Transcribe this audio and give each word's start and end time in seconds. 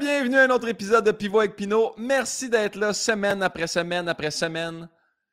Bienvenue 0.00 0.36
à 0.36 0.44
un 0.44 0.50
autre 0.50 0.68
épisode 0.68 1.04
de 1.04 1.10
Pivot 1.10 1.40
avec 1.40 1.56
Pinot. 1.56 1.92
Merci 1.96 2.48
d'être 2.48 2.76
là 2.76 2.92
semaine 2.92 3.42
après 3.42 3.66
semaine 3.66 4.08
après 4.08 4.30
semaine. 4.30 4.88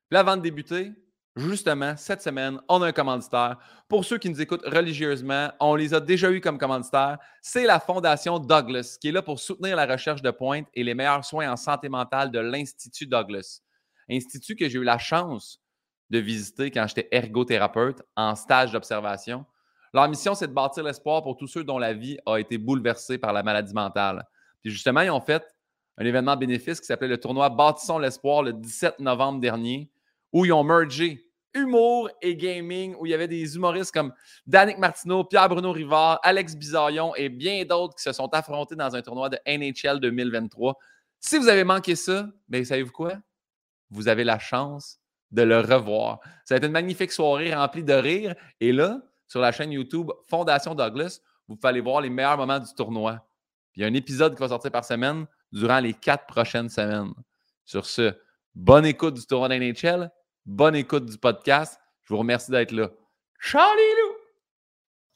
Là, 0.10 0.22
avant 0.22 0.38
de 0.38 0.42
débuter, 0.42 0.92
justement, 1.36 1.96
cette 1.98 2.24
semaine, 2.24 2.60
on 2.68 2.82
a 2.82 2.88
un 2.88 2.92
commanditaire. 2.92 3.58
Pour 3.88 4.06
ceux 4.06 4.18
qui 4.18 4.28
nous 4.28 4.42
écoutent 4.42 4.66
religieusement, 4.66 5.52
on 5.60 5.76
les 5.76 5.94
a 5.94 6.00
déjà 6.00 6.32
eus 6.32 6.42
comme 6.42 6.58
commanditaires. 6.58 7.20
C'est 7.44 7.66
la 7.66 7.80
Fondation 7.80 8.40
Douglas 8.40 8.98
qui 9.00 9.10
est 9.10 9.12
là 9.12 9.22
pour 9.22 9.40
soutenir 9.40 9.76
la 9.76 9.86
recherche 9.86 10.24
de 10.24 10.32
pointe 10.32 10.68
et 10.74 10.84
les 10.84 10.96
meilleurs 10.96 11.26
soins 11.26 11.52
en 11.52 11.58
santé 11.58 11.88
mentale 11.88 12.32
de 12.32 12.40
l'Institut 12.40 13.06
Douglas. 13.06 13.62
Institut 14.10 14.56
que 14.56 14.68
j'ai 14.68 14.80
eu 14.80 14.84
la 14.84 14.98
chance 14.98 15.60
de 16.10 16.18
visiter 16.18 16.72
quand 16.72 16.88
j'étais 16.88 17.08
ergothérapeute 17.12 18.02
en 18.16 18.34
stage 18.34 18.72
d'observation. 18.72 19.46
Leur 19.94 20.10
mission, 20.10 20.34
c'est 20.34 20.48
de 20.48 20.54
bâtir 20.54 20.84
l'espoir 20.84 21.22
pour 21.22 21.38
tous 21.38 21.48
ceux 21.48 21.64
dont 21.64 21.78
la 21.78 21.94
vie 21.94 22.18
a 22.26 22.38
été 22.38 22.58
bouleversée 22.58 23.20
par 23.20 23.32
la 23.32 23.44
maladie 23.44 23.74
mentale. 23.74 24.26
Justement, 24.70 25.02
ils 25.02 25.12
ont 25.12 25.22
fait 25.22 25.44
un 25.98 26.06
événement 26.06 26.36
bénéfice 26.36 26.80
qui 26.80 26.88
s'appelait 26.88 27.08
le 27.08 27.20
tournoi 27.20 27.50
Bâtissons 27.50 28.00
l'espoir 28.00 28.44
le 28.44 28.54
17 28.54 29.00
novembre 29.00 29.40
dernier, 29.40 29.90
où 30.34 30.46
ils 30.46 30.52
ont 30.52 30.64
mergé 30.64 31.26
humour 31.54 32.10
et 32.22 32.36
gaming, 32.36 32.96
où 33.00 33.06
il 33.06 33.12
y 33.12 33.14
avait 33.14 33.30
des 33.30 33.56
humoristes 33.56 33.94
comme 33.94 34.14
Danick 34.46 34.78
Martineau, 34.78 35.24
Pierre-Bruno 35.24 35.72
Rivard, 35.72 36.20
Alex 36.22 36.56
Bizarion 36.56 37.16
et 37.16 37.30
bien 37.30 37.64
d'autres 37.64 37.96
qui 37.96 38.04
se 38.04 38.12
sont 38.12 38.28
affrontés 38.34 38.76
dans 38.76 38.94
un 38.94 39.02
tournoi 39.02 39.30
de 39.30 39.40
NHL 39.48 40.02
2023. 40.02 40.78
Si 41.22 41.38
vous 41.38 41.48
avez 41.48 41.64
manqué 41.64 41.96
ça, 41.96 42.28
bien, 42.50 42.64
savez-vous 42.64 42.92
quoi? 42.92 43.14
Vous 43.90 44.10
avez 44.10 44.26
la 44.26 44.38
chance 44.38 45.00
de 45.32 45.44
le 45.44 45.60
revoir. 45.60 46.20
Ça 46.44 46.56
a 46.56 46.58
une 46.58 46.72
magnifique 46.72 47.12
soirée 47.12 47.54
remplie 47.54 47.84
de 47.84 47.94
rire. 47.94 48.36
Et 48.60 48.72
là, 48.72 49.02
sur 49.28 49.40
la 49.40 49.52
chaîne 49.52 49.72
YouTube 49.72 50.12
Fondation 50.28 50.76
Douglas, 50.76 51.22
vous 51.48 51.56
pouvez 51.56 51.80
voir 51.80 52.02
les 52.02 52.10
meilleurs 52.10 52.38
moments 52.38 52.60
du 52.60 52.74
tournoi. 52.74 53.26
Il 53.76 53.82
y 53.82 53.86
a 53.86 53.88
un 53.88 53.94
épisode 53.94 54.36
qui 54.36 54.40
va 54.40 54.50
sortir 54.50 54.72
par 54.72 54.86
semaine 54.86 55.26
durant 55.52 55.80
les 55.80 55.94
quatre 55.94 56.26
prochaines 56.28 56.70
semaines. 56.70 57.14
Sur 57.66 57.86
ce, 57.86 58.14
bonne 58.54 58.86
écoute 58.86 59.16
du 59.16 59.26
tournoi 59.26 59.50
d'NHL, 59.50 60.12
bonne 60.46 60.76
écoute 60.76 61.06
du 61.06 61.18
podcast. 61.18 61.80
Je 62.04 62.14
vous 62.14 62.20
remercie 62.20 62.52
d'être 62.52 62.72
là. 62.72 62.90
Charlie 63.40 63.82
Lou! 64.02 64.16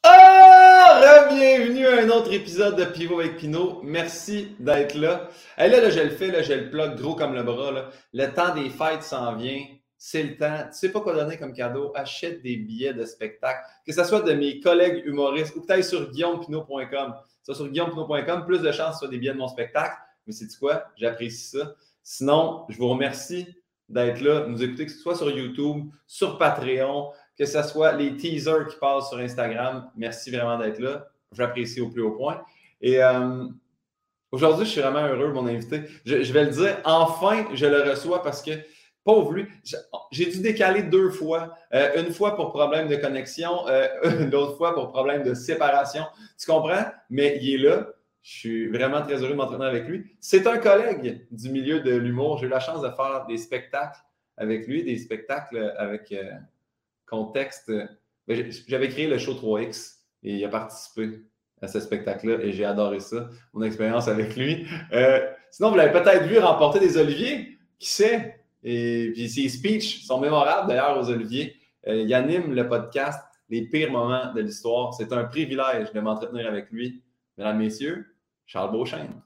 Ah! 0.04 1.28
Bienvenue 1.30 1.88
à 1.88 2.02
un 2.02 2.10
autre 2.10 2.34
épisode 2.34 2.76
de 2.76 2.86
Pivot 2.86 3.20
avec 3.20 3.38
Pinot. 3.38 3.82
Merci 3.84 4.56
d'être 4.60 4.96
là. 4.96 5.30
Et 5.58 5.70
là, 5.70 5.80
là, 5.80 5.90
je 5.90 6.00
le 6.02 6.10
fais, 6.10 6.28
là, 6.28 6.42
je 6.42 6.54
le 6.54 6.70
plug 6.70 6.96
gros 6.96 7.16
comme 7.16 7.36
le 7.36 7.44
bras. 7.44 7.92
Le 8.14 8.28
temps 8.34 8.54
des 8.54 8.70
fêtes 8.70 9.04
s'en 9.04 9.36
vient 9.36 9.62
c'est 10.02 10.24
le 10.24 10.38
temps. 10.38 10.64
Tu 10.72 10.78
sais 10.78 10.92
pas 10.92 11.02
quoi 11.02 11.14
donner 11.14 11.38
comme 11.38 11.52
cadeau, 11.52 11.92
achète 11.94 12.42
des 12.42 12.56
billets 12.56 12.94
de 12.94 13.04
spectacle. 13.04 13.60
Que 13.86 13.92
ce 13.92 14.04
soit 14.06 14.22
de 14.22 14.32
mes 14.32 14.62
collègues 14.62 15.04
humoristes 15.06 15.54
ou 15.58 15.62
peut-être 15.62 15.84
sur 15.84 16.10
guillaumepinot.com. 16.10 17.16
Ça, 17.44 17.54
sur 17.54 17.68
guillaumepinot.com, 17.68 18.46
plus 18.46 18.62
de 18.62 18.72
chances 18.72 19.00
sur 19.00 19.10
des 19.10 19.18
billets 19.18 19.34
de 19.34 19.38
mon 19.38 19.50
spectacle. 19.50 19.96
Mais 20.26 20.32
c'est 20.32 20.48
quoi? 20.58 20.86
J'apprécie 20.96 21.58
ça. 21.58 21.76
Sinon, 22.02 22.66
je 22.70 22.78
vous 22.78 22.88
remercie 22.88 23.46
d'être 23.90 24.22
là, 24.22 24.48
nous 24.48 24.64
écouter, 24.64 24.86
que 24.86 24.92
ce 24.92 25.00
soit 25.00 25.16
sur 25.16 25.30
YouTube, 25.30 25.90
sur 26.08 26.38
Patreon, 26.38 27.12
que 27.38 27.46
ce 27.46 27.62
soit 27.64 27.92
les 27.92 28.16
teasers 28.16 28.68
qui 28.70 28.78
passent 28.78 29.10
sur 29.10 29.18
Instagram. 29.18 29.92
Merci 29.98 30.32
vraiment 30.32 30.58
d'être 30.58 30.80
là. 30.80 31.08
J'apprécie 31.34 31.82
au 31.82 31.90
plus 31.90 32.04
haut 32.04 32.12
point. 32.12 32.42
Et 32.80 33.04
euh, 33.04 33.48
aujourd'hui, 34.32 34.66
je 34.66 34.72
suis 34.72 34.82
vraiment 34.82 35.06
heureux, 35.06 35.34
mon 35.34 35.46
invité. 35.46 35.82
Je 36.06 36.32
vais 36.32 36.46
le 36.46 36.52
dire, 36.52 36.78
enfin, 36.86 37.46
je 37.54 37.66
le 37.66 37.82
reçois 37.82 38.24
parce 38.24 38.42
que 38.42 38.52
Pauvre 39.04 39.32
lui. 39.32 39.48
J'ai 40.12 40.26
dû 40.26 40.42
décaler 40.42 40.84
deux 40.84 41.10
fois. 41.10 41.56
Euh, 41.74 42.04
une 42.04 42.12
fois 42.12 42.36
pour 42.36 42.52
problème 42.52 42.88
de 42.88 42.96
connexion, 42.96 43.68
euh, 43.68 43.88
l'autre 44.32 44.58
fois 44.58 44.74
pour 44.74 44.90
problème 44.90 45.24
de 45.24 45.34
séparation. 45.34 46.04
Tu 46.38 46.46
comprends? 46.46 46.86
Mais 47.10 47.40
il 47.42 47.56
est 47.56 47.70
là. 47.70 47.88
Je 48.22 48.38
suis 48.38 48.68
vraiment 48.68 49.02
très 49.02 49.16
heureux 49.16 49.30
de 49.30 49.36
m'entraîner 49.36 49.66
avec 49.66 49.88
lui. 49.88 50.16
C'est 50.20 50.46
un 50.46 50.58
collègue 50.58 51.26
du 51.32 51.50
milieu 51.50 51.80
de 51.80 51.96
l'humour. 51.96 52.38
J'ai 52.38 52.48
eu 52.48 52.50
la 52.50 52.60
chance 52.60 52.82
de 52.82 52.90
faire 52.90 53.26
des 53.28 53.38
spectacles 53.38 54.00
avec 54.36 54.68
lui, 54.68 54.84
des 54.84 54.98
spectacles 54.98 55.74
avec 55.78 56.12
euh, 56.12 56.32
contexte. 57.06 57.72
Ben, 58.28 58.52
j'avais 58.68 58.90
créé 58.90 59.08
le 59.08 59.18
show 59.18 59.34
3X 59.34 59.96
et 60.24 60.36
il 60.36 60.46
a 60.46 60.50
participé 60.50 61.22
à 61.62 61.68
ce 61.68 61.80
spectacle-là 61.80 62.44
et 62.44 62.52
j'ai 62.52 62.66
adoré 62.66 63.00
ça, 63.00 63.30
mon 63.54 63.64
expérience 63.64 64.08
avec 64.08 64.36
lui. 64.36 64.68
sinon, 65.50 65.72
vous 65.72 65.78
l'avez 65.78 65.94
peut-être 65.94 66.26
vu 66.26 66.38
remporter 66.40 66.80
des 66.80 66.98
Oliviers. 66.98 67.58
Qui 67.80 67.90
sait? 67.90 68.39
Et 68.64 69.12
puis 69.14 69.30
ses 69.30 69.48
speeches 69.50 70.04
sont 70.04 70.20
mémorables 70.20 70.68
d'ailleurs 70.68 71.00
aux 71.00 71.10
Oliviers. 71.10 71.56
Euh, 71.88 72.02
il 72.02 72.14
anime 72.14 72.54
le 72.54 72.68
podcast 72.68 73.24
Les 73.50 73.62
pires 73.62 73.92
moments 73.92 74.34
de 74.34 74.42
l'histoire. 74.42 74.94
C'est 74.94 75.14
un 75.14 75.24
privilège 75.24 75.92
de 75.94 76.00
m'entretenir 76.00 76.48
avec 76.48 76.70
lui. 76.72 77.02
Mesdames, 77.38 77.58
Messieurs, 77.58 78.06
Charles 78.46 78.72
Beauchesne. 78.72 79.22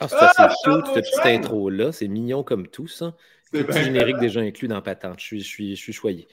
Ah, 0.00 0.06
c'est 0.06 0.16
assez 0.16 0.42
ah, 0.42 0.54
cute, 0.64 0.86
cette 0.94 1.04
petite 1.04 1.26
intro-là. 1.26 1.92
C'est 1.92 2.08
mignon 2.08 2.42
comme 2.42 2.68
tout, 2.68 2.86
ça. 2.86 3.14
C'est 3.52 3.84
générique 3.84 4.18
déjà 4.18 4.40
inclus 4.40 4.68
dans 4.68 4.80
Patente. 4.80 5.18
Je 5.18 5.24
suis, 5.24 5.40
je 5.40 5.46
suis, 5.46 5.76
je 5.76 5.82
suis 5.82 5.92
choyé. 5.92 6.28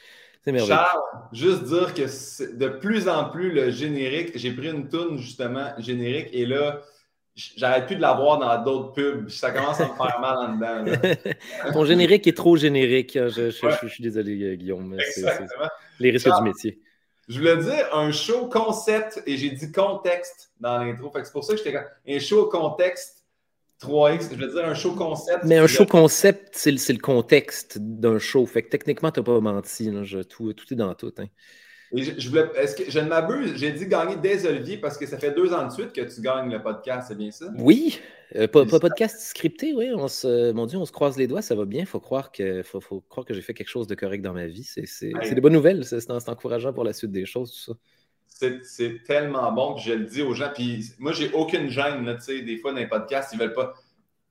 Charles, 0.45 1.01
juste 1.31 1.63
dire 1.63 1.93
que 1.93 2.55
de 2.55 2.67
plus 2.67 3.09
en 3.09 3.29
plus 3.29 3.51
le 3.51 3.71
générique, 3.71 4.31
j'ai 4.35 4.51
pris 4.51 4.69
une 4.69 4.87
toune 4.89 5.17
justement 5.17 5.69
générique 5.79 6.29
et 6.33 6.45
là, 6.45 6.81
j'arrête 7.35 7.87
plus 7.87 7.95
de 7.95 8.01
la 8.01 8.13
voir 8.13 8.37
dans 8.37 8.63
d'autres 8.63 8.93
pubs. 8.93 9.29
Ça 9.29 9.51
commence 9.51 9.79
à 9.81 9.87
me 9.87 9.95
faire 9.95 10.19
mal 10.19 10.37
en 10.37 10.53
dedans. 10.53 11.31
Ton 11.73 11.85
générique 11.85 12.27
est 12.27 12.37
trop 12.37 12.55
générique. 12.57 13.15
Hein. 13.15 13.29
Je, 13.29 13.49
suis 13.49 14.03
désolé, 14.03 14.43
euh, 14.43 14.55
Guillaume. 14.55 14.95
C'est 15.13 15.25
les 15.99 16.11
risques 16.11 16.29
du 16.29 16.43
métier. 16.43 16.79
Je 17.27 17.39
voulais 17.39 17.57
dire 17.57 17.87
un 17.93 18.11
show 18.11 18.47
concept 18.49 19.23
et 19.25 19.35
j'ai 19.37 19.49
dit 19.49 19.71
contexte 19.71 20.51
dans 20.59 20.77
l'intro. 20.77 21.11
C'est 21.15 21.31
pour 21.31 21.43
ça 21.43 21.53
que 21.53 21.63
j'étais 21.63 21.75
un 22.07 22.19
show 22.19 22.45
contexte 22.45 23.24
3X, 23.81 24.29
je 24.31 24.35
veux 24.35 24.51
dire 24.51 24.65
un 24.65 24.73
show 24.73 24.93
concept. 24.95 25.43
Mais 25.43 25.57
un 25.57 25.67
show 25.67 25.85
concept, 25.85 26.49
c'est 26.53 26.71
le, 26.71 26.97
contexte 26.97 27.77
d'un 27.79 28.19
show. 28.19 28.45
Fait 28.45 28.63
que 28.63 28.69
techniquement, 28.69 29.11
tu 29.11 29.19
n'as 29.19 29.23
pas 29.25 29.39
menti. 29.39 29.91
tout, 30.29 30.51
est 30.51 30.75
dans 30.75 30.93
tout. 30.93 31.13
Hein. 31.17 31.25
je, 31.93 32.29
voulais, 32.29 32.47
que 32.47 32.89
je 32.89 32.99
ne 32.99 33.07
m'abuse? 33.07 33.55
J'ai 33.57 33.71
dit 33.71 33.87
gagner 33.87 34.15
des 34.15 34.45
Olivier 34.45 34.77
parce 34.77 34.97
que 34.97 35.05
ça 35.05 35.17
fait 35.17 35.31
deux 35.31 35.53
ans 35.53 35.67
de 35.67 35.71
suite 35.71 35.91
que 35.91 36.01
tu 36.01 36.21
gagnes 36.21 36.51
le 36.51 36.63
podcast, 36.63 37.09
c'est 37.09 37.17
bien 37.17 37.31
ça? 37.31 37.47
Oui, 37.57 37.99
euh, 38.35 38.47
pas, 38.47 38.65
podcast 38.65 39.19
scripté, 39.19 39.73
oui. 39.73 39.91
On 39.93 40.07
se, 40.07 40.53
mon 40.53 40.65
Dieu, 40.67 40.77
on 40.77 40.85
se 40.85 40.93
croise 40.93 41.17
les 41.17 41.27
doigts, 41.27 41.41
ça 41.41 41.55
va 41.55 41.65
bien. 41.65 41.81
Il 41.81 41.87
faut 41.87 41.99
croire 41.99 42.31
que, 42.31 42.63
faut, 42.63 43.01
croire 43.01 43.25
que 43.25 43.33
j'ai 43.33 43.41
fait 43.41 43.53
quelque 43.53 43.69
chose 43.69 43.87
de 43.87 43.95
correct 43.95 44.21
dans 44.21 44.33
ma 44.33 44.47
vie. 44.47 44.63
C'est, 44.63 45.11
des 45.33 45.41
bonnes 45.41 45.53
nouvelles, 45.53 45.83
c'est, 45.83 46.09
encourageant 46.09 46.71
pour 46.71 46.85
la 46.85 46.93
suite 46.93 47.11
des 47.11 47.25
choses, 47.25 47.51
tout 47.51 47.73
ça 47.73 47.79
c'est 48.35 49.03
tellement 49.03 49.51
bon 49.51 49.75
que 49.75 49.81
je 49.81 49.93
le 49.93 50.05
dis 50.05 50.21
aux 50.21 50.33
gens. 50.33 50.51
Puis 50.53 50.91
moi, 50.99 51.13
j'ai 51.13 51.31
aucune 51.31 51.69
gêne. 51.69 52.05
Là, 52.05 52.15
des 52.27 52.57
fois, 52.57 52.71
dans 52.71 52.79
les 52.79 52.87
podcasts, 52.87 53.33
ils 53.33 53.39
veulent 53.39 53.53
pas. 53.53 53.73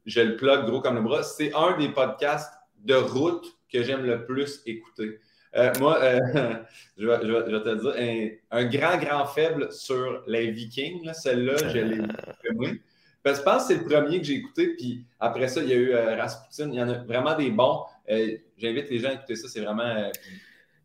Je 0.05 0.21
le 0.21 0.37
plug 0.37 0.67
gros 0.67 0.81
comme 0.81 0.97
le 0.97 1.01
bras. 1.01 1.23
C'est 1.23 1.55
un 1.55 1.77
des 1.79 1.89
podcasts 1.89 2.53
de 2.85 2.95
route 2.95 3.47
que 3.73 3.83
j'aime 3.83 4.05
le 4.05 4.27
plus 4.27 4.61
écouter. 4.67 5.21
Euh, 5.57 5.73
moi, 5.79 5.99
euh, 6.03 6.19
je, 6.99 7.07
vais, 7.07 7.19
te 7.19 7.75
dire, 7.81 8.39
un, 8.51 8.65
grand, 8.67 8.99
grand 8.99 9.27
faible 9.27 9.73
sur 9.73 10.23
les 10.27 10.51
Vikings. 10.51 11.11
Celle-là, 11.15 11.57
je 11.69 11.79
l'ai 11.79 11.97
écouté. 11.97 12.83
je 13.25 13.43
pense 13.43 13.63
que 13.63 13.75
c'est 13.75 13.83
le 13.83 13.85
premier 13.85 14.19
que 14.19 14.27
j'ai 14.27 14.35
écouté. 14.35 14.75
Puis 14.77 15.07
après 15.19 15.49
ça, 15.49 15.63
il 15.63 15.69
y 15.71 15.73
a 15.73 15.77
eu 15.77 15.93
euh, 15.95 16.17
Rasputin. 16.17 16.69
Il 16.71 16.75
y 16.75 16.83
en 16.83 16.91
a 16.91 16.99
vraiment 17.05 17.35
des 17.35 17.51
bons. 17.51 17.85
J'invite 18.59 18.91
les 18.91 18.99
gens 18.99 19.09
à 19.09 19.13
écouter 19.15 19.37
ça. 19.37 19.49
C'est 19.49 19.61
vraiment. 19.61 20.11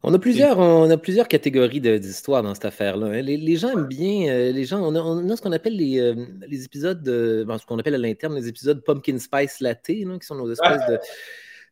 On 0.02 0.14
a 0.14 0.20
plusieurs, 0.20 0.60
on 0.60 0.90
a 0.90 0.98
plusieurs 0.98 1.28
catégories 1.28 1.82
d'histoires 1.82 2.42
dans 2.42 2.54
cette 2.54 2.66
affaire-là. 2.66 3.08
Hein. 3.08 3.22
Les, 3.22 3.56
gens 3.58 3.70
aiment 3.70 3.88
bien, 3.88 4.32
euh, 4.32 4.52
les 4.52 4.64
gens, 4.64 4.80
on 4.82 4.96
a, 4.96 5.36
ce 5.36 5.42
qu'on 5.42 5.52
appelle 5.52 5.76
les, 5.76 6.00
euh, 6.00 6.16
les 6.48 6.64
épisodes, 6.64 7.04
de, 7.04 7.46
ce 7.60 7.66
qu'on 7.66 7.80
appelle 7.80 7.96
à 7.96 7.98
l'interne 7.98 8.34
les 8.34 8.48
épisodes 8.48 8.82
pumpkin 8.84 9.20
spice 9.20 9.60
latte, 9.60 9.88
qui 9.88 10.06
sont 10.22 10.36
nos 10.36 10.50
espèces 10.50 10.88
de, 10.88 11.00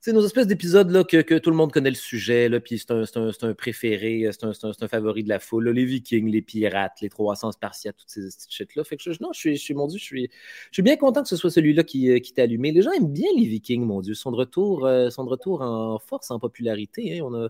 c'est 0.02 0.12
nos 0.12 0.26
espèces 0.26 0.48
d'épisodes 0.48 0.92
là 0.92 1.06
que, 1.06 1.22
que, 1.22 1.36
tout 1.36 1.50
le 1.50 1.56
monde 1.56 1.72
connaît 1.72 1.90
le 1.90 1.96
sujet, 1.96 2.50
là, 2.50 2.60
puis 2.60 2.78
c'est 2.78 2.92
un, 2.92 3.04
un, 3.16 3.32
un, 3.42 3.54
préféré, 3.54 4.30
c'est 4.32 4.44
un, 4.44 4.52
un, 4.82 4.88
favori 4.90 5.24
de 5.24 5.30
la 5.30 5.40
foule. 5.40 5.70
les 5.70 5.86
Vikings, 5.86 6.30
les 6.30 6.42
pirates, 6.42 7.00
les 7.02 7.10
300 7.10 7.54
spartiates, 7.54 7.96
toutes 7.96 8.10
ces 8.10 8.22
petites 8.26 8.52
shit-là. 8.52 8.84
Fait 8.84 8.98
que 8.98 9.04
je, 9.04 9.12
non, 9.22 9.30
je 9.34 9.40
suis, 9.40 9.56
je 9.56 9.62
suis, 9.62 9.74
mon 9.74 9.88
Dieu, 9.88 10.00
je 10.00 10.04
suis, 10.04 10.30
je 10.32 10.74
suis 10.74 10.84
bien 10.84 10.98
content 10.98 11.24
que 11.24 11.30
ce 11.30 11.38
soit 11.38 11.50
celui-là 11.50 11.84
qui, 11.84 12.12
euh, 12.12 12.20
qui 12.20 12.34
t'a 12.34 12.44
allumé. 12.44 12.74
Les 12.74 12.82
gens 12.82 12.92
aiment 12.92 13.12
bien 13.12 13.30
les 13.38 13.46
Vikings, 13.46 13.86
mon 13.86 14.02
Dieu. 14.02 14.14
Ils 14.14 14.18
sont 14.18 14.32
de 14.32 14.38
retour, 14.38 14.88
sont 15.12 15.24
de 15.24 15.30
retour 15.30 15.62
en 15.62 15.98
force, 15.98 16.30
en 16.30 16.40
popularité. 16.40 17.18
Hein. 17.18 17.24
On 17.24 17.34
a 17.34 17.50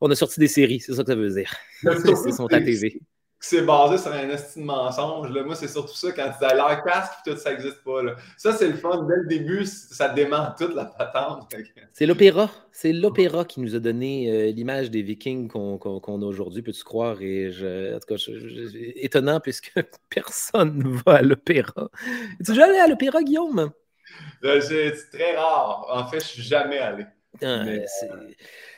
on 0.00 0.10
a 0.10 0.14
sorti 0.14 0.40
des 0.40 0.48
séries, 0.48 0.80
c'est 0.80 0.94
ça 0.94 1.02
que 1.02 1.08
ça 1.08 1.14
veut 1.14 1.30
dire. 1.30 1.52
Ils 1.82 2.34
sont 2.34 2.46
à 2.46 2.60
TV. 2.60 3.00
C'est 3.42 3.62
basé 3.62 3.96
sur 3.96 4.12
un 4.12 4.28
estime 4.28 4.64
mensonge. 4.64 5.30
Là. 5.30 5.42
Moi, 5.42 5.54
c'est 5.54 5.66
surtout 5.66 5.94
ça 5.94 6.12
quand 6.12 6.30
tu 6.38 6.44
as 6.44 6.54
l'air 6.54 6.84
casque 6.84 7.14
tout 7.24 7.34
ça 7.38 7.52
n'existe 7.52 7.82
pas. 7.82 8.02
Là. 8.02 8.16
Ça, 8.36 8.52
c'est 8.52 8.68
le 8.68 8.74
fun. 8.74 9.02
Dès 9.04 9.16
le 9.16 9.26
début, 9.26 9.64
ça 9.64 10.10
dément 10.10 10.52
toute 10.58 10.74
la 10.74 10.84
patente. 10.84 11.50
C'est 11.94 12.04
l'opéra. 12.04 12.50
C'est 12.70 12.92
l'opéra 12.92 13.46
qui 13.46 13.60
nous 13.60 13.74
a 13.74 13.78
donné 13.78 14.30
euh, 14.30 14.52
l'image 14.52 14.90
des 14.90 15.00
Vikings 15.00 15.48
qu'on 15.48 15.78
a 16.22 16.26
aujourd'hui, 16.26 16.60
peux-tu 16.60 16.84
croire? 16.84 17.22
Et 17.22 17.50
je, 17.50 17.96
en 17.96 17.98
tout 17.98 18.14
cas, 18.14 18.22
étonnant 18.96 19.40
puisque 19.40 19.72
personne 20.10 20.76
ne 20.76 20.98
va 20.98 21.14
à 21.16 21.22
l'opéra. 21.22 21.88
Es-tu 22.40 22.52
déjà 22.52 22.66
allé 22.66 22.78
à 22.78 22.88
l'opéra, 22.88 23.22
Guillaume? 23.22 23.72
Euh, 24.44 24.60
c'est 24.60 24.92
très 25.10 25.34
rare. 25.36 25.86
En 25.90 26.06
fait, 26.06 26.20
je 26.20 26.26
suis 26.26 26.42
jamais 26.42 26.78
allé. 26.78 27.06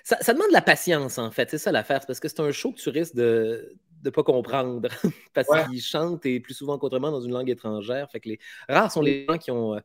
Ça, 0.04 0.18
ça, 0.20 0.32
demande 0.32 0.48
de 0.48 0.52
la 0.52 0.62
patience, 0.62 1.18
en 1.18 1.30
fait. 1.30 1.50
C'est 1.50 1.58
ça 1.58 1.72
l'affaire. 1.72 2.04
Parce 2.06 2.20
que 2.20 2.28
c'est 2.28 2.40
un 2.40 2.50
show 2.52 2.72
que 2.72 2.80
tu 2.80 2.88
risques 2.90 3.14
de 3.14 3.76
ne 4.04 4.10
pas 4.10 4.22
comprendre. 4.22 4.88
parce 5.34 5.48
qu'il 5.68 5.80
chante 5.80 6.26
et 6.26 6.40
plus 6.40 6.54
souvent 6.54 6.78
qu'autrement 6.78 7.10
dans 7.10 7.20
une 7.20 7.32
langue 7.32 7.50
étrangère. 7.50 8.10
Fait 8.10 8.20
que 8.20 8.30
les 8.30 8.38
rares 8.68 8.92
sont 8.92 9.02
les 9.02 9.26
gens 9.26 9.38
qui 9.38 9.50
ont, 9.50 9.80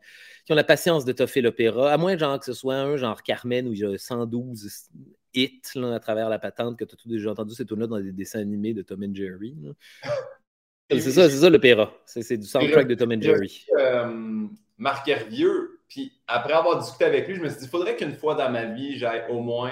qui 0.46 0.52
ont 0.52 0.56
la 0.56 0.64
patience 0.64 1.06
de 1.06 1.12
toffer 1.12 1.42
l'opéra. 1.42 1.92
À 1.92 1.98
moins 1.98 2.18
genre 2.18 2.40
que 2.40 2.46
ce 2.46 2.54
soit 2.54 2.76
un 2.76 2.98
genre 2.98 3.24
Carmen 3.24 3.68
où 3.68 3.74
il 3.74 3.80
y 3.80 3.86
a 3.86 3.98
112 3.98 4.90
hits 5.34 5.62
à 5.76 6.00
travers 6.00 6.30
la 6.30 6.40
patente 6.40 6.78
que 6.78 6.86
tu 6.86 6.96
as 6.96 6.98
tout 6.98 7.10
déjà 7.10 7.32
entendu 7.32 7.54
ces 7.54 7.66
là 7.70 7.88
dans 7.88 8.00
des 8.00 8.12
dessins 8.12 8.40
animés 8.40 8.74
de 8.74 8.82
Tom 8.82 9.04
and 9.04 9.14
Jerry. 9.14 9.56
C'est 10.90 11.12
ça, 11.12 11.30
c'est 11.30 11.40
ça 11.40 11.50
l'opéra. 11.50 11.94
C'est 12.06 12.38
du 12.38 12.48
soundtrack 12.48 12.88
de 12.88 12.96
Tom 12.96 13.12
and 13.12 13.20
Jerry. 13.20 13.66
Euh, 13.78 14.48
Marc 14.78 15.06
Hervieux, 15.10 15.77
puis 15.88 16.12
après 16.28 16.54
avoir 16.54 16.80
discuté 16.80 17.06
avec 17.06 17.28
lui, 17.28 17.36
je 17.36 17.42
me 17.42 17.50
suis 17.50 17.60
dit, 17.60 17.66
il 17.66 17.70
faudrait 17.70 17.96
qu'une 17.96 18.14
fois 18.14 18.36
dans 18.36 18.50
ma 18.50 18.66
vie, 18.66 18.98
j'aille 18.98 19.24
au 19.30 19.40
moins 19.40 19.72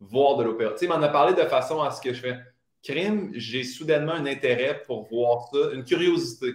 voir 0.00 0.36
de 0.36 0.44
l'opéra. 0.44 0.72
Tu 0.72 0.78
sais, 0.78 0.84
il 0.86 0.88
m'en 0.88 1.02
a 1.02 1.08
parlé 1.08 1.34
de 1.34 1.48
façon 1.48 1.80
à 1.80 1.90
ce 1.90 2.00
que 2.00 2.12
je 2.12 2.20
fais 2.20 2.38
crime, 2.86 3.30
j'ai 3.34 3.64
soudainement 3.64 4.12
un 4.12 4.26
intérêt 4.26 4.82
pour 4.86 5.08
voir 5.08 5.48
ça, 5.52 5.72
une 5.72 5.84
curiosité. 5.84 6.52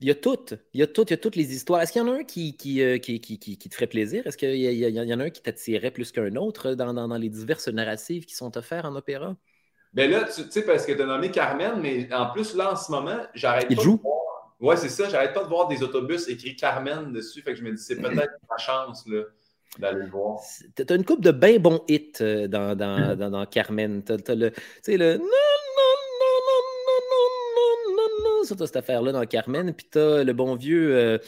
Il 0.00 0.08
y 0.08 0.10
a 0.10 0.14
toutes, 0.14 0.54
il 0.74 0.80
y 0.80 0.82
a 0.82 0.86
toutes, 0.86 1.10
il 1.10 1.12
y 1.12 1.14
a 1.14 1.18
toutes 1.18 1.36
les 1.36 1.54
histoires. 1.54 1.80
Est-ce 1.80 1.92
qu'il 1.92 2.02
y 2.02 2.04
en 2.04 2.08
a 2.08 2.16
un 2.16 2.24
qui, 2.24 2.56
qui, 2.56 2.82
euh, 2.82 2.98
qui, 2.98 3.20
qui, 3.20 3.38
te 3.38 3.74
ferait 3.74 3.86
plaisir? 3.86 4.26
Est-ce 4.26 4.36
qu'il 4.36 4.54
y, 4.56 4.64
y, 4.64 5.14
en 5.14 5.20
a 5.20 5.24
un 5.24 5.30
qui 5.30 5.42
t'attirait 5.42 5.92
plus 5.92 6.10
qu'un 6.10 6.34
autre 6.34 6.74
dans, 6.74 6.92
dans, 6.92 7.06
dans, 7.06 7.16
les 7.16 7.28
diverses 7.28 7.68
narratives 7.68 8.24
qui 8.24 8.34
sont 8.34 8.56
offertes 8.56 8.84
en 8.84 8.96
opéra? 8.96 9.36
Ben 9.92 10.10
là, 10.10 10.24
tu 10.24 10.50
sais, 10.50 10.64
parce 10.64 10.86
que 10.86 10.92
tu 10.92 11.02
as 11.02 11.06
nommé 11.06 11.30
Carmen, 11.30 11.78
mais 11.80 12.12
en 12.12 12.30
plus, 12.30 12.54
là, 12.54 12.72
en 12.72 12.76
ce 12.76 12.90
moment, 12.90 13.18
j'arrête 13.34 13.68
pas 13.68 13.82
joue? 13.82 13.96
de 13.96 14.02
voir. 14.02 14.21
Ouais, 14.62 14.76
c'est 14.76 14.88
ça, 14.88 15.08
j'arrête 15.08 15.34
pas 15.34 15.42
de 15.42 15.48
voir 15.48 15.68
des 15.68 15.82
autobus 15.82 16.28
écrits 16.28 16.56
Carmen 16.56 17.12
dessus. 17.12 17.42
Fait 17.42 17.52
que 17.52 17.58
je 17.58 17.64
me 17.64 17.72
dis, 17.72 17.82
c'est 17.82 18.00
peut-être 18.00 18.32
ma 18.48 18.56
chance, 18.56 19.06
là 19.06 19.22
d'aller 19.78 20.00
le 20.00 20.10
voir. 20.10 20.38
Tu 20.76 20.84
as 20.86 20.94
une 20.94 21.04
coupe 21.04 21.22
de 21.22 21.30
bien 21.30 21.58
bons 21.58 21.82
hits 21.88 22.12
euh, 22.20 22.46
dans, 22.46 22.76
dans, 22.76 23.16
dans, 23.16 23.30
dans, 23.30 23.46
Carmen. 23.46 24.04
Tu 24.04 24.12
as, 24.12 24.34
le, 24.34 24.50
tu 24.50 24.60
sais, 24.82 24.98
le 24.98 25.18
ça, 28.44 28.66
cette 28.66 28.76
affaire-là 28.76 29.12
dans 29.12 29.24
Carmen. 29.26 29.72
Puis 29.72 29.86
t'as 29.90 30.24
le 30.24 30.32
bon 30.32 30.54
vieux, 30.54 30.96
euh, 30.96 31.18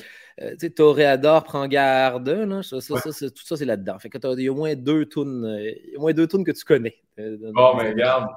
euh, 0.40 0.50
tu 0.52 0.60
sais, 0.60 0.70
Toréador 0.70 1.44
prend 1.44 1.66
garde. 1.66 2.28
Là, 2.28 2.62
ça, 2.62 2.80
ça, 2.80 2.98
ça, 2.98 3.30
tout 3.30 3.44
ça, 3.44 3.56
c'est 3.56 3.64
là-dedans. 3.64 3.98
Fait 3.98 4.08
que 4.08 4.18
il 4.36 4.44
y 4.44 4.48
a 4.48 4.52
au 4.52 4.56
moins 4.56 4.74
deux 4.74 5.06
tunes, 5.06 5.44
euh, 5.44 5.96
au 5.96 6.00
moins 6.00 6.12
deux 6.12 6.26
tunes 6.26 6.44
que 6.44 6.52
tu 6.52 6.64
connais. 6.64 6.96
Bon, 7.16 7.76
mais 7.76 7.90
regarde, 7.90 8.30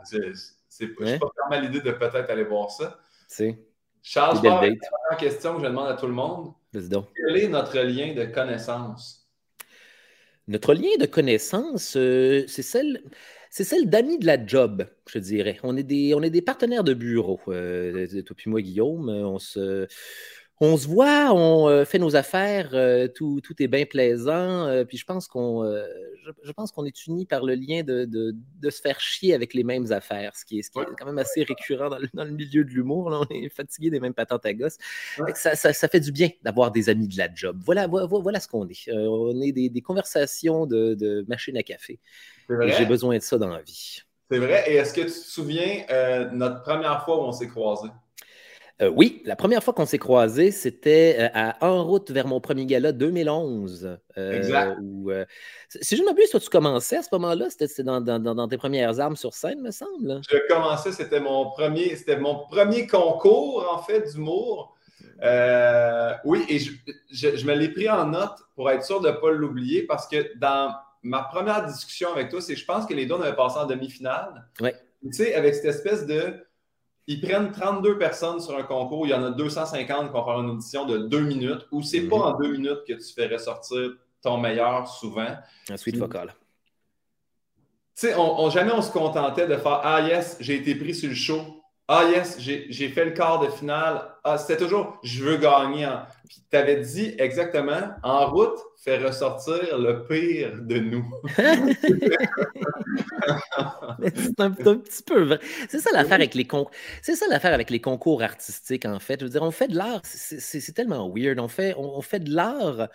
c'est 0.69 0.87
pas 0.87 1.27
mal 1.49 1.63
l'idée 1.63 1.81
de 1.81 1.91
peut-être 1.91 2.29
aller 2.29 2.43
voir 2.43 2.71
ça. 2.71 2.99
C'est. 3.27 3.57
Charles, 4.03 4.39
la 4.43 4.55
première 4.57 5.17
question 5.17 5.55
que 5.55 5.61
je 5.61 5.67
demande 5.67 5.89
à 5.89 5.95
tout 5.95 6.07
le 6.07 6.13
monde. 6.13 6.53
Quel 6.71 7.37
est 7.37 7.47
notre 7.47 7.79
lien 7.79 8.13
de 8.13 8.25
connaissance? 8.25 9.27
Notre 10.47 10.73
lien 10.73 10.95
de 10.99 11.05
connaissance, 11.05 11.83
c'est 11.83 12.47
celle 12.47 13.01
c'est 13.49 13.63
celle 13.63 13.89
d'amis 13.89 14.19
de 14.19 14.25
la 14.25 14.45
job, 14.45 14.85
je 15.07 15.19
dirais. 15.19 15.57
On 15.63 15.75
est 15.77 15.83
des, 15.83 16.13
on 16.13 16.21
est 16.21 16.29
des 16.29 16.41
partenaires 16.41 16.83
de 16.83 16.93
bureau. 16.93 17.39
Euh, 17.47 18.05
toi 18.21 18.35
puis 18.35 18.49
moi, 18.49 18.61
Guillaume, 18.61 19.09
on 19.09 19.39
se, 19.39 19.87
on 20.59 20.75
se 20.77 20.87
voit, 20.87 21.31
on 21.33 21.69
euh, 21.69 21.85
fait 21.85 21.99
nos 21.99 22.15
affaires, 22.15 22.69
euh, 22.73 23.07
tout, 23.07 23.41
tout, 23.41 23.61
est 23.61 23.67
bien 23.67 23.85
plaisant. 23.85 24.83
puis 24.85 24.97
je 24.97 25.05
pense 25.05 25.27
qu'on 25.27 25.63
je, 26.43 26.51
pense 26.51 26.71
qu'on 26.71 26.85
est 26.85 27.05
unis 27.05 27.25
par 27.25 27.43
le 27.43 27.55
lien 27.55 27.83
de, 27.83 28.05
de, 28.05 28.35
de, 28.61 28.69
se 28.69 28.81
faire 28.81 28.99
chier 28.99 29.33
avec 29.33 29.53
les 29.53 29.63
mêmes 29.63 29.91
affaires, 29.91 30.35
ce 30.35 30.45
qui 30.45 30.59
est, 30.59 30.61
ce 30.63 30.71
qui 30.71 30.79
est 30.79 30.85
quand 30.97 31.05
même 31.05 31.19
assez 31.19 31.43
récurrent 31.43 31.89
dans 31.89 31.99
le, 31.99 32.09
dans 32.13 32.23
le 32.23 32.31
milieu 32.31 32.63
de 32.63 32.69
l'humour. 32.69 33.25
On 33.29 33.33
est 33.33 33.49
fatigué 33.49 33.89
des 33.89 33.99
mêmes 33.99 34.13
patentes 34.13 34.45
à 34.45 34.53
gosse. 34.53 34.77
Ça, 35.35 35.55
ça, 35.55 35.73
ça, 35.73 35.87
fait 35.87 35.99
du 35.99 36.11
bien 36.11 36.29
d'avoir 36.43 36.71
des 36.71 36.89
amis 36.89 37.07
de 37.07 37.17
la 37.17 37.33
job. 37.33 37.59
Voilà, 37.63 37.87
voilà, 37.87 38.07
voilà 38.07 38.39
ce 38.39 38.47
qu'on 38.47 38.67
est. 38.67 38.91
on 38.91 39.41
est 39.41 39.51
des, 39.51 39.69
des 39.69 39.81
conversations 39.81 40.65
de, 40.65 40.93
de 40.95 41.25
machine 41.27 41.57
à 41.57 41.63
café. 41.63 41.99
J'ai 42.49 42.85
besoin 42.85 43.17
de 43.17 43.23
ça 43.23 43.37
dans 43.37 43.49
la 43.49 43.61
vie. 43.61 44.01
C'est 44.29 44.39
vrai. 44.39 44.63
Et 44.67 44.75
est-ce 44.75 44.93
que 44.93 45.01
tu 45.01 45.07
te 45.07 45.11
souviens 45.11 45.83
euh, 45.89 46.29
notre 46.31 46.61
première 46.61 47.03
fois 47.05 47.21
où 47.21 47.27
on 47.27 47.31
s'est 47.31 47.47
croisés? 47.47 47.89
Euh, 48.81 48.91
oui, 48.95 49.23
la 49.25 49.35
première 49.35 49.63
fois 49.63 49.73
qu'on 49.73 49.85
s'est 49.85 49.97
croisés, 49.97 50.51
c'était 50.51 51.15
euh, 51.19 51.29
à 51.33 51.67
En 51.67 51.83
route 51.83 52.11
vers 52.11 52.27
mon 52.27 52.39
premier 52.39 52.65
gala 52.65 52.91
2011. 52.91 53.97
exact. 54.15 54.77
si 55.81 55.95
je 55.95 56.01
ne 56.01 56.05
m'abuse, 56.05 56.29
toi, 56.29 56.39
tu 56.39 56.49
commençais 56.49 56.97
à 56.97 57.01
ce 57.01 57.09
moment-là, 57.13 57.47
c'était 57.49 57.83
dans, 57.83 58.01
dans, 58.01 58.47
tes 58.47 58.57
premières 58.57 58.99
armes 58.99 59.15
sur 59.15 59.33
scène, 59.33 59.61
me 59.61 59.71
semble. 59.71 60.21
Je 60.29 60.37
commençais, 60.47 60.91
c'était 60.91 61.19
mon 61.19 61.49
premier, 61.49 61.95
c'était 61.95 62.17
mon 62.17 62.45
premier 62.47 62.85
concours, 62.85 63.67
en 63.71 63.81
fait, 63.81 64.11
d'humour. 64.11 64.75
oui, 66.23 66.45
et 66.47 66.59
je, 66.59 66.71
je 67.09 67.45
me 67.45 67.55
l'ai 67.55 67.69
pris 67.69 67.89
en 67.89 68.05
note 68.05 68.37
pour 68.55 68.69
être 68.69 68.85
sûr 68.85 69.01
de 69.01 69.07
ne 69.09 69.13
pas 69.13 69.31
l'oublier 69.31 69.83
parce 69.83 70.07
que 70.07 70.37
dans 70.37 70.71
ma 71.03 71.23
première 71.23 71.65
discussion 71.65 72.11
avec 72.11 72.29
toi, 72.29 72.41
c'est 72.41 72.53
que 72.53 72.59
je 72.59 72.65
pense 72.65 72.85
que 72.85 72.93
les 72.93 73.05
deux, 73.05 73.15
on 73.15 73.21
avait 73.21 73.35
passé 73.35 73.57
en 73.57 73.65
demi-finale. 73.65 74.45
Ouais. 74.59 74.75
Tu 75.03 75.13
sais, 75.13 75.35
avec 75.35 75.55
cette 75.55 75.65
espèce 75.65 76.05
de. 76.05 76.35
Ils 77.07 77.21
prennent 77.21 77.51
32 77.51 77.97
personnes 77.97 78.41
sur 78.41 78.57
un 78.57 78.63
concours, 78.63 79.07
il 79.07 79.11
y 79.11 79.13
en 79.13 79.23
a 79.23 79.31
250 79.31 80.07
qui 80.07 80.13
vont 80.13 80.25
faire 80.25 80.39
une 80.41 80.49
audition 80.49 80.85
de 80.85 80.97
deux 80.97 81.21
minutes, 81.21 81.65
ou 81.71 81.81
c'est 81.81 82.01
pas 82.01 82.17
mhm. 82.17 82.21
en 82.21 82.37
deux 82.37 82.51
minutes 82.51 82.83
que 82.85 82.93
tu 82.93 83.13
fais 83.15 83.27
ressortir 83.27 83.93
ton 84.21 84.37
meilleur 84.37 84.87
souvent. 84.87 85.37
Un 85.69 85.77
suite 85.77 85.97
vocal. 85.97 86.35
Tu 87.95 88.07
sais, 88.07 88.15
on, 88.15 88.49
jamais 88.49 88.73
on 88.73 88.81
se 88.81 88.91
contentait 88.91 89.47
de 89.47 89.55
faire 89.55 89.81
Ah 89.83 90.01
yes, 90.01 90.37
j'ai 90.39 90.55
été 90.55 90.75
pris 90.75 90.93
sur 90.93 91.09
le 91.09 91.15
show. 91.15 91.56
Ah 91.89 92.03
yes, 92.11 92.37
j'ai 92.39 92.89
fait 92.89 93.05
le 93.05 93.11
quart 93.11 93.39
de 93.39 93.49
finale. 93.49 94.01
Ah, 94.23 94.37
c'était 94.37 94.57
toujours 94.57 94.99
je 95.03 95.23
veux 95.23 95.37
gagner. 95.37 95.87
Puis 96.27 96.43
tu 96.51 96.57
avais 96.57 96.81
dit 96.81 97.15
exactement 97.17 97.91
en 98.03 98.29
route, 98.29 98.59
fais 98.83 98.97
ressortir 98.97 99.77
le 99.77 100.05
pire 100.05 100.51
de 100.61 100.79
nous. 100.79 101.09
c'est 104.15 104.39
un, 104.39 104.51
petit 104.51 105.03
peu 105.03 105.23
vrai. 105.23 105.39
C'est 105.69 105.79
ça 105.79 105.91
l'affaire 105.93 106.15
avec 106.15 106.35
les 106.35 106.45
concours. 106.45 106.71
C'est 107.01 107.15
ça 107.15 107.25
l'affaire 107.29 107.53
avec 107.53 107.69
les 107.69 107.79
concours 107.79 108.21
artistiques, 108.21 108.85
en 108.85 108.99
fait. 108.99 109.21
Je 109.21 109.25
veux 109.25 109.31
dire, 109.31 109.43
on 109.43 109.51
fait 109.51 109.69
de 109.69 109.77
l'art, 109.77 110.01
c'est 110.03 110.73
tellement 110.73 111.09
weird. 111.09 111.39
On 111.39 111.47
fait, 111.47 111.73
on 111.77 112.01
fait 112.01 112.19
de 112.19 112.33
l'art 112.33 112.89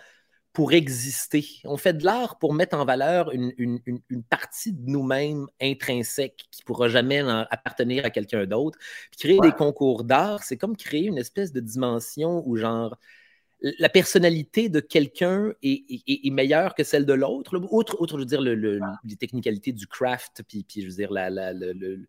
pour 0.53 0.73
exister. 0.73 1.45
On 1.65 1.77
fait 1.77 1.93
de 1.93 2.05
l'art 2.05 2.37
pour 2.37 2.53
mettre 2.53 2.77
en 2.77 2.85
valeur 2.85 3.31
une, 3.31 3.81
partie 4.29 4.71
de 4.71 4.89
nous-mêmes 4.89 5.47
intrinsèque 5.59 6.45
qui 6.51 6.61
ne 6.61 6.65
pourra 6.65 6.87
jamais 6.89 7.19
appartenir 7.49 8.05
à 8.05 8.11
quelqu'un 8.11 8.45
d'autre. 8.45 8.77
créer 9.19 9.39
des 9.39 9.51
concours 9.51 10.03
d'art, 10.03 10.43
c'est 10.43 10.57
comme 10.57 10.77
créer 10.77 11.07
une 11.07 11.17
espèce 11.17 11.51
de 11.51 11.59
dimension 11.59 12.43
où, 12.45 12.55
genre, 12.55 12.97
la 13.79 13.89
personnalité 13.89 14.69
de 14.69 14.79
quelqu'un 14.79 15.53
est, 15.63 16.31
meilleure 16.31 16.75
que 16.75 16.83
celle 16.83 17.05
de 17.05 17.13
l'autre. 17.13 17.57
Outre, 17.71 18.07
je 18.11 18.17
veux 18.17 18.25
dire, 18.25 18.41
les 18.41 19.15
technicalités 19.17 19.71
du 19.71 19.87
craft, 19.87 20.43
puis, 20.47 20.63
puis 20.63 20.81
je 20.81 20.87
veux 20.87 20.95
dire, 20.95 21.11
la, 21.11 21.53
le, 21.53 22.05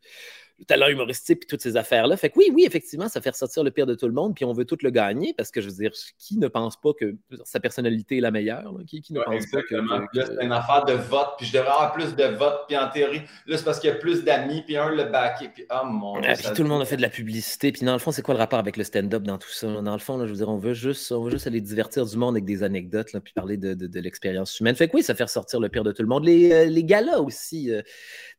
le 0.58 0.64
talent 0.64 0.88
humoristique 0.88 1.42
et 1.42 1.46
toutes 1.46 1.62
ces 1.62 1.76
affaires-là. 1.76 2.16
Fait 2.16 2.30
que 2.30 2.38
oui, 2.38 2.50
oui, 2.54 2.64
effectivement, 2.64 3.08
ça 3.08 3.20
fait 3.20 3.30
ressortir 3.30 3.64
le 3.64 3.70
pire 3.70 3.86
de 3.86 3.94
tout 3.94 4.06
le 4.06 4.12
monde, 4.12 4.34
puis 4.34 4.44
on 4.44 4.52
veut 4.52 4.64
tout 4.64 4.78
le 4.82 4.90
gagner 4.90 5.34
parce 5.36 5.50
que 5.50 5.60
je 5.60 5.68
veux 5.68 5.74
dire, 5.74 5.90
qui 6.18 6.38
ne 6.38 6.48
pense 6.48 6.80
pas 6.80 6.92
que 6.98 7.16
sa 7.44 7.60
personnalité 7.60 8.18
est 8.18 8.20
la 8.20 8.30
meilleure? 8.30 8.72
Qui, 8.86 9.02
ne 9.10 9.20
pense 9.20 9.46
pas 9.46 9.62
que. 9.62 9.74
c'est 10.14 10.44
une 10.44 10.52
affaire 10.52 10.84
de 10.84 10.92
vote, 10.92 11.30
puis 11.38 11.46
je 11.46 11.52
devrais 11.52 11.70
avoir 11.70 11.92
plus 11.92 12.14
de 12.14 12.24
votes, 12.24 12.60
puis 12.68 12.76
en 12.76 12.88
théorie, 12.88 13.22
là, 13.46 13.56
c'est 13.56 13.64
parce 13.64 13.80
qu'il 13.80 13.90
y 13.90 13.92
a 13.92 13.96
plus 13.96 14.24
d'amis, 14.24 14.62
puis 14.62 14.76
un 14.76 14.90
le 14.90 15.04
backé, 15.04 15.48
puis 15.48 15.64
oh 15.70 15.86
mon 15.86 16.20
Dieu. 16.20 16.30
puis 16.36 16.46
tout 16.54 16.62
le 16.62 16.68
monde 16.68 16.82
a 16.82 16.84
fait 16.84 16.96
de 16.96 17.02
la 17.02 17.08
publicité, 17.08 17.72
puis 17.72 17.84
dans 17.84 17.92
le 17.92 17.98
fond, 17.98 18.12
c'est 18.12 18.22
quoi 18.22 18.34
le 18.34 18.40
rapport 18.40 18.58
avec 18.58 18.76
le 18.76 18.84
stand-up 18.84 19.22
dans 19.22 19.38
tout 19.38 19.50
ça? 19.50 19.66
Dans 19.66 19.92
le 19.92 19.98
fond, 19.98 20.16
là, 20.16 20.26
je 20.26 20.30
veux 20.30 20.36
dire, 20.36 20.48
on 20.48 20.58
veut 20.58 20.74
juste, 20.74 21.10
on 21.12 21.22
veut 21.22 21.30
juste 21.30 21.46
aller 21.46 21.60
divertir 21.60 22.06
du 22.06 22.16
monde 22.16 22.34
avec 22.34 22.44
des 22.44 22.62
anecdotes, 22.62 23.12
là, 23.12 23.20
puis 23.20 23.32
parler 23.32 23.56
de, 23.56 23.74
de, 23.74 24.00
l'expérience 24.00 24.60
humaine. 24.60 24.76
Fait 24.76 24.88
que 24.88 24.96
oui, 24.96 25.02
ça 25.02 25.14
fait 25.14 25.24
ressortir 25.24 25.58
le 25.60 25.68
pire 25.68 25.82
de 25.82 25.92
tout 25.92 26.02
le 26.02 26.08
monde. 26.08 26.24
Les, 26.24 26.52
euh, 26.52 26.64
les 26.66 26.84
galas 26.84 27.18
aussi, 27.18 27.70
euh, 27.70 27.82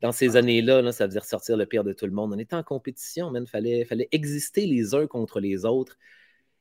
dans 0.02 0.12
ces 0.12 0.38
années-là, 0.38 0.82
là, 0.82 0.92
ça 0.92 1.08
faisait 1.08 1.20
ressortir 1.20 1.58
le 1.58 1.66
pire 1.66 1.84
de 1.84 1.94
tout 1.94 2.05
le 2.05 2.05
monde. 2.05 2.05
On 2.16 2.38
était 2.38 2.56
en 2.56 2.64
compétition, 2.64 3.34
il 3.36 3.48
fallait, 3.48 3.86
fallait 3.86 4.10
exister 4.12 4.66
les 4.66 4.94
uns 4.94 5.08
contre 5.08 5.40
les 5.40 5.66
autres. 5.66 5.98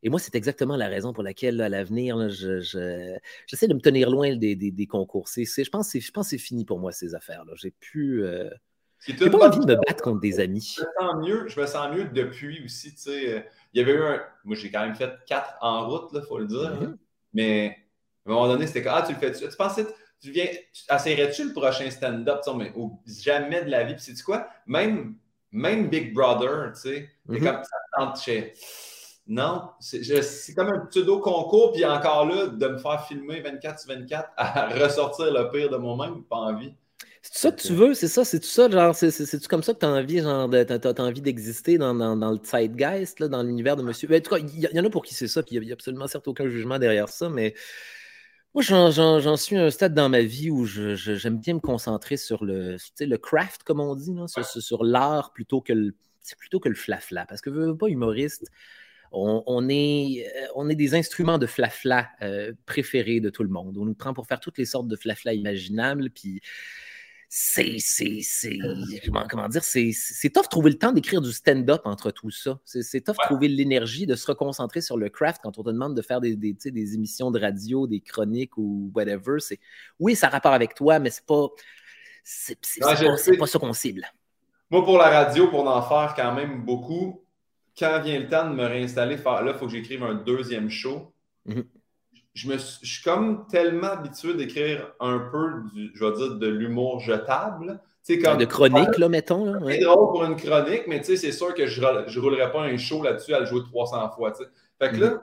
Et 0.03 0.11
moi, 0.11 0.21
c'est 0.21 0.35
exactement 0.35 0.77
la 0.77 0.89
raison 0.89 1.13
pour 1.13 1.23
laquelle, 1.23 1.61
à 1.61 1.69
l'avenir, 1.69 2.29
j'essaie 2.29 3.19
je, 3.49 3.67
de 3.67 3.75
me 3.75 3.81
tenir 3.81 4.11
loin 4.11 4.37
des, 4.37 4.55
des, 4.55 4.87
concours. 4.87 5.29
je 5.35 5.71
pense 5.71 5.93
que 5.93 6.23
c'est 6.23 6.39
fini 6.39 6.65
pour 6.65 6.79
moi, 6.79 6.93
ces 6.93 7.15
affaires-là. 7.15 7.55
J'ai 7.57 7.71
plus. 7.71 8.25
Euh, 8.25 8.51
j'ai 9.01 9.15
pas 9.15 9.49
envie 9.49 9.61
de 9.61 9.67
me 9.67 9.77
battre 9.87 10.03
contre 10.03 10.21
des 10.21 10.41
amis. 10.41 10.77
Je 10.77 10.83
me 10.83 10.87
sens 10.99 11.27
mieux, 11.27 11.49
je 11.49 11.61
me 11.61 11.67
sens 11.67 11.95
mieux 11.95 12.05
depuis 12.05 12.65
aussi. 12.65 12.95
Tu 12.95 13.01
sais, 13.01 13.47
il 13.73 13.79
y 13.79 13.83
avait 13.83 13.93
eu 13.93 14.03
un. 14.03 14.23
Moi, 14.45 14.57
j'ai 14.57 14.71
quand 14.71 14.85
même 14.85 14.95
fait 14.95 15.11
quatre 15.27 15.57
en 15.61 15.89
route, 15.89 16.11
il 16.15 16.23
faut 16.23 16.39
le 16.39 16.47
dire. 16.47 16.81
Mm-hmm. 16.81 16.97
Mais 17.33 17.77
à 18.27 18.31
un 18.31 18.35
moment 18.35 18.49
donné, 18.49 18.67
c'était 18.67 18.83
comme 18.83 18.93
Ah, 18.95 19.05
tu 19.07 19.15
le 19.15 19.19
fais. 19.19 19.33
Tu, 19.33 19.49
tu 19.49 19.57
pensais 19.57 19.87
tu 20.25 20.31
viens, 20.31 20.47
essaierais-tu 20.91 21.49
le 21.49 21.53
prochain 21.53 21.91
stand-up? 21.91 22.41
Mais 22.57 22.73
jamais 23.07 23.63
de 23.63 23.71
la 23.71 23.85
vie. 23.85 23.95
Puis, 23.95 24.03
sais 24.03 24.23
quoi? 24.23 24.49
Même 24.67 25.17
même 25.55 25.89
Big 25.89 26.13
Brother, 26.13 26.73
tu 26.75 26.81
sais, 26.81 27.09
mm 27.27 27.39
comme 27.39 27.63
ça 27.63 27.77
tente 27.97 28.21
chez. 28.21 28.53
Non, 29.27 29.71
c'est 29.81 30.55
comme 30.55 30.69
un 30.69 30.87
pseudo-concours, 30.87 31.73
puis 31.73 31.85
encore 31.87 32.27
là, 32.27 32.49
de 32.49 32.69
me 32.69 32.77
faire 32.77 33.07
filmer 33.07 33.41
24 33.41 33.81
sur 33.81 33.95
24 33.95 34.29
à 34.37 34.69
ressortir 34.85 35.33
le 35.33 35.51
pire 35.51 35.71
de 35.71 35.79
moi-même, 35.79 36.25
pas 36.25 36.37
envie. 36.37 36.75
C'est 37.23 37.39
ça 37.39 37.53
que 37.53 37.63
tu 37.63 37.73
veux, 37.73 37.95
c'est 37.95 38.09
ça, 38.09 38.23
c'est 38.23 38.39
tout 38.39 38.47
ça, 38.47 38.69
genre, 38.69 38.95
c'est-tu 38.95 39.49
comme 39.49 39.63
ça 39.63 39.73
que 39.73 39.79
tu 39.79 39.87
as 39.87 39.89
envie, 39.89 40.19
genre, 40.19 40.51
t'as, 40.51 41.03
envie 41.03 41.23
d'exister 41.23 41.79
dans, 41.79 41.95
dans, 41.95 42.17
dans, 42.17 42.33
le 42.33 42.39
zeitgeist, 42.45 43.19
là, 43.19 43.29
dans 43.29 43.43
l'univers 43.43 43.77
de 43.77 43.83
monsieur? 43.83 44.09
Ben, 44.09 44.19
en 44.19 44.23
tout 44.23 44.35
cas, 44.35 44.39
il 44.39 44.61
y, 44.61 44.79
en 44.79 44.85
a 44.85 44.91
pour 44.91 45.03
qui 45.03 45.15
c'est 45.15 45.29
ça, 45.29 45.43
puis 45.43 45.57
il 45.57 45.63
n'y 45.63 45.71
a, 45.71 45.73
absolument 45.73 46.07
certes 46.07 46.29
aucun 46.29 46.49
jugement 46.51 46.79
derrière 46.79 47.09
ça, 47.09 47.31
mais 47.31 47.55
Moi, 48.55 48.63
j'en 48.63 49.37
suis 49.37 49.57
à 49.57 49.65
un 49.65 49.71
stade 49.71 49.95
dans 49.95 50.09
ma 50.09 50.23
vie 50.23 50.49
où 50.49 50.65
j'aime 50.65 51.39
bien 51.41 51.55
me 51.55 51.61
concentrer 51.61 52.17
sur 52.17 52.45
le, 52.45 52.77
le 53.01 53.17
craft, 53.17 53.65
comme 53.65 53.81
on 53.81 53.97
dit, 53.97 54.15
sur, 54.29 54.85
l'art 54.85 55.33
plutôt 55.33 55.61
que 55.61 55.73
le, 55.73 55.97
plutôt 56.39 56.61
que 56.61 56.69
le 56.69 56.77
flafla. 56.77 57.27
Parce 57.27 57.41
que 57.41 57.73
pas 57.73 57.89
humoriste, 57.89 58.47
on, 59.11 59.69
est, 59.69 60.27
euh, 60.27 60.47
on 60.55 60.69
est 60.69 60.77
des 60.77 60.95
instruments 60.95 61.39
de 61.39 61.47
flafla 61.47 62.09
euh, 62.23 62.53
préférés 62.65 63.21
de 63.21 63.29
tout 63.29 63.43
le 63.43 63.49
monde. 63.49 63.77
On 63.77 63.85
nous 63.85 63.95
prend 63.95 64.15
pour 64.15 64.27
faire 64.27 64.39
toutes 64.39 64.59
les 64.59 64.65
sortes 64.65 64.87
de 64.87 64.97
flafla 64.97 65.35
imaginables, 65.35 66.11
puis 66.11 66.41
c'est, 67.37 67.79
c'est, 67.81 68.59
comment, 69.05 69.27
comment, 69.29 69.49
dire, 69.49 69.65
c'est, 69.65 69.91
c'est 69.93 70.31
tough 70.31 70.49
trouver 70.49 70.71
le 70.71 70.79
temps 70.79 70.93
d'écrire 70.93 71.21
du 71.21 71.33
stand-up 71.33 71.81
entre 71.85 72.13
tout 72.13 72.31
ça. 72.31 72.61
C'est, 72.65 73.01
tough 73.01 73.17
trouver 73.25 73.49
l'énergie 73.49 74.07
de 74.07 74.15
se 74.15 74.25
reconcentrer 74.29 74.81
sur 74.81 74.97
le 74.97 75.09
craft 75.09 75.41
quand 75.43 75.59
on 75.59 75.65
te 75.65 75.71
demande 75.71 75.97
de 75.97 76.03
faire 76.03 76.21
des, 76.21 76.37
des, 76.37 76.53
des 76.53 76.95
émissions 76.95 77.33
de 77.33 77.41
radio, 77.41 77.89
des 77.89 77.99
chroniques 77.99 78.57
ou 78.57 78.93
whatever. 78.95 79.41
C'est, 79.41 79.59
oui, 79.99 80.15
ça 80.15 80.29
a 80.29 80.31
rapport 80.31 80.53
avec 80.53 80.77
toi, 80.77 81.01
mais 81.01 81.11
c'est 81.11 81.27
pas, 81.27 81.49
c'est, 82.23 82.57
pas, 82.79 82.95
pas, 83.37 83.47
ça 83.49 83.59
qu'on 83.59 83.73
cible. 83.73 84.07
Moi, 84.71 84.85
pour 84.85 84.97
la 84.97 85.11
radio, 85.11 85.49
pour 85.49 85.67
en 85.69 85.83
faire 85.83 86.15
quand 86.15 86.33
même 86.37 86.65
beaucoup, 86.65 87.25
quand 87.77 88.01
vient 88.01 88.21
le 88.21 88.29
temps 88.29 88.49
de 88.49 88.55
me 88.55 88.65
réinstaller, 88.65 89.17
là, 89.17 89.43
il 89.49 89.55
faut 89.55 89.67
que 89.67 89.73
j'écrive 89.73 90.05
un 90.05 90.15
deuxième 90.15 90.71
show. 90.71 91.13
Mm-hmm 91.49 91.65
je, 92.35 92.49
me 92.49 92.59
suis, 92.59 92.87
je 92.87 92.93
suis 92.95 93.03
comme 93.03 93.47
tellement 93.47 93.89
habitué 93.89 94.35
d'écrire 94.35 94.93
un 95.01 95.19
peu, 95.19 95.63
du, 95.73 95.93
je 95.95 96.05
vais 96.05 96.13
dire, 96.13 96.35
de 96.35 96.49
l'humour 96.49 97.01
jetable. 97.01 97.81
Comme, 98.23 98.37
de 98.37 98.45
chronique, 98.45 98.99
là, 98.99 99.09
mettons. 99.09 99.55
Là, 99.55 99.61
C'est 99.67 99.81
drôle 99.81 100.13
pour 100.13 100.25
une 100.25 100.37
chronique, 100.37 100.83
mais 100.87 101.03
c'est 101.03 101.33
sûr 101.33 101.55
que 101.55 101.67
je 101.67 101.81
ne 101.81 102.21
roulerai 102.21 102.53
pas 102.53 102.63
un 102.63 102.77
show 102.77 103.03
là-dessus 103.03 103.33
à 103.33 103.41
le 103.41 103.47
jouer 103.47 103.63
300 103.63 104.11
fois. 104.11 104.33
T'sais. 104.33 104.45
Fait 104.79 104.91
que 104.91 104.97
là, 104.97 105.07
mm-hmm. 105.07 105.21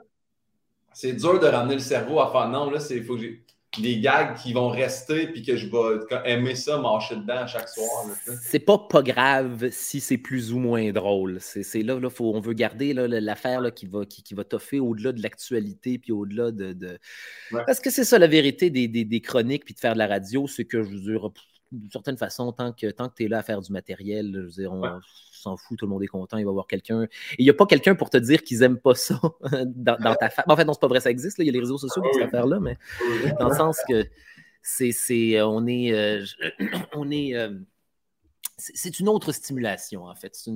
c'est 0.92 1.12
dur 1.12 1.38
de 1.38 1.46
ramener 1.46 1.74
le 1.74 1.80
cerveau 1.80 2.18
à 2.18 2.32
faire 2.32 2.48
non, 2.48 2.70
là, 2.70 2.78
il 2.90 3.04
faut 3.04 3.14
que 3.14 3.20
j'ai 3.20 3.44
des 3.78 4.00
gags 4.00 4.36
qui 4.36 4.52
vont 4.52 4.68
rester 4.68 5.28
puis 5.28 5.42
que 5.42 5.56
je 5.56 5.66
vais 5.66 6.30
aimer 6.30 6.54
ça, 6.54 6.78
marcher 6.78 7.16
dedans 7.16 7.46
chaque 7.46 7.68
soir. 7.68 8.06
C'est 8.42 8.58
pas 8.58 8.78
pas 8.78 9.02
grave 9.02 9.70
si 9.70 10.00
c'est 10.00 10.18
plus 10.18 10.52
ou 10.52 10.58
moins 10.58 10.92
drôle. 10.92 11.38
C'est 11.40 11.82
là, 11.82 11.98
là 11.98 12.10
faut, 12.10 12.34
on 12.34 12.40
veut 12.40 12.52
garder 12.52 12.92
l'affaire 12.92 13.72
qui 13.74 13.86
va, 13.86 14.04
qui, 14.04 14.22
qui 14.22 14.34
va 14.34 14.44
toffer 14.44 14.80
au-delà 14.80 15.12
de 15.12 15.22
l'actualité 15.22 15.98
puis 15.98 16.12
au-delà 16.12 16.50
de. 16.50 16.98
Parce 17.50 17.80
que 17.80 17.90
c'est 17.90 18.04
ça 18.04 18.18
la 18.18 18.26
vérité 18.26 18.70
des, 18.70 18.88
des, 18.88 19.04
des 19.04 19.20
chroniques 19.20 19.64
puis 19.64 19.74
de 19.74 19.80
faire 19.80 19.94
de 19.94 19.98
la 19.98 20.06
radio, 20.06 20.46
c'est 20.46 20.64
que 20.64 20.82
je 20.82 20.90
veux 20.90 21.00
dire, 21.00 21.30
d'une 21.70 21.90
certaine 21.90 22.18
façon, 22.18 22.52
tant 22.52 22.72
que, 22.72 22.90
tant 22.90 23.08
que 23.08 23.14
tu 23.14 23.24
es 23.24 23.28
là 23.28 23.38
à 23.38 23.42
faire 23.42 23.60
du 23.60 23.72
matériel, 23.72 24.32
je 24.34 24.40
veux 24.40 24.48
dire, 24.48 24.72
on, 24.72 25.00
s'en 25.42 25.56
fout, 25.56 25.78
tout 25.78 25.86
le 25.86 25.90
monde 25.90 26.02
est 26.02 26.08
content, 26.08 26.38
il 26.38 26.44
va 26.44 26.50
y 26.50 26.52
avoir 26.52 26.66
quelqu'un. 26.66 27.06
il 27.38 27.44
n'y 27.44 27.50
a 27.50 27.54
pas 27.54 27.66
quelqu'un 27.66 27.94
pour 27.94 28.10
te 28.10 28.16
dire 28.16 28.42
qu'ils 28.42 28.60
n'aiment 28.60 28.78
pas 28.78 28.94
ça 28.94 29.20
dans, 29.66 30.14
ta 30.14 30.30
famille. 30.30 30.52
En 30.52 30.56
fait, 30.56 30.64
non, 30.64 30.72
c'est 30.72 30.80
pas 30.80 30.88
vrai, 30.88 31.00
ça 31.00 31.10
existe, 31.10 31.38
il 31.38 31.46
y 31.46 31.48
a 31.48 31.52
les 31.52 31.60
réseaux 31.60 31.78
sociaux 31.78 32.02
pour 32.02 32.12
cette 32.14 32.24
affaire-là, 32.24 32.60
mais 32.60 32.76
dans 33.38 33.48
le 33.48 33.56
sens 33.56 33.78
que 33.88 34.06
c'est, 34.62 34.92
c'est 34.92 35.40
on 35.42 35.66
est, 35.66 35.92
euh, 35.92 36.24
on 36.94 37.10
est 37.10 37.34
euh, 37.34 37.50
c'est 38.56 39.00
une 39.00 39.08
autre 39.08 39.32
stimulation, 39.32 40.04
en 40.04 40.14
fait. 40.14 40.34
C'est 40.34 40.50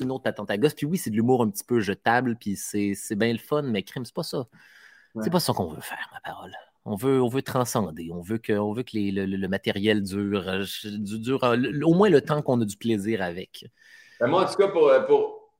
une, 0.00 0.10
autre 0.10 0.22
patente 0.22 0.50
à 0.50 0.56
gosse. 0.56 0.74
Puis 0.74 0.86
oui, 0.86 0.96
c'est 0.96 1.10
de 1.10 1.16
l'humour 1.16 1.42
un 1.42 1.50
petit 1.50 1.64
peu 1.64 1.80
jetable, 1.80 2.36
puis 2.36 2.56
c'est 2.56 3.16
bien 3.16 3.32
le 3.32 3.38
fun, 3.38 3.62
mais 3.62 3.82
crime, 3.82 4.04
c'est 4.04 4.14
pas 4.14 4.22
ça. 4.22 4.46
C'est 5.20 5.30
pas 5.30 5.40
ça 5.40 5.52
qu'on 5.52 5.68
veut 5.68 5.80
faire, 5.80 6.08
ma 6.12 6.20
parole. 6.20 6.52
On 6.84 6.96
veut, 6.96 7.22
on 7.22 7.28
veut 7.28 7.42
transcender. 7.42 8.10
On 8.12 8.22
veut 8.22 8.38
que, 8.38 8.54
on 8.54 8.72
veut 8.72 8.82
que 8.82 8.96
le, 8.96 9.48
matériel 9.48 10.02
dure, 10.02 10.48
euh, 10.48 10.64
dure 10.84 11.42
au 11.84 11.94
moins 11.94 12.08
le 12.08 12.22
temps 12.22 12.42
qu'on 12.42 12.60
a 12.60 12.64
du 12.64 12.76
plaisir 12.76 13.20
avec. 13.22 13.66
Ben, 14.22 14.28
moi, 14.28 14.44
en 14.44 14.48
tout 14.48 14.54
cas, 14.54 14.68
pour, 14.68 14.88
euh, 14.88 15.00
pour 15.00 15.50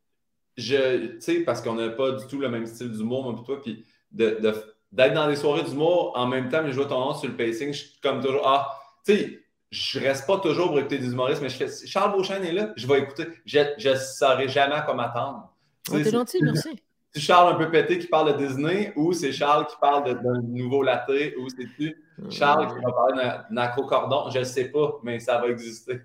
je, 0.56 1.14
tu 1.14 1.20
sais, 1.20 1.40
parce 1.40 1.60
qu'on 1.60 1.74
n'a 1.74 1.88
pas 1.88 2.12
du 2.12 2.24
tout 2.28 2.38
le 2.38 2.48
même 2.48 2.64
style 2.64 2.92
d'humour, 2.92 3.24
moi, 3.24 3.42
toi, 3.44 3.60
puis 3.60 3.84
d'être 4.12 4.64
dans 4.92 5.26
des 5.26 5.34
soirées 5.34 5.64
d'humour 5.64 6.12
en 6.14 6.28
même 6.28 6.48
temps, 6.48 6.62
mais 6.62 6.70
je 6.70 6.76
vois 6.76 6.86
ton 6.86 7.00
nom 7.00 7.12
sur 7.12 7.28
le 7.28 7.36
pacing, 7.36 7.72
je 7.72 7.78
suis 7.78 8.00
comme 8.00 8.20
toujours, 8.20 8.46
ah, 8.46 8.70
tu 9.04 9.16
sais, 9.16 9.40
je 9.72 9.98
reste 9.98 10.28
pas 10.28 10.38
toujours 10.38 10.68
pour 10.68 10.78
écouter 10.78 10.98
des 10.98 11.10
humoristes, 11.10 11.42
mais 11.42 11.48
je 11.48 11.56
fais, 11.56 11.86
Charles 11.86 12.12
Beauchesne 12.12 12.44
est 12.44 12.52
là, 12.52 12.72
je 12.76 12.86
vais 12.86 13.00
écouter. 13.00 13.26
Je 13.46 13.58
ne 13.58 13.96
saurais 13.96 14.46
jamais 14.46 14.74
à 14.74 14.82
quoi 14.82 14.94
m'attendre. 14.94 15.52
Oh, 15.90 15.96
t'es 15.96 16.10
gentil, 16.12 16.38
merci. 16.42 16.80
C'est 17.14 17.20
Charles 17.20 17.54
un 17.54 17.56
peu 17.56 17.70
pété 17.70 17.98
qui 17.98 18.06
parle 18.06 18.32
de 18.32 18.46
Disney 18.46 18.92
ou 18.96 19.12
c'est 19.12 19.32
Charles 19.32 19.66
qui 19.66 19.76
parle 19.80 20.22
d'un 20.22 20.40
nouveau 20.42 20.82
latte 20.82 21.10
ou 21.38 21.48
c'est-tu 21.50 22.02
Charles 22.30 22.68
qui 22.68 22.82
va 22.82 22.92
parler 22.92 23.22
d'un 23.50 23.56
acrocordon? 23.58 24.30
Je 24.30 24.38
ne 24.38 24.44
sais 24.44 24.70
pas, 24.70 24.98
mais 25.02 25.18
ça 25.18 25.38
va 25.38 25.48
exister. 25.48 26.00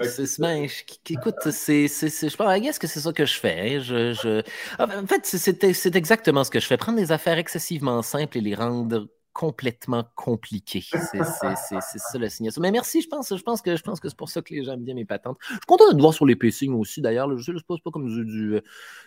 C'est 0.00 0.26
smash. 0.26 0.86
Écoute, 1.10 1.36
c'est, 1.50 1.86
je 1.86 2.36
pense, 2.36 2.78
que 2.78 2.86
c'est 2.86 3.00
ça 3.00 3.12
que 3.12 3.26
je 3.26 3.38
fais. 3.38 3.76
Hein. 3.76 3.80
Je, 3.80 4.12
je... 4.14 4.42
En 4.78 5.06
fait, 5.06 5.26
c'est 5.26 5.96
exactement 5.96 6.44
ce 6.44 6.50
que 6.50 6.60
je 6.60 6.66
fais. 6.66 6.78
Prendre 6.78 6.98
des 6.98 7.12
affaires 7.12 7.36
excessivement 7.36 8.00
simples 8.00 8.38
et 8.38 8.40
les 8.40 8.54
rendre 8.54 9.06
complètement 9.38 10.04
compliqué. 10.16 10.80
C'est 10.80 11.22
ça 11.22 12.18
la 12.18 12.28
signature. 12.28 12.60
Mais 12.60 12.72
merci, 12.72 13.02
je 13.02 13.06
pense, 13.06 13.32
je 13.36 13.40
pense 13.40 13.62
que 13.62 13.76
je 13.76 13.82
pense 13.84 14.00
que 14.00 14.08
c'est 14.08 14.18
pour 14.18 14.30
ça 14.30 14.42
que 14.42 14.52
les 14.52 14.64
gens 14.64 14.72
aiment 14.72 14.82
bien 14.82 14.96
mes 14.96 15.04
patentes. 15.04 15.36
Je 15.42 15.52
suis 15.52 15.60
content 15.64 15.88
de 15.88 15.96
te 15.96 16.00
voir 16.00 16.12
sur 16.12 16.26
les 16.26 16.34
pacings 16.34 16.74
aussi, 16.74 17.00
d'ailleurs. 17.00 17.38
Je 17.38 17.52
ne 17.52 17.60
pose 17.60 17.80
pas 17.80 17.92
comme 17.92 18.08
du, 18.08 18.24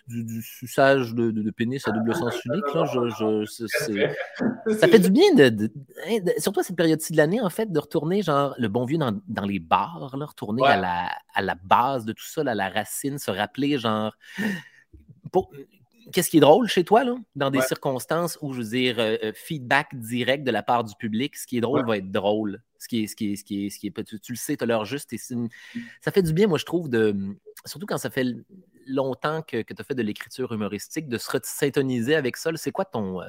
du, 0.08 0.24
du, 0.24 0.42
suçage 0.42 1.14
de, 1.14 1.32
de, 1.32 1.52
pénis 1.52 1.86
à 1.86 1.92
double 1.92 2.16
sens 2.16 2.34
unique. 2.46 2.64
Là. 2.74 2.86
Je, 2.86 3.44
je, 3.46 4.76
ça 4.80 4.88
fait 4.88 5.00
du 5.00 5.12
bien, 5.12 5.34
de, 5.36 5.70
hein, 6.08 6.20
de, 6.22 6.34
surtout 6.38 6.62
à 6.62 6.64
cette 6.64 6.78
période-ci 6.78 7.12
de 7.12 7.18
l'année, 7.18 7.42
en 7.42 7.50
fait, 7.50 7.70
de 7.70 7.80
retourner 7.80 8.22
genre 8.22 8.56
le 8.58 8.70
bon 8.70 8.86
vieux 8.86 9.00
dans, 9.00 9.20
dans 9.28 9.46
les 9.46 9.60
bars, 9.60 10.16
là, 10.16 10.26
retourner 10.26 10.66
à, 10.66 10.78
la, 10.78 11.10
à 11.34 11.42
la 11.42 11.56
base 11.56 12.06
de 12.06 12.14
tout 12.14 12.26
ça, 12.26 12.40
à 12.40 12.56
la 12.56 12.70
racine, 12.70 13.18
se 13.18 13.32
rappeler 13.32 13.78
genre. 13.78 14.16
Pour, 15.30 15.52
qu'est-ce 16.12 16.30
qui 16.30 16.38
est 16.38 16.42
drôle 16.42 16.68
chez 16.68 16.84
toi, 16.84 17.04
là, 17.04 17.16
dans 17.36 17.50
des 17.50 17.62
circonstances 17.62 18.38
où, 18.42 18.54
je 18.54 18.62
veux 18.62 18.70
dire, 18.70 19.00
euh, 19.00 19.18
euh, 19.24 19.32
feedback 19.34 19.90
direct 19.94 20.44
de 20.44 20.52
la 20.52 20.64
part 20.64 20.84
du 20.84 20.96
public, 20.96 21.36
ce 21.36 21.48
qui 21.48 21.58
est 21.58 21.62
drôle 21.62 21.86
va 21.86 21.98
être 21.98 22.12
drôle. 22.12 22.62
Ce 22.80 22.88
qui 22.88 23.04
est, 23.04 23.08
ce 23.08 23.16
qui 23.16 23.34
est, 23.34 23.36
ce 23.36 23.44
qui 23.44 23.66
est, 23.66 23.70
ce 23.70 23.80
qui 23.80 23.88
est 23.88 24.04
tu, 24.04 24.20
tu, 24.20 24.32
le 24.32 24.38
sais, 24.38 24.58
tu 24.58 24.64
as 24.64 24.68
l'heure 24.68 24.86
juste. 24.86 25.14
Et 25.14 25.18
ça 25.18 26.12
fait 26.12 26.24
du 26.24 26.34
bien, 26.34 26.48
moi, 26.48 26.58
je 26.58 26.66
trouve, 26.66 26.90
de, 26.90 27.16
surtout 27.66 27.86
quand 27.86 27.98
ça 27.98 28.10
fait 28.10 28.26
longtemps 28.88 29.42
que, 29.44 29.62
que 29.62 29.74
tu 29.74 29.82
as 29.82 29.84
fait 29.84 29.96
de 29.96 30.02
l'écriture 30.02 30.52
humoristique, 30.52 31.08
de 31.08 31.18
se 31.18 31.30
syntoniser 31.44 32.16
avec 32.16 32.38
ça. 32.38 32.50
C'est 32.56 32.72
quoi 32.72 32.86
ton, 32.86 33.22
euh, 33.22 33.28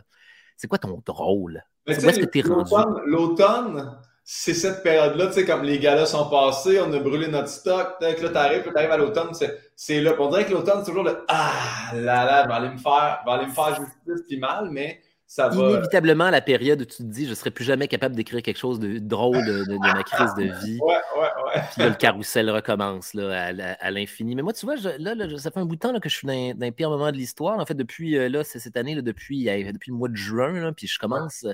c'est 0.57 0.69
quoi 0.69 0.79
ton 0.79 1.03
drôle? 1.05 1.63
Où 1.87 1.91
est-ce 1.91 2.21
que 2.21 2.27
tu 2.27 2.39
es 2.39 2.43
rendu? 2.43 2.73
L'automne, 3.07 3.99
c'est 4.25 4.55
cette 4.55 4.83
période-là, 4.83 5.27
tu 5.27 5.33
sais, 5.33 5.45
comme 5.45 5.65
les 5.65 5.79
gars-là 5.79 6.07
sont 6.07 6.31
passés, 6.31 6.81
on 6.81 6.93
a 6.93 6.99
brûlé 6.99 7.27
notre 7.27 7.49
stock, 7.49 7.97
là, 8.01 8.15
tu 8.15 8.25
arrives, 8.25 8.63
tu 8.63 8.77
arrives 8.77 8.93
à 8.93 8.97
l'automne, 8.97 9.31
c'est 9.77 10.01
là. 10.01 10.15
On 10.19 10.29
dirait 10.29 10.47
que 10.47 10.53
l'automne, 10.53 10.81
c'est 10.81 10.91
toujours 10.91 11.05
le 11.05 11.25
Ah 11.29 11.91
là 11.95 12.25
là, 12.25 12.43
je 12.45 12.49
vais 12.49 12.55
aller 12.55 12.71
me 12.71 12.79
faire, 12.79 13.23
aller 13.27 13.47
me 13.47 13.53
faire 13.53 13.75
justice 13.75 14.25
puis 14.29 14.39
mal, 14.39 14.69
mais 14.71 15.01
ça 15.27 15.49
va. 15.49 15.71
Inévitablement, 15.71 16.31
la 16.31 16.41
période 16.41 16.83
où 16.83 16.85
tu 16.85 16.99
te 16.99 17.03
dis, 17.03 17.25
je 17.25 17.31
ne 17.31 17.35
serai 17.35 17.51
plus 17.51 17.65
jamais 17.65 17.89
capable 17.89 18.15
d'écrire 18.15 18.43
quelque 18.43 18.59
chose 18.59 18.79
de 18.79 18.99
drôle 18.99 19.45
de, 19.45 19.79
ma 19.79 20.03
crise 20.05 20.35
de 20.37 20.45
vie. 20.65 20.79
Ouais, 20.81 20.95
ouais, 21.17 21.29
ouais. 21.47 21.63
Puis 21.73 21.83
là, 21.83 21.89
le 21.89 21.95
carrousel 21.95 22.51
recommence 22.51 23.15
là, 23.15 23.51
à, 23.81 23.91
l'infini. 23.91 24.37
Mais 24.37 24.43
moi, 24.43 24.53
tu 24.53 24.67
vois, 24.67 24.77
là, 24.77 25.39
ça 25.39 25.51
fait 25.51 25.61
un 25.61 25.65
bout 25.65 25.77
de 25.77 25.81
temps 25.81 25.93
là, 25.93 26.01
que 26.01 26.09
je 26.09 26.17
suis 26.17 26.29
dans, 26.29 26.55
dans 26.55 26.67
un 26.67 26.71
pire 26.71 26.91
moment 26.91 27.11
de 27.11 27.17
l'histoire. 27.17 27.59
En 27.59 27.67
fait, 27.67 27.75
depuis 27.75 28.17
euh, 28.17 28.29
là, 28.29 28.45
cette 28.45 28.77
année, 28.77 28.95
là, 28.95 29.03
depuis, 29.03 29.47
depuis 29.47 29.91
le 29.91 29.97
mois 29.97 30.09
de 30.09 30.17
juin, 30.17 30.73
puis 30.75 30.87
je 30.87 30.99
commence 30.99 31.45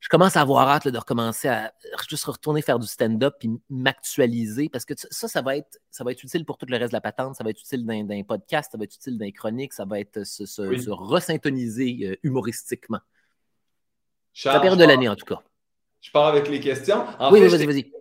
je 0.00 0.08
commence 0.08 0.36
à 0.36 0.40
avoir 0.40 0.66
hâte 0.68 0.88
de 0.88 0.98
recommencer 0.98 1.48
à 1.48 1.74
juste 2.08 2.24
retourner 2.24 2.62
faire 2.62 2.78
du 2.78 2.86
stand-up 2.86 3.34
et 3.42 3.50
m'actualiser 3.68 4.70
parce 4.70 4.86
que 4.86 4.94
ça, 4.96 5.28
ça 5.28 5.42
va, 5.42 5.58
être, 5.58 5.78
ça 5.90 6.04
va 6.04 6.12
être 6.12 6.24
utile 6.24 6.46
pour 6.46 6.56
tout 6.56 6.64
le 6.66 6.76
reste 6.78 6.92
de 6.92 6.96
la 6.96 7.02
patente. 7.02 7.36
Ça 7.36 7.44
va 7.44 7.50
être 7.50 7.60
utile 7.60 7.84
dans, 7.84 7.92
un 7.92 8.22
podcast, 8.22 8.72
ça 8.72 8.78
va 8.78 8.84
être 8.84 8.94
utile 8.94 9.18
dans 9.18 9.26
les 9.26 9.32
chroniques, 9.32 9.74
ça 9.74 9.84
va 9.84 10.00
être 10.00 10.24
se, 10.24 10.46
se, 10.46 10.90
resyntoniser 10.90 11.98
euh, 12.02 12.16
humoristiquement. 12.22 13.00
C'est 14.32 14.48
la 14.48 14.60
période 14.60 14.78
de 14.78 14.84
l'année, 14.84 15.08
en 15.08 15.16
tout 15.16 15.26
cas. 15.26 15.42
Je 16.00 16.10
pars 16.10 16.28
avec 16.28 16.48
les 16.48 16.60
questions. 16.60 17.04
oui, 17.30 17.46
vas-y, 17.46 17.66
vas-y. 17.66 17.92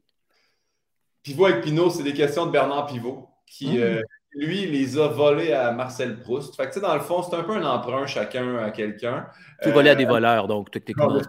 Pivot 1.22 1.48
avec 1.48 1.64
Pinot, 1.64 1.90
c'est 1.90 2.04
des 2.04 2.14
questions 2.14 2.46
de 2.46 2.52
Bernard 2.52 2.86
Pivot 2.86 3.28
qui, 3.46 3.78
mmh. 3.78 3.82
euh, 3.82 4.02
lui, 4.34 4.64
il 4.64 4.72
les 4.72 4.98
a 4.98 5.08
volés 5.08 5.54
à 5.54 5.72
Marcel 5.72 6.20
Proust. 6.20 6.56
Fait 6.56 6.70
que, 6.70 6.80
dans 6.80 6.94
le 6.94 7.02
fond, 7.02 7.24
c'est 7.24 7.36
un 7.36 7.44
peu 7.44 7.54
un 7.54 7.66
emprunt 7.66 8.06
chacun 8.06 8.58
à 8.58 8.70
quelqu'un. 8.72 9.28
Tu 9.64 9.72
volais 9.72 9.90
à 9.90 9.96
des 9.96 10.06
euh, 10.06 10.10
voleurs, 10.10 10.48
donc 10.48 10.70
techniquement. 10.70 11.18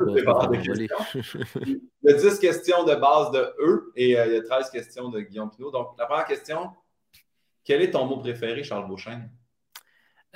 Il 1.65 1.81
y 2.03 2.11
a 2.11 2.15
10 2.15 2.39
questions 2.39 2.85
de 2.85 2.95
base 2.95 3.31
de 3.31 3.55
eux 3.61 3.93
et 3.97 4.19
euh, 4.19 4.27
il 4.27 4.33
y 4.33 4.37
a 4.37 4.43
13 4.43 4.71
questions 4.71 5.09
de 5.11 5.21
Guillaume 5.21 5.51
Pinot. 5.51 5.71
Donc, 5.71 5.89
la 5.99 6.07
première 6.07 6.25
question, 6.25 6.71
quel 7.65 7.83
est 7.83 7.91
ton 7.91 8.07
mot 8.07 8.19
préféré, 8.19 8.63
Charles 8.63 8.89
Beauchesne? 8.89 9.31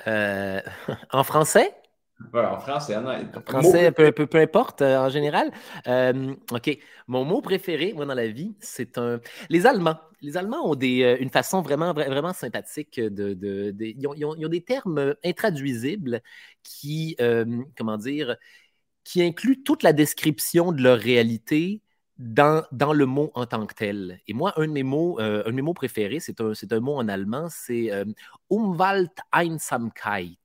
Euh, 0.07 0.61
en 1.11 1.23
français? 1.23 1.73
En 2.33 2.59
français, 2.59 2.99
non. 3.01 3.11
En 3.11 3.41
français, 3.41 3.91
peu, 3.91 4.11
peu, 4.11 4.25
peu, 4.25 4.39
importe, 4.39 4.81
en 4.81 5.09
général. 5.09 5.51
OK. 6.51 6.77
Mon 7.07 7.23
mot 7.23 7.41
préféré, 7.41 7.93
moi, 7.93 8.05
dans 8.05 8.13
la 8.13 8.27
vie, 8.27 8.55
c'est 8.59 8.97
un. 8.97 9.19
Les 9.49 9.65
Allemands 9.65 9.99
les 10.25 10.37
Allemands 10.37 10.69
ont 10.69 10.75
des, 10.75 11.03
euh, 11.03 11.17
une 11.19 11.29
façon 11.29 11.61
vraiment, 11.61 11.93
vraiment 11.93 12.33
sympathique 12.33 12.99
de. 12.99 13.73
ils, 13.79 14.07
ont, 14.07 14.49
des 14.49 14.63
termes 14.63 15.15
intraduisibles 15.23 16.21
qui, 16.63 17.15
euh, 17.21 17.63
comment 17.77 17.97
dire, 17.97 18.35
qui 19.03 19.21
incluent 19.23 19.63
toute 19.63 19.83
la 19.83 19.93
description 19.93 20.71
de 20.71 20.81
leur 20.81 20.97
réalité 20.99 21.81
dans, 22.17 22.65
dans, 22.71 22.93
le 22.93 23.05
mot 23.05 23.31
en 23.35 23.45
tant 23.45 23.65
que 23.65 23.73
tel. 23.73 24.19
Et 24.27 24.33
moi, 24.33 24.53
un 24.57 24.67
de 24.67 24.71
mes 24.71 24.83
mots, 24.83 25.19
euh, 25.19 25.43
un 25.45 25.49
de 25.49 25.55
mes 25.55 25.61
mots 25.61 25.73
préférés, 25.73 26.19
c'est 26.19 26.41
un, 26.41 26.53
un, 26.71 26.79
mot 26.79 26.95
en 26.95 27.07
allemand, 27.07 27.47
c'est 27.49 27.91
Umwelt 28.49 29.19
Einsamkeit. 29.33 30.37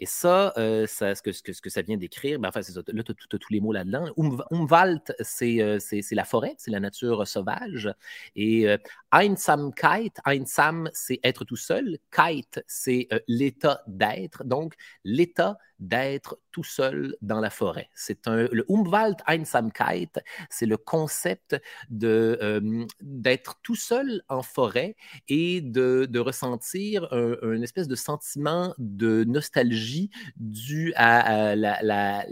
Et 0.00 0.06
ça, 0.06 0.52
ce, 0.56 1.22
que, 1.22 1.30
ce, 1.30 1.42
que, 1.42 1.70
ça 1.70 1.82
vient 1.82 1.98
d'écrire, 1.98 2.38
ben, 2.38 2.48
enfin, 2.48 2.60
là, 2.60 3.02
tu 3.02 3.12
as, 3.12 3.38
tous 3.38 3.52
les 3.52 3.60
mots 3.60 3.72
là-dedans. 3.72 4.06
Umwald, 4.50 5.14
c'est 5.20 5.78
la 6.10 6.24
forêt, 6.24 6.54
c'est 6.56 6.70
la 6.70 6.80
nature 6.80 7.28
sauvage. 7.28 7.92
Et 8.34 8.66
Einsamkeit, 9.12 10.12
Einsam, 10.24 10.88
c'est 10.94 11.20
être 11.22 11.44
tout 11.44 11.56
seul. 11.56 11.98
Kite, 12.10 12.64
c'est 12.66 13.08
l'état 13.28 13.82
d'être. 13.86 14.42
Donc, 14.44 14.74
l'état 15.04 15.58
d'être 15.80 16.38
tout 16.52 16.64
seul 16.64 17.16
dans 17.22 17.40
la 17.40 17.50
forêt. 17.50 17.88
C'est 17.94 18.28
un 18.28 18.48
le 18.52 18.64
Umwald 18.68 19.16
Einsamkeit, 19.26 20.10
c'est 20.48 20.66
le 20.66 20.76
concept 20.76 21.60
euh, 22.02 22.86
d'être 23.00 23.56
tout 23.62 23.74
seul 23.74 24.22
en 24.28 24.42
forêt 24.42 24.96
et 25.28 25.60
de, 25.60 26.18
ressentir 26.18 27.08
un, 27.12 27.62
espèce 27.62 27.88
de 27.88 27.94
sentiment 27.94 28.74
de 28.78 29.24
nostalgie 29.24 30.10
dû 30.36 30.92
à, 30.96 31.56
la 31.56 32.26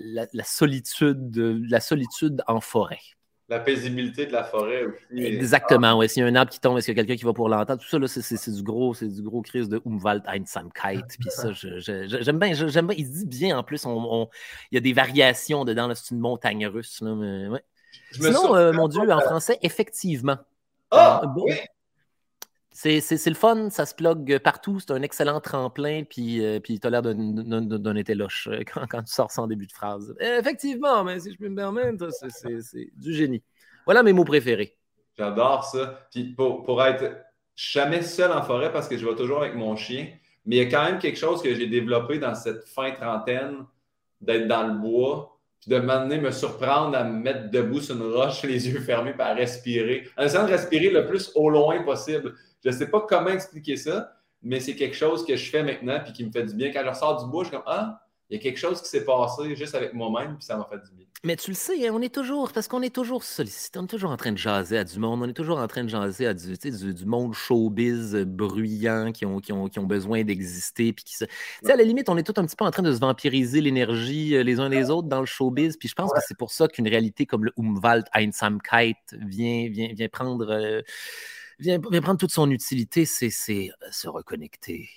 solitude 0.45 2.43
en 2.47 2.61
forêt 2.61 3.18
la 3.49 3.61
paisibilité 3.61 4.27
de 4.27 4.33
la 4.33 4.45
forêt 4.45 4.85
aussi. 4.85 5.27
Exactement, 5.27 5.97
oui. 5.97 6.09
S'il 6.09 6.23
y 6.23 6.27
a 6.27 6.29
un 6.29 6.35
arbre 6.35 6.51
qui 6.51 6.61
tombe, 6.61 6.77
est-ce 6.77 6.87
qu'il 6.87 6.97
y 6.97 7.01
a 7.01 7.03
quelqu'un 7.03 7.19
qui 7.19 7.25
va 7.25 7.33
pour 7.33 7.49
l'entendre? 7.49 7.81
Tout 7.83 8.07
ça, 8.07 8.21
c'est 8.23 8.51
du 8.51 8.63
gros, 8.63 8.93
c'est 8.93 9.09
du 9.09 9.23
gros 9.23 9.41
crise 9.41 9.69
de 9.69 9.81
Umwald 9.87 10.23
Einsamkeit. 10.27 11.05
Puis 11.19 11.31
ça, 11.31 11.53
j'aime 11.53 12.39
bien, 12.39 12.53
j'aime 12.53 12.87
bien. 12.87 12.97
Il 12.99 13.07
se 13.07 13.25
dit 13.25 13.27
bien 13.27 13.59
en 13.59 13.63
plus, 13.63 13.87
on, 13.87 14.29
il 14.71 14.75
y 14.75 14.79
a 14.79 14.81
des 14.81 14.93
variations 14.93 15.65
dedans, 15.65 15.91
c'est 15.95 16.15
une 16.15 16.21
montagne 16.21 16.67
russe. 16.67 17.01
Là, 17.01 17.15
mais, 17.15 17.49
ouais. 17.49 17.65
Sinon, 18.13 18.55
euh, 18.55 18.73
mon 18.73 18.89
Dieu, 18.89 19.01
en 19.11 19.21
français, 19.21 19.59
effectivement. 19.63 20.37
Ah! 20.91 21.23
bon, 21.35 21.47
c'est 22.79 23.27
le 23.27 23.35
fun, 23.35 23.71
ça 23.71 23.87
se 23.87 23.95
plug 23.95 24.39
partout, 24.39 24.79
c'est 24.79 24.93
un 24.93 25.03
excellent 25.03 25.41
tremplin, 25.41 26.05
puis, 26.05 26.45
euh, 26.45 26.61
puis 26.61 26.79
tu 26.79 26.87
as 26.87 26.91
l'air 26.91 27.03
d'un 27.03 27.97
été 27.97 28.15
loche 28.15 28.47
euh, 28.53 28.63
quand, 28.73 28.87
quand, 28.87 29.03
tu 29.03 29.13
sors 29.13 29.33
sans 29.33 29.49
début 29.49 29.67
de 29.67 29.73
phrase. 29.73 30.15
Effectivement, 30.21 31.03
mais 31.03 31.19
si 31.19 31.33
je 31.33 31.39
peux 31.39 31.49
me 31.49 31.57
permettre, 31.57 32.09
c'est 32.13 32.91
du 32.95 33.13
génie. 33.13 33.43
Voilà 33.85 34.05
mes 34.05 34.13
mots 34.13 34.25
préférés. 34.25 34.77
J'adore 35.19 35.65
ça. 35.65 36.07
Puis 36.13 36.35
pour, 36.35 36.63
pour 36.63 36.85
être 36.85 37.17
jamais 37.57 38.03
seul 38.03 38.31
en 38.31 38.43
forêt 38.43 38.71
parce 38.71 38.87
que 38.87 38.97
je 38.97 39.05
vais 39.05 39.17
toujours 39.17 39.41
avec 39.43 39.57
mon 39.57 39.75
chien, 39.75 40.07
mais 40.47 40.57
il 40.57 40.59
y 40.63 40.67
a 40.67 40.71
quand 40.71 40.85
même 40.85 41.01
quelque 41.01 41.19
chose 41.19 41.43
que 41.43 41.53
j'ai 41.53 41.67
développé 41.67 42.19
dans 42.19 42.37
cette 42.37 42.65
fin 42.69 42.93
trentaine, 42.93 43.67
d'être 44.21 44.47
dans 44.47 44.69
le 44.69 44.75
bois, 44.75 45.38
puis 45.61 45.71
de 45.71 45.79
m'amener 45.79 46.19
me 46.19 46.31
surprendre 46.31 46.97
à 46.97 47.05
me 47.05 47.21
mettre 47.21 47.51
debout 47.51 47.81
sur 47.81 47.97
une 47.97 48.13
roche, 48.13 48.43
les 48.43 48.69
yeux 48.69 48.81
fermés, 48.81 49.13
puis 49.13 49.23
à 49.23 49.35
respirer, 49.35 50.09
en 50.17 50.25
essayant 50.25 50.45
de 50.45 50.53
respirer 50.53 50.91
le 50.91 51.07
plus 51.07 51.33
au 51.35 51.51
loin 51.51 51.83
possible. 51.83 52.35
Je 52.65 52.71
ne 52.71 52.75
sais 52.75 52.89
pas 52.89 53.01
comment 53.09 53.31
expliquer 53.31 53.77
ça, 53.77 54.13
mais 54.43 54.61
c'est 54.61 54.77
quelque 54.77 54.97
chose 54.97 55.25
que 55.25 55.37
je 55.37 55.51
fais 55.51 55.63
maintenant 55.63 56.01
puis 56.03 56.13
qui 56.13 56.25
me 56.25 56.31
fait 56.31 56.45
du 56.45 56.55
bien. 56.55 56.73
Quand 56.73 56.83
je 56.85 56.89
ressors 56.89 57.25
du 57.25 57.31
bois, 57.31 57.45
je 57.45 57.49
suis 57.49 57.57
comme 57.57 57.67
Ah, 57.67 58.01
il 58.31 58.37
y 58.37 58.41
a 58.41 58.43
quelque 58.43 58.59
chose 58.59 58.81
qui 58.83 58.89
s'est 58.89 59.05
passé 59.05 59.57
juste 59.57 59.75
avec 59.75 59.95
moi-même, 59.95 60.37
puis 60.37 60.45
ça 60.45 60.57
m'a 60.57 60.65
fait 60.65 60.79
du 60.79 60.95
bien. 60.95 61.07
Mais 61.25 61.35
tu 61.35 61.51
le 61.51 61.57
sais, 61.57 61.89
hein, 61.89 61.91
on 61.93 62.01
est 62.01 62.15
toujours, 62.15 62.53
parce 62.53 62.69
qu'on 62.69 62.81
est 62.81 62.95
toujours 62.95 63.25
sollicité, 63.25 63.81
on 63.81 63.85
est 63.85 63.89
toujours 63.89 64.13
en 64.13 64.17
train 64.17 64.31
de 64.31 64.39
jaser 64.39 64.79
à 64.79 64.85
du 64.85 65.01
monde, 65.01 65.21
on 65.23 65.29
est 65.29 65.33
toujours 65.33 65.59
en 65.59 65.67
train 65.67 65.83
de 65.83 65.89
jaser 65.89 66.29
à 66.29 66.35
du, 66.35 66.57
du, 66.57 66.95
du 66.95 67.07
monde 67.07 67.35
showbiz 67.35 68.15
bruyant 68.25 69.11
qui 69.11 69.27
ont, 69.27 69.41
qui 69.41 69.53
ont, 69.53 69.69
qui 69.69 69.81
ont 69.81 69.87
besoin 69.87 70.23
d'exister. 70.23 70.93
Puis 70.93 71.05
qui 71.05 71.17
se... 71.17 71.25
À 71.69 71.75
la 71.75 71.83
limite, 71.83 72.09
on 72.09 72.17
est 72.17 72.23
tout 72.23 72.41
un 72.41 72.47
petit 72.47 72.55
peu 72.55 72.65
en 72.65 72.71
train 72.71 72.85
de 72.85 72.93
se 72.93 73.01
vampiriser 73.01 73.61
l'énergie 73.61 74.37
euh, 74.37 74.45
les 74.45 74.61
uns 74.61 74.69
les 74.69 74.91
autres 74.91 75.09
dans 75.09 75.21
le 75.21 75.27
showbiz. 75.27 75.77
Puis 75.77 75.89
je 75.89 75.95
pense 75.95 76.13
que 76.13 76.21
c'est 76.25 76.39
pour 76.39 76.53
ça 76.53 76.69
qu'une 76.69 76.87
réalité 76.87 77.27
comme 77.27 77.45
le 77.45 77.53
Umwald 77.59 78.07
Einsamkeit 78.15 78.95
vient, 79.13 79.69
vient, 79.69 79.89
vient 79.93 80.09
prendre. 80.09 80.49
Euh, 80.51 80.83
vient, 81.59 81.81
prendre 81.81 82.19
toute 82.19 82.31
son 82.31 82.51
utilité, 82.51 83.05
c'est 83.05 83.31
euh, 83.51 83.87
se 83.91 84.07
reconnecter 84.09 84.89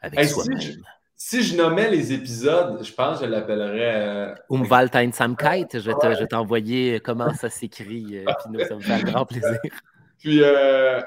avec 0.00 0.24
soi-même. 0.24 0.60
Si, 0.60 0.78
je 1.18 1.56
nommais 1.56 1.90
les 1.90 2.12
épisodes, 2.12 2.84
je 2.84 2.92
pense 2.92 3.20
que 3.20 3.26
je 3.26 3.30
l'appellerais. 3.30 3.94
Euh... 3.94 4.34
Umwalt 4.50 4.92
Samkeit. 5.12 5.68
Je 5.72 5.90
vais 5.90 6.26
t'envoyer 6.26 7.00
comment 7.00 7.32
ça 7.34 7.48
s'écrit, 7.48 8.18
euh, 8.18 8.32
Pino, 8.42 8.64
ça 8.64 8.74
me 8.76 8.80
fait 8.80 8.92
un 8.92 9.02
grand 9.02 9.26
plaisir. 9.26 9.58
Puis, 10.18 10.42
euh, 10.42 11.00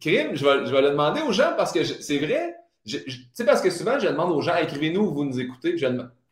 Krim, 0.00 0.34
je 0.34 0.44
vais, 0.44 0.66
je 0.66 0.72
vais 0.72 0.82
le 0.82 0.90
demander 0.90 1.22
aux 1.22 1.32
gens 1.32 1.54
parce 1.56 1.72
que 1.72 1.84
c'est 1.84 2.18
vrai. 2.18 2.54
Tu 2.86 3.00
sais, 3.32 3.44
parce 3.44 3.60
que 3.60 3.70
souvent, 3.70 3.98
je 3.98 4.06
demande 4.06 4.30
aux 4.32 4.42
gens, 4.42 4.56
écrivez-nous, 4.56 5.12
vous 5.12 5.24
nous 5.24 5.40
écoutez. 5.40 5.76
Je 5.76 5.86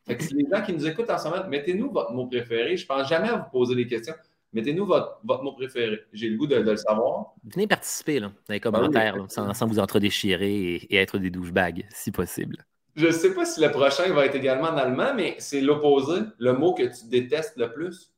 fait 0.07 0.16
que 0.16 0.35
les 0.35 0.46
gens 0.53 0.62
qui 0.62 0.72
nous 0.72 0.87
écoutent 0.87 1.11
en 1.11 1.18
ce 1.18 1.29
moment, 1.29 1.49
mettez-nous 1.49 1.90
votre 1.90 2.12
mot 2.12 2.27
préféré. 2.27 2.77
Je 2.77 2.85
ne 2.85 2.88
pense 2.88 3.09
jamais 3.09 3.29
à 3.29 3.37
vous 3.37 3.51
poser 3.51 3.75
des 3.75 3.87
questions. 3.87 4.14
Mettez-nous 4.53 4.87
votre, 4.87 5.18
mot 5.25 5.53
préféré. 5.53 6.01
J'ai 6.12 6.29
le 6.29 6.37
goût 6.37 6.46
de, 6.46 6.57
le 6.57 6.77
savoir. 6.77 7.35
Venez 7.42 7.66
participer 7.66 8.20
là, 8.20 8.29
dans 8.29 8.55
les 8.55 8.61
ben 8.61 8.70
commentaires, 8.70 9.16
sans, 9.29 9.66
vous 9.66 9.79
entre-déchirer 9.79 10.75
et, 10.88 10.96
être 10.96 11.18
des 11.18 11.31
douchebags, 11.31 11.87
si 11.90 12.12
possible. 12.12 12.64
Je 12.96 13.07
ne 13.07 13.12
sais 13.12 13.35
pas 13.35 13.44
si 13.44 13.61
le 13.61 13.70
prochain 13.70 14.12
va 14.12 14.24
être 14.24 14.37
également 14.37 14.68
en 14.68 14.76
allemand, 14.76 15.14
mais 15.14 15.35
c'est 15.38 15.61
l'opposé, 15.61 16.22
le 16.38 16.52
mot 16.52 16.74
que 16.74 16.85
tu 16.85 17.07
détestes 17.09 17.57
le 17.57 17.72
plus. 17.72 18.14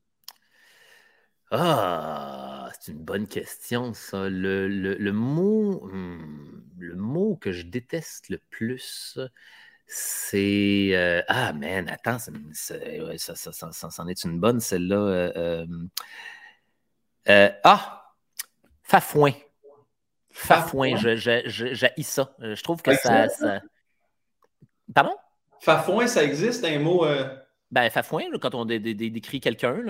Ah, 1.49 2.69
c'est 2.79 2.91
une 2.91 3.03
bonne 3.03 3.27
question, 3.27 3.93
ça. 3.93 4.29
Le, 4.29 5.11
mot, 5.11 5.87
hmm, 5.87 6.61
le 6.77 6.95
mot 6.95 7.37
que 7.37 7.51
je 7.51 7.63
déteste 7.63 8.29
le 8.29 8.39
plus, 8.49 9.17
c'est. 9.87 10.89
Euh, 10.91 11.23
ah, 11.27 11.53
man, 11.53 11.89
attends, 11.89 12.19
ça, 12.19 12.31
ça, 12.53 13.35
ça, 13.35 13.71
ça, 13.71 13.89
c'en 13.89 14.07
est 14.07 14.23
une 14.25 14.39
bonne, 14.39 14.59
celle-là. 14.59 14.97
Euh, 14.97 15.65
euh, 17.29 17.49
ah, 17.63 18.13
Fafouin. 18.83 19.33
Fafouin, 20.31 20.95
j'ai 20.97 21.43
ça. 22.03 22.35
Je 22.39 22.61
trouve 22.61 22.81
que 22.81 22.95
ça, 22.95 23.27
Pardon? 24.93 25.15
Fafouin, 25.59 26.07
ça 26.07 26.23
existe, 26.23 26.63
un 26.65 26.79
mot. 26.79 27.05
Ben, 27.71 27.89
Fafouin, 27.89 28.23
quand 28.41 28.55
on 28.55 28.65
décrit 28.65 29.39
quelqu'un, 29.39 29.83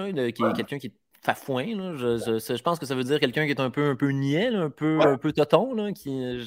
quelqu'un 0.54 0.80
qui 0.80 0.88
est 0.88 0.94
fafouin. 1.22 1.96
Je, 1.96 2.62
pense 2.62 2.80
que 2.80 2.86
ça 2.86 2.96
veut 2.96 3.04
dire 3.04 3.20
quelqu'un 3.20 3.46
qui 3.46 3.52
est 3.52 3.60
un 3.60 3.70
peu, 3.70 3.90
un 3.90 3.96
peu 3.96 4.10
niais, 4.10 4.48
un, 4.48 4.70
peu, 4.70 5.00
un 5.02 5.18
peu 5.18 5.32
toton. 5.32 5.74
Là, 5.74 5.92
qui, 5.92 6.40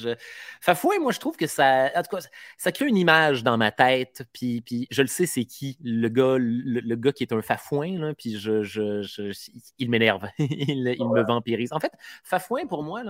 Fafouin, 0.59 0.99
moi, 0.99 1.11
je 1.11 1.19
trouve 1.19 1.37
que 1.37 1.47
ça. 1.47 1.89
En 1.95 2.01
tout 2.01 2.15
cas, 2.15 2.23
ça 2.57 2.71
crée 2.71 2.87
une 2.87 2.97
image 2.97 3.43
dans 3.43 3.57
ma 3.57 3.71
tête. 3.71 4.23
Puis, 4.33 4.61
puis 4.61 4.87
je 4.91 5.01
le 5.01 5.07
sais, 5.07 5.25
c'est 5.25 5.45
qui 5.45 5.77
le 5.83 6.09
gars, 6.09 6.35
le, 6.37 6.95
gars 6.95 7.11
qui 7.11 7.23
est 7.23 7.33
un 7.33 7.41
fafouin. 7.41 7.99
Là, 7.99 8.13
puis 8.13 8.37
je, 8.37 8.63
je, 8.63 9.31
il 9.77 9.89
m'énerve. 9.89 10.27
il, 10.39 10.95
il 10.99 11.09
me 11.09 11.23
vampirise. 11.23 11.73
En 11.73 11.79
fait, 11.79 11.91
fafouin, 12.23 12.65
pour 12.65 12.83
moi, 12.83 13.03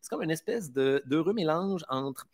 c'est 0.00 0.10
comme 0.10 0.22
une 0.22 0.30
espèce 0.30 0.72
d'heureux 0.72 1.32
mélange 1.32 1.84
entre. 1.88 2.26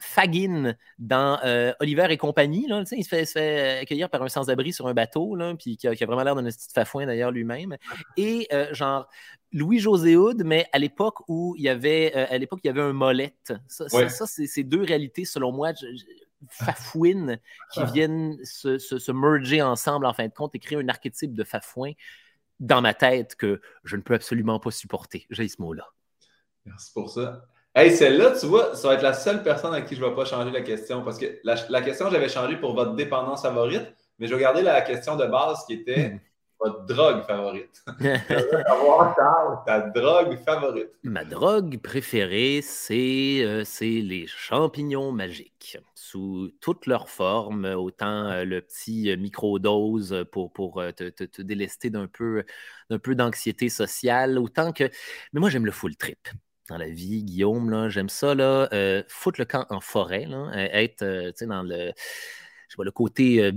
Fagin 0.00 0.74
dans 0.98 1.38
euh, 1.44 1.72
Oliver 1.78 2.06
et 2.10 2.16
compagnie. 2.16 2.66
Là, 2.66 2.82
il, 2.92 3.04
se 3.04 3.08
fait, 3.08 3.26
se 3.26 3.32
fait 3.32 3.78
accueillir 3.80 4.08
par 4.08 4.22
un 4.22 4.28
sans-abri 4.28 4.72
sur 4.72 4.88
un 4.88 4.94
bateau, 4.94 5.36
là, 5.36 5.54
puis 5.54 5.76
qui 5.76 5.86
a, 5.86 5.92
vraiment 5.92 6.22
l'air 6.22 6.34
d'un 6.34 6.44
petit 6.44 6.68
fafouin 6.74 7.06
d'ailleurs 7.06 7.30
lui-même. 7.30 7.76
Et 8.16 8.48
euh, 8.52 8.72
genre 8.72 9.08
Louis-José 9.52 10.16
Houd, 10.16 10.42
mais 10.44 10.66
à 10.72 10.78
l'époque 10.78 11.28
où 11.28 11.54
il 11.58 11.64
y 11.64 11.68
avait, 11.68 12.12
euh, 12.16 12.26
à 12.30 12.38
l'époque, 12.38 12.60
il 12.64 12.68
y 12.68 12.70
avait 12.70 12.80
un 12.80 12.94
molette. 12.94 13.52
Ça, 13.68 13.86
c'est 14.26 14.64
deux 14.64 14.82
réalités, 14.82 15.26
selon 15.26 15.52
moi, 15.52 15.72
fafouines 16.48 17.38
qui 17.72 17.84
viennent 17.92 18.38
se, 18.42 18.78
se, 18.78 19.12
merger 19.12 19.60
ensemble 19.60 20.06
en 20.06 20.14
fin 20.14 20.26
de 20.26 20.32
compte 20.32 20.54
et 20.54 20.58
créer 20.58 20.78
un 20.78 20.88
archétype 20.88 21.34
de 21.34 21.44
fafouin 21.44 21.92
dans 22.58 22.80
ma 22.80 22.94
tête 22.94 23.36
que 23.36 23.60
je 23.84 23.96
ne 23.96 24.02
peux 24.02 24.14
absolument 24.14 24.58
pas 24.60 24.70
supporter. 24.70 25.26
J'ai 25.28 25.48
ce 25.48 25.60
mot-là. 25.60 25.86
Merci 26.64 26.92
pour 26.94 27.10
ça. 27.10 27.44
Hey, 27.72 27.92
celle-là, 27.92 28.32
tu 28.32 28.46
vois, 28.46 28.74
ça 28.74 28.88
va 28.88 28.94
être 28.94 29.02
la 29.02 29.12
seule 29.12 29.44
personne 29.44 29.72
à 29.72 29.82
qui 29.82 29.94
je 29.94 30.02
ne 30.02 30.08
vais 30.08 30.14
pas 30.14 30.24
changer 30.24 30.50
la 30.50 30.62
question 30.62 31.04
parce 31.04 31.18
que 31.18 31.26
la, 31.44 31.82
question, 31.82 32.10
j'avais 32.10 32.28
changé 32.28 32.56
pour 32.56 32.74
votre 32.74 32.94
dépendance 32.94 33.42
favorite, 33.42 33.94
mais 34.18 34.26
je 34.26 34.34
vais 34.34 34.40
garder 34.40 34.62
la 34.62 34.80
question 34.80 35.14
de 35.14 35.24
base 35.24 35.64
qui 35.66 35.74
était 35.74 36.08
hmm. 36.08 36.20
votre 36.58 36.84
drogue 36.86 37.22
favorite. 37.22 37.84
ta 39.66 39.80
drogue 39.94 40.36
favorite. 40.44 40.90
Ma 41.04 41.24
drogue 41.24 41.78
préférée, 41.78 42.60
euh, 42.90 43.62
c'est 43.64 43.84
les 43.84 44.26
champignons 44.26 45.12
magiques 45.12 45.78
sous 45.94 46.50
toutes 46.60 46.86
leurs 46.86 47.08
formes, 47.08 47.66
autant 47.66 48.30
euh, 48.30 48.44
le 48.44 48.62
petit 48.62 49.12
euh, 49.12 49.16
microdose 49.16 50.24
pour, 50.32 50.52
pour 50.52 50.82
te, 50.96 51.08
te, 51.08 51.40
délester 51.40 51.88
d'un 51.88 52.08
peu, 52.08 52.42
peu 53.00 53.14
d'anxiété 53.14 53.68
sociale, 53.68 54.40
autant 54.40 54.72
que. 54.72 54.90
Mais 55.32 55.38
moi, 55.38 55.50
j'aime 55.50 55.66
le 55.66 55.72
full 55.72 55.96
trip 55.96 56.28
dans 56.70 56.78
la 56.78 56.88
vie, 56.88 57.22
Guillaume. 57.24 57.88
J'aime 57.88 58.08
ça, 58.08 58.34
là, 58.34 58.68
euh, 58.72 59.02
foutre 59.08 59.40
le 59.40 59.44
camp 59.44 59.66
en 59.70 59.80
forêt, 59.80 60.24
là, 60.24 60.50
être 60.54 61.02
euh, 61.02 61.32
dans 61.42 61.62
le 61.62 61.92
je 62.70 62.82
le 62.82 62.90
côté 62.90 63.42
euh, 63.42 63.52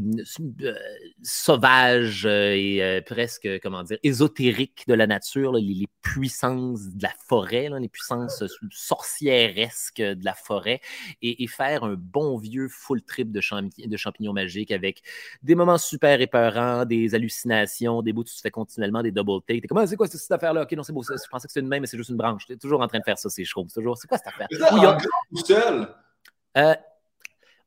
euh, 0.62 0.73
sauvage 1.21 2.26
euh, 2.26 2.54
et 2.56 3.02
presque, 3.06 3.47
comment 3.62 3.84
dire, 3.84 3.97
ésotérique 4.04 4.86
de 4.88 4.93
la 4.93 5.08
nature, 5.08 5.54
les, 5.54 5.88
puissances 6.02 6.89
de 6.89 7.04
la 7.04 7.13
forêt, 7.28 7.69
les 7.80 7.88
puissances 7.88 8.43
sorcièresques 8.71 10.02
de 10.02 10.26
la 10.26 10.34
forêt, 10.34 10.82
et, 11.21 11.47
faire 11.47 11.84
un 11.84 11.95
bon 11.95 12.38
vieux 12.38 12.67
full 12.67 13.02
trip 13.02 13.32
de, 13.32 13.39
de, 13.88 13.97
champignons 13.97 14.34
magiques 14.34 14.71
avec 14.71 15.02
des 15.43 15.56
moments 15.56 15.78
super 15.78 16.19
épeurants, 16.19 16.86
des 16.86 17.15
hallucinations, 17.15 18.02
des 18.02 18.12
bouts 18.12 18.21
où 18.21 18.26
tu 18.26 18.41
fais 18.41 18.52
continuellement 18.52 19.02
des 19.02 19.12
double 19.12 19.41
takes. 19.47 19.62
T'es 19.62 19.67
comme, 19.67 19.78
ah, 19.78 19.88
c'est 19.88 19.95
quoi 19.95 20.08
cette 20.08 20.32
affaire-là? 20.32 20.63
Ok, 20.63 20.71
non, 20.73 20.84
c'est 20.84 20.93
beau, 20.93 21.04
je 21.04 21.13
pensais 21.30 21.47
que 21.47 21.54
c'était 21.54 21.62
une 21.62 21.69
main, 21.69 21.80
mais 21.80 21.88
c'est 21.88 21.97
juste 21.97 22.10
une 22.10 22.17
branche. 22.17 22.45
T'es 22.45 22.58
toujours 22.58 22.82
en 22.82 22.88
train 22.88 22.99
de 22.99 23.04
faire 23.04 23.17
ça, 23.17 23.30
c'est 23.30 23.45
chaud. 23.45 23.65
Toujours, 23.73 23.97
c'est 23.97 24.08
quoi 24.08 24.17
cette 24.17 24.28
affaire? 24.28 24.47
C'est 24.52 24.60
ça, 24.60 24.97
seul? 25.45 26.84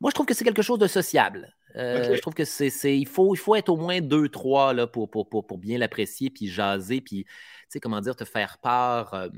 Moi, 0.01 0.11
je 0.11 0.15
trouve 0.15 0.27
que 0.27 0.35
c'est 0.35 0.45
quelque 0.45 0.63
chose 0.63 0.79
de 0.79 0.87
sociable. 0.87 1.55
Je 1.75 2.21
trouve 2.21 2.35
que 2.35 2.45
c'est, 2.45 2.71
il, 2.99 3.07
faut, 3.07 3.35
il 3.35 3.39
faut 3.39 3.55
être 3.55 3.69
au 3.69 3.77
moins 3.77 4.01
deux, 4.01 4.29
trois 4.29 4.73
là, 4.73 4.87
pour, 4.87 5.11
pour, 5.11 5.29
pour, 5.29 5.47
pour 5.47 5.59
bien 5.59 5.77
l'apprécier, 5.77 6.31
puis 6.31 6.49
jaser, 6.49 7.03
puis, 7.03 7.25
tu 7.25 7.31
sais, 7.69 7.81
comment 7.81 8.01
dire, 8.01 8.17
te 8.17 8.25
faire 8.25 8.59
part 8.59 9.29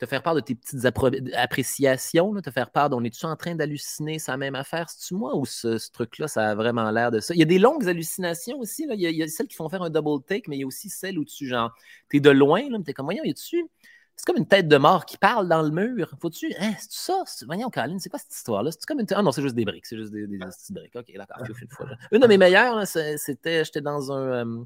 te 0.00 0.06
faire 0.06 0.22
part 0.22 0.34
de 0.34 0.40
tes 0.40 0.54
petites 0.54 0.86
appréciations, 1.34 2.32
te 2.40 2.50
faire 2.50 2.70
part 2.70 2.88
d'on 2.88 3.04
est-tu 3.04 3.26
en 3.26 3.36
train 3.36 3.54
d'halluciner 3.54 4.18
sa 4.18 4.38
même 4.38 4.54
affaire? 4.54 4.88
C'est-tu 4.88 5.14
moi 5.14 5.36
ou 5.36 5.44
ce, 5.44 5.90
truc-là, 5.92 6.26
ça 6.26 6.50
a 6.50 6.54
vraiment 6.54 6.90
l'air 6.90 7.10
de 7.10 7.20
ça? 7.20 7.34
Il 7.34 7.38
y 7.38 7.42
a 7.42 7.46
des 7.46 7.58
longues 7.58 7.86
hallucinations 7.86 8.58
aussi. 8.58 8.86
Là. 8.86 8.94
Il, 8.94 9.02
y 9.02 9.22
a, 9.22 9.28
celles 9.28 9.46
qui 9.46 9.56
font 9.56 9.68
faire 9.68 9.82
un 9.82 9.90
double 9.90 10.24
take, 10.24 10.44
mais 10.48 10.56
il 10.56 10.60
y 10.60 10.62
a 10.64 10.66
aussi 10.66 10.88
celles 10.88 11.18
où 11.18 11.24
tu, 11.24 11.46
genre, 11.46 11.74
t'es 12.08 12.18
de 12.18 12.30
loin, 12.30 12.62
là, 12.70 12.78
t'es 12.84 12.94
comme, 12.94 13.06
voyons, 13.06 13.24
y 13.24 13.30
a-tu. 13.30 13.66
C'est 14.20 14.26
comme 14.26 14.36
une 14.36 14.46
tête 14.46 14.68
de 14.68 14.76
mort 14.76 15.06
qui 15.06 15.16
parle 15.16 15.48
dans 15.48 15.62
le 15.62 15.70
mur. 15.70 16.10
Faut-tu. 16.20 16.52
Hein, 16.60 16.74
c'est 16.78 16.92
ça? 16.92 17.24
Voyons, 17.46 17.70
Caroline, 17.70 17.98
c'est 17.98 18.10
quoi 18.10 18.18
cette 18.18 18.34
histoire-là? 18.34 18.70
C'est 18.70 18.84
comme 18.84 19.00
une. 19.00 19.06
Ah 19.12 19.22
non, 19.22 19.32
c'est 19.32 19.40
juste 19.40 19.54
des 19.54 19.64
briques. 19.64 19.86
C'est 19.86 19.96
juste 19.96 20.12
des, 20.12 20.26
petites 20.26 20.72
briques. 20.72 20.94
OK, 20.94 21.10
d'accord. 21.16 21.38
Une, 21.48 21.68
fois, 21.70 21.86
une 22.12 22.20
de 22.20 22.26
mes 22.26 22.36
meilleures, 22.36 22.86
c'était. 22.86 23.64
J'étais 23.64 23.80
dans 23.80 24.12
un. 24.12 24.46
Euh, 24.46 24.64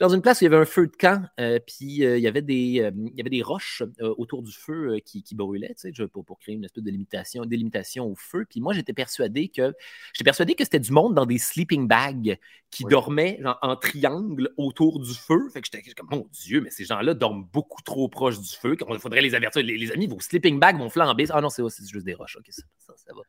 dans 0.00 0.08
une 0.08 0.22
place 0.22 0.40
où 0.40 0.44
il 0.44 0.50
y 0.50 0.52
avait 0.52 0.62
un 0.62 0.66
feu 0.66 0.86
de 0.86 0.96
camp, 0.96 1.24
euh, 1.38 1.58
puis 1.66 2.04
euh, 2.04 2.18
il, 2.18 2.22
y 2.22 2.26
avait 2.26 2.42
des, 2.42 2.80
euh, 2.80 2.90
il 2.94 3.16
y 3.16 3.20
avait 3.20 3.30
des 3.30 3.42
roches 3.42 3.82
autour 4.00 4.42
du 4.42 4.52
feu 4.52 4.98
qui, 5.04 5.22
qui, 5.22 5.34
brûlaient, 5.34 5.74
tu 5.78 5.92
sais, 5.92 6.08
pour, 6.08 6.24
pour, 6.24 6.38
créer 6.38 6.54
une 6.54 6.64
espèce 6.64 6.82
de 6.82 6.90
limitation, 6.90 7.44
délimitation 7.44 8.06
au 8.06 8.14
feu. 8.14 8.46
Puis 8.48 8.60
moi, 8.60 8.72
j'étais 8.72 8.92
persuadé 8.92 9.48
que 9.48 9.74
j'étais 10.12 10.24
persuadé 10.24 10.54
que 10.54 10.64
c'était 10.64 10.80
du 10.80 10.92
monde 10.92 11.14
dans 11.14 11.26
des 11.26 11.38
sleeping 11.38 11.86
bags 11.86 12.38
qui 12.70 12.84
dormaient 12.84 13.38
en 13.60 13.76
triangle 13.76 14.50
autour 14.56 14.98
du 14.98 15.12
feu. 15.12 15.48
Fait 15.52 15.60
que 15.60 15.68
j'étais 15.70 15.92
comme, 15.92 16.08
mon 16.10 16.26
Dieu, 16.32 16.62
mais 16.62 16.70
ces 16.70 16.84
gens-là 16.84 17.12
dorment 17.12 17.44
beaucoup 17.52 17.82
trop 17.82 18.08
proche 18.08 18.40
du 18.40 18.56
feu. 18.56 18.76
Il 18.88 18.98
faudrait 18.98 19.20
les 19.20 19.34
avertir. 19.34 19.62
Les, 19.62 19.92
amis, 19.92 20.06
vos 20.06 20.20
sleeping 20.20 20.58
bags 20.58 20.78
vont 20.78 20.88
flamber. 20.88 21.26
Ah 21.30 21.40
non, 21.42 21.50
c'est 21.50 21.62
juste 21.86 22.06
des 22.06 22.14
roches. 22.14 22.36
OK, 22.36 22.46
ça, 22.48 22.62
ça, 22.96 23.12
va. 23.14 23.20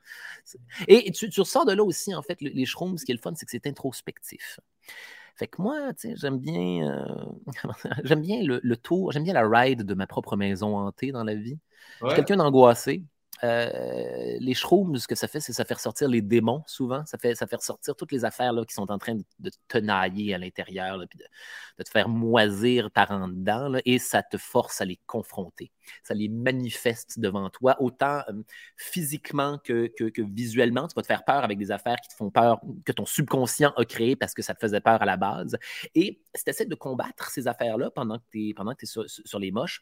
Et 0.87 1.11
tu, 1.11 1.29
tu, 1.29 1.41
ressors 1.41 1.65
de 1.65 1.73
là 1.73 1.83
aussi, 1.83 2.15
en 2.15 2.21
fait, 2.21 2.39
les 2.39 2.65
shrooms, 2.65 2.97
ce 2.97 3.05
qui 3.05 3.11
est 3.11 3.15
le 3.15 3.21
fun, 3.21 3.33
c'est 3.35 3.45
que 3.45 3.51
c'est 3.51 3.67
introspectif. 3.67 4.59
Fait 5.35 5.47
que 5.47 5.61
moi, 5.61 5.93
tu 5.93 6.09
sais, 6.09 6.15
j'aime 6.15 6.37
bien, 6.37 6.87
euh, 6.87 7.25
j'aime 8.03 8.21
bien 8.21 8.43
le, 8.43 8.77
tour, 8.77 9.11
j'aime 9.11 9.23
bien 9.23 9.33
la 9.33 9.47
ride 9.47 9.83
de 9.83 9.93
ma 9.93 10.05
propre 10.05 10.35
maison 10.35 10.77
hantée 10.77 11.11
dans 11.11 11.23
la 11.23 11.35
vie. 11.35 11.57
Je 12.01 12.07
suis 12.07 12.15
quelqu'un 12.15 12.37
d'angoissé. 12.37 13.03
Euh, 13.43 14.37
les 14.39 14.53
shrooms, 14.53 14.97
ce 14.97 15.07
que 15.07 15.15
ça 15.15 15.27
fait, 15.27 15.39
c'est 15.39 15.53
ça 15.53 15.65
fait 15.65 15.73
ressortir 15.73 16.07
les 16.07 16.21
démons 16.21 16.63
souvent. 16.67 17.05
Ça 17.05 17.17
fait, 17.17 17.35
ça 17.35 17.47
fait 17.47 17.57
ressortir 17.57 17.95
toutes 17.95 18.11
les 18.11 18.25
affaires 18.25 18.53
là, 18.53 18.63
qui 18.63 18.73
sont 18.73 18.89
en 18.89 18.97
train 18.97 19.15
de, 19.15 19.49
te 19.49 19.57
tenailler 19.67 20.33
à 20.33 20.37
l'intérieur, 20.37 21.03
puis 21.09 21.19
de, 21.19 21.83
te 21.83 21.89
faire 21.89 22.07
moisir 22.07 22.91
par 22.91 23.11
en 23.11 23.27
dedans, 23.27 23.73
et 23.85 23.99
ça 23.99 24.23
te 24.23 24.37
force 24.37 24.81
à 24.81 24.85
les 24.85 24.99
confronter. 25.07 25.71
Ça 26.03 26.13
les 26.13 26.29
manifeste 26.29 27.19
devant 27.19 27.49
toi, 27.49 27.75
autant 27.81 28.21
euh, 28.29 28.43
physiquement 28.77 29.59
que, 29.63 29.87
que, 29.97 30.21
visuellement. 30.21 30.87
Tu 30.87 30.95
vas 30.95 31.01
te 31.01 31.07
faire 31.07 31.25
peur 31.25 31.43
avec 31.43 31.57
des 31.57 31.71
affaires 31.71 31.97
qui 32.01 32.09
te 32.09 32.15
font 32.15 32.29
peur, 32.29 32.61
que 32.85 32.91
ton 32.91 33.05
subconscient 33.05 33.73
a 33.75 33.85
créé 33.85 34.15
parce 34.15 34.33
que 34.33 34.41
ça 34.41 34.53
te 34.53 34.59
faisait 34.59 34.81
peur 34.81 35.01
à 35.01 35.05
la 35.05 35.17
base. 35.17 35.57
Et 35.95 36.21
si 36.33 36.43
tu 36.43 36.49
essaies 36.49 36.65
de 36.65 36.75
combattre 36.75 37.29
ces 37.29 37.47
affaires-là 37.47 37.91
pendant 37.91 38.19
que 38.19 38.23
tu 38.31 38.49
es, 38.49 38.85
sur 38.85 39.39
les 39.39 39.51
moches, 39.51 39.81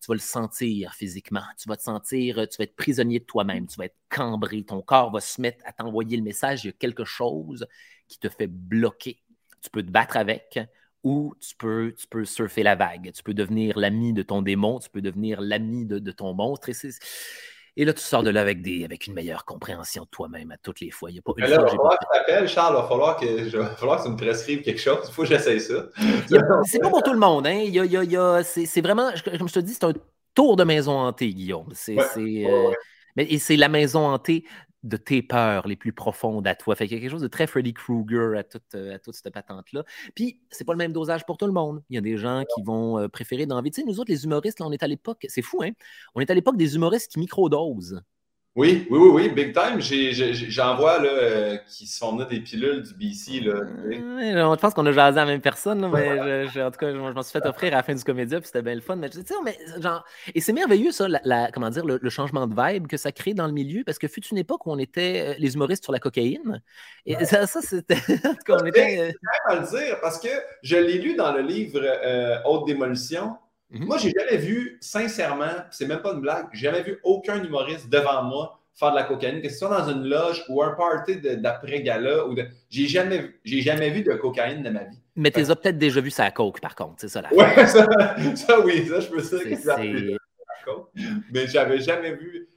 tu 0.00 0.06
vas 0.08 0.14
le 0.14 0.20
sentir 0.20 0.94
physiquement. 0.94 1.42
Tu 1.58 1.68
vas 1.68 1.76
te 1.76 1.82
sentir, 1.82 2.38
euh, 2.38 2.46
tu 2.46 2.58
vas 2.58 2.64
être 2.64 2.76
prisonnier 2.76 3.18
de 3.18 3.24
toi-même, 3.24 3.66
tu 3.66 3.76
vas 3.76 3.86
être 3.86 3.96
cambré. 4.08 4.62
Ton 4.64 4.82
corps 4.82 5.10
va 5.10 5.20
se 5.20 5.40
mettre 5.40 5.64
à 5.64 5.72
t'envoyer 5.72 6.16
le 6.16 6.22
message. 6.22 6.64
Il 6.64 6.68
y 6.68 6.70
a 6.70 6.72
quelque 6.72 7.04
chose 7.04 7.66
qui 8.06 8.18
te 8.18 8.28
fait 8.28 8.46
bloquer. 8.46 9.22
Tu 9.62 9.70
peux 9.70 9.82
te 9.82 9.90
battre 9.90 10.16
avec 10.16 10.58
ou 11.04 11.34
tu 11.40 11.54
peux, 11.56 12.24
surfer 12.24 12.62
la 12.62 12.74
vague. 12.74 13.12
Tu 13.12 13.22
peux 13.22 13.34
devenir 13.34 13.78
l'ami 13.78 14.12
de 14.12 14.22
ton 14.22 14.42
démon, 14.42 14.78
tu 14.78 14.90
peux 14.90 15.00
devenir 15.00 15.40
l'ami 15.40 15.86
de, 15.86 15.98
de, 15.98 16.12
ton 16.12 16.34
monstre. 16.34 16.68
Et 16.68 16.74
et 17.80 17.84
là, 17.84 17.92
tu 17.92 18.02
sors 18.02 18.24
de 18.24 18.30
là 18.30 18.40
avec, 18.40 18.60
des, 18.60 18.84
avec 18.84 19.06
une 19.06 19.14
meilleure 19.14 19.44
compréhension 19.44 20.02
de 20.02 20.08
toi-même 20.08 20.50
à 20.50 20.56
toutes 20.56 20.80
les 20.80 20.90
fois. 20.90 21.12
Il 21.12 21.16
y 21.16 21.18
a 21.20 21.22
pas 21.22 21.30
une 21.36 21.44
là, 21.44 21.50
il 21.50 21.60
va 21.60 21.68
falloir 21.68 21.98
que 22.26 22.46
Charles. 22.48 22.74
Il 22.76 22.82
va 22.82 22.88
falloir 22.88 23.16
que, 23.16 23.56
va 23.56 23.66
falloir 23.66 23.98
que 23.98 24.06
tu 24.06 24.10
me 24.10 24.16
prescrives 24.16 24.62
quelque 24.62 24.80
chose. 24.80 24.98
Il 25.06 25.12
faut 25.12 25.22
que 25.22 25.28
j'essaye 25.28 25.60
ça. 25.60 25.86
C'est 26.64 26.80
pas 26.80 26.90
pour 26.90 27.04
tout 27.04 27.12
le 27.12 27.20
monde. 27.20 27.46
Hein. 27.46 27.62
Il 27.64 27.72
y 27.72 27.78
a, 27.78 27.84
il 27.84 28.10
y 28.10 28.16
a, 28.16 28.42
c'est 28.42 28.80
vraiment, 28.80 29.12
comme 29.38 29.48
je 29.48 29.54
te 29.54 29.60
dis, 29.60 29.74
c'est 29.74 29.84
un 29.84 29.92
tour 30.34 30.56
de 30.56 30.64
maison 30.64 30.98
hantée, 30.98 31.32
Guillaume. 31.32 31.68
C'est, 31.72 31.96
euh, 32.18 32.72
mais 33.14 33.38
c'est 33.38 33.56
la 33.56 33.68
maison 33.68 34.08
hantée 34.08 34.44
de 34.84 34.96
tes 34.96 35.22
peurs 35.22 35.66
les 35.66 35.76
plus 35.76 35.92
profondes 35.92 36.46
à 36.46 36.54
toi. 36.54 36.76
Fait 36.76 36.86
y 36.86 36.94
a 36.94 37.00
quelque 37.00 37.10
chose 37.10 37.22
de 37.22 37.28
très 37.28 37.46
Freddy 37.46 37.74
Krueger 37.74 38.38
à 38.38 38.44
toute, 38.44 38.74
euh, 38.74 38.94
à 38.94 38.98
toute 38.98 39.14
cette 39.14 39.32
patente-là. 39.32 39.84
Puis, 40.14 40.40
c'est 40.50 40.64
pas 40.64 40.72
le 40.72 40.78
même 40.78 40.92
dosage 40.92 41.26
pour 41.26 41.36
tout 41.36 41.46
le 41.46 41.52
monde. 41.52 41.82
Il 41.90 41.96
y 41.96 41.98
a 41.98 42.00
des 42.00 42.16
gens 42.16 42.44
qui 42.54 42.62
vont 42.62 42.98
euh, 42.98 43.08
préférer 43.08 43.46
d'envie. 43.46 43.70
Tu 43.70 43.80
sais, 43.80 43.86
nous 43.86 44.00
autres, 44.00 44.10
les 44.10 44.24
humoristes, 44.24 44.60
là, 44.60 44.66
on 44.66 44.72
est 44.72 44.82
à 44.82 44.86
l'époque, 44.86 45.26
c'est 45.28 45.42
fou, 45.42 45.62
hein? 45.62 45.70
On 46.14 46.20
est 46.20 46.30
à 46.30 46.34
l'époque 46.34 46.56
des 46.56 46.76
humoristes 46.76 47.10
qui 47.12 47.18
microdosent. 47.18 48.02
Oui, 48.58 48.88
oui, 48.90 48.98
oui, 48.98 49.10
oui, 49.12 49.28
big 49.28 49.54
time. 49.54 49.80
J'en 49.80 50.74
vois 50.74 50.98
là, 50.98 51.08
euh, 51.08 51.56
qui 51.68 51.86
se 51.86 51.96
font 51.96 52.16
des 52.16 52.40
pilules 52.40 52.82
du 52.82 52.92
BC. 52.92 53.38
Là, 53.38 53.60
je 53.88 54.56
pense 54.56 54.74
qu'on 54.74 54.84
a 54.86 54.90
jasé 54.90 55.16
à 55.16 55.24
la 55.24 55.30
même 55.30 55.40
personne, 55.40 55.88
mais 55.92 56.48
en 56.60 56.70
tout 56.72 56.78
cas, 56.78 56.90
je, 56.92 56.98
m'en 56.98 57.22
suis 57.22 57.30
fait 57.30 57.46
offrir 57.46 57.72
à 57.74 57.76
la 57.76 57.82
fin 57.84 57.94
du 57.94 58.02
comédia, 58.02 58.40
puis 58.40 58.46
c'était 58.46 58.62
bien 58.62 58.74
le 58.74 58.80
fun. 58.80 58.96
Mais, 58.96 59.10
mais, 59.44 59.56
genre, 59.80 60.04
et 60.34 60.40
c'est 60.40 60.52
merveilleux, 60.52 60.90
ça, 60.90 61.06
la, 61.06 61.52
comment 61.52 61.70
dire, 61.70 61.86
le, 61.86 62.10
changement 62.10 62.48
de 62.48 62.60
vibe 62.60 62.88
que 62.88 62.96
ça 62.96 63.12
crée 63.12 63.32
dans 63.32 63.46
le 63.46 63.52
milieu, 63.52 63.84
parce 63.84 63.96
que 63.96 64.08
fut 64.08 64.26
une 64.26 64.38
époque 64.38 64.66
où 64.66 64.72
on 64.72 64.78
était 64.78 65.28
euh, 65.28 65.34
les 65.38 65.54
humoristes 65.54 65.84
sur 65.84 65.92
la 65.92 66.00
cocaïne. 66.00 66.60
Et 67.06 67.24
ça, 67.26 67.46
ça 67.46 67.62
c'était. 67.62 67.94
en 68.26 68.34
tout 68.34 68.44
cas, 68.44 68.56
on 68.60 68.66
était. 68.66 68.98
Euh, 68.98 69.12
à 69.46 69.54
le 69.54 69.68
dire, 69.68 70.00
parce 70.02 70.18
que 70.18 70.30
je 70.64 70.76
l'ai 70.76 70.98
lu 70.98 71.14
dans 71.14 71.32
le 71.32 71.42
livre 71.42 71.80
Haute 72.44 72.66
Démolition. 72.66 73.36
Mhm. 73.70 73.84
Moi, 73.84 73.98
j'ai 73.98 74.10
jamais 74.10 74.38
vu, 74.38 74.78
sincèrement, 74.80 75.64
c'est 75.70 75.86
même 75.86 76.00
pas 76.00 76.12
une 76.12 76.20
blague, 76.20 76.46
j'ai 76.52 76.66
jamais 76.66 76.82
vu 76.82 76.98
aucun 77.02 77.42
humoriste 77.42 77.90
devant 77.90 78.22
moi 78.22 78.58
faire 78.78 78.92
de 78.92 78.96
la 78.96 79.02
cocaïne, 79.02 79.42
que 79.42 79.48
ce 79.48 79.58
soit 79.58 79.68
dans 79.68 79.88
une 79.88 80.04
loge 80.04 80.44
ou 80.48 80.62
un 80.62 80.70
party 80.70 81.20
d'après-gala. 81.20 82.26
ou 82.26 82.34
de... 82.34 82.46
J'ai 82.70 82.86
jamais, 82.86 83.34
jamais 83.44 83.90
vu 83.90 84.02
de 84.02 84.12
cocaïne 84.12 84.62
de 84.62 84.70
ma 84.70 84.84
vie. 84.84 84.98
Mais 85.16 85.30
tu 85.32 85.40
as 85.40 85.56
peut-être 85.56 85.78
déjà 85.78 86.00
vu 86.00 86.10
ça 86.10 86.30
coke, 86.30 86.60
par 86.60 86.76
contre, 86.76 86.94
c'est 86.98 87.08
ça 87.08 87.20
la 87.20 87.34
Ouais, 87.34 87.54
ça, 87.66 87.86
ça, 88.36 88.60
oui, 88.60 88.86
ça, 88.86 89.00
je 89.00 89.08
peux 89.08 89.20
dire 89.20 89.42
que 89.42 89.56
ça 89.56 89.78
Mais 91.32 91.46
j'avais 91.48 91.80
jamais 91.80 92.14
vu. 92.14 92.48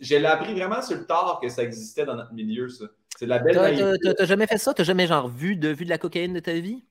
Je 0.00 0.16
l'ai 0.16 0.26
appris 0.26 0.52
vraiment 0.52 0.82
sur 0.82 0.98
le 0.98 1.06
tard 1.06 1.38
que 1.40 1.48
ça 1.48 1.62
existait 1.62 2.04
dans 2.04 2.16
notre 2.16 2.34
milieu, 2.34 2.68
ça. 2.68 2.84
C'est 3.16 3.26
la 3.26 3.38
belle. 3.38 3.98
T'as 4.16 4.24
jamais 4.26 4.46
fait 4.46 4.58
ça? 4.58 4.74
T'as 4.74 4.84
jamais 4.84 5.06
genre 5.06 5.28
vu 5.28 5.56
de, 5.56 5.68
vu 5.68 5.84
de 5.84 5.90
la 5.90 5.98
cocaïne 5.98 6.34
de 6.34 6.40
ta 6.40 6.52
vie? 6.52 6.84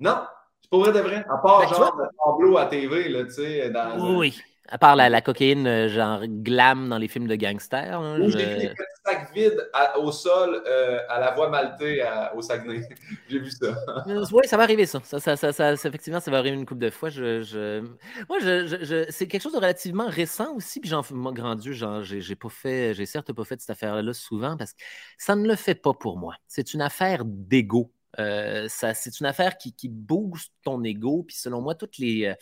Non, 0.00 0.22
c'est 0.64 0.70
pas 0.70 0.78
vrai 0.78 0.92
de 0.92 1.00
vrai. 1.00 1.24
À 1.28 1.36
part 1.36 1.60
ben, 1.60 1.68
genre 1.68 1.96
le 1.98 2.08
tableau 2.24 2.56
à 2.56 2.64
TV, 2.66 3.08
là, 3.10 3.24
tu 3.24 3.32
sais. 3.32 3.70
Oui. 3.98 4.34
À 4.68 4.78
part 4.78 4.96
la, 4.96 5.20
cocaïne, 5.20 5.66
euh, 5.66 5.88
genre 5.88 6.22
glam 6.26 6.88
dans 6.88 6.96
les 6.96 7.06
films 7.06 7.26
de 7.26 7.36
gangsters. 7.36 8.00
J'ai 8.30 8.46
vu 8.46 8.60
des 8.60 8.68
petits 8.68 9.02
sacs 9.04 9.34
vides 9.34 9.70
au 9.98 10.10
sol 10.10 10.62
euh, 10.66 11.00
à 11.10 11.20
la 11.20 11.32
voie 11.32 11.50
maltée 11.50 12.02
au 12.34 12.40
Saguenay. 12.40 12.88
J'ai 13.28 13.40
vu 13.40 13.50
ça. 13.50 13.76
Euh, 14.06 14.24
oui, 14.32 14.48
ça 14.48 14.56
va 14.56 14.62
arriver, 14.62 14.86
ça. 14.86 15.00
Ça, 15.04 15.36
ça, 15.36 15.52
ça. 15.52 15.72
Effectivement, 15.74 16.18
ça 16.18 16.30
va 16.30 16.38
arriver 16.38 16.56
une 16.56 16.64
couple 16.64 16.80
de 16.80 16.88
fois. 16.88 17.10
Je, 17.10 17.82
Moi, 18.30 18.38
je, 18.40 19.04
c'est 19.10 19.28
quelque 19.28 19.42
chose 19.42 19.52
de 19.52 19.58
relativement 19.58 20.08
récent 20.08 20.54
aussi. 20.54 20.80
Puis, 20.80 20.90
moi, 21.10 21.32
grand 21.32 21.56
Dieu, 21.56 21.74
j'ai 22.02 22.34
pas 22.34 22.48
fait, 22.48 22.94
j'ai 22.94 23.04
certes 23.04 23.34
pas 23.34 23.44
fait 23.44 23.60
cette 23.60 23.70
affaire-là 23.70 24.14
souvent 24.14 24.56
parce 24.56 24.72
que 24.72 24.78
ça 25.18 25.36
ne 25.36 25.46
le 25.46 25.56
fait 25.56 25.74
pas 25.74 25.92
pour 25.92 26.16
moi. 26.16 26.36
C'est 26.48 26.72
une 26.72 26.80
affaire 26.80 27.22
d'ego. 27.26 27.92
C'est 28.16 29.20
une 29.20 29.26
affaire 29.26 29.56
qui, 29.56 29.88
booste 29.88 30.52
ton 30.62 30.82
ego. 30.84 31.24
Puis, 31.26 31.36
selon 31.36 31.60
moi, 31.60 31.74
toutes 31.74 31.98
les 31.98 32.34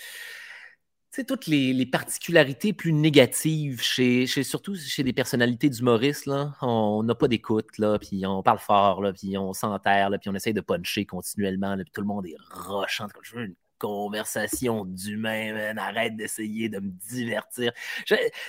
sais, 1.13 1.25
toutes 1.25 1.47
les, 1.47 1.87
particularités 1.87 2.73
plus 2.73 2.93
négatives, 2.93 3.83
chez, 3.83 4.27
surtout 4.27 4.75
chez 4.77 5.03
des 5.03 5.13
personnalités 5.13 5.69
d'humoristes, 5.69 6.27
là, 6.27 6.55
on 6.63 7.03
n'a 7.03 7.15
pas 7.15 7.29
d'écoute, 7.29 7.79
là, 7.79 7.99
puis 7.99 8.27
on 8.27 8.43
parle 8.43 8.59
fort, 8.59 9.03
là, 9.03 9.13
puis 9.13 9.37
on 9.37 9.53
s'enterre, 9.53 10.11
puis 10.21 10.31
on 10.31 10.35
essaye 10.35 10.55
de 10.55 10.61
puncher 10.63 11.05
continuellement, 11.05 11.77
puis 11.77 11.93
tout 11.93 12.01
le 12.01 12.07
monde 12.07 12.27
est 12.27 12.37
rochant. 12.51 13.07
Je 13.23 13.37
veux 13.37 13.45
une 13.45 13.55
conversation 13.79 14.85
d'humain, 14.87 15.77
arrête 15.77 16.17
d'essayer 16.17 16.69
de 16.69 16.79
me 16.79 16.91
divertir. 16.91 17.73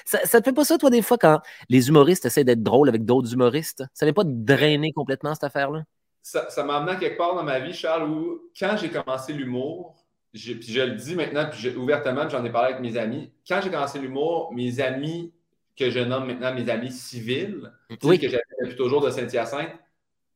ça, 0.05 0.19
ne 0.23 0.39
te 0.39 0.43
fait 0.43 0.53
pas 0.53 0.63
ça, 0.65 0.77
toi, 0.77 0.89
des 0.89 1.01
fois, 1.01 1.17
quand 1.17 1.41
les 1.69 1.89
humoristes 1.89 2.25
essaient 2.25 2.43
d'être 2.45 2.63
drôles 2.63 2.87
avec 2.87 3.03
d'autres 3.03 3.33
humoristes? 3.33 3.83
Ça 3.93 4.05
n'est 4.05 4.13
pas 4.13 4.23
drainer 4.25 4.93
complètement 4.93 5.33
cette 5.33 5.43
affaire-là? 5.43 5.83
Ça 6.23 6.63
m'a 6.63 6.77
amené 6.77 6.97
quelque 6.97 7.17
part 7.17 7.35
dans 7.35 7.43
ma 7.43 7.59
vie, 7.59 7.73
Charles, 7.73 8.09
où 8.09 8.49
quand 8.57 8.77
j'ai 8.77 8.89
commencé 8.89 9.33
l'humour, 9.33 9.95
je, 10.33 10.53
puis 10.53 10.71
je 10.71 10.81
le 10.81 10.95
dis 10.95 11.15
maintenant, 11.15 11.47
puis 11.51 11.75
ouvertement, 11.75 12.27
j'en 12.29 12.43
ai 12.43 12.49
parlé 12.49 12.73
avec 12.73 12.81
mes 12.81 12.97
amis. 12.97 13.31
Quand 13.47 13.59
j'ai 13.61 13.69
commencé 13.69 13.99
l'humour, 13.99 14.51
mes 14.53 14.79
amis, 14.79 15.33
que 15.77 15.89
je 15.89 15.99
nomme 15.99 16.27
maintenant 16.27 16.53
mes 16.53 16.69
amis 16.69 16.91
civils, 16.91 17.71
que 17.89 17.97
j'avais 18.29 18.41
depuis 18.63 18.75
toujours 18.75 19.01
de 19.01 19.09
Saint-Hyacinthe, 19.09 19.71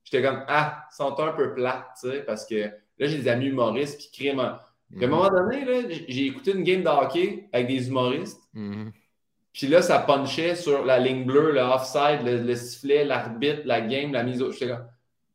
j'étais 0.03 0.21
comme 0.21 0.43
Ah, 0.47 0.85
sont 0.91 1.17
un 1.19 1.31
peu 1.31 1.53
plates, 1.53 1.87
tu 2.01 2.09
sais, 2.09 2.19
parce 2.21 2.45
que 2.45 2.55
là, 2.55 3.07
j'ai 3.07 3.19
des 3.19 3.27
amis 3.27 3.47
humoristes 3.47 3.99
qui 3.99 4.11
créent. 4.11 4.39
À 4.39 4.59
un 5.01 5.07
moment 5.07 5.29
donné, 5.29 6.05
j'ai 6.07 6.25
écouté 6.25 6.51
une 6.51 6.63
game 6.63 6.83
de 6.83 6.89
hockey 6.89 7.49
avec 7.53 7.67
des 7.67 7.87
humoristes. 7.87 8.41
Mm-hmm. 8.55 8.91
Puis 9.53 9.67
là, 9.67 9.81
ça 9.81 9.99
punchait 9.99 10.55
sur 10.55 10.85
la 10.85 10.99
ligne 10.99 11.25
bleue, 11.25 11.51
le 11.51 11.61
offside, 11.61 12.19
le, 12.23 12.55
sifflet, 12.55 13.03
l'arbitre, 13.03 13.61
la 13.65 13.81
game, 13.81 14.13
la 14.13 14.23
mise 14.23 14.41
au. 14.41 14.51
J'étais 14.51 14.67
comme 14.67 14.85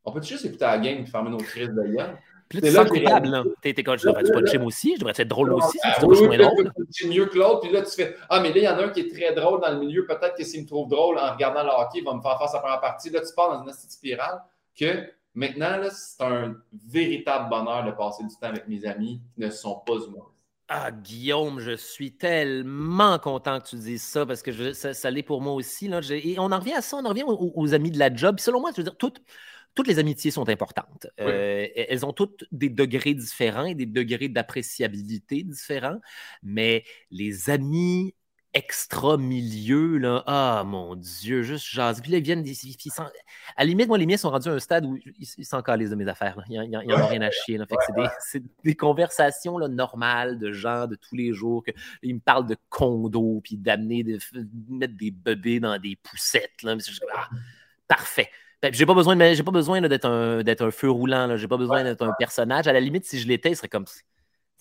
On 0.05 0.11
peut 0.11 0.21
juste 0.21 0.45
écouter 0.45 0.65
la 0.65 0.77
game 0.77 0.99
et 0.99 1.05
fermer 1.05 1.29
nos 1.29 1.37
crises 1.37 1.69
de 1.69 1.83
gueule? 1.95 2.17
Puis 2.49 2.59
là, 2.59 2.67
tu 2.67 2.75
sens 2.75 2.89
coupable, 2.89 3.29
là. 3.29 3.43
T'es 3.61 3.73
comme, 3.75 3.97
je 3.97 4.07
devrais 4.07 4.23
pas 4.23 4.57
moi 4.57 4.67
aussi, 4.67 4.93
je 4.95 4.99
devrais 4.99 5.13
être 5.15 5.27
drôle 5.27 5.53
aussi, 5.53 5.79
moins 5.97 6.37
drôle? 6.37 6.71
C'est 6.91 7.07
mieux 7.07 7.25
que 7.25 7.37
l'autre, 7.37 7.61
puis 7.61 7.71
là, 7.71 7.81
tu 7.81 7.91
fais, 7.91 8.15
ah, 8.29 8.39
mais 8.41 8.49
là, 8.49 8.57
il 8.57 8.63
y 8.63 8.67
en 8.67 8.77
a 8.77 8.83
un 8.85 8.89
qui 8.89 8.99
est 8.99 9.11
très 9.11 9.33
drôle 9.33 9.61
dans 9.61 9.71
le 9.71 9.79
milieu, 9.79 10.05
peut-être 10.05 10.35
que 10.35 10.43
s'il 10.43 10.61
me 10.63 10.67
trouve 10.67 10.89
drôle 10.89 11.17
en 11.17 11.31
regardant 11.31 11.63
le 11.63 11.69
hockey, 11.69 11.99
il 11.99 12.03
va 12.03 12.13
me 12.13 12.21
faire 12.21 12.37
faire 12.37 12.49
sa 12.49 12.59
première 12.59 12.81
partie. 12.81 13.09
Là, 13.09 13.21
tu 13.21 13.33
pars 13.33 13.49
dans 13.49 13.63
une 13.63 13.71
petite 13.71 13.91
spirale 13.91 14.41
que 14.77 15.07
Maintenant, 15.35 15.81
c'est 15.91 16.23
un 16.23 16.55
véritable 16.87 17.49
bonheur 17.49 17.85
de 17.85 17.91
passer 17.91 18.23
du 18.23 18.35
temps 18.35 18.49
avec 18.49 18.67
mes 18.67 18.85
amis 18.85 19.19
qui 19.33 19.41
ne 19.41 19.49
sont 19.49 19.81
pas 19.85 19.93
humoristes. 19.93 20.29
Ah, 20.67 20.91
Guillaume, 20.91 21.59
je 21.59 21.75
suis 21.75 22.15
tellement 22.15 23.19
content 23.19 23.59
que 23.59 23.67
tu 23.67 23.75
dises 23.75 24.03
ça 24.03 24.25
parce 24.25 24.41
que 24.41 24.73
ça, 24.73 25.11
l'est 25.11 25.23
pour 25.23 25.41
moi 25.41 25.53
aussi. 25.53 25.87
Là. 25.87 26.01
Et 26.11 26.37
on 26.39 26.51
en 26.51 26.59
revient 26.59 26.73
à 26.73 26.81
ça, 26.81 26.97
on 26.97 27.05
en 27.05 27.09
revient 27.09 27.25
aux, 27.25 27.73
amis 27.73 27.91
de 27.91 27.99
la 27.99 28.13
job. 28.13 28.39
selon 28.39 28.61
moi, 28.61 28.71
je 28.71 28.77
veux 28.77 28.83
dire, 28.83 28.95
toutes, 28.95 29.21
toutes 29.75 29.87
les 29.87 29.99
amitiés 29.99 30.31
sont 30.31 30.49
importantes. 30.49 31.07
Euh, 31.19 31.67
elles 31.75 32.05
ont 32.05 32.13
toutes 32.13 32.45
des 32.51 32.69
degrés 32.69 33.13
différents 33.13 33.65
et 33.65 33.75
des 33.75 33.85
degrés 33.85 34.29
d'appréciabilité 34.29 35.43
différents, 35.43 35.99
mais 36.41 36.83
les 37.11 37.49
amis 37.49 38.13
extra-milieu, 38.53 39.97
là. 39.97 40.23
Ah, 40.27 40.63
mon 40.65 40.95
Dieu, 40.95 41.41
juste 41.41 41.65
jase. 41.65 42.01
Puis 42.01 42.11
là, 42.11 42.19
ils 42.19 42.23
viennent. 42.23 42.45
à 42.45 43.63
la 43.63 43.65
limite, 43.65 43.87
moi, 43.87 43.97
les 43.97 44.05
miens 44.05 44.17
sont 44.17 44.29
rendus 44.29 44.47
à 44.47 44.51
un 44.53 44.59
stade 44.59 44.85
où 44.85 44.97
ils 45.17 45.45
s'en 45.45 45.61
calent 45.61 45.89
de 45.89 45.95
mes 45.95 46.07
affaires. 46.07 46.37
Là. 46.37 46.43
Ils 46.47 46.69
n'en 46.69 47.03
ont 47.03 47.07
rien 47.07 47.21
à 47.21 47.31
chier. 47.31 47.57
Là. 47.57 47.65
Fait 47.65 47.75
c'est, 48.19 48.39
des, 48.39 48.49
des, 48.63 48.75
conversations 48.75 49.57
là, 49.57 49.67
normales 49.67 50.37
de 50.37 50.51
gens 50.51 50.85
de 50.85 50.95
tous 50.95 51.15
les 51.15 51.33
jours. 51.33 51.63
Que, 51.63 51.71
ils 52.03 52.15
me 52.15 52.19
parlent 52.19 52.45
de 52.45 52.57
condo, 52.69 53.41
puis 53.43 53.57
d'amener, 53.57 54.03
de, 54.03 54.19
mettre 54.69 54.95
des 54.95 55.11
bébés 55.11 55.59
dans 55.59 55.79
des 55.79 55.95
poussettes. 55.95 56.61
Là. 56.61 56.77
Ah, 57.15 57.29
parfait. 57.87 58.29
Ben, 58.63 58.73
j'ai 58.73 58.85
pas 58.85 58.93
besoin, 58.93 59.15
de, 59.17 59.33
j'ai 59.33 59.43
pas 59.43 59.51
besoin 59.51 59.81
d'être, 59.81 60.05
un, 60.05 60.41
d'être 60.41 60.65
un 60.65 60.71
feu 60.71 60.89
roulant. 60.89 61.27
Là. 61.27 61.35
J'ai 61.35 61.49
pas 61.49 61.57
besoin 61.57 61.83
d'être 61.83 62.01
un 62.01 62.13
personnage. 62.17 62.65
À 62.65 62.73
la 62.73 62.79
limite, 62.79 63.05
si 63.05 63.19
je 63.19 63.27
l'étais, 63.27 63.49
il 63.49 63.57
serait 63.57 63.67
comme 63.67 63.85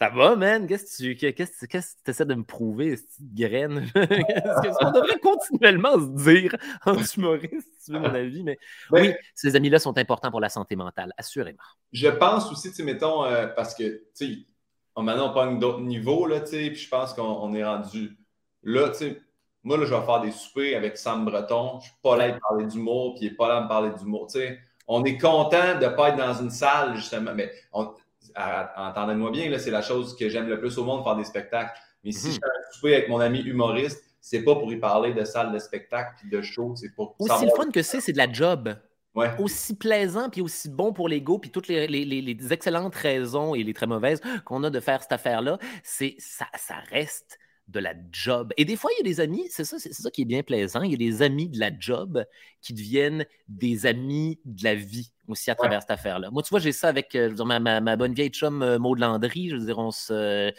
ça 0.03 0.09
va, 0.09 0.35
man? 0.35 0.67
Qu'est-ce 0.67 0.97
que 0.97 1.15
tu 1.15 1.33
qu'est-ce, 1.33 1.65
que 1.65 1.79
tu 1.79 2.11
essaies 2.11 2.25
de 2.25 2.35
me 2.35 2.43
prouver, 2.43 2.97
cette 2.97 3.33
graine? 3.33 3.89
Qu'est-ce 3.95 4.79
qu'on 4.79 4.91
devrait 4.91 5.21
continuellement 5.21 5.95
se 5.95 6.25
dire 6.25 6.57
en 6.87 6.97
humoriste, 6.97 7.69
si 7.79 7.85
tu 7.85 7.93
veux 7.93 8.01
mon 8.01 8.13
avis? 8.13 8.43
Mais 8.43 8.59
ben 8.91 9.03
oui, 9.03 9.15
ces 9.37 9.55
amis-là 9.55 9.79
sont 9.79 9.97
importants 9.99 10.33
pour 10.33 10.41
la 10.41 10.49
santé 10.49 10.75
mentale, 10.75 11.13
assurément. 11.17 11.63
Je 11.93 12.09
pense 12.09 12.51
aussi, 12.51 12.73
tu 12.73 12.83
mettons, 12.83 13.25
euh, 13.25 13.47
parce 13.47 13.77
que, 13.77 13.85
tu 14.17 14.27
sais, 14.27 14.47
maintenant, 14.97 15.31
on 15.31 15.35
parle 15.35 15.61
d'autres 15.61 15.83
niveaux, 15.83 16.27
là, 16.27 16.41
tu 16.41 16.49
sais, 16.49 16.71
puis 16.71 16.81
je 16.81 16.89
pense 16.89 17.15
qu'on 17.15 17.55
est 17.55 17.65
rendu 17.65 18.19
là, 18.65 18.89
tu 18.89 18.97
sais. 18.97 19.23
Moi, 19.65 19.77
là, 19.77 19.85
je 19.85 19.95
vais 19.95 20.05
faire 20.05 20.21
des 20.21 20.33
soupers 20.33 20.77
avec 20.77 20.97
Sam 20.97 21.25
Breton. 21.25 21.79
Je 21.81 21.87
suis 21.87 21.97
pas 22.03 22.17
là 22.17 22.35
à 22.35 22.39
parler 22.39 22.67
d'humour, 22.67 23.15
puis 23.15 23.27
il 23.27 23.31
n'est 23.31 23.37
pas 23.37 23.49
là 23.49 23.59
à 23.59 23.61
me 23.63 23.69
parler 23.69 23.91
d'humour. 23.99 24.27
Tu 24.27 24.41
sais, 24.41 24.59
on 24.89 25.05
est 25.05 25.19
content 25.19 25.79
de 25.79 25.85
ne 25.85 25.91
pas 25.91 26.11
être 26.11 26.17
dans 26.17 26.35
une 26.35 26.51
salle, 26.51 26.97
justement. 26.97 27.33
Mais 27.35 27.53
entendez-moi 27.75 29.31
bien, 29.31 29.57
c'est 29.59 29.71
la 29.71 29.83
chose 29.83 30.17
que 30.17 30.29
j'aime 30.29 30.49
le 30.49 30.59
plus 30.59 30.77
au 30.79 30.85
monde, 30.85 31.05
faire 31.05 31.17
des 31.17 31.25
spectacles. 31.25 31.73
Mais 32.05 32.13
si 32.13 32.29
mhm. 32.29 32.33
je 32.33 32.39
fais 32.39 32.47
un 32.47 32.73
souper 32.73 32.95
avec 32.97 33.09
mon 33.09 33.21
ami 33.21 33.41
humoriste, 33.41 34.05
c'est 34.21 34.43
pas 34.43 34.55
pour 34.55 34.73
y 34.73 34.77
parler 34.77 35.13
de 35.13 35.25
salles 35.25 35.53
de 35.53 35.59
spectacle 35.59 36.15
puis 36.19 36.31
de 36.31 36.43
show, 36.43 36.75
c'est 36.77 36.95
pour. 36.95 37.15
Aussi 37.19 37.45
le 37.45 37.51
fun 37.51 37.71
que 37.71 37.83
c'est, 37.83 38.01
c'est 38.01 38.13
de 38.13 38.19
la 38.19 38.33
job. 38.33 38.75
Aussi 39.39 39.77
plaisant 39.77 40.31
puis 40.31 40.41
aussi 40.41 40.71
bon 40.71 40.93
pour 40.93 41.09
l'ego, 41.09 41.39
puis 41.39 41.51
toutes 41.51 41.69
les, 41.69 42.37
excellentes 42.51 42.95
raisons 42.95 43.55
et 43.55 43.63
les 43.63 43.75
très 43.75 43.87
mauvaises 43.87 44.21
qu'on 44.45 44.65
a 44.65 44.71
de 44.71 44.81
faire 44.81 45.03
cette 45.03 45.13
affaire-là, 45.13 45.59
c'est 45.83 46.15
ça, 46.19 46.47
ça 46.57 46.77
reste 46.91 47.39
de 47.73 47.81
la 47.81 47.95
job. 48.13 48.53
Et 48.57 48.65
des 48.65 48.77
fois, 48.77 48.91
il 48.95 48.99
y 48.99 49.01
a 49.01 49.11
des 49.11 49.21
amis, 49.21 49.47
c'est 49.51 49.65
ça, 49.65 49.79
c'est 49.79 49.93
ça 49.93 50.11
qui 50.11 50.23
est 50.23 50.27
bien 50.27 50.43
plaisant, 50.43 50.83
il 50.83 50.93
y 50.93 50.95
a 50.95 50.99
des 50.99 51.23
amis 51.23 51.49
de 51.49 51.59
la 51.59 51.71
job 51.77 52.25
qui 52.61 52.75
deviennent 52.75 53.27
des 53.49 53.87
amis 53.87 54.39
de 54.45 54.63
la 54.65 54.75
vie 54.75 55.11
aussi 55.29 55.51
à 55.51 55.55
travers 55.55 55.81
cette 55.81 55.91
affaire-là. 55.91 56.31
Moi, 56.31 56.43
tu 56.43 56.51
vois, 56.51 56.61
j'ai 56.61 56.73
ça 56.73 56.89
avec 56.89 57.15
euh, 57.15 57.35
ma, 57.45 57.97
bonne 57.97 58.15
vieille 58.15 58.31
chum 58.31 58.63
euh, 58.63 58.79
Maud 58.79 58.99
Landry. 58.99 59.49
Je 59.49 59.57
veux 59.57 59.67
dire, 59.67 59.79
on 59.79 59.91
se. 59.91 60.53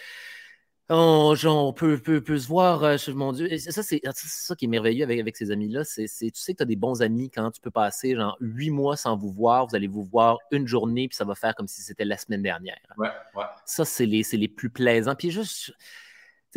On, 0.90 1.74
peut, 1.74 1.98
peut, 1.98 2.38
se 2.38 2.48
voir, 2.48 2.84
euh, 2.84 2.98
mon 3.16 3.32
Dieu. 3.32 3.58
ça, 3.58 3.82
c'est 3.82 4.02
ça 4.14 4.56
qui 4.56 4.66
est 4.66 4.68
merveilleux 4.68 5.04
avec, 5.04 5.20
avec 5.20 5.38
ces 5.38 5.50
amis-là. 5.50 5.84
C'est, 5.86 6.06
tu 6.06 6.32
sais 6.34 6.54
que 6.54 6.58
tu 6.58 6.64
as 6.64 6.66
des 6.66 6.76
bons 6.76 7.02
amis 7.02 7.32
quand 7.32 7.50
tu 7.52 7.62
peux 7.62 7.72
passer 7.72 8.16
genre 8.16 8.38
huit 8.42 8.70
mois 8.70 8.96
sans 8.96 9.18
vous 9.18 9.32
voir. 9.32 9.66
Vous 9.66 9.76
allez 9.76 9.88
vous 9.88 10.04
voir 10.04 10.38
une 10.52 10.68
journée, 10.68 11.08
puis 11.08 11.16
ça 11.16 11.26
va 11.26 11.36
faire 11.36 11.56
comme 11.56 11.68
si 11.68 11.82
c'était 11.82 12.06
la 12.06 12.18
semaine 12.18 12.44
dernière. 12.44 12.78
Ouais, 12.98 13.10
ouais. 13.36 13.46
Ça, 13.66 13.86
c'est 13.86 14.06
les, 14.06 14.24
les 14.34 14.48
plus 14.48 14.70
plaisants. 14.70 15.16
Puis 15.16 15.32
juste 15.32 15.74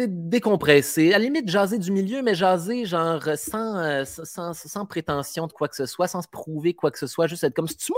décompresser, 0.03 1.15
à 1.15 1.19
la 1.19 1.25
limite 1.25 1.49
jaser 1.49 1.79
du 1.79 1.91
milieu, 1.91 2.23
mais 2.23 2.35
jaser 2.35 2.85
genre 2.85 3.23
sans, 3.37 3.77
euh, 3.77 4.05
sans, 4.05 4.53
sans, 4.53 4.87
prétention 4.87 5.47
de 5.47 5.53
quoi 5.53 5.69
que 5.69 5.77
ce 5.77 5.87
soit, 5.87 6.09
sans 6.09 6.23
se 6.23 6.29
prouver 6.29 6.75
quoi 6.75 6.91
que 6.91 6.99
ce 6.99 7.07
soit, 7.07 7.27
juste 7.27 7.45
être 7.45 7.55
comme 7.55 7.69
si 7.69 7.77
tu 7.77 7.93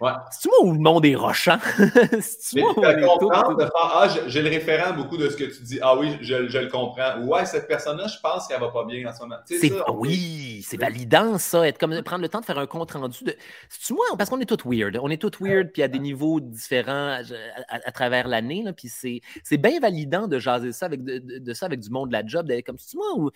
Ouais. 0.00 0.12
C'est-tu 0.30 0.48
moi 0.48 0.70
ou 0.70 0.74
le 0.74 0.78
monde 0.78 1.04
est 1.04 1.16
rochant? 1.16 1.58
C'est-tu 2.20 2.60
moi 2.60 2.72
de 2.74 2.80
faire, 2.80 3.72
ah, 3.74 4.06
j'ai 4.28 4.42
le 4.42 4.48
référent 4.48 4.94
beaucoup 4.94 5.16
de 5.16 5.28
ce 5.28 5.36
que 5.36 5.44
tu 5.44 5.62
dis. 5.64 5.80
Ah 5.82 5.98
oui, 5.98 6.16
je, 6.20 6.48
je 6.48 6.58
le 6.58 6.68
comprends. 6.68 7.20
Ouais, 7.22 7.44
cette 7.46 7.66
personne-là, 7.66 8.06
je 8.06 8.16
pense 8.22 8.46
qu'elle 8.46 8.60
va 8.60 8.68
pas 8.68 8.84
bien 8.84 9.08
en 9.08 9.12
ce 9.12 9.20
moment. 9.22 9.36
oui, 9.98 10.64
c'est 10.64 10.76
validant, 10.76 11.36
ça. 11.38 11.66
Être 11.66 11.78
comme, 11.78 12.00
prendre 12.02 12.22
le 12.22 12.28
temps 12.28 12.38
de 12.38 12.44
faire 12.44 12.58
un 12.58 12.66
compte 12.66 12.92
rendu. 12.92 13.24
De... 13.24 13.34
C'est-tu 13.68 13.94
moi? 13.94 14.04
Parce 14.16 14.30
qu'on 14.30 14.38
est 14.38 14.46
tous 14.46 14.64
weird. 14.64 14.96
On 15.02 15.10
est 15.10 15.20
tous 15.20 15.40
weird, 15.40 15.72
puis 15.72 15.82
à 15.82 15.88
des 15.88 15.98
niveaux 15.98 16.38
différents 16.38 17.20
à, 17.68 17.92
travers 17.92 18.28
l'année. 18.28 18.64
Puis 18.76 18.88
c'est 18.88 19.56
bien 19.56 19.80
validant 19.80 20.28
de 20.28 20.38
jaser 20.38 20.70
ça 20.70 20.86
avec, 20.86 21.02
de, 21.02 21.52
ça 21.54 21.66
avec 21.66 21.80
du 21.80 21.90
monde 21.90 22.10
de 22.10 22.12
la 22.12 22.24
job. 22.24 22.48
Comme, 22.64 22.78
c'est-tu 22.78 22.98
moi 22.98 23.06
ou. 23.16 23.30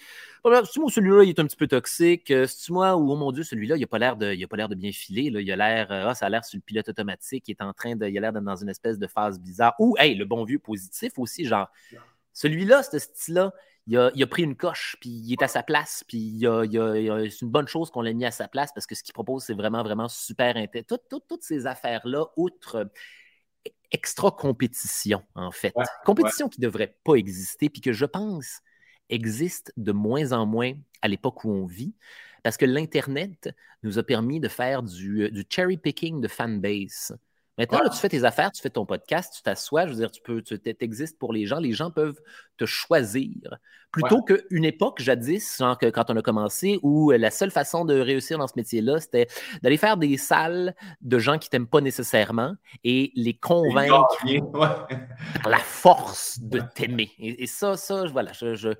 C'est-tu 0.44 0.78
moi 0.78 0.90
celui-là, 0.92 1.24
il 1.24 1.30
est 1.30 1.40
un 1.40 1.46
petit 1.46 1.56
peu 1.56 1.66
toxique? 1.66 2.26
C'est-tu 2.28 2.72
moi 2.72 2.96
ou, 2.96 3.10
oh 3.10 3.16
mon 3.16 3.32
Dieu, 3.32 3.42
celui-là, 3.42 3.76
il 3.76 3.82
a 3.82 3.88
pas 3.88 3.98
l'air 3.98 4.16
de, 4.16 4.32
de 4.34 4.74
bien 4.76 4.92
filer. 4.92 5.30
Là. 5.30 5.40
Il 5.40 5.50
a 5.50 5.56
l'air. 5.56 5.88
Ah, 5.90 6.14
ça 6.14 6.26
a 6.26 6.28
l'air 6.28 6.44
le 6.56 6.62
pilote 6.62 6.88
automatique 6.88 7.48
est 7.48 7.60
en 7.60 7.72
train 7.72 7.96
de. 7.96 8.06
Il 8.06 8.16
a 8.18 8.20
l'air 8.20 8.32
d'être 8.32 8.44
dans 8.44 8.56
une 8.56 8.68
espèce 8.68 8.98
de 8.98 9.06
phase 9.06 9.40
bizarre. 9.40 9.74
Ou, 9.78 9.96
hey, 9.98 10.14
le 10.14 10.24
bon 10.24 10.44
vieux 10.44 10.58
positif 10.58 11.18
aussi, 11.18 11.44
genre, 11.44 11.68
celui-là, 12.32 12.82
ce 12.82 12.98
style-là, 12.98 13.52
il 13.86 13.96
a, 13.96 14.26
pris 14.26 14.44
une 14.44 14.56
coche, 14.56 14.96
puis 15.00 15.10
il 15.10 15.32
est 15.32 15.42
à 15.42 15.48
sa 15.48 15.62
place, 15.62 16.04
puis 16.06 16.18
il 16.18 17.30
c'est 17.30 17.40
une 17.42 17.50
bonne 17.50 17.66
chose 17.66 17.90
qu'on 17.90 18.02
l'ait 18.02 18.14
mis 18.14 18.24
à 18.24 18.30
sa 18.30 18.46
place 18.46 18.70
parce 18.72 18.86
que 18.86 18.94
ce 18.94 19.02
qu'il 19.02 19.12
propose, 19.12 19.42
c'est 19.42 19.54
vraiment, 19.54 19.82
vraiment 19.82 20.08
super 20.08 20.56
intéressant. 20.56 20.98
toutes 21.08 21.42
ces 21.42 21.66
affaires-là, 21.66 22.26
outre 22.36 22.88
extra 23.90 24.30
compétition, 24.30 25.22
en 25.34 25.50
fait. 25.50 25.74
compétition 26.04 26.48
qui 26.48 26.60
ne 26.60 26.66
devrait 26.66 26.96
pas 27.04 27.14
exister, 27.14 27.68
puis 27.68 27.80
que 27.80 27.92
je 27.92 28.04
pense 28.04 28.60
existe 29.08 29.72
de 29.76 29.92
moins 29.92 30.32
en 30.32 30.46
moins 30.46 30.72
à 31.02 31.08
l'époque 31.08 31.44
où 31.44 31.50
on 31.50 31.66
vit. 31.66 31.94
Parce 32.42 32.56
que 32.56 32.64
l'Internet 32.64 33.54
nous 33.82 33.98
a 33.98 34.02
permis 34.02 34.40
de 34.40 34.48
faire 34.48 34.82
du, 34.82 35.22
euh, 35.22 35.42
cherry 35.48 35.76
picking 35.76 36.20
de 36.20 36.28
fanbase. 36.28 37.16
Maintenant, 37.58 37.80
tu 37.90 37.98
fais 37.98 38.08
tes 38.08 38.24
affaires, 38.24 38.50
tu 38.50 38.62
fais 38.62 38.70
ton 38.70 38.86
podcast, 38.86 39.34
tu 39.36 39.42
t'assois, 39.42 39.86
je 39.86 39.92
veux 39.92 39.98
dire, 39.98 40.10
tu 40.10 40.22
peux, 40.22 40.40
tu 40.40 40.58
existes 40.80 41.18
pour 41.18 41.34
les 41.34 41.44
gens, 41.44 41.58
les 41.58 41.72
gens 41.72 41.90
peuvent 41.90 42.18
te 42.56 42.64
choisir. 42.64 43.58
Plutôt 43.92 44.22
qu'une 44.22 44.64
époque, 44.64 45.02
jadis, 45.02 45.58
genre 45.58 45.76
que 45.76 45.86
quand 45.86 46.10
on 46.10 46.16
a 46.16 46.22
commencé, 46.22 46.80
où 46.82 47.10
la 47.10 47.30
seule 47.30 47.50
façon 47.50 47.84
de 47.84 48.00
réussir 48.00 48.38
dans 48.38 48.46
ce 48.46 48.54
métier-là, 48.56 49.00
c'était 49.00 49.26
d'aller 49.62 49.76
faire 49.76 49.98
des 49.98 50.16
salles 50.16 50.74
de 51.02 51.18
gens 51.18 51.38
qui 51.38 51.50
t'aiment 51.50 51.66
pas 51.66 51.82
nécessairement 51.82 52.54
et 52.84 53.12
les 53.14 53.34
convaincre 53.34 54.16
par 54.52 55.50
la 55.50 55.58
force 55.58 56.40
de 56.40 56.62
t'aimer. 56.74 57.10
Et, 57.18 57.46
ça, 57.46 57.76
ça, 57.76 58.06
voilà, 58.06 58.32
je 58.32 58.54
je 58.54 58.70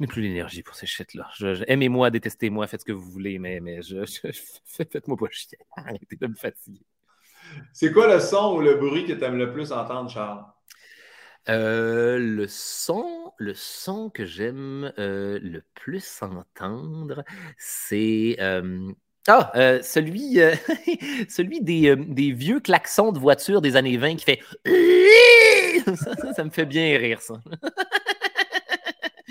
n'ai 0.00 0.06
plus 0.06 0.22
l'énergie 0.22 0.62
pour 0.62 0.74
ces 0.74 0.86
shit-là. 0.86 1.28
Aimez-moi, 1.66 2.10
détestez-moi, 2.10 2.66
faites 2.66 2.80
ce 2.80 2.86
que 2.86 2.92
vous 2.92 3.10
voulez, 3.10 3.38
mais, 3.38 3.60
mais 3.60 3.82
je, 3.82 4.04
faites-moi 4.64 5.16
pas 5.16 5.26
chier. 5.30 5.58
Arrêtez 5.76 6.16
de 6.16 6.26
me 6.26 6.34
fatiguer. 6.34 6.84
C'est 7.72 7.92
quoi 7.92 8.12
le 8.12 8.20
son 8.20 8.56
ou 8.56 8.60
le 8.60 8.76
bruit 8.76 9.04
que 9.04 9.12
tu 9.12 9.22
aimes 9.22 9.36
le 9.36 9.52
plus 9.52 9.72
entendre, 9.72 10.08
Charles? 10.08 10.44
Euh, 11.48 12.18
le 12.18 12.46
son, 12.46 13.32
le 13.36 13.52
son 13.52 14.10
que 14.10 14.24
j'aime 14.24 14.92
euh, 14.98 15.40
le 15.42 15.62
plus 15.74 16.22
entendre, 16.22 17.24
c'est 17.58 18.36
euh, 18.40 18.92
ah, 19.26 19.50
celui, 19.82 20.38
celui 21.28 21.60
des, 21.60 21.96
des, 21.96 22.30
vieux 22.30 22.60
klaxons 22.60 23.10
de 23.10 23.18
voiture 23.18 23.60
des 23.60 23.74
années 23.74 23.96
20 23.96 24.16
qui 24.16 24.24
fait 24.24 24.40
ça, 25.96 26.32
ça 26.32 26.44
me 26.44 26.50
fait 26.50 26.64
bien 26.64 26.96
rire 26.96 27.20
ça. 27.20 27.34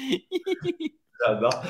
J'adore. 1.25 1.63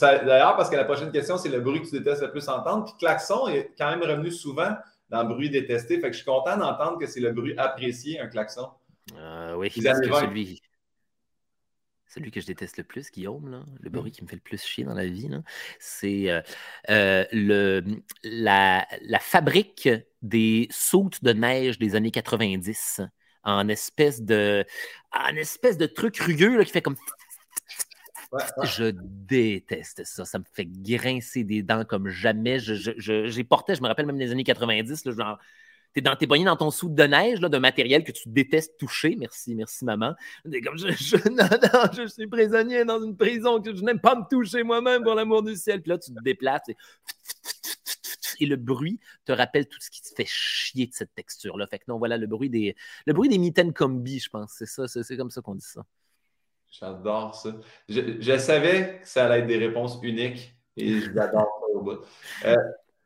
D'ailleurs, 0.00 0.56
parce 0.56 0.70
que 0.70 0.76
la 0.76 0.84
prochaine 0.84 1.12
question, 1.12 1.36
c'est 1.36 1.48
le 1.48 1.60
bruit 1.60 1.82
que 1.82 1.86
tu 1.86 1.98
détestes 1.98 2.22
le 2.22 2.30
plus 2.30 2.48
entendre. 2.48 2.84
Puis 2.84 2.94
klaxon 2.98 3.48
est 3.48 3.74
quand 3.76 3.90
même 3.90 4.02
revenu 4.02 4.30
souvent 4.30 4.74
dans 5.10 5.22
le 5.22 5.28
bruit 5.28 5.50
détesté. 5.50 6.00
Fait 6.00 6.08
que 6.08 6.12
je 6.12 6.18
suis 6.18 6.24
content 6.24 6.56
d'entendre 6.56 6.98
que 6.98 7.06
c'est 7.06 7.20
le 7.20 7.32
bruit 7.32 7.54
apprécié, 7.58 8.20
un 8.20 8.28
klaxon. 8.28 8.70
Euh, 9.16 9.54
oui, 9.56 9.70
parce 9.84 10.00
que 10.00 10.06
celui, 10.06 10.62
celui 12.06 12.30
que 12.30 12.40
je 12.40 12.46
déteste 12.46 12.78
le 12.78 12.84
plus, 12.84 13.10
Guillaume, 13.10 13.50
là, 13.50 13.64
le 13.80 13.90
bruit 13.90 14.12
qui 14.12 14.22
me 14.22 14.28
fait 14.28 14.36
le 14.36 14.42
plus 14.42 14.62
chier 14.62 14.84
dans 14.84 14.94
la 14.94 15.06
vie, 15.06 15.28
c'est 15.78 16.30
euh, 16.30 16.40
euh, 16.88 17.24
le, 17.32 17.82
la, 18.22 18.86
la, 19.02 19.18
fabrique 19.18 19.88
des 20.22 20.68
sautes 20.70 21.22
de 21.22 21.32
neige 21.32 21.78
des 21.78 21.96
années 21.96 22.10
90 22.10 23.02
en 23.42 23.68
espèce 23.68 24.22
de, 24.22 24.64
en 25.12 25.36
espèce 25.36 25.76
de 25.76 25.86
truc 25.86 26.16
rugueux 26.18 26.62
qui 26.64 26.72
fait 26.72 26.82
comme 26.82 26.96
je 28.62 28.92
déteste 28.92 30.04
ça. 30.04 30.24
Ça 30.24 30.38
me 30.38 30.44
fait 30.52 30.66
grincer 30.66 31.44
des 31.44 31.62
dents 31.62 31.84
comme 31.84 32.08
jamais. 32.08 32.58
J'ai 32.58 33.44
porté, 33.44 33.74
je 33.74 33.82
me 33.82 33.88
rappelle 33.88 34.06
même 34.06 34.18
des 34.18 34.30
années 34.30 34.44
90, 34.44 35.04
là, 35.04 35.12
genre, 35.12 35.38
t'es 35.92 36.00
dans 36.00 36.16
t'es 36.16 36.26
dans 36.26 36.56
ton 36.56 36.70
soude 36.70 36.94
de 36.94 37.04
neige 37.04 37.40
là, 37.40 37.48
d'un 37.48 37.60
matériel 37.60 38.04
que 38.04 38.12
tu 38.12 38.28
détestes 38.28 38.76
toucher. 38.78 39.16
Merci, 39.18 39.54
merci 39.54 39.84
maman. 39.84 40.14
Comme 40.44 40.76
je, 40.76 40.88
je, 40.92 42.06
suis 42.08 42.26
prisonnier 42.26 42.84
dans 42.84 43.02
une 43.02 43.16
prison 43.16 43.60
que 43.60 43.74
je 43.74 43.82
n'aime 43.82 44.00
pas 44.00 44.14
me 44.16 44.24
toucher 44.28 44.62
moi-même 44.62 45.02
pour 45.02 45.14
l'amour 45.14 45.42
du 45.42 45.54
ciel. 45.54 45.80
Puis 45.80 45.90
là, 45.90 45.98
tu 45.98 46.12
te 46.12 46.22
déplaces. 46.22 46.62
et 48.40 48.46
le 48.46 48.56
bruit 48.56 48.98
te 49.24 49.32
rappelle 49.32 49.66
tout 49.66 49.78
ce 49.80 49.90
qui 49.90 50.02
te 50.02 50.08
fait 50.14 50.26
chier 50.26 50.86
de 50.86 50.92
cette 50.92 51.14
texture-là. 51.14 51.66
Fait 51.68 51.78
que 51.78 51.84
non, 51.88 51.98
voilà 51.98 52.16
le 52.16 52.26
bruit 52.26 52.50
des, 52.50 52.74
le 53.06 53.12
bruit 53.12 53.28
des 53.28 53.38
mitaines 53.38 53.72
combi, 53.72 54.18
je 54.18 54.28
pense. 54.28 54.54
C'est 54.58 54.66
ça, 54.66 54.88
c'est 54.88 55.16
comme 55.16 55.30
ça 55.30 55.40
qu'on 55.40 55.54
dit 55.54 55.66
ça. 55.66 55.84
J'adore 56.80 57.34
ça. 57.36 57.50
Je, 57.88 58.36
savais 58.38 58.98
que 59.00 59.08
ça 59.08 59.26
allait 59.26 59.40
être 59.40 59.46
des 59.46 59.58
réponses 59.58 59.98
uniques 60.02 60.56
et 60.76 61.00
j'adore 61.02 61.60
ça 61.60 61.66
au 61.72 61.82
bout. 61.82 61.98
Euh, 62.44 62.56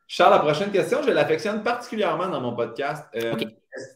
Charles, 0.07 0.33
la 0.33 0.39
prochaine 0.39 0.73
question, 0.73 1.03
je 1.03 1.11
l'affectionne 1.11 1.63
particulièrement 1.63 2.29
dans 2.29 2.41
mon 2.41 2.57
podcast. 2.57 3.05
Euh, 3.15 3.37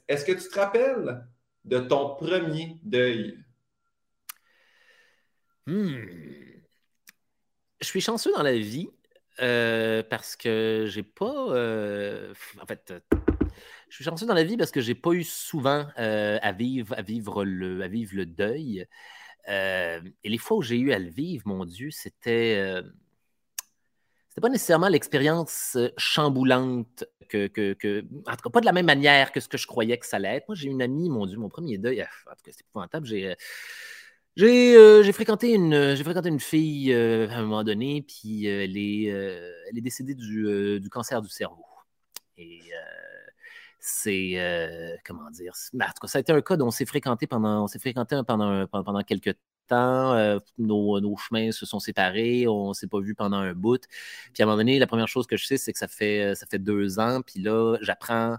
est-ce 0.08 0.26
que 0.26 0.32
tu 0.32 0.46
te 0.46 0.58
rappelles 0.58 1.24
de 1.64 1.78
ton 1.78 2.14
premier 2.16 2.76
deuil? 2.82 3.38
Hmm. 5.66 6.04
Je 7.80 7.86
suis 7.86 8.02
chanceux 8.02 8.32
dans 8.32 8.42
la 8.42 8.58
vie 8.58 8.90
euh, 9.40 10.02
parce 10.02 10.36
que 10.36 10.84
j'ai 10.86 11.02
pas. 11.02 11.46
En 12.60 12.66
fait, 12.66 12.92
je 13.88 13.94
suis 13.94 14.04
chanceux 14.04 14.26
dans 14.26 14.34
la 14.34 14.44
vie 14.44 14.58
parce 14.58 14.70
que 14.70 14.82
j'ai 14.82 14.94
pas 14.94 15.12
eu 15.12 15.24
souvent 15.24 15.86
à, 15.96 16.52
vivre, 16.52 16.94
à, 16.98 17.00
vivre 17.00 17.46
le, 17.46 17.80
à 17.80 17.88
vivre 17.88 18.16
le 18.16 18.26
deuil. 18.26 18.86
Et 19.48 20.28
les 20.28 20.38
fois 20.38 20.56
où 20.58 20.62
j'ai 20.62 20.78
eu 20.78 20.92
à 20.92 20.98
le 20.98 21.10
vivre, 21.10 21.46
mon 21.46 21.64
Dieu, 21.64 21.90
c'était 21.90 22.82
c'était 24.32 24.40
pas 24.40 24.48
nécessairement 24.48 24.88
l'expérience 24.88 25.74
euh, 25.76 25.90
chamboulante 25.98 27.04
que, 27.28 27.48
En 28.26 28.34
tout 28.34 28.42
cas, 28.42 28.50
pas 28.50 28.60
de 28.60 28.64
la 28.64 28.72
même 28.72 28.86
manière 28.86 29.30
que 29.30 29.40
ce 29.40 29.48
que 29.48 29.58
je 29.58 29.66
croyais 29.66 29.98
que 29.98 30.06
ça 30.06 30.16
allait 30.16 30.36
être. 30.36 30.48
Moi, 30.48 30.54
j'ai 30.54 30.70
une 30.70 30.80
amie, 30.80 31.10
mon 31.10 31.26
Dieu, 31.26 31.36
mon 31.36 31.50
premier 31.50 31.76
deuil, 31.76 32.00
ah, 32.00 32.08
en 32.30 32.30
tout 32.30 32.42
cas, 32.42 32.50
c'était 32.50 32.64
épouvantable. 32.66 33.06
J'ai. 33.06 33.28
Euh, 33.28 33.34
euh, 34.40 35.02
j'ai, 35.02 35.12
fréquenté 35.12 35.52
une, 35.52 35.94
fréquenté 36.02 36.30
une 36.30 36.40
fille 36.40 36.94
à 36.94 37.36
un 37.36 37.42
moment 37.42 37.62
donné, 37.62 38.00
puis 38.08 38.46
elle, 38.46 38.78
est, 38.78 39.04
elle 39.04 39.76
est 39.76 39.82
décédée 39.82 40.14
du, 40.14 40.80
du, 40.80 40.88
cancer 40.88 41.20
du 41.20 41.28
cerveau. 41.28 41.66
Et 42.38 42.60
c'est, 43.84 45.00
comment 45.04 45.28
dire, 45.30 45.52
en 45.74 45.78
tout 45.78 46.00
cas, 46.02 46.06
ça 46.06 46.18
a 46.18 46.20
été 46.20 46.32
un 46.32 46.40
cas 46.40 46.56
dont 46.56 46.68
on 46.68 46.70
s'est 46.70 46.86
fréquenté 46.86 47.26
pendant, 47.26 47.64
on 47.64 47.66
s'est 47.66 47.80
fréquenté 47.80 48.20
pendant, 48.24 48.66
pendant 48.68 49.02
quelques 49.02 49.34
temps, 49.66 50.14
euh, 50.14 50.38
nos, 50.56 51.16
chemins 51.16 51.50
se 51.50 51.66
sont 51.66 51.80
séparés, 51.80 52.46
on 52.46 52.68
ne 52.68 52.74
s'est 52.74 52.86
pas 52.86 53.00
vu 53.00 53.16
pendant 53.16 53.38
un 53.38 53.54
bout. 53.54 53.82
Puis 54.32 54.42
à 54.42 54.44
un 54.44 54.46
moment 54.46 54.58
donné, 54.58 54.78
la 54.78 54.86
première 54.86 55.08
chose 55.08 55.26
que 55.26 55.36
je 55.36 55.46
sais, 55.46 55.56
c'est 55.56 55.72
que 55.72 55.78
ça 55.78 55.88
fait, 55.88 56.34
ça 56.36 56.46
fait 56.46 56.60
deux 56.60 57.00
ans, 57.00 57.22
puis 57.22 57.40
là, 57.40 57.76
j'apprends, 57.80 58.36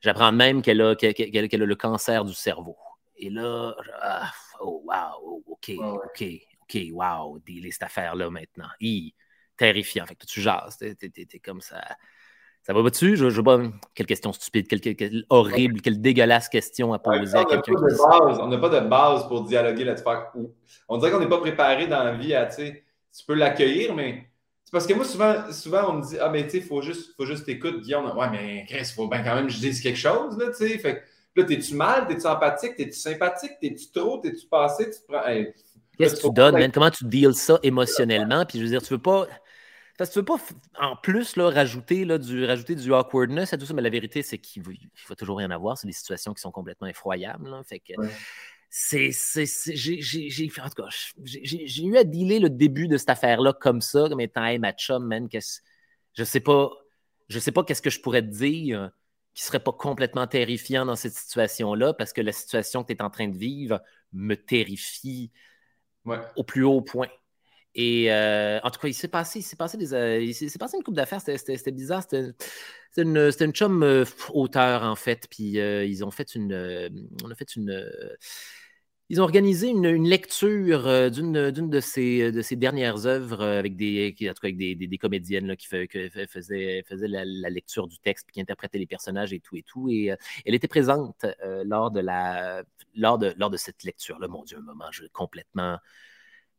j'apprends 0.00 0.32
même 0.32 0.60
qu'elle 0.60 0.82
a, 0.82 0.94
qu'elle, 0.94 1.62
a 1.62 1.66
le 1.66 1.76
cancer 1.76 2.24
du 2.26 2.34
cerveau. 2.34 2.76
Et 3.16 3.30
là, 3.30 3.74
ah, 4.02 4.30
oh, 4.60 4.84
wow, 4.84 5.42
OK, 5.46 5.72
OK, 5.78 6.24
OK, 6.62 6.78
wow, 6.92 7.40
cette 7.70 7.82
affaire-là 7.82 8.28
maintenant. 8.28 8.68
terrifiant. 9.56 10.04
Fait 10.04 10.16
que 10.16 10.26
tu 10.26 10.42
jases, 10.42 10.76
t'es, 10.76 11.40
comme 11.42 11.62
ça. 11.62 11.82
Ça 12.66 12.72
va 12.72 12.82
pas 12.82 12.90
dessus? 12.90 13.16
Je, 13.16 13.30
je 13.30 13.40
pas. 13.40 13.60
Quelle 13.94 14.06
question 14.06 14.32
stupide, 14.32 14.66
quelle, 14.66 15.24
horrible, 15.30 15.80
quelle 15.80 16.00
dégueulasse 16.00 16.48
question 16.48 16.92
à 16.92 16.98
poser 16.98 17.38
à 17.38 17.44
quelqu'un. 17.44 17.74
On 18.40 18.48
n'a 18.48 18.58
pas 18.58 18.68
de 18.68 18.80
base 18.88 19.28
pour 19.28 19.44
dialoguer 19.44 19.84
là-dessus. 19.84 20.04
On 20.88 20.96
dirait 20.98 21.12
qu'on 21.12 21.20
n'est 21.20 21.28
pas 21.28 21.38
préparé 21.38 21.86
dans 21.86 22.02
la 22.02 22.14
vie 22.14 22.34
à, 22.34 22.46
tu 22.46 22.56
sais, 22.56 22.82
tu 23.16 23.24
peux 23.24 23.34
l'accueillir, 23.34 23.94
mais. 23.94 24.26
C'est 24.64 24.72
parce 24.72 24.84
que 24.84 24.94
moi, 24.94 25.04
souvent, 25.04 25.52
souvent, 25.52 25.90
on 25.90 25.92
me 25.98 26.02
dit 26.02 26.16
Ah, 26.20 26.28
ben, 26.28 26.42
tu 26.42 26.50
sais, 26.50 26.56
il 26.58 26.64
faut 26.64 26.82
juste, 26.82 27.14
faut 27.16 27.24
juste 27.24 27.46
t'écouter, 27.46 27.78
Guillaume. 27.78 28.12
Ouais, 28.18 28.30
mais 28.32 28.66
Chris, 28.68 28.78
il 28.80 28.94
faut 28.96 29.06
bien 29.06 29.22
quand 29.22 29.36
même 29.36 29.46
que 29.46 29.52
je 29.52 29.60
dise 29.60 29.80
quelque 29.80 29.96
chose, 29.96 30.36
là, 30.36 30.48
tu 30.48 30.54
sais. 30.54 30.78
Fait 30.78 31.04
là, 31.36 31.44
t'es-tu 31.44 31.76
mal, 31.76 32.08
t'es-tu 32.08 32.26
empathique, 32.26 32.74
t'es-tu 32.74 32.98
sympathique, 32.98 33.52
t'es-tu 33.60 33.92
trop, 33.92 34.18
t'es-tu 34.18 34.44
passé, 34.48 34.90
tu 34.90 34.98
te 34.98 35.06
prends. 35.06 35.22
Qu'est-ce 35.96 36.16
que 36.16 36.26
tu 36.26 36.32
donnes, 36.32 36.72
Comment 36.72 36.90
tu 36.90 37.04
deals 37.04 37.34
ça 37.34 37.60
émotionnellement? 37.62 38.44
Puis 38.44 38.58
je 38.58 38.64
veux 38.64 38.70
dire, 38.70 38.82
tu 38.82 38.92
veux 38.92 38.98
pas. 38.98 39.28
Parce 39.98 40.10
que 40.10 40.14
tu 40.14 40.18
veux 40.20 40.24
pas, 40.24 40.38
en 40.78 40.96
plus, 40.96 41.36
là, 41.36 41.50
rajouter, 41.50 42.04
là, 42.04 42.18
du, 42.18 42.44
rajouter 42.44 42.74
du 42.74 42.92
awkwardness 42.92 43.52
à 43.52 43.58
tout 43.58 43.66
ça, 43.66 43.74
mais 43.74 43.82
la 43.82 43.90
vérité, 43.90 44.22
c'est 44.22 44.38
qu'il 44.38 44.62
faut 44.94 45.14
toujours 45.14 45.38
rien 45.38 45.50
avoir. 45.50 45.78
C'est 45.78 45.86
des 45.86 45.92
situations 45.92 46.34
qui 46.34 46.40
sont 46.40 46.50
complètement 46.50 46.86
effroyables. 46.86 47.50
Fait 47.66 47.80
que 47.80 47.94
c'est. 48.68 49.10
J'ai 49.74 50.50
en 50.62 50.68
tout 50.68 50.82
cas, 50.82 50.88
j'ai 51.24 51.84
eu 51.84 51.96
à 51.96 52.04
dealer 52.04 52.40
le 52.40 52.50
début 52.50 52.88
de 52.88 52.96
cette 52.98 53.10
affaire-là 53.10 53.52
comme 53.54 53.80
ça, 53.80 54.08
comme 54.08 54.20
étant 54.20 54.44
hey, 54.44 54.58
ma 54.58 54.72
chum, 54.72 55.06
man, 55.06 55.28
je 55.32 56.24
sais 56.24 56.40
pas. 56.40 56.70
Je 57.28 57.38
sais 57.38 57.52
pas 57.52 57.64
qu'est-ce 57.64 57.82
que 57.82 57.90
je 57.90 58.00
pourrais 58.00 58.22
te 58.22 58.28
dire 58.28 58.90
qui 59.36 59.42
serait 59.42 59.60
pas 59.60 59.72
complètement 59.72 60.26
terrifiant 60.26 60.86
dans 60.86 60.96
cette 60.96 61.12
situation-là, 61.12 61.92
parce 61.92 62.14
que 62.14 62.22
la 62.22 62.32
situation 62.32 62.82
que 62.82 62.92
tu 62.92 62.94
es 62.94 63.02
en 63.02 63.10
train 63.10 63.28
de 63.28 63.36
vivre 63.36 63.82
me 64.14 64.34
terrifie 64.34 65.30
au 66.36 66.42
plus 66.42 66.64
haut 66.64 66.80
point. 66.80 67.08
Et 67.76 68.10
euh, 68.10 68.58
en 68.62 68.70
tout 68.70 68.80
cas, 68.80 68.88
il 68.88 68.94
s'est 68.94 69.06
passé, 69.06 69.40
il 69.40 69.94
euh, 69.94 70.32
s'est 70.32 70.58
passé 70.58 70.78
une 70.78 70.82
coupe 70.82 70.94
d'affaires, 70.94 71.20
c'était 71.20 71.72
bizarre. 71.72 72.02
C'était 72.02 72.32
une, 73.02 73.52
chum 73.52 73.82
euh, 73.82 74.06
auteur, 74.32 74.82
en 74.82 74.96
fait. 74.96 75.26
Puis 75.30 75.58
ils 75.58 76.04
ont 76.04 76.10
fait 76.10 76.34
une. 76.34 76.54
on 77.22 77.30
a 77.30 77.34
fait 77.34 77.54
une. 77.54 77.86
ils 79.10 79.20
ont 79.20 79.24
organisé 79.24 79.68
une, 79.68 80.08
lecture 80.08 81.10
d'une 81.10 81.50
de 81.50 81.80
ces, 81.80 82.32
de 82.32 82.40
ces 82.40 82.56
dernières 82.56 83.04
œuvres 83.04 83.44
avec 83.44 83.76
des, 83.76 84.16
en 84.22 84.32
tout 84.32 84.40
cas 84.40 84.48
avec 84.48 84.56
des, 84.56 84.74
des, 84.74 84.98
comédiennes 84.98 85.54
qui, 85.54 85.66
faisaient, 85.66 86.82
faisaient 86.88 87.08
la, 87.08 87.50
lecture 87.50 87.86
du 87.88 87.98
texte, 87.98 88.30
qui 88.30 88.40
interprétaient 88.40 88.78
les 88.78 88.86
personnages 88.86 89.34
et 89.34 89.40
tout 89.40 89.56
et 89.56 89.62
tout. 89.62 89.90
Et 89.90 90.14
elle 90.46 90.54
était 90.54 90.66
présente 90.66 91.26
lors, 91.66 91.90
de 91.90 92.00
la, 92.00 92.64
lors, 92.94 93.18
de, 93.18 93.34
lors 93.36 93.50
de 93.50 93.58
cette 93.58 93.84
lecture-là. 93.84 94.28
Mon 94.28 94.44
Dieu, 94.44 94.56
un 94.56 94.62
moment 94.62 94.90
je, 94.92 95.04
complètement 95.12 95.76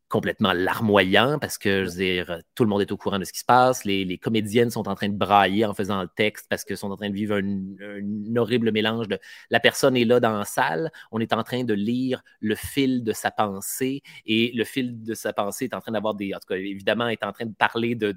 complètement 0.08 0.52
larmoyant 0.52 1.38
parce 1.38 1.58
que 1.58 1.84
je 1.84 1.90
veux 1.90 1.96
dire, 1.96 2.40
tout 2.54 2.64
le 2.64 2.70
monde 2.70 2.80
est 2.80 2.90
au 2.92 2.96
courant 2.96 3.18
de 3.18 3.24
ce 3.24 3.32
qui 3.32 3.40
se 3.40 3.44
passe. 3.44 3.84
Les, 3.84 4.18
comédiennes 4.18 4.70
sont 4.70 4.88
en 4.88 4.94
train 4.94 5.08
de 5.08 5.16
brailler 5.16 5.64
en 5.64 5.74
faisant 5.74 6.00
le 6.02 6.08
texte 6.08 6.46
parce 6.48 6.64
qu'elles 6.64 6.78
sont 6.78 6.90
en 6.90 6.96
train 6.96 7.10
de 7.10 7.14
vivre 7.14 7.36
un, 7.36 8.36
horrible 8.36 8.72
mélange 8.72 9.08
de 9.08 9.18
la 9.50 9.60
personne 9.60 9.96
est 9.96 10.04
là 10.04 10.20
dans 10.20 10.36
la 10.36 10.44
salle, 10.44 10.90
on 11.12 11.20
est 11.20 11.32
en 11.32 11.42
train 11.42 11.64
de 11.64 11.74
lire 11.74 12.22
le 12.40 12.54
fil 12.54 13.04
de 13.04 13.12
sa 13.12 13.30
pensée 13.30 14.02
et 14.24 14.52
le 14.54 14.64
fil 14.64 15.02
de 15.02 15.14
sa 15.14 15.32
pensée 15.32 15.66
est 15.66 15.74
en 15.74 15.80
train 15.80 15.92
d'avoir 15.92 16.14
des. 16.14 16.34
En 16.34 16.38
tout 16.38 16.46
cas, 16.48 16.56
évidemment, 16.56 17.08
est 17.08 17.22
en 17.24 17.32
train 17.32 17.46
de 17.46 17.54
parler 17.54 17.94
de, 17.94 18.14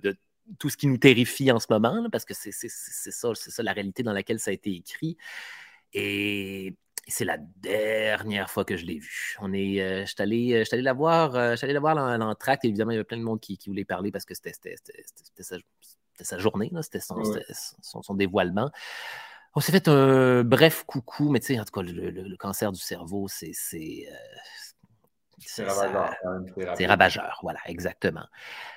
tout 0.59 0.69
ce 0.69 0.77
qui 0.77 0.87
nous 0.87 0.97
terrifie 0.97 1.51
en 1.51 1.59
ce 1.59 1.67
moment, 1.69 2.09
parce 2.11 2.25
que 2.25 2.33
c'est 2.33 2.51
ça, 2.51 2.67
c'est 3.35 3.51
ça 3.51 3.63
la 3.63 3.73
réalité 3.73 4.03
dans 4.03 4.13
laquelle 4.13 4.39
ça 4.39 4.51
a 4.51 4.53
été 4.53 4.73
écrit. 4.73 5.17
Et 5.93 6.75
c'est 7.07 7.25
la 7.25 7.37
dernière 7.37 8.49
fois 8.49 8.65
que 8.65 8.77
je 8.77 8.85
l'ai 8.85 8.99
vu. 8.99 9.35
On 9.39 9.53
est, 9.53 9.81
euh, 9.81 10.01
je 10.01 10.11
suis 10.11 10.21
allé, 10.21 10.53
euh, 10.53 10.63
allé, 10.71 10.81
la 10.81 10.93
voir, 10.93 11.35
euh, 11.35 11.55
allé 11.61 11.73
la 11.73 11.79
voir 11.79 11.97
en, 11.97 12.35
tract. 12.35 12.65
Évidemment, 12.65 12.91
il 12.91 12.95
y 12.95 12.97
avait 12.97 13.03
plein 13.03 13.17
de 13.17 13.23
monde 13.23 13.39
qui, 13.39 13.59
voulait 13.67 13.85
parler 13.85 14.11
parce 14.11 14.25
que 14.25 14.33
c'était 14.33 14.75
sa, 15.39 15.57
sa, 16.21 16.37
journée, 16.37 16.71
c'était 16.81 16.99
son, 16.99 17.21
son, 17.81 18.13
dévoilement. 18.13 18.71
On 19.55 19.59
s'est 19.59 19.71
fait 19.71 19.87
un 19.87 20.43
bref 20.43 20.83
coucou, 20.85 21.29
mais 21.29 21.39
tu 21.39 21.47
sais, 21.47 21.59
en 21.59 21.65
tout 21.65 21.71
cas, 21.71 21.81
le, 21.81 22.35
cancer 22.37 22.71
du 22.71 22.79
cerveau, 22.79 23.27
c'est. 23.27 23.51
C'est 23.53 24.07
ravageur. 25.63 26.15
C'est 26.77 26.85
ravageur, 26.85 27.39
voilà, 27.41 27.59
exactement. 27.65 28.25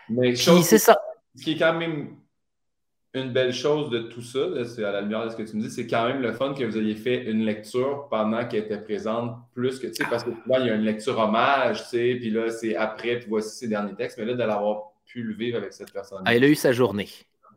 Mais 0.09 0.35
c'est 0.35 0.79
ça. 0.79 0.99
Ce 1.37 1.43
qui 1.43 1.53
est 1.53 1.59
quand 1.59 1.75
même 1.75 2.17
une 3.15 3.33
belle 3.33 3.53
chose 3.53 3.91
de 3.91 4.01
tout 4.01 4.23
ça, 4.23 4.41
c'est 4.65 4.85
à 4.85 4.91
la 4.91 5.01
lumière 5.01 5.25
de 5.25 5.31
ce 5.31 5.37
que 5.37 5.43
tu 5.43 5.57
me 5.57 5.63
dis, 5.63 5.71
c'est 5.71 5.87
quand 5.87 6.07
même 6.09 6.21
le 6.21 6.33
fun 6.33 6.53
que 6.53 6.65
vous 6.65 6.77
ayez 6.77 6.97
fait 6.97 7.25
une 7.25 7.45
lecture 7.45 8.09
pendant 8.11 8.47
qu'elle 8.47 8.65
était 8.65 8.81
présente, 8.81 9.37
plus 9.55 9.79
que, 9.79 9.87
tu 9.87 9.95
sais, 9.95 10.05
parce 10.11 10.25
que 10.25 10.31
là, 10.31 10.59
il 10.59 10.67
y 10.67 10.71
a 10.71 10.75
une 10.75 10.83
lecture 10.83 11.19
hommage, 11.19 11.85
tu 11.85 11.89
sais, 11.91 12.17
puis 12.17 12.31
là, 12.31 12.51
c'est 12.51 12.75
après, 12.75 13.21
puis 13.21 13.29
voici 13.29 13.57
ses 13.57 13.69
derniers 13.69 13.95
textes, 13.95 14.19
mais 14.19 14.25
là, 14.25 14.35
de 14.35 14.39
l'avoir 14.39 14.95
pu 15.07 15.23
le 15.23 15.33
vivre 15.33 15.59
avec 15.59 15.73
cette 15.73 15.93
personne. 15.93 16.23
Ah, 16.25 16.35
elle 16.35 16.43
a 16.43 16.49
eu 16.49 16.57
sa 16.57 16.73
journée. 16.73 17.09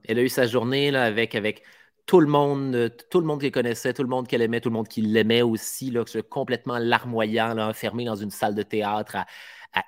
Elle 0.08 0.20
a 0.20 0.22
eu 0.22 0.30
sa 0.30 0.46
journée 0.46 0.92
là, 0.92 1.04
avec, 1.04 1.34
avec 1.34 1.64
tout 2.06 2.22
le 2.22 2.28
monde, 2.28 2.96
tout 3.10 3.20
le 3.20 3.26
monde 3.26 3.42
qu'elle 3.42 3.52
connaissait, 3.52 3.94
tout 3.94 4.04
le 4.04 4.10
monde 4.10 4.28
qu'elle 4.28 4.42
aimait, 4.42 4.62
tout 4.62 4.70
le 4.70 4.76
monde 4.76 4.88
qui 4.88 5.02
l'aimait 5.02 5.42
aussi, 5.42 5.92
là, 5.92 6.04
complètement 6.30 6.78
larmoyant, 6.78 7.54
là, 7.54 7.68
enfermé 7.68 8.06
dans 8.06 8.16
une 8.16 8.32
salle 8.32 8.56
de 8.56 8.64
théâtre 8.64 9.18
à, 9.18 9.26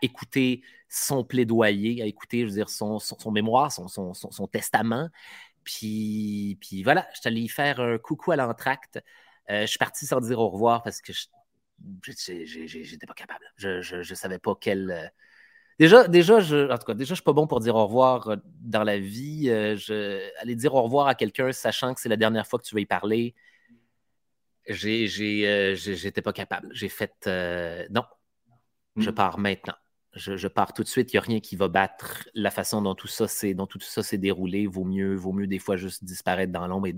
écouter 0.01 0.61
son 0.89 1.23
plaidoyer, 1.23 2.01
à 2.01 2.05
écouter, 2.05 2.41
je 2.41 2.45
veux 2.45 2.51
dire, 2.51 2.69
son, 2.69 2.99
son, 2.99 3.31
mémoire, 3.31 3.71
son, 3.71 3.87
son, 3.87 4.47
testament. 4.47 5.09
Puis, 5.69 6.57
puis 6.59 6.81
voilà, 6.81 7.07
je 7.13 7.19
suis 7.19 7.27
allé 7.27 7.47
faire 7.47 7.79
un 7.79 7.99
coucou 7.99 8.31
à 8.31 8.35
l'entracte. 8.35 8.99
Euh, 9.51 9.61
je 9.61 9.67
suis 9.67 9.77
parti 9.77 10.07
sans 10.07 10.19
dire 10.19 10.39
au 10.39 10.49
revoir 10.49 10.81
parce 10.81 10.99
que 10.99 11.13
je 11.13 11.27
j'étais 12.03 13.05
pas 13.05 13.13
capable. 13.13 13.45
Je 13.55 13.97
ne 13.97 14.15
savais 14.15 14.39
pas 14.39 14.55
quel. 14.59 14.89
Euh, 14.89 15.07
déjà, 15.77 16.07
déjà, 16.07 16.39
je, 16.39 16.71
en 16.71 16.77
tout 16.79 16.85
cas, 16.85 16.95
déjà, 16.95 17.09
je 17.09 17.15
suis 17.15 17.23
pas 17.23 17.33
bon 17.33 17.45
pour 17.45 17.59
dire 17.59 17.75
au 17.75 17.85
revoir 17.85 18.29
euh, 18.29 18.35
dans 18.61 18.83
la 18.83 18.97
vie. 18.97 19.45
je, 19.45 20.27
aller 20.41 20.55
dire 20.55 20.73
au 20.73 20.81
revoir 20.81 21.05
à 21.07 21.13
quelqu'un, 21.13 21.51
sachant 21.51 21.93
que 21.93 22.01
c'est 22.01 22.09
la 22.09 22.17
dernière 22.17 22.47
fois 22.47 22.57
que 22.57 22.65
tu 22.65 22.73
vas 22.73 22.81
y 22.81 22.87
parler, 22.87 23.35
j'étais 24.65 26.21
pas 26.23 26.33
capable. 26.33 26.69
J'ai 26.71 26.89
fait 26.89 27.27
non, 27.91 28.05
je 28.97 29.11
mmh. 29.11 29.13
pars 29.13 29.37
maintenant 29.37 29.75
je, 30.13 30.47
pars 30.47 30.73
tout 30.73 30.83
de 30.83 30.87
suite, 30.87 31.13
il 31.13 31.15
n'y 31.15 31.19
a 31.19 31.21
rien 31.21 31.39
qui 31.39 31.55
va 31.55 31.67
battre 31.67 32.27
la 32.33 32.51
façon 32.51 32.81
dont 32.81 32.95
tout 32.95 33.07
ça 33.07 33.27
s'est, 33.27 33.53
déroulé. 34.17 34.67
Vaut 34.67 34.83
mieux, 34.83 35.15
vaut 35.15 35.33
mieux 35.33 35.47
des 35.47 35.59
fois 35.59 35.77
juste 35.77 36.03
disparaître 36.03 36.51
dans 36.51 36.67
l'ombre. 36.67 36.89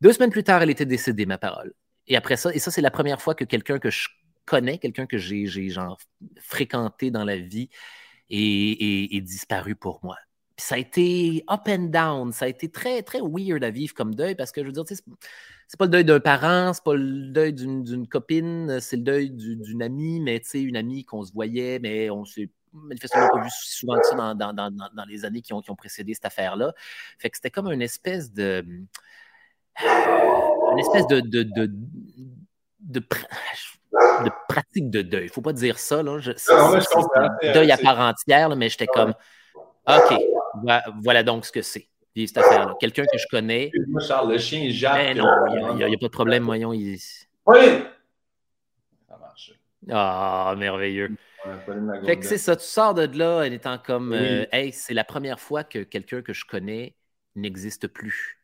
deux 0.00 0.12
semaines 0.12 0.30
plus 0.30 0.44
tard, 0.44 0.62
elle 0.62 0.70
était 0.70 0.86
décédée, 0.86 1.26
ma 1.26 1.38
parole. 1.38 1.72
Et 2.06 2.16
après 2.16 2.36
ça, 2.36 2.54
et 2.54 2.58
ça, 2.58 2.70
c'est 2.70 2.82
la 2.82 2.90
première 2.90 3.22
fois 3.22 3.34
que 3.34 3.44
quelqu'un 3.44 3.78
que 3.78 3.90
je 3.90 4.08
connais, 4.44 4.78
quelqu'un 4.78 5.06
que 5.06 5.16
j'ai, 5.18 5.46
genre 5.68 5.98
fréquenté 6.38 7.10
dans 7.10 7.24
la 7.24 7.36
vie, 7.36 7.70
est, 8.30 9.20
disparu 9.22 9.74
pour 9.74 10.00
moi. 10.02 10.16
Ça 10.56 10.76
a 10.76 10.78
été 10.78 11.44
up 11.50 11.62
and 11.68 11.90
down. 11.90 12.32
Ça 12.32 12.44
a 12.44 12.48
été 12.48 12.70
très, 12.70 13.02
très 13.02 13.20
weird 13.20 13.64
à 13.64 13.70
vivre 13.70 13.94
comme 13.94 14.14
deuil 14.14 14.34
parce 14.34 14.52
que 14.52 14.62
je 14.62 14.66
veux 14.66 14.72
dire, 14.72 14.84
c'est 14.86 15.78
pas 15.78 15.84
le 15.86 15.90
deuil 15.90 16.04
d'un 16.04 16.20
parent, 16.20 16.72
c'est 16.72 16.84
pas 16.84 16.94
le 16.94 17.28
deuil 17.30 17.52
d'une 17.52 18.06
copine, 18.06 18.78
c'est 18.80 18.96
le 18.96 19.02
deuil 19.02 19.30
d'une 19.30 19.82
amie, 19.82 20.20
mais 20.20 20.40
tu 20.40 20.48
sais, 20.48 20.62
une 20.62 20.76
amie 20.76 21.04
qu'on 21.04 21.24
se 21.24 21.32
voyait, 21.32 21.78
mais 21.80 22.10
on 22.10 22.24
s'est 22.24 22.50
manifestement 22.72 23.28
pas 23.32 23.42
vu 23.42 23.50
souvent 23.50 23.96
ça 24.02 24.34
dans, 24.34 25.04
les 25.08 25.24
années 25.24 25.42
qui 25.42 25.52
ont, 25.52 25.60
qui 25.60 25.70
ont 25.70 25.76
précédé 25.76 26.14
cette 26.14 26.24
affaire-là. 26.24 26.72
Fait 27.18 27.30
que 27.30 27.36
c'était 27.36 27.50
comme 27.50 27.70
une 27.70 27.82
espèce 27.82 28.32
de. 28.32 28.64
Une 29.80 30.78
espèce 30.78 31.06
de, 31.08 31.20
de, 31.20 31.42
de, 31.42 31.70
de 32.80 34.30
pratique 34.48 34.90
de 34.90 35.02
deuil. 35.02 35.24
Il 35.24 35.26
ne 35.26 35.32
faut 35.32 35.42
pas 35.42 35.52
dire 35.52 35.78
ça. 35.78 36.02
Là. 36.02 36.18
c'est, 36.36 36.52
un 36.52 37.52
deuil 37.52 37.72
à 37.72 37.78
part 37.78 37.98
entière, 38.00 38.54
mais 38.56 38.68
j'étais 38.68 38.86
comme 38.86 39.14
OK, 39.86 40.18
voilà 41.02 41.22
donc 41.22 41.44
ce 41.44 41.52
que 41.52 41.62
c'est. 41.62 41.88
cette 42.16 42.38
affaire-là. 42.38 42.74
Quelqu'un 42.80 43.04
que 43.04 43.18
je 43.18 43.26
connais. 43.30 43.70
Moi, 43.88 44.00
Charles, 44.00 44.32
le 44.32 44.38
chien 44.38 44.70
jappe. 44.70 44.96
Mais 44.96 45.14
non, 45.14 45.26
il 45.78 45.86
n'y 45.86 45.94
a, 45.94 45.98
pas 45.98 46.06
de 46.06 46.08
problème, 46.08 46.44
voyons. 46.44 46.72
Il... 46.72 46.98
Oui! 47.46 47.84
Ça 49.08 49.18
marche. 49.18 49.52
Ah, 49.90 50.54
merveilleux. 50.56 51.10
fait 52.04 52.18
que 52.18 52.24
c'est 52.24 52.38
ça, 52.38 52.56
tu 52.56 52.64
sors 52.64 52.94
de 52.94 53.18
là 53.18 53.38
en 53.38 53.42
étant 53.42 53.78
comme 53.78 54.12
euh, 54.12 54.46
Hey, 54.52 54.72
c'est 54.72 54.94
la 54.94 55.04
première 55.04 55.40
fois 55.40 55.64
que 55.64 55.80
quelqu'un 55.80 56.22
que 56.22 56.32
je 56.32 56.44
connais 56.44 56.94
n'existe 57.34 57.88
plus. 57.88 58.43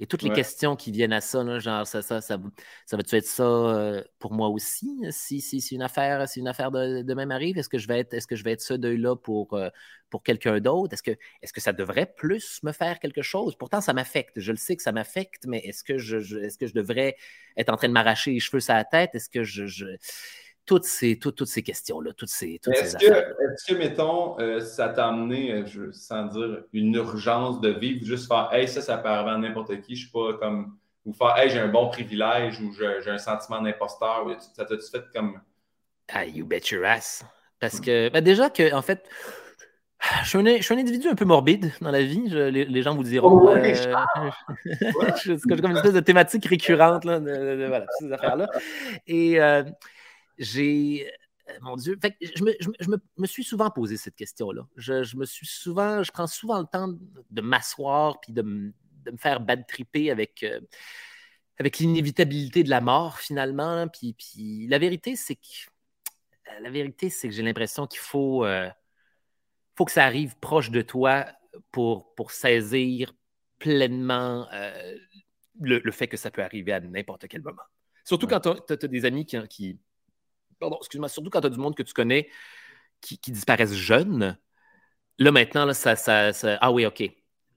Et 0.00 0.06
toutes 0.06 0.22
les 0.22 0.30
questions 0.30 0.76
qui 0.76 0.92
viennent 0.92 1.12
à 1.12 1.20
ça, 1.20 1.58
genre, 1.58 1.86
ça, 1.86 2.02
ça, 2.02 2.20
ça, 2.20 2.38
ça 2.86 2.96
va-tu 2.96 3.16
être 3.16 3.26
ça 3.26 3.42
euh, 3.42 4.02
pour 4.20 4.32
moi 4.32 4.48
aussi? 4.48 5.02
Si, 5.10 5.40
si, 5.40 5.60
si 5.60 5.74
une 5.74 5.82
affaire, 5.82 6.28
si 6.28 6.38
une 6.38 6.46
affaire 6.48 6.70
de, 6.70 7.02
de 7.02 7.14
même 7.14 7.32
arrive, 7.32 7.58
est-ce 7.58 7.68
que 7.68 7.78
je 7.78 7.88
vais 7.88 8.00
être, 8.00 8.14
est-ce 8.14 8.28
que 8.28 8.36
je 8.36 8.44
vais 8.44 8.52
être 8.52 8.60
ce 8.60 8.74
deuil-là 8.74 9.16
pour, 9.16 9.54
euh, 9.54 9.70
pour 10.08 10.22
quelqu'un 10.22 10.60
d'autre? 10.60 10.92
Est-ce 10.94 11.02
que, 11.02 11.10
est-ce 11.42 11.52
que 11.52 11.60
ça 11.60 11.72
devrait 11.72 12.12
plus 12.16 12.62
me 12.62 12.70
faire 12.70 13.00
quelque 13.00 13.22
chose? 13.22 13.56
Pourtant, 13.56 13.80
ça 13.80 13.92
m'affecte. 13.92 14.38
Je 14.38 14.52
le 14.52 14.58
sais 14.58 14.76
que 14.76 14.82
ça 14.82 14.92
m'affecte, 14.92 15.46
mais 15.46 15.58
est-ce 15.58 15.82
que 15.82 15.98
je, 15.98 16.38
est-ce 16.38 16.58
que 16.58 16.68
je 16.68 16.74
devrais 16.74 17.16
être 17.56 17.70
en 17.70 17.76
train 17.76 17.88
de 17.88 17.92
m'arracher 17.92 18.30
les 18.30 18.40
cheveux 18.40 18.60
sur 18.60 18.74
la 18.74 18.84
tête? 18.84 19.14
Est-ce 19.14 19.28
que 19.28 19.42
je, 19.42 19.66
je 19.66 19.86
toutes 20.68 20.84
ces, 20.84 21.18
toutes, 21.18 21.36
toutes 21.36 21.48
ces 21.48 21.62
questions-là, 21.62 22.12
toutes 22.12 22.28
ces, 22.28 22.60
toutes 22.62 22.74
est-ce 22.74 22.98
que, 22.98 23.06
Est-ce 23.06 23.72
que, 23.72 23.78
mettons, 23.78 24.38
euh, 24.38 24.60
ça 24.60 24.90
t'a 24.90 25.08
amené, 25.08 25.50
euh, 25.50 25.66
je, 25.66 25.90
sans 25.92 26.26
dire 26.26 26.62
une 26.74 26.94
urgence 26.94 27.60
de 27.62 27.70
vivre, 27.70 28.04
juste 28.04 28.28
faire 28.28 28.50
Hey, 28.52 28.68
ça, 28.68 28.82
ça 28.82 28.98
peut 28.98 29.08
arriver 29.08 29.30
à 29.30 29.38
n'importe 29.38 29.80
qui, 29.80 29.96
je 29.96 30.02
suis 30.02 30.12
pas 30.12 30.34
comme. 30.34 30.76
Ou 31.06 31.14
faire 31.14 31.34
Hey, 31.38 31.48
j'ai 31.48 31.58
un 31.58 31.68
bon 31.68 31.88
privilège 31.88 32.60
ou 32.60 32.70
j'ai, 32.74 33.10
un 33.10 33.18
sentiment 33.18 33.62
d'imposteur. 33.62 34.26
Ça 34.54 34.66
t'a-tu 34.66 34.90
fait 34.90 35.04
comme? 35.12 35.40
Ah, 36.12 36.26
you 36.26 36.44
bet 36.44 36.60
your 36.70 36.84
ass. 36.84 37.24
Parce 37.60 37.80
que, 37.80 38.10
ben 38.10 38.22
déjà 38.22 38.50
que, 38.50 38.74
en 38.74 38.82
fait, 38.82 39.08
je 40.22 40.28
suis, 40.28 40.38
un, 40.38 40.56
je 40.58 40.62
suis, 40.62 40.74
un, 40.74 40.78
individu 40.78 41.08
un 41.08 41.14
peu 41.14 41.24
morbide 41.24 41.72
dans 41.80 41.90
la 41.90 42.02
vie. 42.02 42.28
les, 42.28 42.82
gens 42.82 42.94
vous 42.94 43.04
diront. 43.04 43.40
Oh, 43.42 43.48
euh, 43.48 43.74
c'est 45.16 45.40
comme 45.42 45.70
une 45.70 45.76
espèce 45.78 45.94
de 45.94 46.00
thématique 46.00 46.44
récurrente 46.44 47.06
là, 47.06 47.20
de, 47.20 47.66
voilà, 47.66 47.86
ces 47.98 48.12
affaires-là. 48.12 48.48
Et 49.06 49.40
j'ai. 50.38 51.10
Euh, 51.48 51.52
mon 51.62 51.76
Dieu, 51.76 51.98
je, 52.20 52.44
me, 52.44 53.26
suis 53.26 53.44
souvent 53.44 53.70
posé 53.70 53.96
cette 53.96 54.16
question-là. 54.16 54.66
Je, 54.76 55.16
me 55.16 55.24
suis 55.24 55.46
souvent, 55.46 56.02
je 56.02 56.12
prends 56.12 56.26
souvent 56.26 56.60
le 56.60 56.66
temps 56.66 56.88
de 57.30 57.40
m'asseoir 57.40 58.20
puis 58.20 58.32
de, 58.32 58.42
me 58.42 58.72
faire 59.16 59.40
bad 59.40 59.66
tripper 59.66 60.10
avec, 60.10 60.42
euh, 60.42 60.60
avec 61.58 61.78
l'inévitabilité 61.78 62.62
de 62.64 62.70
la 62.70 62.80
mort 62.80 63.18
finalement. 63.18 63.88
Puis, 63.88 64.12
puis 64.12 64.66
la 64.66 64.78
vérité, 64.78 65.16
c'est 65.16 65.36
que 65.36 66.48
euh, 66.48 66.60
la 66.60 66.70
vérité, 66.70 67.08
c'est 67.08 67.28
que 67.28 67.34
j'ai 67.34 67.42
l'impression 67.42 67.86
qu'il 67.86 68.00
faut, 68.00 68.44
faut 69.74 69.84
que 69.84 69.92
ça 69.92 70.04
arrive 70.04 70.36
proche 70.38 70.70
de 70.70 70.82
toi 70.82 71.26
pour, 71.70 72.14
pour 72.14 72.30
saisir 72.30 73.14
pleinement 73.58 74.46
le, 75.60 75.90
fait 75.90 76.08
que 76.08 76.16
ça 76.16 76.30
peut 76.30 76.42
arriver 76.42 76.72
à 76.72 76.80
n'importe 76.80 77.26
quel 77.28 77.42
moment. 77.42 77.62
Surtout 78.04 78.26
quand 78.26 78.40
tu 78.40 78.72
as, 78.72 78.76
des 78.76 79.04
amis 79.04 79.26
qui 79.26 79.78
pardon, 80.58 80.76
excuse-moi, 80.80 81.08
surtout 81.08 81.30
quand 81.30 81.40
tu 81.40 81.46
as 81.46 81.50
du 81.50 81.58
monde 81.58 81.74
que 81.74 81.82
tu 81.82 81.92
connais 81.92 82.28
qui, 83.00 83.18
disparaissent 83.30 83.74
jeunes, 83.74 84.36
là 85.18 85.30
maintenant, 85.32 85.64
là, 85.64 85.74
ça, 85.74 85.96
ça, 85.96 86.32
ah 86.60 86.72
oui, 86.72 86.86
OK, 86.86 87.02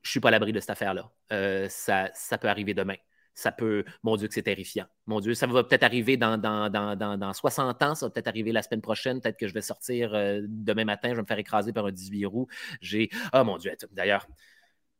je 0.01 0.09
suis 0.09 0.19
pas 0.19 0.29
à 0.29 0.31
l'abri 0.31 0.53
de 0.53 0.59
cette 0.59 0.71
affaire-là. 0.71 1.11
Euh, 1.31 1.67
ça, 1.69 2.09
ça 2.13 2.37
peut 2.37 2.49
arriver 2.49 2.73
demain. 2.73 2.95
Ça 3.33 3.51
peut, 3.51 3.85
mon 4.03 4.17
Dieu, 4.17 4.27
que 4.27 4.33
c'est 4.33 4.43
terrifiant. 4.43 4.85
Mon 5.07 5.19
Dieu, 5.21 5.33
ça 5.33 5.47
va 5.47 5.63
peut-être 5.63 5.83
arriver 5.83 6.17
dans, 6.17 6.37
dans, 6.37 6.69
dans, 6.69 7.17
dans, 7.17 7.33
60 7.33 7.81
ans, 7.81 7.95
ça 7.95 8.05
va 8.05 8.09
peut-être 8.09 8.27
arriver 8.27 8.51
la 8.51 8.61
semaine 8.61 8.81
prochaine, 8.81 9.21
peut-être 9.21 9.37
que 9.37 9.47
je 9.47 9.53
vais 9.53 9.61
sortir 9.61 10.13
euh, 10.13 10.41
demain 10.47 10.83
matin, 10.83 11.09
je 11.09 11.15
vais 11.15 11.21
me 11.21 11.27
faire 11.27 11.39
écraser 11.39 11.71
par 11.71 11.85
un 11.85 11.91
18 11.91 12.25
roues. 12.25 12.47
J'ai, 12.81 13.09
oh 13.33 13.43
mon 13.43 13.57
Dieu, 13.57 13.71
d'ailleurs, 13.91 14.27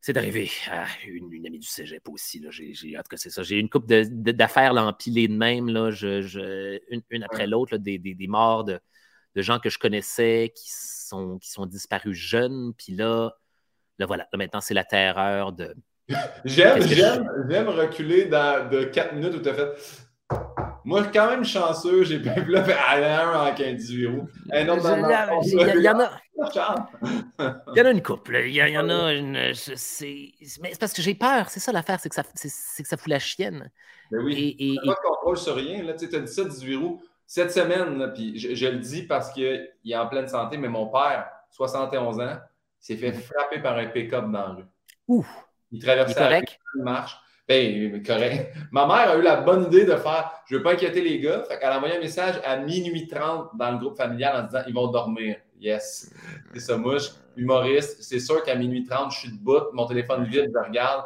c'est 0.02 0.18
arrivé 0.18 0.50
à 0.70 0.86
une, 1.06 1.46
amie 1.46 1.60
du 1.60 1.68
cégep 1.68 2.10
aussi. 2.10 2.40
Là. 2.40 2.50
En 2.50 3.04
tout 3.04 3.10
cas, 3.10 3.18
c'est 3.18 3.30
ça. 3.30 3.44
J'ai 3.44 3.60
une 3.60 3.70
coupe 3.70 3.86
d'affaires 3.86 4.76
empilées 4.76 5.28
de 5.28 5.36
même, 5.36 5.70
là, 5.70 5.92
je, 5.92 6.80
une, 6.90 7.24
après 7.24 7.46
l'autre, 7.46 7.78
des, 7.78 8.00
des, 8.00 8.16
des, 8.16 8.28
morts 8.28 8.64
de, 8.64 8.80
de, 9.36 9.42
gens 9.44 9.60
que 9.60 9.70
je 9.70 9.78
connaissais 9.78 10.52
qui 10.56 10.70
sont, 10.72 11.38
qui 11.38 11.52
sont 11.52 11.68
disparus 11.68 12.18
jeunes. 12.18 12.74
Puis 12.76 12.94
là, 12.96 13.32
là, 14.00 14.08
voilà. 14.08 14.28
maintenant, 14.34 14.60
c'est 14.60 14.74
la 14.74 14.84
terreur 14.84 15.54
de. 15.54 15.76
J'aime, 16.46 16.82
j'aime, 16.82 17.30
j'aime 17.48 17.70
reculer 17.70 18.26
dans, 18.26 18.70
de 18.70 18.84
4 18.84 19.14
minutes 19.14 19.36
où 19.36 19.40
tu 19.40 19.50
as 19.50 19.54
fait 19.54 19.70
moi, 20.84 21.04
quand 21.14 21.30
même 21.30 21.46
chanceux, 21.46 22.04
j'ai 22.04 22.20
pu 22.20 22.30
là 22.48 22.66
un 22.90 23.52
en 23.52 23.54
15 23.54 23.92
roues. 24.08 24.28
Un 24.52 24.68
autre 24.70 24.82
Il 25.46 25.82
y, 25.82 25.90
en 25.90 26.00
a. 26.00 26.12
Il 27.40 27.78
y 27.78 27.82
en 27.82 27.86
a 27.86 27.92
une 27.92 28.02
couple. 28.02 28.42
Il 28.46 28.54
y, 28.54 28.78
en 28.78 28.90
a 28.90 29.14
une. 29.14 29.54
C'est 29.54 30.34
parce 30.80 30.94
que 30.94 31.02
j'ai 31.02 31.16
peur. 31.16 31.50
C'est 31.50 31.60
ça 31.60 31.72
l'affaire, 31.72 32.00
c'est 32.00 32.10
que, 32.10 32.16
ça, 32.16 32.24
que 32.24 32.30
ça 32.88 32.98
fout 32.98 33.08
la 33.08 33.20
chienne. 33.20 33.72
Mais 34.12 34.18
ben 34.18 34.26
oui. 34.26 34.56
Et, 34.60 34.76
pas 34.86 34.94
de 34.94 35.08
contrôle 35.08 35.38
sur 35.38 35.56
rien. 35.56 35.82
Tu 35.98 36.16
as 36.16 36.20
dit 36.20 36.34
ça, 36.34 36.44
18 36.44 36.76
roues. 36.76 37.02
Cette 37.26 37.52
semaine, 37.52 38.12
puis 38.14 38.38
je, 38.38 38.68
le 38.68 38.80
dis 38.80 39.04
parce 39.04 39.32
qu'il 39.32 39.70
est 39.86 39.96
en 39.96 40.08
pleine 40.08 40.28
santé, 40.28 40.58
mais 40.58 40.68
mon 40.68 40.88
père, 40.88 41.30
71 41.52 42.20
ans, 42.20 42.38
s'est 42.78 42.98
fait 42.98 43.14
frapper 43.14 43.60
par 43.60 43.78
un 43.78 43.86
pick-up 43.86 44.26
dans 44.26 44.32
la 44.32 44.50
rue. 44.50 44.66
Ouf. 45.08 45.28
Il 45.72 45.82
traversait 45.82 46.20
la 46.20 46.40
rue, 46.40 46.46
il 46.76 46.84
marche. 46.84 47.18
Ben, 47.48 48.04
correct. 48.04 48.56
Ma 48.72 48.86
mère 48.86 49.12
a 49.12 49.18
eu 49.18 49.22
la 49.22 49.38
bonne 49.38 49.66
idée 49.66 49.86
de 49.86 49.96
faire 49.96 50.32
Je 50.46 50.56
ne 50.56 50.60
veux 50.60 50.64
pas 50.64 50.74
inquiéter 50.74 51.02
les 51.02 51.20
gars. 51.20 51.44
Fait 51.44 51.60
qu'elle 51.60 51.70
a 51.70 51.78
envoyé 51.78 51.98
un 51.98 52.00
message 52.00 52.36
à 52.46 52.58
minuit 52.58 53.08
30 53.08 53.52
dans 53.58 53.72
le 53.72 53.78
groupe 53.78 53.98
familial 53.98 54.44
en 54.44 54.44
disant 54.48 54.64
Ils 54.68 54.74
vont 54.74 54.88
dormir. 54.88 55.38
Yes. 55.62 56.12
C'est 56.54 56.60
ça, 56.60 56.76
mouche. 56.76 57.12
Humoriste. 57.38 58.02
C'est 58.02 58.20
sûr 58.20 58.44
qu'à 58.44 58.56
minuit 58.56 58.84
30, 58.84 59.12
je 59.12 59.20
suis 59.20 59.32
debout, 59.32 59.72
mon 59.74 59.86
téléphone 59.86 60.26
vide, 60.26 60.52
je 60.54 60.68
regarde. 60.68 61.06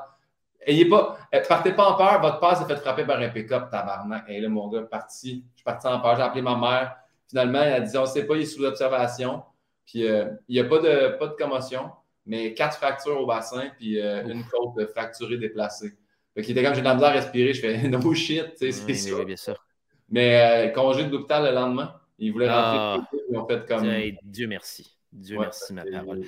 Ayez 0.61 0.85
pas, 0.85 1.17
eh, 1.31 1.41
partez 1.41 1.73
pas 1.73 1.89
en 1.89 1.95
peur, 1.95 2.19
votre 2.21 2.39
père 2.39 2.57
s'est 2.57 2.65
fait 2.65 2.77
frapper 2.77 3.05
par 3.05 3.19
un 3.19 3.29
pick-up, 3.29 3.69
tabarnak. 3.69 4.23
Et 4.29 4.39
là, 4.39 4.49
mon 4.49 4.67
gars, 4.69 4.81
parti. 4.81 5.45
Je 5.51 5.57
suis 5.57 5.63
parti 5.63 5.85
en 5.85 5.99
peur, 5.99 6.15
j'ai 6.15 6.23
appelé 6.23 6.41
ma 6.41 6.55
mère. 6.55 6.95
Finalement, 7.27 7.61
elle 7.61 7.73
a 7.73 7.79
dit 7.81 7.97
On 7.97 8.01
ne 8.01 8.07
sait 8.07 8.25
pas, 8.25 8.35
il 8.35 8.41
est 8.41 8.45
sous 8.45 8.61
l'observation. 8.61 9.43
Puis 9.85 10.07
euh, 10.07 10.29
il 10.47 10.53
n'y 10.53 10.59
a 10.59 10.63
pas 10.63 10.79
de, 10.79 11.17
pas 11.17 11.27
de 11.27 11.33
commotion, 11.33 11.91
mais 12.25 12.53
quatre 12.53 12.77
fractures 12.77 13.19
au 13.19 13.25
bassin, 13.27 13.69
puis 13.77 13.99
euh, 13.99 14.25
une 14.27 14.43
côte 14.45 14.89
fracturée 14.91 15.37
déplacée. 15.37 15.93
Fait 16.33 16.41
qu'il 16.41 16.57
était 16.57 16.65
comme 16.65 16.73
j'ai 16.73 16.81
de 16.81 16.85
la 16.85 16.95
misère 16.95 17.09
à 17.09 17.13
respirer, 17.13 17.53
je 17.53 17.61
fais 17.61 17.87
no 17.87 18.13
shit, 18.13 18.55
tu 18.57 18.71
sais, 18.71 18.71
c'est 18.71 18.93
ça. 18.93 19.23
bien 19.23 19.35
sûr. 19.35 19.63
Mais 20.09 20.67
euh, 20.67 20.71
congé 20.71 21.05
de 21.05 21.11
l'hôpital 21.11 21.45
le 21.45 21.51
lendemain, 21.51 21.93
ils 22.17 22.31
voulaient 22.31 22.49
rentrer 22.49 23.03
ah. 23.35 23.45
fait 23.47 23.67
comme. 23.67 23.87
Dieu 24.23 24.47
merci. 24.47 24.97
Dieu 25.11 25.37
merci, 25.39 25.73
ma 25.73 25.83
parole. 25.83 26.21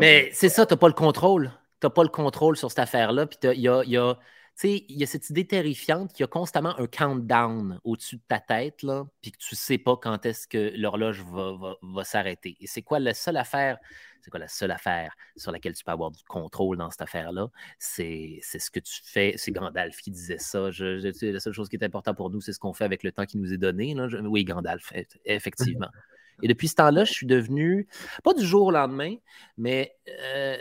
Mais 0.00 0.30
c'est 0.32 0.48
ça, 0.48 0.66
tu 0.66 0.74
n'as 0.74 0.78
pas 0.78 0.88
le 0.88 0.94
contrôle. 0.94 1.52
Tu 1.80 1.86
n'as 1.86 1.90
pas 1.90 2.02
le 2.02 2.08
contrôle 2.08 2.56
sur 2.56 2.70
cette 2.70 2.78
affaire-là. 2.78 3.26
Puis 3.26 3.38
il 3.42 3.60
y 3.60 3.68
a, 3.68 3.82
y, 3.84 3.96
a, 3.96 4.14
il 4.62 4.84
y 4.88 5.02
a 5.02 5.06
cette 5.06 5.30
idée 5.30 5.46
terrifiante 5.46 6.12
qu'il 6.12 6.22
y 6.22 6.24
a 6.24 6.28
constamment 6.28 6.78
un 6.78 6.86
countdown 6.86 7.80
au-dessus 7.84 8.16
de 8.16 8.22
ta 8.28 8.40
tête, 8.40 8.82
là, 8.82 9.04
puis 9.20 9.32
que 9.32 9.38
tu 9.38 9.54
ne 9.54 9.56
sais 9.56 9.78
pas 9.78 9.96
quand 9.96 10.24
est-ce 10.26 10.46
que 10.46 10.72
l'horloge 10.76 11.22
va, 11.24 11.56
va, 11.56 11.76
va 11.82 12.04
s'arrêter. 12.04 12.56
Et 12.60 12.66
c'est 12.66 12.82
quoi 12.82 12.98
la 12.98 13.14
seule 13.14 13.36
affaire 13.36 13.78
c'est 14.22 14.30
quoi 14.30 14.38
la 14.38 14.48
seule 14.48 14.70
affaire 14.70 15.16
sur 15.36 15.50
laquelle 15.50 15.74
tu 15.74 15.82
peux 15.82 15.90
avoir 15.90 16.12
du 16.12 16.22
contrôle 16.22 16.76
dans 16.76 16.90
cette 16.90 17.02
affaire-là? 17.02 17.48
C'est 17.78 18.38
ce 18.42 18.70
que 18.70 18.78
tu 18.78 19.00
fais. 19.04 19.34
C'est 19.36 19.50
Gandalf 19.50 20.00
qui 20.00 20.12
disait 20.12 20.38
ça. 20.38 20.70
la 20.70 21.40
seule 21.40 21.52
chose 21.52 21.68
qui 21.68 21.76
est 21.76 21.84
importante 21.84 22.16
pour 22.16 22.30
nous, 22.30 22.40
c'est 22.40 22.52
ce 22.52 22.60
qu'on 22.60 22.72
fait 22.72 22.84
avec 22.84 23.02
le 23.02 23.10
temps 23.10 23.26
qui 23.26 23.36
nous 23.36 23.52
est 23.52 23.58
donné. 23.58 23.96
oui, 24.22 24.44
Gandalf, 24.44 24.92
effectivement. 25.24 25.88
Et 26.42 26.48
depuis 26.48 26.68
ce 26.68 26.76
temps-là, 26.76 27.04
je 27.04 27.12
suis 27.12 27.26
devenu, 27.26 27.88
pas 28.24 28.32
du 28.32 28.44
jour 28.44 28.66
au 28.66 28.70
lendemain, 28.70 29.14
mais 29.56 29.96
euh, 30.08 30.56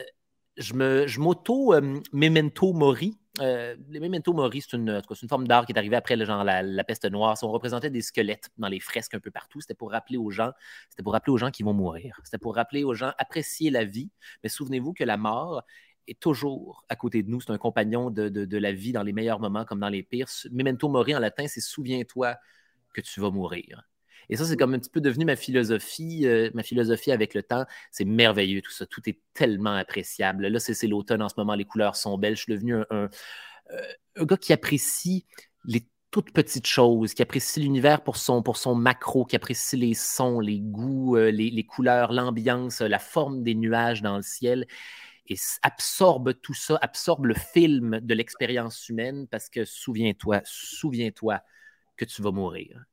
je 0.58 1.20
m'auto-memento 1.20 2.70
euh, 2.70 2.74
mori. 2.74 3.18
Euh, 3.40 3.78
les 3.90 4.02
memento 4.02 4.34
mori, 4.34 4.62
c'est 4.62 4.76
une, 4.76 5.02
forme 5.30 5.48
d'art 5.48 5.66
qui 5.66 5.72
est 5.72 5.78
arrivée 5.78 5.96
après 5.96 6.18
le 6.18 6.26
genre, 6.26 6.44
la, 6.44 6.84
peste 6.84 7.06
noire. 7.10 7.38
On 7.44 7.52
représentait 7.52 7.90
des 7.90 8.02
squelettes 8.02 8.50
dans 8.58 8.68
les 8.68 8.80
fresques 8.80 9.14
un 9.14 9.20
peu 9.20 9.32
partout. 9.32 9.62
C'était 9.62 9.74
pour 9.74 9.92
rappeler 9.92 10.18
aux 10.18 10.32
gens, 10.32 10.52
c'était 10.90 11.04
pour 11.04 11.14
rappeler 11.14 11.32
aux 11.32 11.38
gens 11.38 11.52
qui 11.52 11.64
vont 11.64 11.74
mourir. 11.74 12.20
C'était 12.24 12.38
pour 12.38 12.56
rappeler 12.56 12.84
aux 12.84 12.94
gens 12.94 13.14
apprécier 13.18 13.70
la 13.70 13.86
vie. 13.86 14.10
Mais 14.44 14.50
souvenez-vous 14.50 14.94
que 14.94 15.04
la 15.06 15.18
mort 15.18 15.64
est 16.08 16.20
toujours 16.20 16.84
à 16.90 16.96
côté 16.96 17.24
de 17.24 17.30
nous. 17.30 17.40
C'est 17.40 17.52
un 17.52 17.58
compagnon 17.58 18.10
de, 18.12 18.28
de, 18.28 18.58
la 18.58 18.74
vie 18.74 18.92
dans 18.92 19.04
les 19.04 19.14
meilleurs 19.14 19.40
moments 19.40 19.66
comme 19.66 19.80
dans 19.80 19.90
les 19.90 20.04
pires. 20.04 20.28
Memento 20.52 20.90
mori 20.90 21.16
en 21.16 21.20
latin, 21.20 21.48
c'est 21.48 21.62
souviens-toi 21.62 22.36
que 22.94 23.02
tu 23.02 23.22
vas 23.22 23.30
mourir. 23.32 23.91
Et 24.32 24.38
ça, 24.38 24.46
c'est 24.46 24.56
comme 24.56 24.74
un 24.74 24.80
petit 24.80 24.90
peu 24.90 25.02
devenu 25.02 25.26
ma 25.26 25.36
philosophie, 25.36 26.26
euh, 26.26 26.50
ma 26.54 26.64
philosophie 26.64 27.12
avec 27.12 27.34
le 27.34 27.44
temps. 27.44 27.66
C'est 27.92 28.06
merveilleux 28.06 28.62
tout 28.62 28.72
ça. 28.72 28.86
Tout 28.86 29.02
est 29.08 29.20
tellement 29.34 29.76
appréciable. 29.76 30.48
Là, 30.48 30.60
c'est 30.60 30.88
l'automne 30.88 31.22
en 31.22 31.30
ce 31.30 31.36
moment, 31.38 31.54
les 31.54 31.66
couleurs 31.66 31.98
sont 31.98 32.18
belles. 32.18 32.38
Je 32.38 32.44
suis 32.44 32.54
devenu 32.54 32.76
un, 32.76 33.10
un, 34.16 34.26
gars 34.26 34.38
qui 34.38 34.54
apprécie 34.54 35.26
les 35.66 35.86
toutes 36.12 36.32
petites 36.32 36.68
choses, 36.68 37.14
qui 37.14 37.22
apprécie 37.22 37.62
l'univers 37.62 38.04
pour 38.04 38.18
son, 38.18 38.44
pour 38.44 38.58
son 38.58 38.76
macro, 38.76 39.26
qui 39.26 39.36
apprécie 39.36 39.78
les 39.78 39.94
sons, 39.94 40.40
les 40.40 40.60
goûts, 40.60 41.16
euh, 41.16 41.32
les, 41.32 41.64
couleurs, 41.64 42.12
l'ambiance, 42.12 42.82
la 42.82 43.00
forme 43.00 43.44
des 43.44 43.56
nuages 43.56 44.02
dans 44.02 44.18
le 44.18 44.22
ciel, 44.22 44.68
et 45.28 45.38
absorbe 45.62 46.34
tout 46.42 46.54
ça, 46.54 46.78
absorbe 46.82 47.26
le 47.28 47.34
film 47.34 48.02
de 48.02 48.14
l'expérience 48.14 48.90
humaine, 48.90 49.28
parce 49.30 49.50
que 49.50 49.64
souviens-toi, 49.64 50.42
souviens-toi 50.44 51.42
que 51.96 52.04
tu 52.04 52.22
vas 52.22 52.32
mourir. 52.32 52.84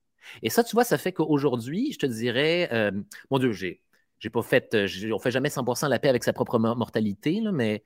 Et 0.42 0.50
ça, 0.50 0.64
tu 0.64 0.74
vois, 0.74 0.84
ça 0.84 0.98
fait 0.98 1.12
qu'aujourd'hui, 1.12 1.92
je 1.92 1.98
te 1.98 2.06
dirais, 2.06 2.68
euh, 2.72 2.90
mon 3.30 3.38
Dieu, 3.38 3.52
j'ai, 3.52 3.82
j'ai 4.18 4.30
pas 4.30 4.42
fait, 4.42 4.74
euh, 4.74 4.88
on 5.14 5.18
fait 5.18 5.30
jamais 5.30 5.50
100% 5.50 5.88
la 5.88 5.98
paix 5.98 6.08
avec 6.08 6.24
sa 6.24 6.32
propre 6.32 6.58
mortalité, 6.58 7.40
mais 7.52 7.82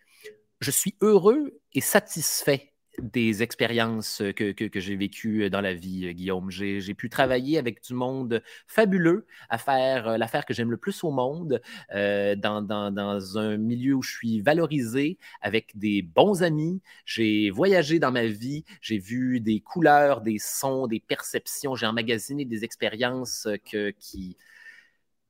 je 0.61 0.71
suis 0.71 0.97
heureux 1.03 1.61
et 1.75 1.81
satisfait 1.81 2.72
des 2.99 3.43
expériences 3.43 4.23
que, 4.37 4.55
j'ai 4.75 4.97
vécues 4.97 5.49
dans 5.51 5.61
la 5.61 5.75
vie, 5.75 6.13
Guillaume. 6.15 6.51
J'ai 6.51 6.95
pu 6.95 7.09
travailler 7.09 7.59
avec 7.59 7.83
du 7.83 7.95
monde 7.95 8.43
fabuleux 8.67 9.27
à 9.49 9.59
faire 9.59 10.09
euh, 10.09 10.17
l'affaire 10.19 10.45
que 10.45 10.55
j'aime 10.55 10.71
le 10.71 10.77
plus 10.77 11.03
au 11.05 11.11
monde, 11.11 11.63
euh, 11.95 12.37
dans, 12.37 13.39
un 13.39 13.57
milieu 13.57 13.95
où 13.95 14.03
je 14.03 14.11
suis 14.11 14.41
valorisé, 14.41 15.19
avec 15.41 15.77
des 15.77 16.03
bons 16.03 16.43
amis. 16.43 16.83
J'ai 17.07 17.51
voyagé 17.51 17.99
dans 17.99 18.13
ma 18.13 18.27
vie, 18.27 18.65
j'ai 18.81 18.99
vu 18.99 19.41
des 19.41 19.61
couleurs, 19.61 20.21
des 20.21 20.39
sons, 20.39 20.87
des 20.87 21.01
perceptions, 21.01 21.75
j'ai 21.75 21.87
emmagasiné 21.87 22.45
des 22.45 22.65
expériences 22.65 23.49
que, 23.71 23.91
qui, 23.91 24.37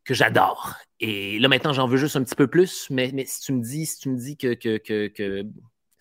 que 0.04 0.14
j'adore. 0.14 0.74
Et 1.00 1.38
là, 1.38 1.48
maintenant, 1.48 1.72
j'en 1.72 1.86
veux 1.86 1.96
juste 1.96 2.16
un 2.16 2.24
petit 2.24 2.34
peu 2.34 2.48
plus, 2.48 2.88
mais, 2.90 3.10
mais 3.14 3.24
si 3.24 3.40
tu 3.40 3.52
me 3.52 3.62
dis, 3.62 3.86
si 3.86 3.98
tu 3.98 4.08
me 4.08 4.16
dis 4.16 4.36
que, 4.36 4.54
que 4.54 5.46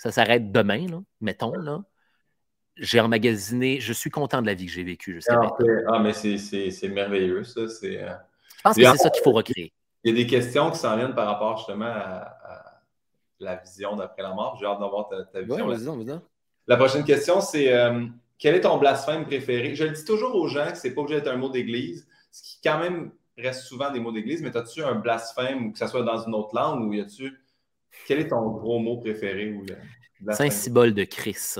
ça 0.02 0.12
s'arrête 0.12 0.52
demain, 0.52 0.88
là, 0.88 1.00
mettons, 1.20 1.54
là. 1.54 1.84
J'ai 2.76 3.00
emmagasiné, 3.00 3.80
je 3.80 3.94
suis 3.94 4.10
content 4.10 4.42
de 4.42 4.48
la 4.48 4.56
vie 4.56 4.66
que 4.66 4.72
j'ai 4.72 4.84
vécue 4.84 5.14
jusqu'à 5.14 5.40
ah, 5.40 5.56
Ah, 5.90 6.00
mais 6.00 6.14
c'est 6.14 6.90
merveilleux, 6.90 7.44
ça. 7.44 7.60
Euh, 7.60 7.68
je 7.68 8.62
pense 8.64 8.76
que 8.76 8.84
c'est 8.84 8.98
ça 8.98 9.10
qu'il 9.12 9.22
faut 9.22 9.32
recréer. 9.32 9.72
Il 10.04 10.18
y 10.18 10.20
a 10.20 10.24
des 10.24 10.28
questions 10.28 10.72
qui 10.72 10.80
s'en 10.80 10.98
viennent 10.98 11.14
par 11.14 11.28
rapport 11.28 11.58
justement 11.58 11.86
à, 11.86 12.82
la 13.40 13.58
vision 13.58 13.96
d'après 13.96 14.24
la 14.24 14.34
mort. 14.34 14.58
J'ai 14.60 14.66
hâte 14.66 14.80
d'avoir 14.80 15.08
ta, 15.08 15.24
ta, 15.24 15.42
vision. 15.42 15.68
Ouais, 15.68 16.20
la 16.66 16.78
prochaine 16.78 17.04
question, 17.04 17.40
c'est 17.40 17.72
euh, 17.72 18.08
quel 18.40 18.56
est 18.56 18.62
ton 18.62 18.80
blasphème 18.80 19.26
préféré? 19.26 19.76
Je 19.76 19.84
le 19.84 19.92
dis 19.92 20.04
toujours 20.04 20.34
aux 20.34 20.48
gens 20.48 20.72
que 20.72 20.78
c'est 20.78 20.96
pas 20.96 21.02
obligé 21.02 21.20
d'être 21.20 21.32
un 21.32 21.38
mot 21.38 21.50
d'église, 21.50 22.08
ce 22.32 22.42
qui 22.42 22.60
quand 22.64 22.80
même 22.80 23.12
reste 23.38 23.62
souvent 23.66 23.92
des 23.92 24.00
mots 24.00 24.12
d'église, 24.12 24.42
mais 24.42 24.56
as-tu 24.58 24.84
un 24.84 24.96
blasphème, 24.96 25.68
ou 25.68 25.72
que 25.72 25.78
ce 25.78 25.86
soit 25.86 26.02
dans 26.02 26.24
une 26.24 26.34
autre 26.34 26.56
langue, 26.56 26.88
ou 26.88 26.94
y 26.94 27.02
a-tu 27.02 27.38
quel 28.08 28.20
est 28.20 28.28
ton 28.30 28.50
gros 28.50 28.80
mot 28.80 28.98
préféré? 28.98 29.56
Saint-Cybole 30.32 30.94
de 30.94 31.04
Chris. 31.04 31.56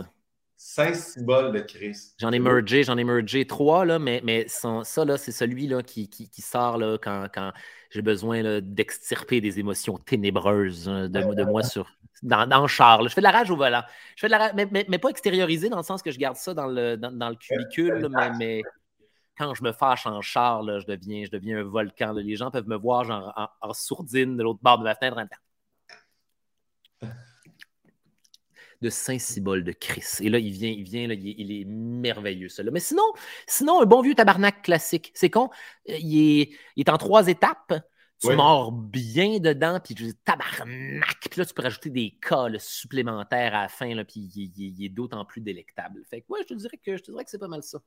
Saint-Cybole 0.56 1.54
de 1.54 1.60
Chris. 1.60 2.14
J'en 2.20 2.32
ai 2.32 2.40
mergé, 2.40 2.84
j'en 2.84 2.96
ai 2.98 3.04
mergé 3.04 3.48
trois, 3.48 3.84
là, 3.84 3.98
mais, 3.98 4.22
mais 4.24 4.46
ça, 4.48 5.06
là, 5.06 5.18
c'est 5.18 5.32
celui 5.32 5.68
là, 5.68 5.82
qui, 5.82 6.08
qui, 6.08 6.42
sort 6.42 6.78
là, 6.78 6.98
quand, 7.02 7.26
quand 7.34 7.52
j'ai 7.90 8.04
besoin 8.04 8.62
d'extirper 8.62 9.42
des 9.42 9.60
émotions 9.60 9.98
ténébreuses 9.98 10.88
hein, 10.88 11.10
de, 11.10 11.34
de, 11.34 11.44
moi 11.44 11.64
sur, 11.64 11.90
dans, 12.22 12.48
dans 12.48 12.62
le 12.62 12.68
char. 12.68 13.02
Je 13.04 13.10
fais 13.10 13.22
de 13.22 13.26
la 13.26 13.32
rage 13.32 13.50
au 13.50 13.58
volant. 13.58 13.82
Je 14.16 14.22
fais 14.22 14.28
de 14.28 14.32
la 14.32 14.38
rage, 14.38 14.52
mais, 14.56 14.86
mais, 14.88 15.00
pas 15.00 15.10
extériorisé 15.10 15.68
dans 15.68 15.78
le 15.78 15.84
sens 15.84 16.04
que 16.04 16.12
je 16.12 16.20
garde 16.20 16.36
ça 16.36 16.54
dans 16.54 16.68
le, 16.68 16.96
dans, 16.96 17.30
le 17.30 17.36
cubicule, 17.36 18.08
mais, 18.38 18.62
quand 19.38 19.56
je 19.56 19.64
me 19.64 19.72
fâche 19.72 20.06
en 20.06 20.22
char, 20.22 20.64
je, 20.80 20.86
deviens, 20.86 21.26
je 21.26 21.32
deviens 21.32 21.58
un 21.58 21.64
volcan. 21.64 22.14
Les 22.14 22.36
gens 22.36 22.52
peuvent 22.52 22.68
me 22.68 22.78
voir 22.78 23.04
genre, 23.04 23.52
en, 23.62 23.74
sourdine 23.74 24.38
de 24.38 24.44
l'autre 24.44 24.60
bord 24.62 24.78
de 24.78 24.84
ma 24.84 24.94
fenêtre 24.94 25.38
de 28.82 28.90
Saint-Cybole 28.90 29.64
de 29.64 29.72
Chris. 29.72 30.18
Et 30.22 30.30
là, 30.30 30.40
il 30.40 30.52
vient, 30.52 30.70
il 30.70 30.84
vient, 30.84 31.04
il, 31.04 31.52
est, 31.52 31.66
merveilleux, 31.66 32.50
ça. 32.50 32.64
Mais 32.64 32.80
sinon, 32.80 33.04
sinon, 33.48 33.82
un 33.82 33.86
bon 33.86 34.02
vieux 34.02 34.16
tabarnak 34.16 34.64
classique. 34.64 35.12
C'est 35.14 35.30
con. 35.30 35.50
Euh, 35.90 35.98
il 36.00 36.50
est, 36.78 36.90
en 36.90 36.98
trois 36.98 37.28
étapes. 37.28 37.74
Tu 38.20 38.36
mords 38.36 38.72
bien 38.72 39.40
dedans, 39.40 39.80
puis 39.84 39.96
tu 39.96 40.04
dis 40.04 40.16
tabarnak. 40.24 41.28
Puis 41.30 41.40
là, 41.40 41.46
tu 41.46 41.56
peux 41.56 41.64
rajouter 41.64 41.90
des 41.90 42.18
cas 42.22 42.48
supplémentaires 42.60 43.56
à 43.56 43.64
la 43.64 43.68
fin, 43.68 43.96
là, 43.96 44.06
puis 44.06 44.30
il, 44.36 44.86
est 44.86 44.90
d'autant 44.90 45.26
plus 45.26 45.42
délectable. 45.42 46.04
Fait 46.08 46.22
que, 46.22 46.28
ouais, 46.30 46.42
je 46.44 46.54
te 46.54 46.54
dirais 46.54 46.78
que, 46.78 46.98
je 46.98 47.02
te 47.02 47.10
dirais 47.10 47.24
que 47.24 47.32
c'est 47.32 47.40
pas 47.40 47.48
mal 47.48 47.64
ça. 47.64 47.80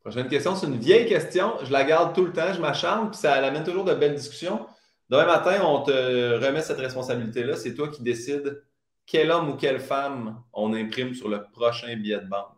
Prochaine 0.00 0.28
question, 0.28 0.54
c'est 0.54 0.66
une 0.66 0.78
vieille 0.78 1.08
question. 1.08 1.54
Je 1.64 1.72
la 1.72 1.82
garde 1.82 2.14
tout 2.14 2.24
le 2.24 2.32
temps, 2.32 2.52
je 2.52 2.60
m'acharne, 2.60 3.10
puis 3.10 3.18
ça 3.18 3.34
amène 3.34 3.64
toujours 3.64 3.84
de 3.84 3.94
belles 3.94 4.14
discussions. 4.14 4.64
Demain 5.10 5.26
matin, 5.26 5.60
on 5.62 5.82
te 5.82 6.44
remet 6.44 6.62
cette 6.62 6.78
responsabilité-là. 6.78 7.56
C'est 7.56 7.74
toi 7.74 7.88
qui 7.88 8.02
décides 8.02 8.62
quel 9.06 9.30
homme 9.30 9.50
ou 9.50 9.56
quelle 9.56 9.80
femme 9.80 10.42
on 10.52 10.72
imprime 10.72 11.14
sur 11.14 11.28
le 11.28 11.44
prochain 11.52 11.94
billet 11.96 12.20
de 12.20 12.26
banque. 12.26 12.56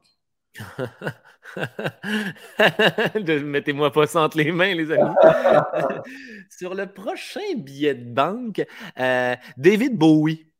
Mettez-moi 3.45 3.92
pas 3.92 4.07
ça 4.07 4.22
entre 4.22 4.38
les 4.38 4.51
mains, 4.53 4.72
les 4.74 4.92
amis. 4.92 5.14
sur 6.51 6.74
le 6.74 6.86
prochain 6.86 7.55
billet 7.57 7.95
de 7.95 8.12
banque, 8.12 8.62
euh, 8.99 9.36
David 9.57 9.97
Bowie. 9.97 10.51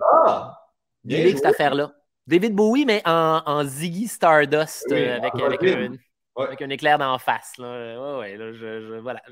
Ah! 0.00 0.56
Bien 1.02 1.34
cette 1.34 1.46
affaire-là. 1.46 1.94
David 2.26 2.54
Bowie, 2.54 2.84
mais 2.84 3.00
en, 3.04 3.64
Ziggy 3.64 4.06
Stardust 4.06 4.86
euh, 4.92 5.16
avec, 5.18 5.34
avec 5.34 5.62
un, 5.64 5.94
avec 6.36 6.62
un 6.62 6.70
éclair 6.70 6.98
d'en 6.98 7.18
face. 7.18 7.56
Là. 7.58 8.18
Ouais, 8.18 8.36
là, 8.36 8.52
je, 8.52 8.98
voilà, 8.98 9.22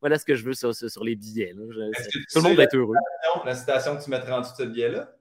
voilà, 0.00 0.18
ce 0.18 0.24
que 0.24 0.34
je 0.34 0.44
veux 0.44 0.54
sur, 0.54 0.74
sur 0.74 1.04
les 1.04 1.16
billets. 1.16 1.52
Là. 1.54 1.90
tout 2.32 2.38
le 2.38 2.42
monde 2.42 2.60
être 2.60 2.76
heureux. 2.76 2.96
La 3.44 3.54
citation 3.54 3.96
que 3.96 4.04
tu 4.04 4.10
mettrais 4.10 4.32
en 4.32 4.40
dessous 4.40 4.52
de 4.52 4.56
ce 4.56 4.62
billet-là? 4.64 5.12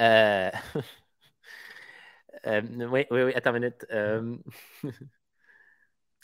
Euh... 0.00 0.50
euh... 2.46 2.62
oui, 2.90 3.06
oui, 3.10 3.22
oui, 3.22 3.32
attends 3.34 3.54
une 3.54 3.62
minute. 3.62 3.86
Euh... 3.90 4.36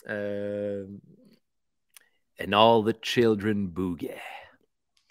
euh... 0.08 0.86
And 2.42 2.52
all 2.52 2.82
the 2.82 2.96
children 3.02 3.68
boogie. 3.68 4.10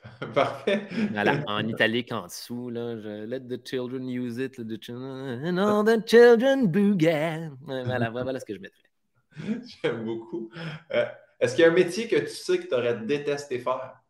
Parfait. 0.34 0.88
Voilà, 1.12 1.44
en 1.48 1.68
italique 1.68 2.12
en 2.12 2.28
dessous, 2.28 2.70
là, 2.70 3.00
je, 3.00 3.26
let 3.26 3.42
the 3.42 3.66
children 3.66 4.08
use 4.08 4.38
it, 4.38 4.58
let 4.58 4.66
the 4.66 4.82
children, 4.82 5.46
and 5.46 5.58
all 5.58 5.84
the 5.84 6.06
children 6.06 6.68
boogie. 6.68 7.50
Voilà, 7.62 8.10
voilà 8.10 8.40
ce 8.40 8.46
que 8.46 8.54
je 8.54 8.60
mettrais. 8.60 8.90
J'aime 9.84 10.06
beaucoup. 10.06 10.50
Euh, 10.92 11.06
est-ce 11.40 11.56
qu'il 11.56 11.64
y 11.64 11.68
a 11.68 11.72
un 11.72 11.74
métier 11.74 12.08
que 12.08 12.18
tu 12.18 12.30
sais 12.30 12.60
que 12.60 12.68
tu 12.68 12.74
aurais 12.74 12.98
détesté 12.98 13.60
faire? 13.60 14.02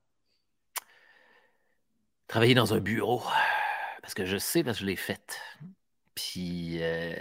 Travailler 2.27 2.55
dans 2.55 2.73
un 2.73 2.79
bureau. 2.79 3.23
Parce 4.01 4.13
que 4.13 4.25
je 4.25 4.37
sais, 4.37 4.63
parce 4.63 4.77
que 4.77 4.81
je 4.81 4.87
l'ai 4.87 4.95
fait. 4.95 5.39
Puis, 6.15 6.77
euh, 6.81 7.13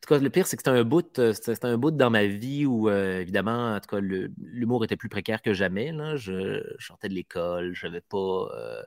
tout 0.00 0.14
cas, 0.14 0.18
le 0.18 0.30
pire, 0.30 0.46
c'est 0.46 0.56
que 0.56 0.62
c'était 0.62 0.76
un 0.76 0.84
bout, 0.84 1.18
euh, 1.18 1.32
c'était 1.32 1.66
un 1.66 1.76
bout 1.76 1.90
dans 1.90 2.10
ma 2.10 2.26
vie 2.26 2.66
où, 2.66 2.88
euh, 2.88 3.20
évidemment, 3.20 3.74
en 3.74 3.80
tout 3.80 3.96
cas, 3.96 4.00
l'humour 4.00 4.84
était 4.84 4.96
plus 4.96 5.08
précaire 5.08 5.42
que 5.42 5.52
jamais. 5.52 5.92
Là. 5.92 6.16
Je, 6.16 6.62
sortais 6.78 7.08
de 7.08 7.14
l'école, 7.14 7.74
je 7.74 7.86
n'avais 7.86 8.00
pas. 8.00 8.48
Euh, 8.56 8.82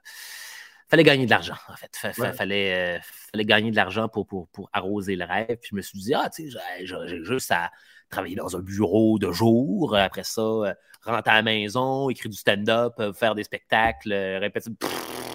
fallait 0.89 1.03
gagner 1.03 1.25
de 1.25 1.29
l'argent, 1.29 1.55
en 1.69 1.75
fait. 1.75 1.95
fallait, 1.95 2.99
fallait 3.31 3.45
gagner 3.45 3.71
de 3.71 3.75
l'argent 3.75 4.09
pour, 4.09 4.27
pour, 4.27 4.47
pour, 4.49 4.69
arroser 4.73 5.15
le 5.15 5.25
rêve. 5.25 5.57
Puis 5.61 5.69
je 5.71 5.75
me 5.75 5.81
suis 5.81 5.99
dit, 5.99 6.13
ah, 6.13 6.29
tu 6.29 6.51
sais, 6.51 6.59
j'ai 6.85 7.23
juste 7.23 7.51
à 7.51 7.71
travailler 8.13 8.35
dans 8.35 8.55
un 8.55 8.61
bureau 8.61 9.19
de 9.19 9.31
jour. 9.31 9.95
Après 9.95 10.23
ça, 10.23 10.75
rentrer 11.03 11.31
à 11.31 11.35
la 11.35 11.41
maison, 11.41 12.09
écrire 12.09 12.29
du 12.31 12.37
stand-up, 12.37 12.93
faire 13.15 13.35
des 13.35 13.43
spectacles, 13.43 14.13
répéter. 14.13 14.71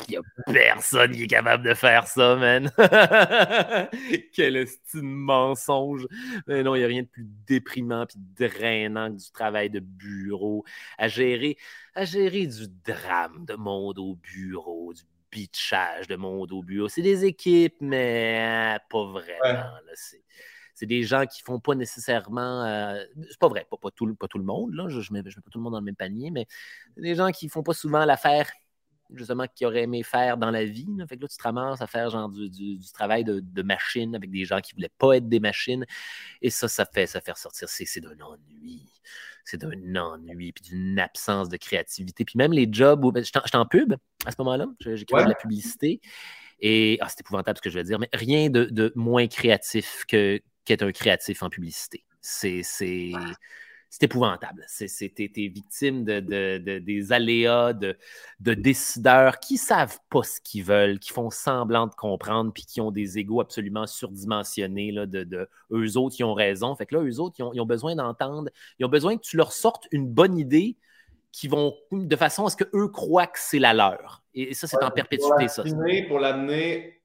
Il 0.08 0.12
n'y 0.12 0.16
a 0.16 0.22
personne 0.46 1.12
qui 1.12 1.24
est 1.24 1.26
capable 1.26 1.64
de 1.64 1.74
faire 1.74 2.06
ça, 2.06 2.34
man. 2.36 2.70
Quel 4.32 4.56
estime 4.56 5.02
mensonge. 5.02 6.06
Mais 6.46 6.62
non, 6.62 6.74
il 6.74 6.78
n'y 6.78 6.84
a 6.84 6.88
rien 6.88 7.02
de 7.02 7.08
plus 7.08 7.26
déprimant 7.46 8.04
et 8.04 8.48
drainant 8.48 9.10
que 9.10 9.22
du 9.22 9.30
travail 9.32 9.68
de 9.68 9.80
bureau. 9.80 10.64
À 10.96 11.08
gérer, 11.08 11.58
à 11.94 12.06
gérer 12.06 12.46
du 12.46 12.68
drame 12.86 13.44
de 13.44 13.54
monde 13.54 13.98
au 13.98 14.14
bureau, 14.14 14.94
du 14.94 15.02
bitchage 15.30 16.06
de 16.06 16.16
monde 16.16 16.52
au 16.52 16.62
bureau. 16.62 16.88
C'est 16.88 17.02
des 17.02 17.26
équipes, 17.26 17.76
mais 17.80 18.78
pas 18.88 19.04
vraiment. 19.04 19.74
C'est 20.78 20.86
des 20.86 21.02
gens 21.02 21.26
qui 21.26 21.42
font 21.42 21.58
pas 21.58 21.74
nécessairement. 21.74 22.64
Euh, 22.64 23.02
c'est 23.28 23.38
pas 23.38 23.48
vrai, 23.48 23.66
pas, 23.68 23.76
pas, 23.76 23.90
tout, 23.90 24.14
pas 24.14 24.28
tout 24.28 24.38
le 24.38 24.44
monde, 24.44 24.72
là. 24.74 24.88
Je, 24.88 24.98
ne 24.98 25.12
mets, 25.12 25.22
pas 25.24 25.50
tout 25.50 25.58
le 25.58 25.64
monde 25.64 25.72
dans 25.72 25.80
le 25.80 25.84
même 25.84 25.96
panier, 25.96 26.30
mais 26.30 26.46
des 26.96 27.16
gens 27.16 27.32
qui 27.32 27.48
font 27.48 27.64
pas 27.64 27.74
souvent 27.74 28.04
l'affaire 28.04 28.48
justement 29.12 29.46
qui 29.52 29.66
aurait 29.66 29.82
aimé 29.82 30.04
faire 30.04 30.36
dans 30.36 30.52
la 30.52 30.64
vie. 30.64 30.86
Fait 31.08 31.16
que 31.16 31.22
là, 31.22 31.28
tu 31.28 31.36
te 31.36 31.42
ramasses 31.42 31.80
à 31.80 31.88
faire 31.88 32.10
genre 32.10 32.28
du, 32.28 32.78
travail 32.94 33.24
de, 33.24 33.62
machine 33.62 34.14
avec 34.14 34.30
des 34.30 34.44
gens 34.44 34.60
qui 34.60 34.74
ne 34.74 34.76
voulaient 34.76 34.92
pas 34.98 35.16
être 35.16 35.28
des 35.28 35.40
machines. 35.40 35.84
Et 36.42 36.50
ça, 36.50 36.68
ça 36.68 36.86
fait, 36.86 37.08
ça 37.08 37.20
fait 37.20 37.32
ressortir. 37.32 37.68
C'est 37.68 38.00
d'un 38.00 38.20
ennui. 38.20 38.86
C'est 39.44 39.56
d'un 39.56 39.96
ennui, 39.96 40.52
puis 40.52 40.62
d'une 40.62 41.00
absence 41.00 41.48
de 41.48 41.56
créativité. 41.56 42.24
Puis 42.24 42.36
même 42.36 42.52
les 42.52 42.68
jobs 42.70 43.04
où. 43.04 43.10
Ben, 43.10 43.24
J'étais 43.24 43.56
en 43.56 43.66
pub 43.66 43.94
à 44.26 44.30
ce 44.30 44.36
moment-là. 44.38 44.66
J'ai 44.78 45.04
créé 45.04 45.24
de 45.24 45.28
la 45.28 45.34
publicité. 45.34 46.00
Et 46.60 46.98
ah, 47.00 47.08
c'est 47.08 47.20
épouvantable 47.20 47.56
ce 47.58 47.62
que 47.62 47.70
je 47.70 47.78
vais 47.78 47.84
dire, 47.84 47.98
mais 47.98 48.08
rien 48.12 48.50
de, 48.50 48.92
moins 48.96 49.26
créatif 49.26 50.04
que 50.08 50.40
qu'être 50.68 50.82
un 50.82 50.92
créatif 50.92 51.42
en 51.42 51.50
publicité. 51.50 52.04
C'est 52.20 52.62
c'est 53.90 54.02
épouvantable. 54.02 54.64
C'est, 54.66 55.08
t'es, 55.14 55.30
victime 55.34 56.04
de, 56.04 56.78
des 56.78 57.12
aléas 57.12 57.72
de, 57.72 57.96
décideurs 58.38 59.38
qui 59.40 59.56
savent 59.56 59.98
pas 60.10 60.22
ce 60.22 60.40
qu'ils 60.42 60.62
veulent, 60.62 60.98
qui 60.98 61.10
font 61.10 61.30
semblant 61.30 61.86
de 61.86 61.94
comprendre, 61.94 62.52
puis 62.52 62.64
qui 62.66 62.82
ont 62.82 62.90
des 62.90 63.18
égaux 63.18 63.40
absolument 63.40 63.86
surdimensionnés 63.86 64.92
là, 64.92 65.06
de, 65.06 65.48
eux 65.72 65.96
autres 65.96 66.16
qui 66.16 66.24
ont 66.24 66.34
raison. 66.34 66.76
Fait 66.76 66.84
que 66.84 66.96
là, 66.96 67.02
eux 67.02 67.18
autres, 67.18 67.36
ils 67.38 67.60
ont, 67.60 67.66
besoin 67.66 67.96
d'entendre, 67.96 68.50
ils 68.78 68.84
ont 68.84 68.90
besoin 68.90 69.16
que 69.16 69.22
tu 69.22 69.38
leur 69.38 69.52
sortes 69.52 69.88
une 69.90 70.06
bonne 70.06 70.36
idée 70.36 70.76
qui 71.32 71.48
vont 71.48 71.74
de 71.90 72.16
façon 72.16 72.44
à 72.44 72.50
ce 72.50 72.56
qu'eux 72.56 72.88
croient 72.88 73.26
que 73.26 73.38
c'est 73.38 73.58
la 73.58 73.72
leur. 73.72 74.22
Et, 74.34 74.52
ça, 74.52 74.66
c'est 74.66 74.82
en 74.84 74.90
perpétuité, 74.90 75.48
ça. 75.48 75.62
Pour 76.08 76.18
l'amener 76.18 76.97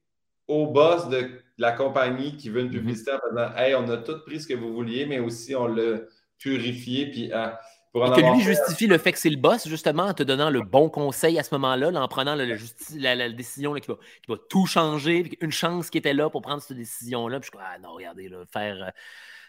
au 0.48 0.66
boss 0.66 1.08
de 1.08 1.30
la 1.58 1.72
compagnie 1.72 2.36
qui 2.36 2.48
veut 2.48 2.60
une 2.60 2.68
mm-hmm. 2.68 2.72
publicité 2.72 3.12
en 3.12 3.30
disant 3.30 3.56
Hey, 3.56 3.74
on 3.74 3.88
a 3.88 3.96
tout 3.98 4.20
pris 4.24 4.40
ce 4.40 4.46
que 4.46 4.54
vous 4.54 4.72
vouliez, 4.72 5.06
mais 5.06 5.18
aussi 5.18 5.54
on 5.54 5.66
l'a 5.66 6.00
purifié. 6.38 7.10
Puis, 7.10 7.32
euh, 7.32 7.48
pour 7.92 8.12
que 8.12 8.20
lui 8.20 8.42
justifie 8.42 8.88
le 8.88 8.98
fait 8.98 9.12
que 9.12 9.18
c'est 9.20 9.30
le 9.30 9.36
boss, 9.36 9.68
justement, 9.68 10.04
en 10.04 10.14
te 10.14 10.24
donnant 10.24 10.50
le 10.50 10.62
bon 10.62 10.90
conseil 10.90 11.38
à 11.38 11.44
ce 11.44 11.54
moment-là, 11.54 11.92
en 11.94 12.08
prenant 12.08 12.34
la, 12.34 13.28
décision 13.28 13.72
qui, 13.74 13.86
va, 13.86 13.94
qui, 13.94 14.32
va, 14.32 14.36
tout 14.50 14.66
changer, 14.66 15.30
une 15.40 15.52
chance 15.52 15.90
qui 15.90 15.98
était 15.98 16.12
là 16.12 16.28
pour 16.28 16.42
prendre 16.42 16.60
cette 16.60 16.76
décision-là. 16.76 17.38
Puis 17.38 17.50
je 17.52 17.56
dis, 17.56 17.64
ah 17.64 17.78
non, 17.78 17.92
regardez, 17.92 18.28
là, 18.28 18.38
faire, 18.52 18.82
euh, 18.82 18.90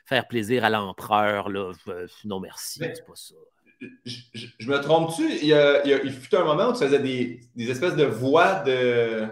faire 0.06 0.28
plaisir 0.28 0.64
à 0.64 0.70
l'empereur, 0.70 1.50
là, 1.50 1.72
non 2.24 2.40
merci, 2.40 2.80
c'est 2.80 3.06
pas 3.06 3.16
ça. 3.16 3.34
Je, 4.06 4.70
me 4.70 4.80
trompe-tu? 4.80 5.24
Il, 5.42 6.02
il, 6.04 6.12
fut 6.12 6.36
un 6.36 6.46
moment 6.46 6.70
où 6.70 6.74
tu 6.74 6.80
faisais 6.80 7.00
des, 7.00 7.42
des 7.56 7.72
espèces 7.72 7.96
de 7.96 8.06
voix 8.06 8.60
de, 8.60 9.28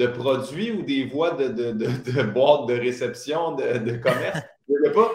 de 0.00 0.06
produits 0.06 0.72
ou 0.72 0.82
des 0.82 1.04
voix 1.04 1.32
de, 1.32 1.48
de, 1.48 1.72
de, 1.72 2.22
boîtes 2.32 2.66
de 2.66 2.74
réception 2.74 3.54
de, 3.54 3.96
commerce? 3.98 4.40
pas, 4.94 5.10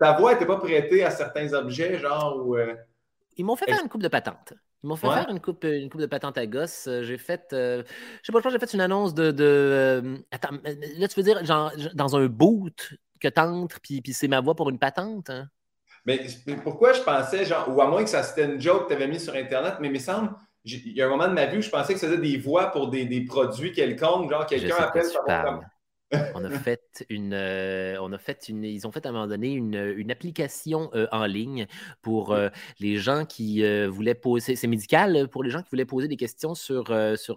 ta 0.00 0.12
voix 0.16 0.32
n'était 0.32 0.46
pas 0.46 0.56
prêtée 0.56 1.04
à 1.04 1.10
certains 1.10 1.52
objets, 1.52 1.98
genre. 1.98 2.56
Euh, 2.56 2.74
Ils 3.36 3.44
m'ont 3.44 3.56
fait 3.56 3.66
faire 3.66 3.82
une 3.82 3.88
coupe 3.88 4.02
de 4.02 4.08
patente. 4.08 4.54
Ils 4.82 4.88
m'ont 4.88 4.96
fait 4.96 5.08
faire 5.08 5.28
une 5.28 5.40
coupe, 5.40 5.64
une 5.64 5.90
coupe 5.90 6.00
de 6.00 6.06
patente 6.06 6.38
à 6.38 6.46
gosse. 6.46 6.86
Euh, 6.86 7.02
j'ai 7.02 7.18
fait, 7.18 7.52
euh, 7.52 7.82
je 8.22 8.26
sais 8.26 8.32
pas, 8.32 8.38
je 8.38 8.42
pense 8.42 8.52
j'ai 8.52 8.58
fait 8.58 8.72
une 8.72 8.80
annonce 8.80 9.12
de. 9.12 10.22
attends, 10.30 10.56
là, 10.64 11.08
tu 11.08 11.20
veux 11.20 11.22
dire, 11.22 11.44
genre, 11.44 11.70
dans 11.94 12.16
un 12.16 12.26
boot 12.26 12.94
que 13.20 13.28
t'entres, 13.28 13.78
puis, 13.82 14.00
puis 14.00 14.14
c'est 14.14 14.28
ma 14.28 14.40
voix 14.40 14.54
pour 14.54 14.70
une 14.70 14.78
patente? 14.78 15.28
Hein? 15.28 15.48
Mais, 16.06 16.26
pourquoi 16.64 16.94
je 16.94 17.02
pensais, 17.02 17.44
genre, 17.44 17.68
ou 17.68 17.82
à 17.82 17.86
moins 17.86 18.02
que 18.02 18.08
ça 18.08 18.22
c'était 18.22 18.46
une 18.46 18.58
joke 18.58 18.84
que 18.84 18.88
tu 18.88 18.94
avais 18.94 19.06
mis 19.06 19.20
sur 19.20 19.34
Internet, 19.34 19.74
mais 19.80 19.88
il 19.88 19.92
me 19.92 19.98
semble, 19.98 20.30
il 20.64 20.92
y 20.92 21.02
a 21.02 21.06
un 21.06 21.08
moment 21.08 21.28
de 21.28 21.32
ma 21.32 21.46
vie 21.46 21.58
où 21.58 21.62
je 21.62 21.70
pensais 21.70 21.94
que 21.94 22.00
ça 22.00 22.06
faisait 22.06 22.20
des 22.20 22.36
voix 22.36 22.70
pour 22.70 22.88
des, 22.90 23.04
des 23.06 23.24
produits 23.24 23.72
quelconques, 23.72 24.30
genre 24.30 24.46
quelqu'un 24.46 24.76
appelle 24.76 25.06
comme. 25.26 25.60
on 26.34 26.44
a 26.44 26.50
fait 26.50 27.04
une, 27.08 27.32
euh, 27.32 27.96
on 28.00 28.12
a 28.12 28.18
fait 28.18 28.48
une, 28.48 28.64
ils 28.64 28.86
ont 28.86 28.92
fait 28.92 29.06
à 29.06 29.08
un 29.08 29.12
moment 29.12 29.26
donné 29.26 29.52
une, 29.52 29.94
une 29.96 30.10
application 30.10 30.90
euh, 30.94 31.06
en 31.12 31.24
ligne 31.24 31.66
pour 32.02 32.32
euh, 32.32 32.48
les 32.78 32.96
gens 32.96 33.24
qui 33.24 33.62
voulaient 33.86 34.14
poser, 34.14 34.56
c'est 34.56 34.66
médical 34.66 35.28
pour 35.28 35.42
les 35.42 35.50
gens 35.50 35.62
qui 35.62 35.70
voulaient 35.70 35.84
poser 35.84 36.08
des 36.08 36.16
questions 36.16 36.54
sur, 36.54 36.86
sur 37.16 37.36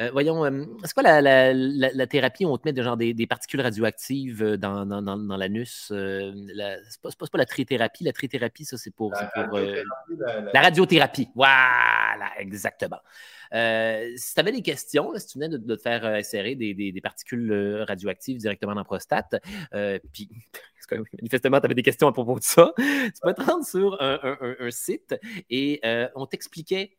euh, 0.00 0.10
voyons, 0.12 0.44
euh, 0.44 0.64
c'est 0.82 0.94
quoi 0.94 1.02
la, 1.02 2.06
thérapie 2.06 2.46
où 2.46 2.48
on 2.48 2.56
te 2.56 2.66
met 2.66 2.72
de, 2.72 2.82
genre, 2.82 2.96
des, 2.96 3.26
particules 3.26 3.60
radioactives 3.60 4.42
euh, 4.42 4.56
dans, 4.56 4.86
dans, 4.86 5.36
l'anus? 5.36 5.86
c'est 5.88 7.02
pas, 7.02 7.10
pas, 7.10 7.38
la 7.38 7.44
trithérapie. 7.44 8.04
La 8.04 8.12
trithérapie, 8.12 8.64
ça, 8.64 8.78
c'est 8.78 8.94
pour, 8.94 9.12
la, 9.12 10.60
radiothérapie. 10.62 11.28
Voilà, 11.34 12.30
exactement. 12.38 13.00
si 13.52 14.34
tu 14.34 14.40
avais 14.40 14.52
des 14.52 14.62
questions, 14.62 15.12
si 15.16 15.26
tu 15.26 15.38
venais 15.38 15.50
de, 15.50 15.58
te 15.58 15.80
faire 15.80 16.04
insérer 16.06 16.54
des, 16.54 17.00
particules 17.02 17.84
radioactives 17.86 18.38
directement 18.38 18.72
dans 18.72 18.80
la 18.80 18.84
prostate, 18.84 19.36
puis 20.12 20.30
manifestement, 21.20 21.60
tu 21.60 21.66
avais 21.66 21.74
des 21.74 21.82
questions 21.82 22.08
à 22.08 22.12
propos 22.12 22.38
de 22.38 22.44
ça, 22.44 22.72
tu 22.78 23.12
peux 23.22 23.34
te 23.34 23.42
rendre 23.42 23.66
sur 23.66 24.00
un 24.00 24.70
site 24.70 25.14
et 25.50 25.80
on 26.14 26.24
t'expliquait 26.24 26.96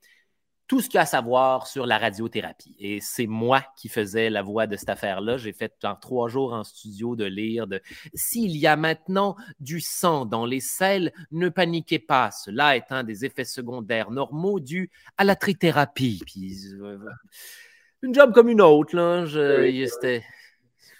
tout 0.72 0.80
ce 0.80 0.88
qu'il 0.88 0.95
y 0.95 0.99
a 0.99 1.01
à 1.01 1.05
savoir 1.05 1.67
sur 1.67 1.86
la 1.86 1.97
radiothérapie. 1.97 2.74
Et 2.80 3.01
c'est 3.01 3.28
moi 3.28 3.61
qui 3.76 3.89
faisais 3.89 4.30
la 4.30 4.41
voix 4.41 4.67
de 4.67 4.78
cette 4.78 4.88
affaire-là. 4.88 5.36
J'ai 5.36 5.51
fait 5.51 5.74
genre 5.82 5.99
trois 5.99 6.30
jours 6.30 6.53
en 6.53 6.63
studio 6.63 7.17
de 7.17 7.26
lire 7.26 7.67
de 7.67 7.82
S'il 8.13 8.55
y 8.55 8.67
a 8.67 8.78
maintenant 8.78 9.36
du 9.59 9.82
sang 9.82 10.26
dans 10.26 10.45
les 10.45 10.61
selles, 10.61 11.11
ne 11.32 11.49
paniquez 11.49 11.99
pas. 11.99 12.32
Cela 12.32 12.78
étant 12.78 13.03
des 13.03 13.26
effets 13.26 13.43
secondaires 13.43 14.11
normaux 14.11 14.61
dus 14.61 14.89
à 15.17 15.26
la 15.26 15.36
trithérapie. 15.36 16.22
Puis, 16.26 16.55
euh, 16.82 16.97
une 18.01 18.15
job 18.15 18.32
comme 18.34 18.47
une 18.47 18.61
autre, 18.61 18.95
là. 18.95 19.26
C'était 19.28 20.24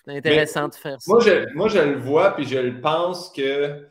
intéressant 0.06 0.68
de 0.68 0.76
faire 0.76 1.02
ça. 1.02 1.10
Moi 1.10 1.22
je, 1.22 1.54
moi, 1.54 1.70
je 1.70 1.80
le 1.80 1.98
vois, 1.98 2.36
puis 2.36 2.44
je 2.44 2.58
le 2.58 2.82
pense 2.82 3.32
que 3.32 3.88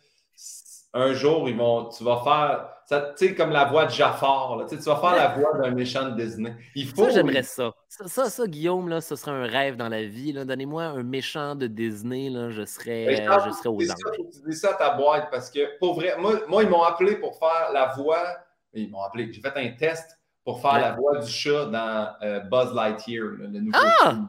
un 0.93 1.15
jour, 1.15 1.49
ils 1.49 1.57
vont, 1.57 1.89
tu 1.89 2.05
vas 2.05 2.21
faire 2.23 2.69
tu 2.91 3.29
sais, 3.29 3.35
comme 3.35 3.51
la 3.51 3.67
voix 3.67 3.87
de 3.87 3.91
Jafar. 3.91 4.57
Là. 4.57 4.67
Tu 4.69 4.77
vas 4.77 4.97
faire 4.97 5.15
la 5.15 5.29
voix 5.29 5.57
d'un 5.59 5.71
méchant 5.71 6.09
de 6.09 6.21
Disney. 6.21 6.55
Il 6.75 6.89
faut, 6.89 7.05
ça, 7.05 7.11
j'aimerais 7.11 7.45
ça. 7.45 7.73
ça. 7.89 8.29
Ça, 8.29 8.47
Guillaume, 8.47 8.89
là, 8.89 9.01
ce 9.01 9.15
serait 9.15 9.31
un 9.31 9.47
rêve 9.47 9.77
dans 9.77 9.89
la 9.89 10.03
vie. 10.03 10.33
Donnez-moi 10.33 10.85
un 10.85 11.03
méchant 11.03 11.55
de 11.55 11.69
Disney, 11.69 12.31
là, 12.31 12.51
je 12.51 12.65
serais, 12.65 13.15
je 13.15 13.51
serais 13.53 13.69
aux 13.69 13.91
anges. 13.91 14.33
Tu 14.33 14.51
dis 14.51 14.57
ça 14.57 14.71
à 14.71 14.75
ta 14.75 14.91
boîte 14.91 15.29
parce 15.31 15.51
que, 15.51 15.79
pour 15.79 15.95
vrai, 15.95 16.17
moi, 16.19 16.41
moi 16.49 16.65
ils 16.65 16.69
m'ont 16.69 16.83
appelé 16.83 17.17
pour 17.17 17.39
faire 17.39 17.71
la 17.73 17.95
voix. 17.97 18.25
Ils 18.73 18.91
m'ont 18.91 19.03
appelé. 19.03 19.33
J'ai 19.33 19.41
fait 19.41 19.57
un 19.57 19.71
test 19.71 20.19
pour 20.45 20.61
faire 20.61 20.81
la 20.81 20.93
voix 20.93 21.19
du 21.19 21.31
chat 21.31 21.67
dans 21.67 22.13
euh, 22.23 22.41
Buzz 22.41 22.75
Lightyear, 22.75 23.25
le 23.25 23.49
nouveau 23.49 23.79
ah! 23.79 24.11
film. 24.11 24.29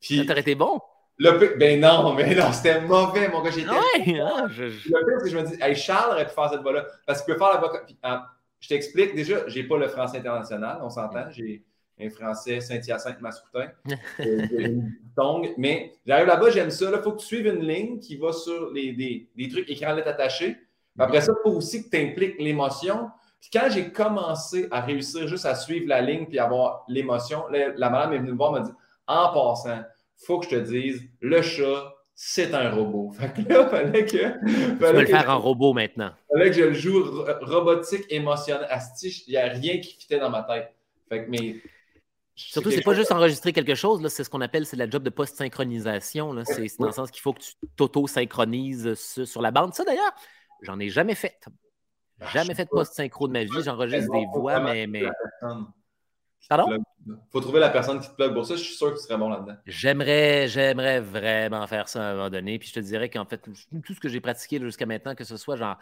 Puis, 0.00 0.16
ça 0.18 0.24
t'aurait 0.24 0.40
été 0.40 0.54
bon. 0.54 0.80
Le 1.18 1.56
ben 1.58 1.80
non, 1.80 2.14
mais 2.16 2.34
non, 2.34 2.52
c'était 2.52 2.80
mauvais, 2.80 3.28
mon 3.28 3.42
gars. 3.42 3.50
J'étais. 3.50 3.68
Ouais, 3.68 4.20
hein, 4.20 4.48
je... 4.50 4.64
Le 4.64 4.70
pire, 4.70 5.18
c'est 5.18 5.24
que 5.24 5.28
je 5.30 5.38
me 5.38 5.42
dis, 5.44 5.56
hey, 5.60 5.74
Charles 5.74 6.12
aurait 6.12 6.26
pu 6.26 6.34
faire 6.34 6.50
cette 6.50 6.62
voix-là. 6.62 6.86
Parce 7.06 7.22
qu'il 7.22 7.34
peut 7.34 7.38
faire 7.38 7.54
la 7.54 7.58
voix. 7.58 7.72
Ah, 8.02 8.26
je 8.60 8.68
t'explique, 8.68 9.14
déjà, 9.14 9.46
j'ai 9.48 9.64
pas 9.64 9.78
le 9.78 9.88
français 9.88 10.18
international, 10.18 10.78
on 10.82 10.90
s'entend. 10.90 11.30
J'ai 11.30 11.64
un 12.00 12.10
français 12.10 12.60
Saint-Hyacinthe 12.60 13.20
Mascoutin. 13.20 13.70
tongue, 15.16 15.52
mais 15.56 15.94
j'arrive 16.06 16.26
là-bas, 16.26 16.50
j'aime 16.50 16.70
ça. 16.70 16.90
Il 16.92 17.02
faut 17.02 17.12
que 17.12 17.20
tu 17.20 17.26
suives 17.26 17.46
une 17.46 17.66
ligne 17.66 17.98
qui 17.98 18.16
va 18.16 18.32
sur 18.32 18.70
les, 18.72 18.92
des, 18.92 19.28
des 19.36 19.48
trucs 19.48 19.68
écran 19.68 19.94
lettres 19.94 20.08
attachés. 20.08 20.56
Après 20.98 21.20
ça, 21.20 21.32
il 21.32 21.42
faut 21.42 21.56
aussi 21.56 21.84
que 21.84 21.90
tu 21.90 22.02
impliques 22.02 22.40
l'émotion. 22.40 23.10
Puis 23.40 23.50
quand 23.52 23.68
j'ai 23.70 23.92
commencé 23.92 24.66
à 24.70 24.80
réussir 24.80 25.28
juste 25.28 25.46
à 25.46 25.54
suivre 25.54 25.88
la 25.88 26.00
ligne 26.00 26.26
puis 26.26 26.38
avoir 26.38 26.84
l'émotion, 26.88 27.46
la, 27.48 27.68
la 27.68 27.90
madame 27.90 28.12
est 28.14 28.18
venue 28.18 28.32
me 28.32 28.36
voir 28.36 28.56
et 28.56 28.60
m'a 28.60 28.66
dit 28.66 28.72
En 29.06 29.32
passant, 29.32 29.82
faut 30.18 30.40
que 30.40 30.46
je 30.46 30.50
te 30.50 30.60
dise, 30.60 31.02
le 31.20 31.42
chat, 31.42 31.94
c'est 32.14 32.52
un 32.52 32.70
robot. 32.70 33.12
Fait 33.18 33.32
que 33.32 33.48
là, 33.48 33.68
fallait 33.68 34.04
que. 34.04 34.70
tu 34.70 34.76
peux 34.76 35.00
le 35.00 35.06
faire 35.06 35.30
en 35.30 35.38
robot 35.38 35.72
maintenant. 35.72 36.10
Fallait 36.32 36.50
que 36.50 36.56
je 36.56 36.64
le 36.64 36.74
joue 36.74 37.24
robotique, 37.42 38.04
émotionnel. 38.10 38.66
Asti, 38.70 39.24
il 39.26 39.30
n'y 39.30 39.36
a 39.36 39.48
rien 39.48 39.78
qui 39.78 39.94
fitait 39.94 40.18
dans 40.18 40.30
ma 40.30 40.42
tête. 40.42 40.74
Fait 41.08 41.24
que, 41.24 41.30
mais. 41.30 41.56
Surtout, 42.34 42.70
c'est 42.70 42.82
pas 42.82 42.94
juste 42.94 43.10
enregistrer 43.10 43.52
quelque 43.52 43.74
chose, 43.74 44.06
c'est 44.08 44.22
ce 44.22 44.30
qu'on 44.30 44.40
appelle 44.40 44.64
c'est 44.64 44.76
la 44.76 44.88
job 44.88 45.02
de 45.02 45.10
post-synchronisation. 45.10 46.36
C'est 46.44 46.78
dans 46.78 46.86
le 46.86 46.92
sens 46.92 47.10
qu'il 47.10 47.20
faut 47.20 47.32
que 47.32 47.40
tu 47.40 47.54
t'auto-synchronises 47.76 48.94
sur 48.94 49.42
la 49.42 49.50
bande. 49.50 49.74
Ça, 49.74 49.84
d'ailleurs, 49.84 50.12
j'en 50.62 50.78
ai 50.78 50.88
jamais 50.88 51.16
fait. 51.16 51.40
Ah, 52.20 52.26
jamais 52.32 52.54
fait 52.54 52.64
de 52.64 52.70
post-synchro 52.70 53.26
de 53.26 53.32
ma 53.32 53.42
vie. 53.44 53.62
J'enregistre 53.64 54.12
des 54.12 54.26
voix, 54.32 54.60
mais. 54.60 54.86
mais... 54.86 55.04
Pardon? 56.48 56.82
faut 57.30 57.40
trouver 57.40 57.60
la 57.60 57.70
personne 57.70 58.00
qui 58.00 58.08
te 58.08 58.14
plug 58.14 58.34
pour 58.34 58.44
ça. 58.44 58.56
Je 58.56 58.62
suis 58.62 58.74
sûr 58.74 58.92
que 58.92 58.98
tu 58.98 59.04
serais 59.04 59.16
bon 59.16 59.28
là-dedans. 59.28 59.56
J'aimerais, 59.66 60.48
j'aimerais 60.48 61.00
vraiment 61.00 61.66
faire 61.66 61.88
ça 61.88 62.02
à 62.02 62.10
un 62.10 62.14
moment 62.14 62.30
donné. 62.30 62.58
Puis 62.58 62.68
je 62.68 62.74
te 62.74 62.80
dirais 62.80 63.08
qu'en 63.08 63.24
fait, 63.24 63.38
tout 63.38 63.94
ce 63.94 64.00
que 64.00 64.08
j'ai 64.08 64.20
pratiqué 64.20 64.60
jusqu'à 64.60 64.86
maintenant, 64.86 65.14
que 65.14 65.24
ce 65.24 65.36
soit 65.36 65.56
genre 65.56 65.78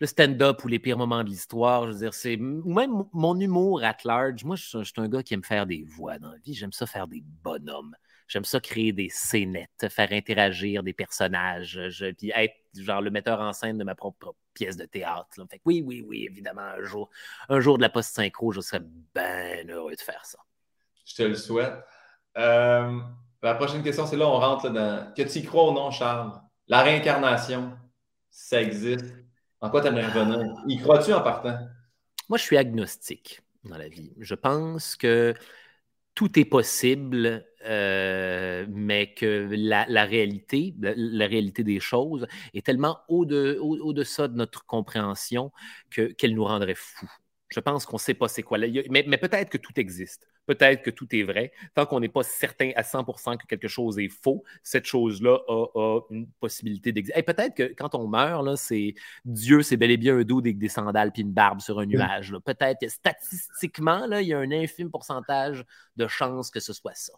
le 0.00 0.06
stand-up 0.06 0.62
ou 0.64 0.68
les 0.68 0.78
pires 0.78 0.98
moments 0.98 1.24
de 1.24 1.28
l'histoire, 1.28 1.86
je 1.86 1.92
veux 1.92 1.98
dire, 1.98 2.14
c'est. 2.14 2.36
Ou 2.36 2.72
même 2.72 3.04
mon 3.12 3.38
humour 3.38 3.82
at 3.82 3.96
large. 4.04 4.44
Moi, 4.44 4.56
je, 4.56 4.82
suis 4.82 4.92
un 4.96 5.08
gars 5.08 5.22
qui 5.22 5.34
aime 5.34 5.44
faire 5.44 5.66
des 5.66 5.84
voix 5.84 6.18
dans 6.18 6.30
la 6.30 6.38
vie. 6.38 6.54
J'aime 6.54 6.72
ça 6.72 6.86
faire 6.86 7.06
des 7.06 7.22
bonhommes. 7.42 7.94
J'aime 8.28 8.44
ça 8.44 8.60
créer 8.60 8.92
des 8.92 9.08
scénettes, 9.08 9.86
faire 9.88 10.12
interagir 10.12 10.82
des 10.82 10.92
personnages, 10.92 11.88
je, 11.90 12.06
puis 12.12 12.32
être 12.34 12.56
genre 12.74 13.00
le 13.00 13.10
metteur 13.10 13.40
en 13.40 13.52
scène 13.52 13.78
de 13.78 13.84
ma 13.84 13.94
propre 13.94 14.34
pièce 14.52 14.76
de 14.76 14.84
théâtre. 14.84 15.28
Fait 15.50 15.60
oui, 15.64 15.82
oui, 15.84 16.04
oui, 16.06 16.26
évidemment, 16.28 16.62
un 16.62 16.82
jour, 16.82 17.08
un 17.48 17.60
jour 17.60 17.76
de 17.76 17.82
la 17.82 17.88
post-synchro, 17.88 18.52
je 18.52 18.60
serais 18.60 18.82
bien 19.14 19.68
heureux 19.68 19.94
de 19.94 20.00
faire 20.00 20.24
ça. 20.24 20.38
Je 21.04 21.14
te 21.14 21.22
le 21.22 21.36
souhaite. 21.36 21.74
Euh, 22.36 23.00
la 23.42 23.54
prochaine 23.54 23.82
question, 23.82 24.06
c'est 24.06 24.16
là, 24.16 24.26
on 24.26 24.38
rentre 24.38 24.70
dans. 24.70 25.12
Que 25.14 25.22
tu 25.22 25.38
y 25.38 25.44
crois 25.44 25.70
ou 25.70 25.72
non, 25.72 25.90
Charles? 25.90 26.32
La 26.66 26.82
réincarnation, 26.82 27.76
ça 28.28 28.60
existe. 28.60 29.14
En 29.60 29.70
quoi 29.70 29.80
tu 29.80 29.86
aimerais 29.86 30.06
revenir? 30.06 30.52
Y 30.66 30.78
crois-tu 30.78 31.12
en 31.12 31.22
partant? 31.22 31.56
Moi, 32.28 32.38
je 32.38 32.42
suis 32.42 32.56
agnostique 32.56 33.40
dans 33.64 33.78
la 33.78 33.88
vie. 33.88 34.12
Je 34.18 34.34
pense 34.34 34.96
que 34.96 35.32
tout 36.14 36.38
est 36.38 36.44
possible, 36.44 37.46
euh, 37.66 38.66
mais 38.68 39.12
que 39.14 39.48
la, 39.52 40.04
réalité, 40.04 40.74
la, 40.78 41.26
réalité 41.26 41.64
des 41.64 41.80
choses 41.80 42.26
est 42.54 42.64
tellement 42.64 42.98
au-deçà 43.08 44.28
de, 44.28 44.36
notre 44.36 44.64
compréhension 44.66 45.52
qu'elle 45.90 46.34
nous 46.34 46.44
rendrait 46.44 46.74
fous. 46.74 47.10
Je 47.48 47.60
pense 47.60 47.86
qu'on 47.86 47.96
ne 47.96 48.00
sait 48.00 48.14
pas 48.14 48.28
c'est 48.28 48.42
quoi. 48.42 48.58
Mais, 48.58 49.04
mais 49.06 49.18
peut-être 49.18 49.50
que 49.50 49.58
tout 49.58 49.78
existe. 49.78 50.26
Peut-être 50.46 50.82
que 50.82 50.90
tout 50.90 51.08
est 51.14 51.22
vrai. 51.22 51.52
Tant 51.74 51.86
qu'on 51.86 52.00
n'est 52.00 52.08
pas 52.08 52.22
certain 52.22 52.70
à 52.76 52.82
100% 52.82 53.36
que 53.36 53.46
quelque 53.46 53.68
chose 53.68 53.98
est 53.98 54.08
faux, 54.08 54.44
cette 54.62 54.84
chose-là 54.84 55.38
a, 55.48 56.00
une 56.10 56.28
possibilité 56.40 56.92
d'exister. 56.92 57.18
Et 57.18 57.22
peut-être 57.22 57.54
que 57.56 57.74
quand 57.74 57.94
on 57.94 58.06
meurt, 58.06 58.44
là, 58.44 58.56
c'est 58.56 58.94
Dieu, 59.24 59.62
c'est 59.62 59.76
bel 59.76 59.90
et 59.90 59.96
bien 59.96 60.16
un 60.16 60.22
dos 60.22 60.38
avec 60.38 60.58
des 60.58 60.68
sandales 60.68 61.12
puis 61.12 61.22
une 61.22 61.32
barbe 61.32 61.60
sur 61.60 61.78
un 61.80 61.86
nuage. 61.86 62.34
Peut-être 62.44 62.80
que 62.80 62.88
statistiquement, 62.88 64.06
là, 64.06 64.22
il 64.22 64.28
y 64.28 64.34
a 64.34 64.38
un 64.38 64.52
infime 64.52 64.90
pourcentage 64.90 65.64
de 65.96 66.06
chances 66.06 66.50
que 66.50 66.60
ce 66.60 66.72
soit 66.72 66.94
ça. 66.94 67.12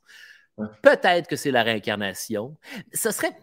Peut-être 0.82 1.28
que 1.28 1.36
c'est 1.36 1.50
la 1.50 1.62
réincarnation. 1.62 2.56
Ce 2.92 3.10
serait. 3.10 3.36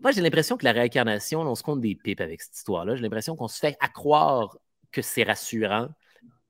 Moi, 0.00 0.12
j'ai 0.12 0.20
l'impression 0.20 0.56
que 0.56 0.64
la 0.64 0.72
réincarnation, 0.72 1.40
on 1.40 1.54
se 1.54 1.62
compte 1.62 1.80
des 1.80 1.94
pipes 1.94 2.20
avec 2.20 2.40
cette 2.40 2.56
histoire-là. 2.56 2.94
J'ai 2.96 3.02
l'impression 3.02 3.36
qu'on 3.36 3.48
se 3.48 3.58
fait 3.58 3.76
accroire 3.80 4.56
que 4.92 5.02
c'est 5.02 5.24
rassurant, 5.24 5.88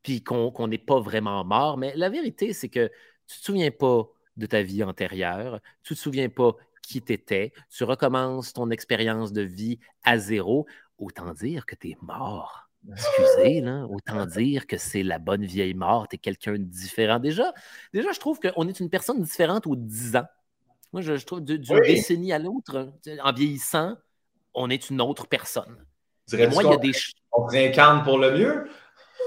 puis 0.02 0.22
qu'on 0.22 0.68
n'est 0.68 0.78
pas 0.78 1.00
vraiment 1.00 1.44
mort. 1.44 1.78
Mais 1.78 1.92
la 1.96 2.09
vérité, 2.09 2.52
c'est 2.52 2.68
que 2.68 2.88
tu 3.26 3.34
ne 3.34 3.38
te 3.38 3.44
souviens 3.44 3.70
pas 3.70 4.04
de 4.36 4.46
ta 4.46 4.62
vie 4.62 4.84
antérieure, 4.84 5.61
tu 5.82 5.94
ne 5.94 5.96
te 5.96 6.00
souviens 6.00 6.28
pas 6.28 6.54
qui 6.82 7.02
tu 7.02 7.12
étais, 7.12 7.52
tu 7.70 7.84
recommences 7.84 8.52
ton 8.52 8.70
expérience 8.70 9.32
de 9.32 9.42
vie 9.42 9.78
à 10.04 10.18
zéro. 10.18 10.66
Autant 10.98 11.32
dire 11.32 11.66
que 11.66 11.74
tu 11.74 11.90
es 11.90 11.96
mort. 12.00 12.67
Excusez, 12.90 13.60
là, 13.60 13.86
autant 13.88 14.24
dire 14.26 14.66
que 14.66 14.78
c'est 14.78 15.02
la 15.02 15.18
bonne 15.18 15.44
vieille 15.44 15.74
mort, 15.74 16.08
tu 16.08 16.16
es 16.16 16.18
quelqu'un 16.18 16.52
de 16.52 16.58
différent. 16.58 17.18
Déjà, 17.18 17.52
déjà, 17.92 18.12
je 18.12 18.20
trouve 18.20 18.40
qu'on 18.40 18.68
est 18.68 18.80
une 18.80 18.88
personne 18.88 19.20
différente 19.20 19.66
aux 19.66 19.76
10 19.76 20.16
ans. 20.16 20.26
Moi, 20.92 21.02
je, 21.02 21.12
trouve 21.24 21.42
d'une 21.42 21.60
décennie 21.60 22.32
à 22.32 22.38
l'autre, 22.38 22.92
en 23.22 23.32
vieillissant, 23.32 23.96
on 24.54 24.70
est 24.70 24.90
une 24.90 25.00
autre 25.02 25.26
personne. 25.26 25.76
Moi, 26.32 26.62
il 26.62 26.70
y 26.70 26.72
a 26.72 26.76
des. 26.76 26.92
On 27.32 27.44
réincarne 27.44 28.02
pour 28.04 28.18
le 28.18 28.38
mieux? 28.38 28.70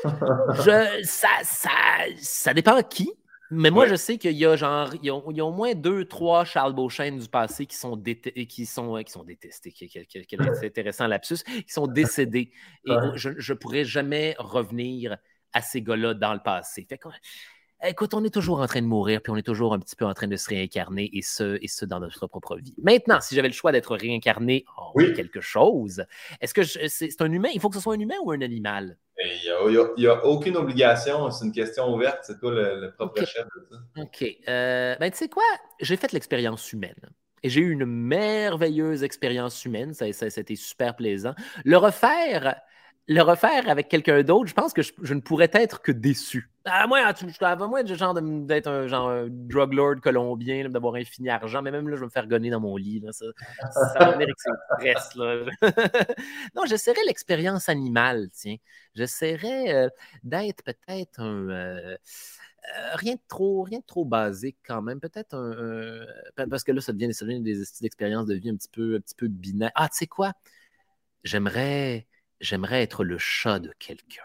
je, 0.04 1.02
ça, 1.04 1.30
ça, 1.44 1.70
ça 2.18 2.54
dépend 2.54 2.82
qui. 2.82 3.12
Mais 3.52 3.70
moi, 3.70 3.86
je 3.86 3.96
sais 3.96 4.18
qu'il 4.18 4.32
y 4.32 4.46
a 4.46 4.56
genre, 4.56 4.94
il 4.96 5.06
y 5.06 5.10
a, 5.10 5.16
au 5.16 5.52
moins 5.52 5.76
deux, 5.76 6.06
trois 6.06 6.46
Charles 6.46 6.74
Beauchesne 6.74 7.20
du 7.20 7.28
passé 7.28 7.66
qui 7.66 7.76
sont, 7.76 8.02
qui 8.02 8.66
sont, 8.66 9.04
qui 9.04 9.12
sont 9.12 9.24
détestés, 9.24 9.74
c'est 9.76 10.66
intéressant 10.66 11.08
lapsus, 11.08 11.44
qui 11.44 11.72
sont 11.72 11.88
décédés. 11.88 12.52
Et 12.86 12.94
je 13.16 13.30
ne 13.30 13.58
pourrais 13.58 13.84
jamais 13.84 14.36
revenir 14.40 15.18
à 15.52 15.62
ces 15.62 15.82
gars-là 15.82 16.14
dans 16.14 16.34
le 16.34 16.40
passé. 16.40 16.88
Fait 16.88 17.00
Écoute, 17.84 18.14
on 18.14 18.24
est 18.24 18.34
toujours 18.34 18.62
en 18.62 18.68
train 18.68 18.82
de 18.82 18.88
mourir, 18.88 19.22
puis 19.22 19.32
on 19.32 19.38
est 19.38 19.46
toujours 19.46 19.74
un 19.74 19.80
petit 19.80 19.96
peu 19.96 20.06
en 20.06 20.14
train 20.14 20.28
de 20.28 20.36
se 20.36 20.50
réincarner, 20.50 21.10
et 21.14 21.22
ce, 21.22 21.58
et 21.62 21.68
ce 21.68 21.84
dans 21.86 22.00
notre 22.00 22.28
propre 22.28 22.58
vie. 22.58 22.76
Maintenant, 22.82 23.20
si 23.22 23.34
j'avais 23.34 23.48
le 23.48 23.54
choix 23.54 23.72
d'être 23.72 23.96
réincarné 23.96 24.66
en 24.78 24.94
quelque 25.16 25.42
chose, 25.42 26.06
est-ce 26.42 26.54
que 26.54 26.64
c'est 26.64 27.22
un 27.22 27.32
humain? 27.32 27.50
Il 27.54 27.60
faut 27.60 27.70
que 27.70 27.76
ce 27.76 27.82
soit 27.82 27.96
un 27.96 28.00
humain 28.00 28.16
ou 28.24 28.32
un 28.32 28.42
animal? 28.42 28.98
Il 29.24 29.94
n'y 29.98 30.08
a, 30.08 30.26
aucune 30.26 30.58
obligation, 30.58 31.30
c'est 31.32 31.46
une 31.46 31.52
question 31.52 31.94
ouverte, 31.94 32.20
c'est 32.24 32.40
toi 32.40 32.52
le, 32.52 32.94
propre 32.96 33.26
chef 33.26 33.46
de 33.46 33.68
ça. 33.70 33.78
OK. 34.02 34.26
Euh, 34.48 34.96
ben, 35.00 35.12
tu 35.12 35.18
sais 35.18 35.30
quoi? 35.30 35.44
J'ai 35.80 35.96
fait 35.96 36.12
l'expérience 36.12 36.72
humaine. 36.72 37.10
Et 37.44 37.50
j'ai 37.50 37.62
eu 37.62 37.72
une 37.72 37.86
merveilleuse 37.86 39.04
expérience 39.04 39.66
humaine. 39.66 39.94
Ça, 39.94 40.12
ça, 40.14 40.28
été 40.28 40.56
super 40.56 40.96
plaisant. 40.96 41.34
Le 41.66 41.78
refaire, 41.78 42.62
le 43.08 43.22
refaire 43.22 43.70
avec 43.70 43.90
quelqu'un 43.90 44.22
d'autre, 44.24 44.48
je 44.48 44.54
pense 44.54 44.74
que 44.74 44.82
je, 44.82 45.14
ne 45.14 45.22
pourrais 45.22 45.50
être 45.54 45.82
que 45.82 45.92
déçu. 45.92 46.51
À 46.66 46.86
moins, 46.86 47.12
tu, 47.14 47.26
à 47.42 47.56
moins 47.56 47.86
genre 47.86 48.14
d'être 48.22 48.68
un 48.68 48.88
genre 48.88 49.26
drug 49.30 49.74
lord 49.74 49.96
colombien, 50.02 50.70
d'avoir 50.70 50.96
infini 50.96 51.30
argent, 51.30 51.62
mais 51.62 51.72
même 51.72 51.90
là, 51.90 51.96
je 51.96 52.02
vais 52.02 52.06
me 52.06 52.12
faire 52.12 52.28
gonner 52.28 52.52
dans 52.52 52.60
mon 52.60 52.78
lit. 52.78 53.04
ça, 53.12 53.26
ça 53.94 54.00
va 54.00 54.12
venir 54.12 54.28
avec 54.80 54.96
ses 54.96 55.18
Là. 55.18 55.46
non, 56.56 56.66
j'essaierais 56.66 57.04
l'expérience 57.08 57.68
animale, 57.68 58.30
tiens. 58.32 58.58
J'essaierais 58.94 59.74
euh, 59.74 59.90
d'être 60.24 60.64
peut-être 60.64 61.20
un. 61.20 61.50
Euh, 61.50 61.98
euh, 62.78 62.96
rien, 62.96 63.16
de 63.16 63.22
trop, 63.28 63.64
rien 63.64 63.80
de 63.80 63.86
trop 63.86 64.06
basique 64.06 64.58
quand 64.64 64.84
même. 64.84 65.00
Peut-être 65.00 65.34
un, 65.36 66.46
Parce 66.48 66.64
que 66.64 66.72
là, 66.72 66.82
ça 66.82 66.94
devient, 66.94 67.14
ça 67.14 67.26
devient 67.26 67.42
des 67.42 67.86
expériences 67.86 68.28
de 68.28 68.36
vie 68.36 68.50
un 68.50 68.56
petit 68.56 68.70
peu, 68.70 68.96
un 68.98 69.00
petit 69.00 69.16
peu 69.16 69.28
binaires. 69.28 69.72
Ah, 69.74 69.90
tu 69.90 69.98
sais 69.98 70.08
quoi? 70.08 70.34
J'aimerais 71.24 72.08
j'aimerais 72.42 72.84
être 72.84 73.04
le 73.04 73.18
chat 73.18 73.60
de 73.60 73.72
quelqu'un. 73.80 74.24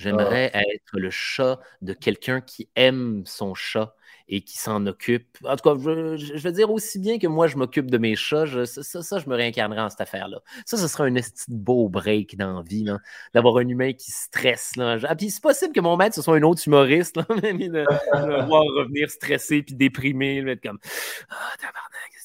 J'aimerais 0.00 0.50
ah. 0.54 0.62
être 0.72 0.98
le 0.98 1.10
chat 1.10 1.60
de 1.82 1.92
quelqu'un 1.92 2.40
qui 2.40 2.70
aime 2.74 3.22
son 3.26 3.54
chat 3.54 3.94
et 4.32 4.42
qui 4.42 4.56
s'en 4.56 4.86
occupe. 4.86 5.26
En 5.44 5.56
tout 5.56 5.68
cas, 5.68 5.76
je, 5.76 6.38
veux 6.38 6.52
dire 6.52 6.70
aussi 6.70 7.00
bien 7.00 7.18
que 7.18 7.26
moi, 7.26 7.48
je 7.48 7.56
m'occupe 7.56 7.90
de 7.90 7.98
mes 7.98 8.14
chats, 8.14 8.46
ça, 8.64 9.02
ça, 9.02 9.18
je 9.18 9.28
me 9.28 9.34
réincarnerais 9.34 9.80
en 9.80 9.90
cette 9.90 10.00
affaire-là. 10.00 10.38
Ça, 10.64 10.76
ce 10.76 10.86
serait 10.86 11.10
un 11.10 11.14
beau 11.48 11.88
break 11.88 12.36
dans 12.36 12.58
la 12.58 12.62
vie, 12.62 12.86
d'avoir 13.34 13.56
un 13.56 13.66
humain 13.66 13.92
qui 13.92 14.12
stresse. 14.12 14.76
Là. 14.76 14.98
Ah, 15.02 15.16
puis 15.16 15.30
c'est 15.30 15.42
possible 15.42 15.72
que 15.72 15.80
mon 15.80 15.96
maître, 15.96 16.14
ce 16.14 16.22
soit 16.22 16.36
un 16.36 16.42
autre 16.42 16.62
humoriste, 16.64 17.16
là, 17.16 17.26
mais 17.42 17.68
de, 17.68 17.84
voir 18.46 18.62
revenir 18.62 19.10
stressé 19.10 19.62
puis 19.62 19.74
déprimé, 19.74 20.38
être 20.48 20.62
comme 20.62 20.78
Ah, 21.28 21.50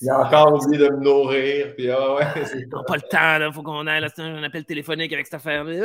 il 0.02 0.10
a 0.10 0.20
encore 0.20 0.54
oublié 0.54 0.78
de 0.78 0.90
me 0.94 1.00
nourrir. 1.02 1.74
Puis, 1.76 1.90
ah 1.90 2.16
ouais, 2.16 2.26
on 2.72 2.84
pas 2.84 2.98
le 2.98 3.02
temps, 3.02 3.48
il 3.48 3.52
faut 3.52 3.64
qu'on 3.64 3.88
aille 3.88 4.06
un 4.18 4.44
appel 4.44 4.66
téléphonique 4.66 5.12
avec 5.12 5.26
cette 5.26 5.36
affaire. 5.36 5.66
puis 5.66 5.76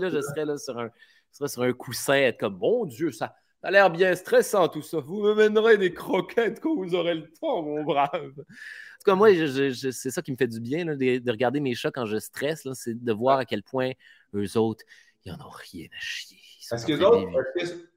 là, 0.00 0.08
je 0.08 0.20
serais 0.22 0.46
là 0.46 0.56
sur 0.56 0.78
un, 0.78 0.88
sur 1.30 1.62
un 1.62 1.72
coussin, 1.72 2.14
être 2.14 2.40
comme, 2.40 2.56
mon 2.56 2.86
Dieu, 2.86 3.10
ça, 3.10 3.34
ça 3.60 3.68
a 3.68 3.70
l'air 3.70 3.90
bien 3.90 4.14
stressant 4.14 4.68
tout 4.68 4.82
ça. 4.82 5.00
Vous 5.00 5.22
me 5.22 5.34
mènerez 5.34 5.76
des 5.76 5.92
croquettes 5.92 6.60
quand 6.60 6.74
vous 6.74 6.94
aurez 6.94 7.14
le 7.14 7.30
temps, 7.32 7.62
mon 7.62 7.82
brave. 7.82 8.10
En 8.14 9.02
tout 9.02 9.04
cas, 9.04 9.14
moi, 9.14 9.28
c'est 9.32 10.10
ça 10.10 10.22
qui 10.22 10.32
me 10.32 10.36
fait 10.36 10.48
du 10.48 10.60
bien, 10.60 10.84
de, 10.84 11.30
regarder 11.30 11.60
mes 11.60 11.74
chats 11.74 11.90
quand 11.90 12.06
je 12.06 12.18
stresse, 12.18 12.66
c'est 12.74 13.02
de 13.02 13.12
voir 13.12 13.38
à 13.38 13.44
quel 13.44 13.62
point 13.62 13.92
eux 14.34 14.56
autres, 14.56 14.84
ils 15.24 15.32
n'en 15.32 15.46
ont 15.46 15.50
rien 15.50 15.86
à 15.86 16.00
chier. 16.00 16.38
Est-ce 16.72 16.86
que, 16.86 16.92
autres, 17.02 17.28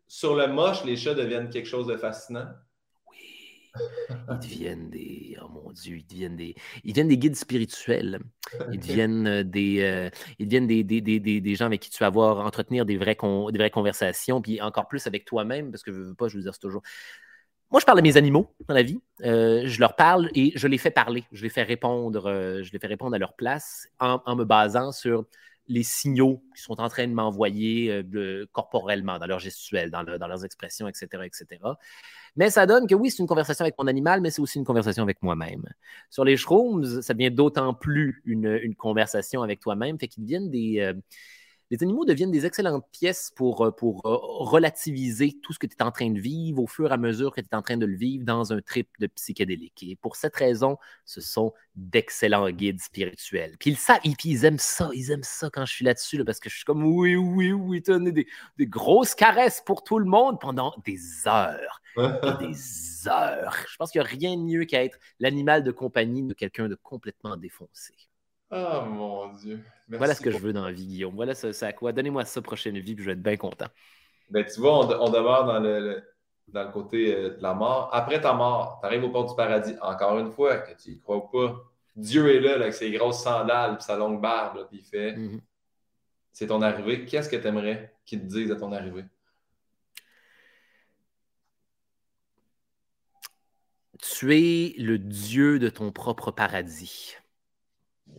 sur 0.08 0.36
le 0.36 0.48
moche, 0.48 0.84
les 0.86 0.96
chats 0.96 1.14
deviennent 1.14 1.50
quelque 1.50 1.68
chose 1.68 1.88
de 1.88 1.98
fascinant? 1.98 2.48
Ils 3.80 4.40
deviennent 4.42 4.90
des. 4.90 5.38
Oh 5.42 5.48
mon 5.50 5.72
Dieu, 5.72 5.98
ils 5.98 6.06
deviennent 6.06 6.36
des. 6.36 6.56
Ils 6.84 6.92
deviennent 6.92 7.08
des 7.08 7.18
guides 7.18 7.36
spirituels. 7.36 8.20
Ils 8.72 8.80
deviennent 8.80 9.28
euh, 9.28 9.44
des. 9.44 9.82
Euh, 9.82 10.10
ils 10.40 10.46
deviennent 10.46 10.68
des, 10.68 10.84
des, 10.84 11.02
des, 11.02 11.20
des, 11.20 11.56
gens 11.56 11.66
avec 11.66 11.82
qui 11.82 11.90
tu 11.90 12.00
vas 12.00 12.08
avoir 12.08 12.46
entretenir 12.46 12.86
des 12.86 12.98
vraies, 12.98 13.18
des 13.52 13.58
vraies 13.58 13.72
conversations, 13.72 14.42
puis 14.42 14.62
encore 14.62 14.88
plus 14.88 15.08
avec 15.08 15.26
toi-même, 15.26 15.72
parce 15.72 15.84
que 15.84 15.92
je 15.92 16.00
ne 16.00 16.06
veux 16.06 16.16
pas, 16.16 16.28
je 16.28 16.38
veux 16.38 16.44
dire, 16.44 16.54
c'est 16.54 16.60
toujours. 16.60 16.84
Moi, 17.72 17.80
je 17.80 17.86
parle 17.86 17.98
à 17.98 18.04
mes 18.04 18.18
animaux 18.18 18.54
dans 18.68 18.76
la 18.76 18.84
vie. 18.84 19.00
Euh, 19.24 19.64
je 19.66 19.80
leur 19.80 19.96
parle 19.96 20.30
et 20.36 20.52
je 20.56 20.68
les 20.68 20.78
fais 20.78 20.92
parler. 20.92 21.24
Je 21.32 21.42
les 21.42 21.50
fais 21.50 21.64
répondre, 21.64 22.30
je 22.62 22.72
les 22.72 22.78
fais 22.78 22.88
répondre 22.88 23.16
à 23.16 23.18
leur 23.18 23.34
place 23.34 23.88
en, 24.00 24.22
en 24.28 24.36
me 24.36 24.44
basant 24.44 24.92
sur 24.92 25.26
les 25.68 25.82
signaux 25.82 26.44
qu'ils 26.54 26.62
sont 26.62 26.80
en 26.80 26.90
train 26.90 27.08
de 27.08 27.14
m'envoyer 27.14 28.04
corporellement, 28.52 29.18
dans 29.18 29.26
leur 29.26 29.40
gestuelle, 29.40 29.90
dans, 29.90 30.04
dans, 30.04 30.28
leurs 30.28 30.46
expressions, 30.46 30.88
etc., 30.88 31.08
etc. 31.24 31.62
Mais 32.36 32.50
ça 32.50 32.66
donne 32.66 32.88
que 32.88 32.96
oui, 32.96 33.12
c'est 33.12 33.20
une 33.20 33.28
conversation 33.28 33.64
avec 33.64 33.76
mon 33.78 33.88
animal, 33.88 34.22
mais 34.22 34.32
c'est 34.32 34.42
aussi 34.42 34.58
une 34.58 34.66
conversation 34.66 35.04
avec 35.04 35.22
moi-même. 35.22 35.64
Sur 36.10 36.26
les 36.26 36.38
shrooms, 36.38 37.02
ça 37.02 37.14
devient 37.14 37.32
d'autant 37.32 37.74
plus 37.74 38.22
une, 38.26 38.76
conversation 38.76 39.44
avec 39.44 39.60
toi-même, 39.60 40.00
fait 40.00 40.08
qu'ils 40.08 40.24
deviennent 40.24 40.50
des. 40.50 40.80
Euh, 40.80 40.94
les 41.74 41.82
animaux 41.82 42.06
deviennent 42.06 42.30
des 42.30 42.46
excellentes 42.46 42.86
pièces 42.92 43.34
pour, 43.36 43.66
euh, 43.66 43.72
pour 43.72 44.06
euh, 44.06 44.16
relativiser 44.22 45.40
tout 45.42 45.54
ce 45.54 45.60
que 45.60 45.66
tu 45.66 45.76
es 45.76 45.82
en 45.82 45.92
train 45.92 46.12
de 46.12 46.20
vivre 46.20 46.62
au 46.62 46.68
fur 46.68 46.92
et 46.92 46.94
à 46.94 46.98
mesure 46.98 47.34
que 47.34 47.42
tu 47.42 47.48
es 47.52 47.56
en 47.56 47.64
train 47.64 47.78
de 47.78 47.88
le 47.88 47.96
vivre 47.96 48.24
dans 48.24 48.54
un 48.54 48.62
trip 48.62 48.88
de 49.00 49.08
psychédélique. 49.08 49.82
Et 49.82 49.96
pour 49.96 50.16
cette 50.16 50.36
raison, 50.36 50.78
ce 51.04 51.20
sont 51.20 51.52
d'excellents 51.76 52.48
guides 52.52 52.80
spirituels. 52.80 53.56
Puis 53.60 53.72
ils 53.72 53.78
savent, 53.78 54.02
puis 54.04 54.30
ils 54.30 54.46
aiment 54.46 54.60
ça, 54.60 54.92
ils 54.94 55.10
aiment 55.10 55.24
ça 55.24 55.50
quand 55.52 55.66
je 55.66 55.74
suis 55.74 55.84
là-dessus, 55.84 56.24
parce 56.24 56.40
que 56.40 56.48
je 56.48 56.58
suis 56.58 56.64
comme 56.64 56.84
oui, 56.84 57.16
oui, 57.16 57.52
oui, 57.54 57.82
tenez 57.82 58.12
des, 58.12 58.28
des 58.60 58.68
grosses 58.68 59.16
caresses 59.16 59.64
pour 59.66 59.84
tout 59.84 59.98
le 59.98 60.06
monde 60.06 60.40
pendant 60.40 60.76
des 60.86 61.00
heures. 61.28 61.82
et 61.98 62.02
des 62.40 63.08
heures. 63.08 63.58
Je 63.68 63.76
pense 63.78 63.90
qu'il 63.90 64.00
n'y 64.00 64.06
a 64.06 64.10
rien 64.12 64.38
de 64.38 64.44
mieux 64.44 64.66
qu'être 64.66 65.00
l'animal 65.20 65.64
de 65.64 65.72
compagnie 65.72 66.22
de 66.22 66.36
quelqu'un 66.36 66.70
de 66.70 66.76
complètement 66.76 67.36
défoncé. 67.36 67.96
Oh 68.54 68.86
mon 68.86 69.34
Dieu. 69.34 69.60
voilà 69.88 70.14
ce 70.14 70.22
que 70.22 70.30
je 70.30 70.38
veux 70.38 70.54
dans 70.54 70.66
la 70.66 70.72
vie, 70.72 70.86
Guillaume. 70.86 71.16
Voilà 71.16 71.34
ça, 71.34 71.50
à 71.66 71.74
quoi. 71.74 71.92
Donnez-moi 71.92 72.24
ça 72.26 72.42
prochaine 72.42 72.78
vie, 72.78 72.94
puis 72.94 73.04
je 73.04 73.10
vais 73.10 73.14
être 73.14 73.24
bien 73.24 73.38
content. 73.38 73.68
Ben, 74.30 74.46
tu 74.46 74.60
vois, 74.60 74.86
on, 75.02 75.10
demeure 75.10 75.46
dans 75.46 75.60
le, 75.60 76.04
dans 76.50 76.64
le 76.64 76.72
côté 76.72 77.16
euh, 77.16 77.36
de 77.36 77.42
la 77.42 77.54
mort. 77.54 77.90
Après 77.92 78.22
ta 78.22 78.34
mort, 78.34 78.80
tu 78.80 78.86
arrives 78.86 79.04
au 79.04 79.10
port 79.10 79.26
du 79.26 79.36
paradis. 79.36 79.76
Encore 79.82 80.20
une 80.20 80.32
fois, 80.32 80.58
que 80.58 80.80
tu 80.80 80.92
y 80.92 81.00
crois 81.00 81.30
pas. 81.32 81.64
Dieu 81.96 82.36
est 82.36 82.40
là, 82.40 82.54
avec 82.56 82.74
ses 82.74 82.92
grosses 82.92 83.24
sandales 83.24 83.78
et 83.80 83.84
sa 83.84 83.98
longue 83.98 84.22
barbe, 84.22 84.68
puis 84.70 84.80
il 84.80 84.86
fait 84.86 85.14
mm-hmm. 85.14 85.40
C'est 86.32 86.48
ton 86.48 86.62
arrivée. 86.62 87.06
Qu'est-ce 87.06 87.30
que 87.30 87.36
tu 87.36 87.48
aimerais 87.48 87.94
qu'il 88.06 88.22
te 88.22 88.26
dise 88.26 88.52
à 88.52 88.56
ton 88.56 88.72
arrivée? 88.72 89.06
Tu 94.00 94.36
es 94.36 94.74
le 94.80 94.98
Dieu 94.98 95.60
de 95.60 95.70
ton 95.70 95.92
propre 95.92 96.32
paradis. 96.32 97.16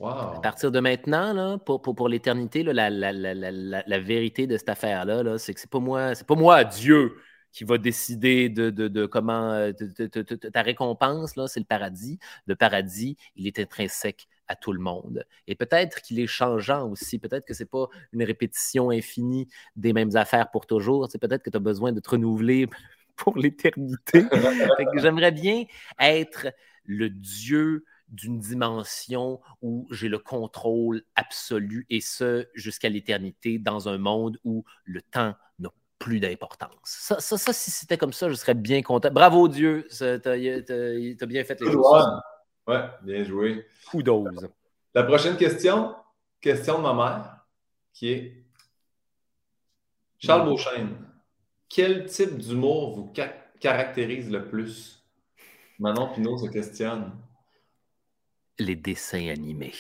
À 0.02 0.40
partir 0.42 0.72
de 0.72 0.80
maintenant, 0.80 1.32
là, 1.32 1.58
pour, 1.58 1.80
pour, 1.80 1.94
pour 1.94 2.08
l'éternité, 2.08 2.62
la, 2.62 2.90
la, 2.90 3.12
la, 3.12 3.34
la, 3.34 3.98
vérité 4.00 4.46
de 4.46 4.56
cette 4.56 4.68
affaire-là, 4.68 5.22
-là, 5.22 5.38
c'est 5.38 5.54
que 5.54 5.60
c'est 5.60 5.70
pas 5.70 5.78
moi, 5.78 6.14
c'est 6.14 6.26
pas 6.26 6.34
moi, 6.34 6.64
Dieu, 6.64 7.16
qui 7.52 7.62
va 7.62 7.78
décider 7.78 8.48
de, 8.48 9.06
comment 9.06 9.52
euh, 9.52 9.72
ta 10.52 10.62
récompense, 10.62 11.36
là, 11.36 11.46
c'est 11.46 11.60
le 11.60 11.66
paradis. 11.66 12.18
Le 12.46 12.56
paradis, 12.56 13.16
il 13.36 13.46
est 13.46 13.60
intrinsèque 13.60 14.26
à 14.48 14.56
tout 14.56 14.72
le 14.72 14.80
monde. 14.80 15.24
Et 15.46 15.54
peut-être 15.54 16.02
qu'il 16.02 16.18
est 16.18 16.26
changeant 16.26 16.90
aussi. 16.90 17.20
Peut-être 17.20 17.46
que 17.46 17.54
ce 17.54 17.62
n'est 17.62 17.68
pas 17.68 17.88
une 18.12 18.24
répétition 18.24 18.90
infinie 18.90 19.48
des 19.76 19.92
mêmes 19.92 20.16
affaires 20.16 20.50
pour 20.50 20.66
toujours. 20.66 21.08
C'est 21.10 21.18
peut-être 21.20 21.44
que 21.44 21.50
tu 21.50 21.56
as 21.56 21.60
besoin 21.60 21.92
de 21.92 22.00
te 22.00 22.10
renouveler 22.10 22.66
pour 23.16 23.38
l'éternité. 23.38 24.24
J'aimerais 24.96 25.32
bien 25.32 25.64
être 26.00 26.48
le 26.84 27.08
Dieu 27.08 27.84
d'une 28.14 28.38
dimension 28.38 29.40
où 29.60 29.86
j'ai 29.90 30.08
le 30.08 30.18
contrôle 30.18 31.02
absolu 31.16 31.86
et 31.90 32.00
ce 32.00 32.46
jusqu'à 32.54 32.88
l'éternité 32.88 33.58
dans 33.58 33.88
un 33.88 33.98
monde 33.98 34.38
où 34.44 34.64
le 34.84 35.02
temps 35.02 35.34
n'a 35.58 35.70
plus 35.98 36.20
d'importance. 36.20 36.70
Ça, 36.84 37.20
ça, 37.20 37.52
si 37.52 37.70
c'était 37.70 37.98
comme 37.98 38.12
ça, 38.12 38.28
je 38.28 38.34
serais 38.34 38.54
bien 38.54 38.82
content. 38.82 39.10
Bravo 39.10 39.48
Dieu, 39.48 39.86
tu 39.90 40.04
as, 40.04 41.26
bien 41.26 41.44
fait 41.44 41.60
les 41.60 41.72
choses. 41.72 42.06
Ouais, 42.66 42.84
bien 43.02 43.24
joué. 43.24 43.66
Kudos. 43.90 44.26
La 44.94 45.02
prochaine 45.02 45.36
question, 45.36 45.94
question 46.40 46.78
de 46.78 46.82
ma 46.82 46.94
mère, 46.94 47.46
qui 47.92 48.10
est 48.10 48.44
Charles 50.18 50.48
Beauchesne, 50.48 50.96
quel 51.68 52.06
type 52.06 52.38
d'humour 52.38 52.94
vous 52.94 53.12
caractérise 53.60 54.30
le 54.30 54.48
plus? 54.48 55.04
Manon 55.78 56.08
Pinot 56.14 56.38
se 56.38 56.46
questionne. 56.46 57.12
Les 58.58 58.76
dessins 58.76 59.28
animés. 59.28 59.74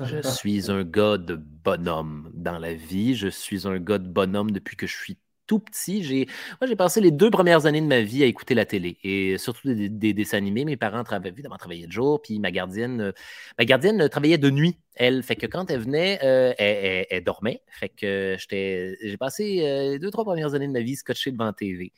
Je 0.00 0.20
suis 0.28 0.70
un 0.70 0.84
gars 0.84 1.18
de 1.18 1.36
bonhomme 1.36 2.30
dans 2.34 2.58
la 2.58 2.74
vie. 2.74 3.14
Je 3.14 3.28
suis 3.28 3.66
un 3.66 3.78
gars 3.78 3.98
de 3.98 4.08
bonhomme 4.08 4.50
depuis 4.50 4.76
que 4.76 4.86
je 4.86 4.96
suis 4.96 5.18
tout 5.46 5.58
petit. 5.58 6.02
J'ai, 6.02 6.26
moi, 6.60 6.68
j'ai 6.68 6.76
passé 6.76 7.00
les 7.00 7.10
deux 7.10 7.30
premières 7.30 7.66
années 7.66 7.80
de 7.80 7.86
ma 7.86 8.00
vie 8.00 8.22
à 8.22 8.26
écouter 8.26 8.54
la 8.54 8.66
télé 8.66 8.98
et 9.02 9.38
surtout 9.38 9.72
des, 9.72 10.12
dessins 10.14 10.38
animés. 10.38 10.64
Mes 10.64 10.76
parents 10.76 11.04
travaillaient, 11.04 11.32
évidemment, 11.32 11.56
travaillaient 11.56 11.86
de 11.86 11.92
jour, 11.92 12.20
puis 12.20 12.38
ma 12.38 12.50
gardienne, 12.50 13.00
euh, 13.00 13.12
ma 13.58 13.64
gardienne 13.64 14.08
travaillait 14.08 14.38
de 14.38 14.50
nuit. 14.50 14.78
Elle, 14.94 15.22
fait 15.22 15.36
que 15.36 15.46
quand 15.46 15.70
elle 15.70 15.80
venait, 15.80 16.18
euh, 16.22 16.52
elle, 16.58 17.24
dormait. 17.24 17.62
Fait 17.68 17.88
que 17.88 18.36
j'étais, 18.38 18.96
j'ai 19.02 19.16
passé 19.16 19.60
euh, 19.62 19.92
les 19.92 19.98
deux, 19.98 20.10
trois 20.10 20.24
premières 20.24 20.54
années 20.54 20.68
de 20.68 20.72
ma 20.72 20.80
vie 20.80 20.96
scotché 20.96 21.30
devant 21.30 21.44
la 21.44 21.52
TV. 21.52 21.92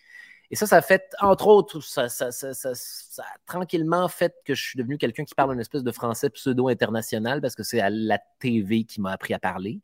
Et 0.50 0.56
ça, 0.56 0.66
ça 0.66 0.76
a 0.76 0.82
fait, 0.82 1.12
entre 1.20 1.46
autres, 1.46 1.80
ça, 1.80 2.08
ça, 2.08 2.32
ça, 2.32 2.54
ça, 2.54 2.72
a 3.22 3.38
tranquillement 3.46 4.08
fait 4.08 4.34
que 4.44 4.54
je 4.54 4.62
suis 4.62 4.78
devenu 4.78 4.96
quelqu'un 4.96 5.24
qui 5.24 5.34
parle 5.34 5.52
une 5.52 5.60
espèce 5.60 5.82
de 5.82 5.92
français 5.92 6.30
pseudo-international 6.30 7.40
parce 7.42 7.54
que 7.54 7.62
c'est 7.62 7.80
à 7.80 7.90
la 7.90 8.18
TV 8.38 8.84
qui 8.84 9.00
m'a 9.00 9.12
appris 9.12 9.34
à 9.34 9.38
parler. 9.38 9.80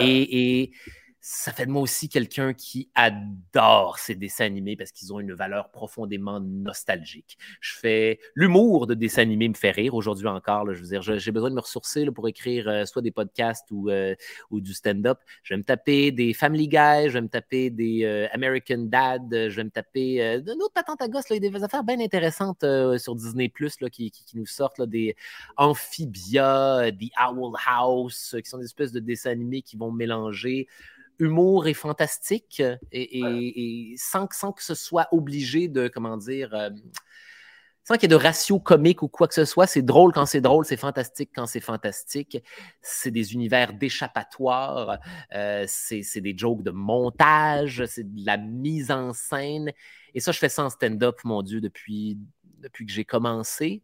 Et, 0.00 0.62
et 0.62 0.72
ça 1.24 1.52
fait 1.52 1.66
de 1.66 1.70
moi 1.70 1.82
aussi 1.82 2.08
quelqu'un 2.08 2.52
qui 2.52 2.90
adore 2.96 4.00
ces 4.00 4.16
dessins 4.16 4.44
animés 4.44 4.74
parce 4.74 4.90
qu'ils 4.90 5.12
ont 5.12 5.20
une 5.20 5.34
valeur 5.34 5.70
profondément 5.70 6.40
nostalgique. 6.40 7.38
Je 7.60 7.74
fais 7.76 8.18
l'humour 8.34 8.88
de 8.88 8.94
dessins 8.94 9.22
animés 9.22 9.48
me 9.48 9.54
fait 9.54 9.70
rire 9.70 9.94
aujourd'hui 9.94 10.26
encore. 10.26 10.74
je 10.74 10.82
veux 10.82 10.88
dire, 10.88 11.00
j'ai 11.00 11.30
besoin 11.30 11.48
de 11.50 11.54
me 11.54 11.60
ressourcer 11.60 12.04
pour 12.06 12.26
écrire 12.26 12.68
euh, 12.68 12.84
soit 12.86 13.02
des 13.02 13.12
podcasts 13.12 13.70
ou, 13.70 13.88
euh, 13.88 14.16
ou 14.50 14.60
du 14.60 14.74
stand-up. 14.74 15.20
Je 15.44 15.54
vais 15.54 15.58
me 15.58 15.62
taper 15.62 16.10
des 16.10 16.34
Family 16.34 16.66
Guy, 16.66 17.06
je 17.06 17.12
vais 17.12 17.20
me 17.20 17.28
taper 17.28 17.70
des 17.70 18.02
euh, 18.02 18.26
American 18.32 18.78
Dad, 18.88 19.28
je 19.30 19.54
vais 19.54 19.64
me 19.64 19.70
taper 19.70 20.40
d'autres 20.40 20.74
patentes 20.74 21.02
à 21.02 21.08
gosse, 21.08 21.28
là, 21.28 21.38
des 21.38 21.62
affaires 21.62 21.84
bien 21.84 22.00
intéressantes 22.00 22.64
sur 22.98 23.14
Disney 23.14 23.48
Plus 23.48 23.76
qui, 23.92 24.10
qui, 24.10 24.36
nous 24.36 24.46
sortent 24.46 24.82
des 24.82 25.14
Amphibia, 25.56 26.90
des 26.90 27.10
Owl 27.16 27.56
House, 27.64 28.34
qui 28.42 28.50
sont 28.50 28.58
des 28.58 28.64
espèces 28.64 28.90
de 28.90 28.98
dessins 28.98 29.30
animés 29.30 29.62
qui 29.62 29.76
vont 29.76 29.92
mélanger 29.92 30.66
humour 31.18 31.66
et 31.66 31.74
fantastique 31.74 32.62
et, 32.90 33.94
sans, 33.96 34.28
sans, 34.32 34.52
que 34.52 34.62
ce 34.62 34.74
soit 34.74 35.08
obligé 35.12 35.68
de, 35.68 35.88
comment 35.88 36.16
dire, 36.16 36.54
euh, 36.54 36.70
sans 37.84 37.94
qu'il 37.94 38.04
y 38.04 38.06
ait 38.06 38.16
de 38.16 38.22
ratio 38.22 38.60
comique 38.60 39.02
ou 39.02 39.08
quoi 39.08 39.28
que 39.28 39.34
ce 39.34 39.44
soit. 39.44 39.66
C'est 39.66 39.82
drôle 39.82 40.12
quand 40.12 40.26
c'est 40.26 40.40
drôle, 40.40 40.64
c'est 40.64 40.76
fantastique 40.76 41.30
quand 41.34 41.46
c'est 41.46 41.60
fantastique. 41.60 42.38
C'est 42.80 43.10
des 43.10 43.34
univers 43.34 43.72
d'échappatoire, 43.72 44.98
euh, 45.34 45.64
c'est 45.66 46.20
des 46.20 46.36
jokes 46.36 46.62
de 46.62 46.70
montage, 46.70 47.84
c'est 47.86 48.04
de 48.04 48.26
la 48.26 48.36
mise 48.36 48.90
en 48.90 49.12
scène. 49.12 49.72
Et 50.14 50.20
ça, 50.20 50.32
je 50.32 50.38
fais 50.38 50.48
ça 50.48 50.64
en 50.64 50.70
stand-up, 50.70 51.16
mon 51.24 51.42
Dieu, 51.42 51.60
depuis, 51.60 52.18
depuis 52.58 52.86
que 52.86 52.92
j'ai 52.92 53.04
commencé. 53.04 53.82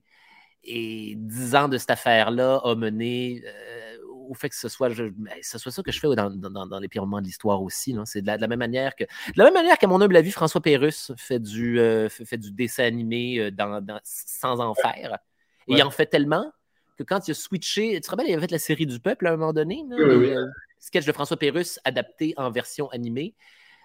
Et 0.65 1.15
dix 1.17 1.55
ans 1.55 1.69
de 1.69 1.79
cette 1.79 1.91
affaire-là 1.91 2.61
a 2.65 2.75
mené 2.75 3.43
euh, 3.47 3.98
au 4.29 4.35
fait 4.35 4.49
que 4.49 4.57
ce 4.57 4.69
soit, 4.69 4.89
ben, 4.91 5.33
ce 5.43 5.59
soit 5.59 5.73
ça 5.73 5.83
que 5.83 5.91
je 5.91 5.99
fais 5.99 6.09
dans, 6.15 6.31
dans, 6.31 6.79
les 6.79 6.89
pires 6.89 7.03
moments 7.05 7.21
de 7.21 7.27
l'histoire 7.27 7.63
aussi. 7.63 7.97
C'est 8.05 8.23
de 8.23 8.27
la, 8.27 8.39
même 8.47 8.59
manière 8.59 8.95
que, 8.95 9.05
de 9.05 9.09
la 9.37 9.45
même 9.45 9.55
manière 9.55 9.79
qu'à 9.79 9.87
mon 9.87 10.01
humble 10.01 10.17
avis, 10.17 10.31
François 10.31 10.61
Pérusse 10.61 11.13
fait 11.17 11.41
du, 11.41 11.81
euh, 11.81 12.09
fait, 12.09 12.37
du 12.37 12.53
dessin 12.53 12.85
animé 12.85 13.39
euh, 13.39 13.51
dans, 13.51 13.83
sans 14.05 14.61
en 14.61 14.75
faire. 14.75 15.19
Et 15.67 15.75
il 15.75 15.83
en 15.83 15.91
fait 15.91 16.07
tellement 16.07 16.53
que 16.97 17.03
quand 17.03 17.29
il 17.29 17.33
a 17.33 17.35
switché, 17.35 17.95
tu 17.95 18.01
te 18.01 18.11
rappelles, 18.11 18.29
il 18.29 18.33
avait 18.33 18.43
fait 18.43 18.51
la 18.51 18.59
série 18.59 18.87
du 18.87 19.01
peuple 19.01 19.27
à 19.27 19.33
un 19.33 19.37
moment 19.37 19.53
donné, 19.53 19.85
euh, 19.93 20.47
sketch 20.79 21.05
de 21.05 21.13
François 21.13 21.37
Pérusse 21.37 21.79
adapté 21.85 22.35
en 22.37 22.51
version 22.51 22.89
animée. 22.91 23.35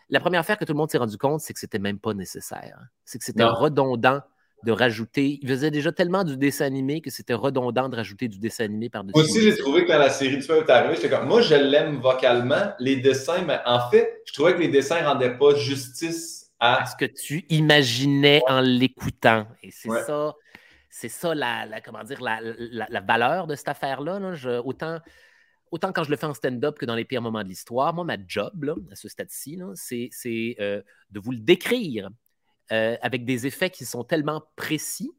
La 0.09 0.19
première 0.19 0.41
affaire 0.41 0.57
que 0.57 0.65
tout 0.65 0.73
le 0.73 0.77
monde 0.77 0.91
s'est 0.91 0.97
rendu 0.97 1.17
compte, 1.17 1.41
c'est 1.41 1.53
que 1.53 1.59
c'était 1.59 1.79
même 1.79 1.99
pas 1.99 2.13
nécessaire. 2.13 2.79
C'est 3.05 3.19
que 3.19 3.23
c'était 3.23 3.43
redondant 3.43 4.21
de 4.63 4.71
rajouter. 4.71 5.39
Il 5.41 5.47
faisait 5.47 5.71
déjà 5.71 5.91
tellement 5.91 6.23
du 6.23 6.37
dessin 6.37 6.65
animé 6.65 7.01
que 7.01 7.09
c'était 7.09 7.33
redondant 7.33 7.89
de 7.89 7.95
rajouter 7.95 8.27
du 8.27 8.39
dessin 8.39 8.65
animé 8.65 8.89
par-dessus. 8.89 9.13
Moi 9.15 9.23
aussi, 9.23 9.41
j'ai 9.41 9.57
trouvé 9.57 9.83
que 9.83 9.91
quand 9.91 9.99
la 9.99 10.09
série 10.09 10.37
du 10.37 10.43
feu 10.43 10.57
est 10.57 10.69
arrivée, 10.69 10.95
j'étais 10.95 11.09
comme, 11.09 11.27
moi, 11.27 11.41
je 11.41 11.55
l'aime 11.55 11.99
vocalement. 11.99 12.73
Les 12.79 12.97
dessins, 12.97 13.43
mais 13.45 13.59
en 13.65 13.89
fait, 13.89 14.21
je 14.25 14.33
trouvais 14.33 14.53
que 14.53 14.59
les 14.59 14.69
dessins 14.69 15.01
ne 15.01 15.07
rendaient 15.07 15.37
pas 15.37 15.55
justice 15.55 16.51
à. 16.59 16.85
ce 16.85 16.95
que 16.95 17.11
tu 17.11 17.45
imaginais 17.49 18.41
en 18.47 18.61
l'écoutant. 18.61 19.47
Et 19.61 19.71
c'est 19.71 19.89
ça. 19.89 20.33
C'est 20.95 21.09
ça 21.09 21.33
la, 21.33 21.81
comment 21.83 22.03
dire, 22.03 22.21
la, 22.21 22.39
la, 22.41 23.01
valeur 23.01 23.47
de 23.47 23.55
cette 23.55 23.67
affaire-là. 23.67 24.19
autant, 24.63 24.99
autant 25.71 25.91
quand 25.91 26.03
je 26.03 26.11
le 26.11 26.17
fais 26.17 26.27
en 26.27 26.35
stand-up 26.35 26.77
que 26.77 26.85
dans 26.85 26.93
les 26.93 27.03
pires 27.03 27.21
moments 27.21 27.41
de 27.41 27.47
l'histoire, 27.47 27.95
moi, 27.95 28.03
ma 28.03 28.17
job, 28.27 28.79
à 28.91 28.95
ce 28.95 29.09
stade-ci, 29.09 29.59
c'est 29.73 30.55
euh, 30.59 30.83
de 31.09 31.19
vous 31.19 31.31
le 31.31 31.39
décrire 31.39 32.09
euh, 32.71 32.95
avec 33.01 33.25
des 33.25 33.45
effets 33.45 33.69
qui 33.69 33.85
sont 33.85 34.03
tellement 34.03 34.43
précis 34.55 35.11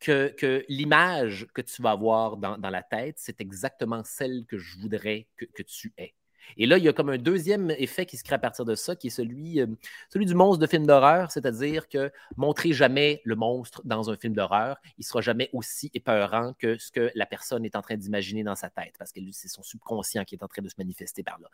que, 0.00 0.64
l'image 0.68 1.46
que 1.54 1.60
tu 1.60 1.82
vas 1.82 1.90
avoir 1.90 2.36
dans, 2.36 2.70
la 2.70 2.82
tête, 2.82 3.16
c'est 3.18 3.40
exactement 3.40 4.02
celle 4.04 4.44
que 4.46 4.58
je 4.58 4.78
voudrais 4.78 5.28
que, 5.36 5.62
tu 5.62 5.92
aies. 5.98 6.14
Et 6.56 6.66
là, 6.66 6.78
il 6.78 6.84
y 6.84 6.88
a 6.88 6.92
comme 6.92 7.10
un 7.10 7.18
deuxième 7.18 7.70
effet 7.70 8.06
qui 8.06 8.16
se 8.16 8.24
crée 8.24 8.34
à 8.34 8.38
partir 8.38 8.64
de 8.64 8.74
ça, 8.74 8.96
qui 8.96 9.06
est 9.06 9.10
celui, 9.10 9.60
euh, 9.60 9.66
celui 10.08 10.26
du 10.26 10.34
monstre 10.34 10.58
de 10.58 10.66
film 10.66 10.86
d'horreur, 10.86 11.30
c'est-à-dire 11.30 11.88
que 11.88 12.10
montrer 12.36 12.72
jamais 12.72 13.20
le 13.24 13.36
monstre 13.36 13.82
dans 13.84 14.10
un 14.10 14.16
film 14.16 14.34
d'horreur, 14.34 14.78
il 14.98 15.04
sera 15.04 15.20
jamais 15.20 15.50
aussi 15.52 15.90
épeurant 15.94 16.54
que 16.54 16.76
ce 16.78 16.90
que 16.90 17.12
la 17.14 17.26
personne 17.26 17.64
est 17.64 17.76
en 17.76 17.82
train 17.82 17.96
d'imaginer 17.96 18.42
dans 18.42 18.56
sa 18.56 18.70
tête, 18.70 18.94
parce 18.98 19.12
que 19.12 19.20
c'est 19.32 19.48
son 19.48 19.62
subconscient 19.62 20.24
qui 20.24 20.34
est 20.34 20.42
en 20.42 20.48
train 20.48 20.62
de 20.62 20.68
se 20.68 20.76
manifester 20.78 21.22
par 21.22 21.38
là. 21.38 21.48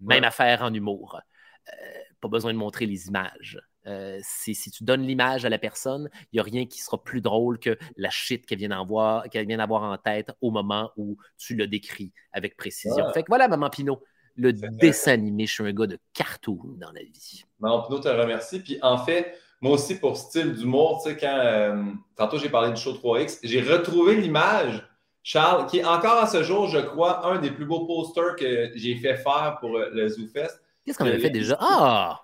Même 0.00 0.24
affaire 0.24 0.62
en 0.62 0.72
humour. 0.72 1.20
Euh, 1.68 1.72
pas 2.20 2.28
besoin 2.28 2.52
de 2.52 2.58
montrer 2.58 2.86
les 2.86 3.08
images. 3.08 3.60
Euh, 3.86 4.18
si 4.22 4.54
tu 4.70 4.84
donnes 4.84 5.02
l'image 5.02 5.44
à 5.44 5.48
la 5.48 5.58
personne, 5.58 6.10
il 6.32 6.36
n'y 6.36 6.40
a 6.40 6.42
rien 6.42 6.66
qui 6.66 6.80
sera 6.80 7.02
plus 7.02 7.20
drôle 7.20 7.58
que 7.58 7.78
la 7.96 8.10
shit 8.10 8.44
qu'elle 8.46 8.58
vient 8.58 8.68
d'avoir 8.68 9.82
en 9.82 9.96
tête 9.96 10.32
au 10.40 10.50
moment 10.50 10.90
où 10.96 11.16
tu 11.38 11.54
le 11.54 11.66
décris 11.66 12.12
avec 12.32 12.56
précision. 12.56 13.10
Fait 13.12 13.22
que 13.22 13.28
voilà, 13.28 13.48
Maman 13.48 13.70
Pinot, 13.70 14.02
le 14.36 14.52
dessin 14.52 15.12
animé, 15.12 15.46
je 15.46 15.54
suis 15.54 15.64
un 15.64 15.72
gars 15.72 15.86
de 15.86 15.98
cartoon 16.12 16.60
dans 16.76 16.92
la 16.92 17.02
vie. 17.02 17.44
Maman 17.58 17.82
Pinot 17.82 18.00
te 18.00 18.08
remercie. 18.08 18.60
Puis 18.60 18.78
en 18.82 18.98
fait, 18.98 19.34
moi 19.60 19.72
aussi, 19.72 19.98
pour 19.98 20.16
style 20.16 20.54
d'humour, 20.54 21.02
tu 21.02 21.10
sais, 21.10 21.16
quand 21.16 21.38
euh, 21.38 21.82
tantôt 22.16 22.38
j'ai 22.38 22.48
parlé 22.48 22.72
du 22.72 22.80
show 22.80 22.92
3X, 22.92 23.40
j'ai 23.42 23.60
retrouvé 23.60 24.16
l'image, 24.16 24.86
Charles, 25.22 25.66
qui 25.66 25.78
est 25.78 25.84
encore 25.84 26.18
à 26.18 26.26
ce 26.26 26.42
jour, 26.42 26.68
je 26.68 26.78
crois, 26.78 27.26
un 27.26 27.38
des 27.38 27.50
plus 27.50 27.66
beaux 27.66 27.86
posters 27.86 28.36
que 28.36 28.70
j'ai 28.74 28.96
fait 28.96 29.16
faire 29.16 29.58
pour 29.60 29.76
euh, 29.76 29.90
le 29.92 30.08
ZooFest. 30.08 30.60
Qu'est-ce 30.84 30.96
qu'on 30.96 31.06
avait 31.06 31.18
fait 31.18 31.30
déjà? 31.30 31.58
Ah! 31.60 32.20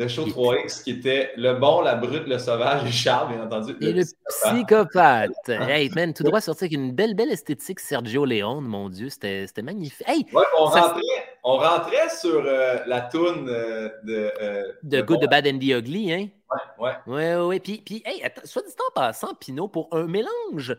Le 0.00 0.08
show 0.08 0.24
3X 0.24 0.82
qui 0.82 0.92
était 0.92 1.30
le 1.36 1.54
bon, 1.54 1.82
la 1.82 1.94
brute, 1.94 2.26
le 2.26 2.38
sauvage 2.38 2.88
et 2.88 2.90
Charles, 2.90 3.34
bien 3.34 3.44
entendu. 3.44 3.76
Et 3.82 3.92
le, 3.92 4.02
psychopathe. 4.28 5.48
hey, 5.48 5.90
man, 5.90 6.14
tout 6.14 6.22
droit 6.22 6.40
sorti 6.40 6.64
avec 6.64 6.72
une 6.72 6.92
belle, 6.92 7.14
belle 7.14 7.30
esthétique 7.30 7.80
Sergio 7.80 8.24
Leone, 8.24 8.64
mon 8.64 8.88
Dieu, 8.88 9.10
c'était 9.10 9.46
magnifique. 9.62 10.08
Hey, 10.08 10.24
ouais, 10.32 10.42
on, 10.58 10.64
rentrait, 10.64 11.00
on, 11.44 11.58
rentrait, 11.58 12.08
sur 12.08 12.42
euh, 12.42 12.78
la 12.86 13.02
toune 13.02 13.46
euh, 13.50 13.90
de. 14.04 14.32
Euh, 14.40 14.72
de 14.82 15.02
Good, 15.02 15.20
the 15.20 15.28
Bad 15.28 15.46
and 15.46 15.58
the 15.58 15.64
Ugly, 15.64 16.12
hein? 16.14 16.28
Ouais, 16.50 16.86
ouais. 17.06 17.36
Ouais, 17.36 17.46
ouais. 17.46 17.60
Puis, 17.60 17.82
puis 17.84 18.02
hey, 18.06 18.22
soit 18.44 18.62
dit 18.62 18.72
en 18.88 18.92
passant, 18.94 19.34
Pinot, 19.34 19.68
pour 19.68 19.88
un 19.92 20.06
mélange 20.06 20.76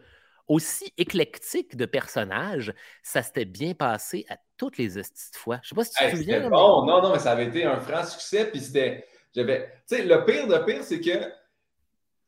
aussi 0.47 0.91
éclectique 0.97 1.77
de 1.77 1.85
personnages, 1.85 2.73
ça 3.03 3.21
s'était 3.21 3.45
bien 3.45 3.75
passé 3.75 4.25
à 4.29 4.37
toutes 4.57 4.79
les 4.79 4.89
fois. 5.33 5.59
Je 5.61 5.69
sais 5.69 5.75
pas 5.75 5.83
si 5.83 5.91
tu 5.93 6.03
te 6.03 6.15
souviens. 6.17 6.49
Bon, 6.49 6.85
non, 6.87 7.03
non, 7.03 7.13
mais 7.13 7.19
ça 7.19 7.33
avait 7.33 7.45
été 7.45 7.65
un 7.65 7.79
franc 7.79 8.03
succès. 8.03 8.49
Puis 8.49 8.61
c'était. 8.61 9.05
J'avais. 9.35 9.69
Tu 9.87 9.95
sais, 9.95 10.03
le 10.03 10.25
pire 10.25 10.47
de 10.47 10.57
pire, 10.59 10.83
c'est 10.83 10.99
que 10.99 11.31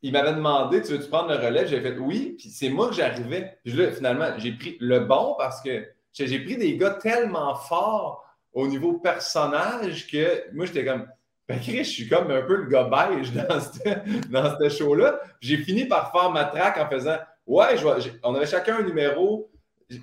il 0.02 0.12
m'avait 0.12 0.34
demandé 0.34 0.82
Tu 0.82 0.94
veux-tu 0.94 1.10
prendre 1.10 1.30
le 1.30 1.36
relais? 1.36 1.68
J'ai 1.68 1.82
fait 1.82 1.98
oui. 1.98 2.36
Puis 2.38 2.50
c'est 2.50 2.70
moi 2.70 2.90
que 2.90 2.96
j'arrivais. 2.96 3.58
Puis 3.64 3.74
là, 3.74 3.92
finalement, 3.92 4.28
j'ai 4.38 4.52
pris 4.52 4.78
le 4.80 5.00
bon 5.02 5.36
parce 5.38 5.62
que 5.62 5.88
j'ai 6.14 6.40
pris 6.40 6.58
des 6.58 6.78
gars 6.78 6.92
tellement 6.92 7.56
forts 7.56 8.24
au 8.54 8.68
niveau 8.68 8.94
personnage 8.94 10.08
que 10.08 10.54
moi, 10.54 10.66
j'étais 10.66 10.86
comme 10.86 11.08
Ben, 11.48 11.60
Chris, 11.60 11.84
je 11.86 11.90
suis 11.90 12.10
comme 12.10 12.30
un 12.32 12.42
peu 12.42 12.56
le 12.56 12.68
gars 12.68 12.84
beige 12.84 13.32
dans 13.34 13.60
ce 13.60 14.30
dans 14.30 14.70
show-là. 14.70 15.20
J'ai 15.40 15.58
fini 15.58 15.86
par 15.86 16.12
faire 16.12 16.32
ma 16.32 16.46
track 16.46 16.78
en 16.78 16.90
faisant 16.90 17.18
Ouais, 17.46 17.76
on 18.24 18.36
avait 18.36 18.46
chacun 18.46 18.78
un 18.78 18.84
numéro. 18.84 19.52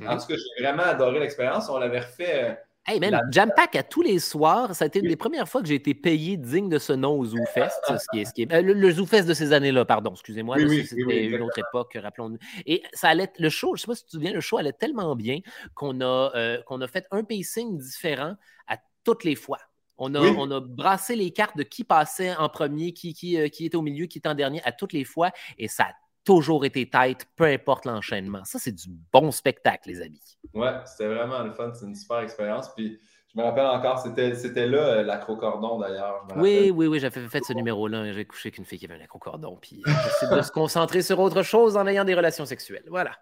En 0.07 0.15
mhm. 0.15 0.21
tout 0.21 0.27
cas, 0.27 0.35
j'ai 0.35 0.63
vraiment 0.63 0.83
adoré 0.83 1.21
l'expérience. 1.21 1.69
On 1.69 1.79
l'avait 1.79 2.01
refait. 2.01 2.59
Hey, 2.87 2.99
man, 2.99 3.20
Jam 3.31 3.53
Pack 3.55 3.76
à 3.76 3.83
tous 3.83 4.03
les 4.03 4.18
soirs, 4.18 4.74
ça 4.74 4.85
a 4.85 4.89
été 4.89 5.01
une 5.01 5.09
des 5.09 5.16
premières 5.16 5.49
fois 5.49 5.61
que 5.61 5.68
j'ai 5.68 5.74
été 5.74 5.95
payé 5.95 6.37
digne 6.37 6.68
de 6.68 6.78
ce 6.78 6.93
nom 6.93 7.18
au 7.18 7.24
ZooFest. 7.24 7.70
ce 7.87 8.05
qui 8.11 8.20
est, 8.20 8.24
ce 8.24 8.33
qui 8.35 8.43
est, 8.43 8.53
euh, 8.53 8.62
le, 8.62 8.91
ZooFest 8.91 9.26
de 9.26 9.35
ces 9.35 9.53
années-là, 9.53 9.85
pardon, 9.85 10.12
excusez-moi. 10.12 10.57
c'était 10.59 11.26
une 11.26 11.43
autre 11.43 11.59
époque, 11.59 11.97
rappelons-nous. 12.01 12.39
Et 12.66 12.83
ça 12.93 13.11
allait, 13.11 13.31
le 13.39 13.49
show, 13.51 13.76
je 13.76 13.83
ne 13.83 13.83
sais 13.83 13.87
pas 13.87 13.95
si 13.95 14.05
tu 14.05 14.07
te 14.07 14.12
souviens, 14.12 14.33
le 14.33 14.41
show 14.41 14.57
allait 14.57 14.72
tellement 14.72 15.14
bien 15.14 15.41
qu'on 15.74 16.01
a, 16.01 16.33
euh, 16.35 16.62
qu'on 16.62 16.81
a 16.81 16.89
fait 16.89 17.07
un 17.11 17.22
pacing 17.22 17.78
différent 17.78 18.35
à 18.66 18.78
toutes 19.05 19.24
les 19.24 19.35
fois. 19.35 19.59
On 19.99 20.14
a, 20.14 20.20
on 20.20 20.51
a, 20.51 20.61
brassé 20.61 21.14
les 21.14 21.31
cartes 21.31 21.59
de 21.59 21.62
qui 21.62 21.85
passait 21.85 22.35
en 22.35 22.49
premier, 22.49 22.95
qui, 22.95 23.12
qui, 23.12 23.39
euh, 23.39 23.49
qui 23.49 23.66
était 23.66 23.76
au 23.76 23.83
milieu, 23.83 24.07
qui 24.07 24.18
était 24.18 24.31
en 24.31 24.35
dernier 24.35 24.62
à 24.64 24.72
toutes 24.72 24.95
les 24.95 25.05
fois. 25.05 25.31
Et 25.59 25.68
ça 25.68 25.85
a 25.85 25.93
toujours 26.25 26.64
été 26.64 26.89
tête, 26.89 27.27
peu 27.37 27.45
importe 27.45 27.85
l'enchaînement. 27.85 28.45
Ça, 28.45 28.59
c'est 28.59 28.73
du 28.73 28.89
bon 29.12 29.31
spectacle, 29.31 29.89
les 29.89 30.03
amis. 30.03 30.39
Ouais, 30.55 30.75
c'était 30.85 31.07
vraiment 31.07 31.43
le 31.43 31.53
fun. 31.53 31.73
C'est 31.75 31.87
une 31.87 31.95
super 31.95 32.21
expérience. 32.21 32.68
Puis 32.75 32.99
je 33.35 33.41
me 33.41 33.45
rappelle 33.45 33.66
encore, 33.66 33.99
c'était, 33.99 34.66
là 34.66 34.79
euh, 34.79 35.03
l'acrocordon 35.03 35.79
d'ailleurs. 35.79 36.27
Oui, 36.37 36.71
oui, 36.75 36.87
oui, 36.87 36.99
j'avais 36.99 37.29
fait 37.29 37.45
ce 37.45 37.53
numéro-là. 37.53 38.12
J'ai 38.12 38.25
couché 38.25 38.49
avec 38.49 38.59
une 38.59 38.64
fille 38.64 38.79
qui 38.79 38.87
avait 38.87 39.01
un 39.01 39.05
acrocordon. 39.05 39.59
Puis 39.61 39.83
euh, 39.87 39.91
j'essaie 40.21 40.35
de 40.35 40.43
se 40.43 40.51
concentrer 40.51 41.03
sur 41.03 41.18
autre 41.21 41.43
chose 41.43 41.77
en 41.77 41.87
ayant 41.87 42.05
des 42.05 42.14
relations 42.14 42.47
sexuelles. 42.47 42.87
Voilà. 42.89 43.12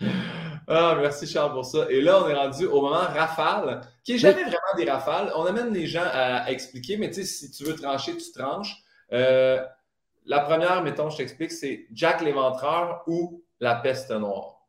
Ah, 0.68 0.96
merci 1.00 1.28
Charles 1.28 1.52
pour 1.52 1.64
ça. 1.64 1.86
Et 1.90 2.00
là, 2.00 2.24
on 2.24 2.28
est 2.28 2.34
rendu 2.34 2.66
au 2.66 2.82
moment 2.82 2.96
rafale, 2.96 3.82
qui 4.02 4.14
n'est 4.14 4.18
jamais 4.18 4.42
vraiment 4.42 4.74
des 4.76 4.90
rafales. 4.90 5.30
On 5.36 5.44
amène 5.44 5.72
les 5.72 5.86
gens 5.86 6.02
à 6.04 6.50
expliquer, 6.50 6.96
mais 6.96 7.08
tu 7.08 7.22
sais, 7.22 7.24
si 7.24 7.52
tu 7.52 7.62
veux 7.62 7.76
trancher, 7.76 8.16
tu 8.16 8.32
tranches. 8.32 8.82
Euh, 9.12 9.62
la 10.26 10.40
première, 10.40 10.82
mettons, 10.82 11.10
je 11.10 11.18
t'explique, 11.18 11.52
c'est 11.52 11.86
Jack 11.92 12.20
l'éventreur 12.20 13.02
ou 13.06 13.44
la 13.60 13.76
peste 13.76 14.10
noire. 14.10 14.66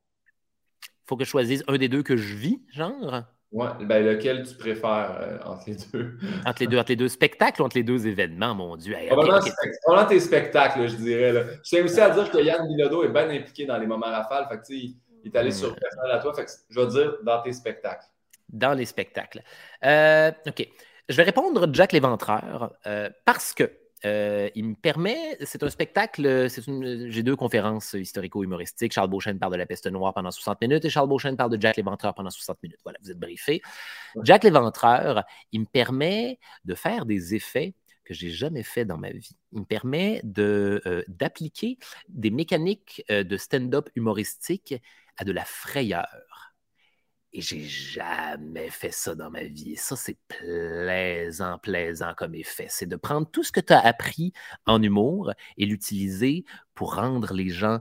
Faut 1.05 1.17
que 1.17 1.23
je 1.23 1.29
choisisse 1.29 1.63
un 1.67 1.77
des 1.77 1.89
deux 1.89 2.03
que 2.03 2.17
je 2.17 2.35
vis, 2.35 2.61
genre? 2.73 3.23
Ouais, 3.51 3.69
ben 3.79 4.05
lequel 4.05 4.45
tu 4.45 4.55
préfères 4.55 5.17
euh, 5.21 5.37
entre 5.45 5.63
les 5.67 5.77
deux? 5.91 6.17
entre 6.45 6.59
les 6.59 6.67
deux, 6.67 6.77
entre 6.77 6.89
les 6.89 6.95
deux 6.97 7.07
spectacles 7.07 7.61
ou 7.61 7.65
entre 7.65 7.77
les 7.77 7.83
deux 7.83 8.05
événements, 8.05 8.53
mon 8.53 8.75
Dieu? 8.75 8.93
Hey, 8.93 9.09
okay, 9.09 9.51
tes 10.09 10.19
spectacles, 10.19 10.87
je 10.87 10.95
dirais. 10.97 11.31
Là. 11.31 11.43
Je 11.63 11.69
tiens 11.69 11.83
aussi 11.83 11.99
à 12.01 12.09
dire 12.09 12.29
que 12.29 12.39
Yann 12.39 12.67
Bilodeau 12.67 13.03
est 13.03 13.09
bien 13.09 13.29
impliqué 13.29 13.65
dans 13.65 13.77
les 13.77 13.87
moments 13.87 14.07
rafales. 14.07 14.47
Fait 14.49 14.57
que, 14.57 14.73
il 14.73 14.97
est 15.25 15.35
allé 15.35 15.51
sur 15.51 15.75
personnel 15.75 16.11
à 16.11 16.19
toi. 16.19 16.33
Fait 16.33 16.45
que, 16.45 16.51
je 16.69 16.79
vais 16.79 16.87
dire 16.87 17.17
dans 17.23 17.41
tes 17.41 17.53
spectacles. 17.53 18.05
Dans 18.49 18.73
les 18.73 18.85
spectacles. 18.85 19.41
Euh, 19.85 20.31
OK. 20.45 20.67
Je 21.07 21.15
vais 21.15 21.23
répondre 21.23 21.67
Jack 21.71 21.93
l'éventreur 21.93 22.73
euh, 22.85 23.09
parce 23.23 23.53
que 23.53 23.71
euh, 24.05 24.49
il 24.55 24.65
me 24.65 24.75
permet, 24.75 25.37
c'est 25.43 25.63
un 25.63 25.69
spectacle, 25.69 26.47
j'ai 27.09 27.23
deux 27.23 27.35
conférences 27.35 27.93
historico-humoristiques. 27.93 28.93
Charles 28.93 29.09
Beauchesne 29.09 29.39
parle 29.39 29.53
de 29.53 29.57
la 29.57 29.65
peste 29.65 29.87
noire 29.87 30.13
pendant 30.13 30.31
60 30.31 30.61
minutes 30.61 30.85
et 30.85 30.89
Charles 30.89 31.09
Beauchesne 31.09 31.35
parle 31.35 31.55
de 31.55 31.61
Jack 31.61 31.77
l'Éventreur 31.77 32.13
pendant 32.13 32.29
60 32.29 32.61
minutes. 32.63 32.79
Voilà, 32.83 32.99
vous 33.01 33.11
êtes 33.11 33.19
briefé. 33.19 33.61
Jack 34.23 34.43
l'Éventreur, 34.43 35.23
il 35.51 35.61
me 35.61 35.65
permet 35.65 36.39
de 36.65 36.75
faire 36.75 37.05
des 37.05 37.35
effets 37.35 37.73
que 38.07 38.13
j'ai 38.13 38.29
jamais 38.29 38.63
fait 38.63 38.85
dans 38.85 38.97
ma 38.97 39.09
vie. 39.09 39.35
Il 39.51 39.59
me 39.59 39.65
permet 39.65 40.21
de, 40.23 40.81
euh, 40.85 41.03
d'appliquer 41.07 41.77
des 42.07 42.29
mécaniques 42.29 43.03
euh, 43.11 43.23
de 43.23 43.35
stand-up 43.35 43.89
humoristique 43.95 44.75
à 45.17 45.25
de 45.25 45.33
la 45.33 45.43
frayeur. 45.43 46.46
Et 47.37 47.41
j'ai 47.41 47.61
jamais 47.61 48.67
fait 48.71 48.91
ça 48.91 49.13
dans 49.13 49.29
ma 49.29 49.43
vie. 49.43 49.73
Et 49.73 49.75
ça, 49.75 49.95
c'est 49.95 50.17
plaisant, 50.27 51.59
plaisant 51.59 52.15
comme 52.17 52.33
effet. 52.33 52.65
C'est 52.67 52.87
de 52.87 52.95
prendre 52.95 53.29
tout 53.29 53.43
ce 53.43 53.51
que 53.51 53.59
tu 53.59 53.73
as 53.73 53.79
appris 53.79 54.33
en 54.65 54.81
humour 54.81 55.31
et 55.55 55.67
l'utiliser 55.67 56.45
pour 56.73 56.95
rendre 56.95 57.35
les 57.35 57.49
gens 57.49 57.79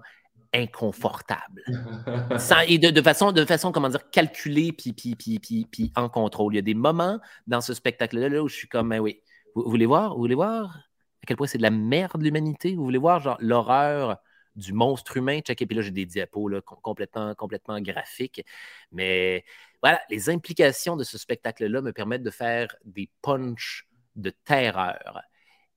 inconfortables. 0.53 1.65
et 2.69 2.79
de, 2.79 3.01
façon, 3.01 3.33
de 3.33 3.47
façon, 3.47 3.73
comment 3.73 3.89
dire, 3.89 4.11
calculée 4.11 4.73
puis, 4.73 4.93
puis, 4.93 5.15
puis, 5.17 5.39
puis, 5.39 5.91
en 5.97 6.11
contrôle. 6.11 6.53
Il 6.53 6.57
y 6.57 6.59
a 6.59 6.63
des 6.63 6.75
moments 6.75 7.19
dans 7.47 7.63
ce 7.63 7.73
spectacle-là 7.73 8.43
où 8.43 8.49
je 8.49 8.57
suis 8.57 8.69
comme, 8.69 8.91
ben 8.91 9.01
oui, 9.01 9.23
vous, 9.55 9.63
vous, 9.63 9.71
voulez 9.71 9.87
voir, 9.87 10.17
vous 10.17 10.21
voulez 10.21 10.35
voir 10.35 10.77
à 11.23 11.27
quel 11.27 11.39
point 11.39 11.47
c'est 11.47 11.57
de 11.57 11.63
la 11.63 11.71
merde 11.71 12.21
l'humanité? 12.21 12.75
Vous 12.75 12.85
voulez 12.85 12.99
voir, 12.99 13.21
genre, 13.21 13.39
l'horreur 13.41 14.19
du 14.57 14.73
monstre 14.73 15.17
humain. 15.17 15.41
Check, 15.41 15.63
et 15.63 15.67
puis 15.67 15.77
là, 15.77 15.83
j'ai 15.83 15.91
des 15.91 16.07
diapos 16.07 16.51
complètement, 16.83 17.35
graphiques. 17.81 18.45
Mais 18.91 19.45
voilà, 19.83 20.01
les 20.11 20.31
implications 20.31 20.97
de 20.97 21.05
ce 21.05 21.19
spectacle-là 21.19 21.81
me 21.83 21.93
permettent 21.93 22.23
de 22.23 22.31
faire 22.31 22.75
des 22.85 23.11
punchs 23.23 23.87
de 24.17 24.31
terreur. 24.31 25.23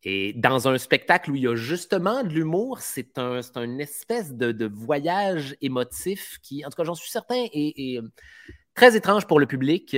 Et 0.04 0.32
dans 0.34 0.70
un 0.70 0.78
spectacle 0.78 1.32
où 1.32 1.36
il 1.36 1.44
y 1.44 1.48
a 1.48 1.56
justement 1.56 2.24
de 2.24 2.30
l'humour, 2.30 2.80
c'est 2.80 3.18
un, 3.18 3.42
une 3.56 3.82
espèce 3.82 4.34
de, 4.34 4.66
voyage 4.66 5.58
émotif 5.62 6.40
qui, 6.42 6.66
en 6.66 6.70
tout 6.70 6.78
cas, 6.78 6.86
j'en 6.86 6.96
suis 6.96 7.10
certain, 7.10 7.46
est, 7.52 8.00
très 8.74 8.96
étrange 8.96 9.28
pour 9.28 9.42
le 9.42 9.46
public, 9.46 9.98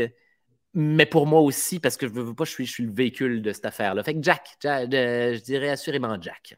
mais 0.73 1.05
pour 1.05 1.27
moi 1.27 1.41
aussi, 1.41 1.79
parce 1.79 1.97
que 1.97 2.07
je 2.07 2.13
veux 2.13 2.34
pas, 2.34 2.45
je 2.45 2.51
suis, 2.51 2.65
je 2.65 2.71
suis 2.71 2.86
le 2.86 2.91
véhicule 2.91 3.43
de 3.43 3.53
cette 3.53 3.65
affaire-là. 3.65 4.03
Fait 4.03 4.15
que 4.15 4.23
Jack, 4.23 4.57
je 4.63 5.39
dirais 5.43 5.69
assurément 5.69 6.19
Jack 6.19 6.57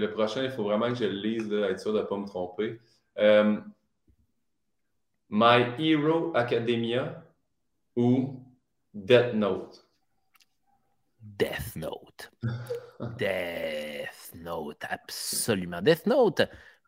le 0.00 0.10
prochain, 0.12 0.44
il 0.44 0.50
faut 0.50 0.64
vraiment 0.64 0.88
que 0.88 0.96
je 0.96 1.04
le 1.04 1.10
lise, 1.10 1.50
là, 1.50 1.70
être 1.70 1.80
sûr 1.80 1.92
de 1.92 1.98
ne 1.98 2.04
pas 2.04 2.16
me 2.16 2.26
tromper. 2.26 2.80
Euh, 3.18 3.60
My 5.30 5.74
Hero 5.78 6.32
Academia 6.34 7.22
ou 7.96 8.40
Death 8.92 9.34
Note? 9.34 9.86
Death 11.20 11.76
Note. 11.76 12.30
Death 13.18 14.32
Note, 14.34 14.84
absolument. 14.88 15.82
Death 15.82 16.06
Note, 16.06 16.42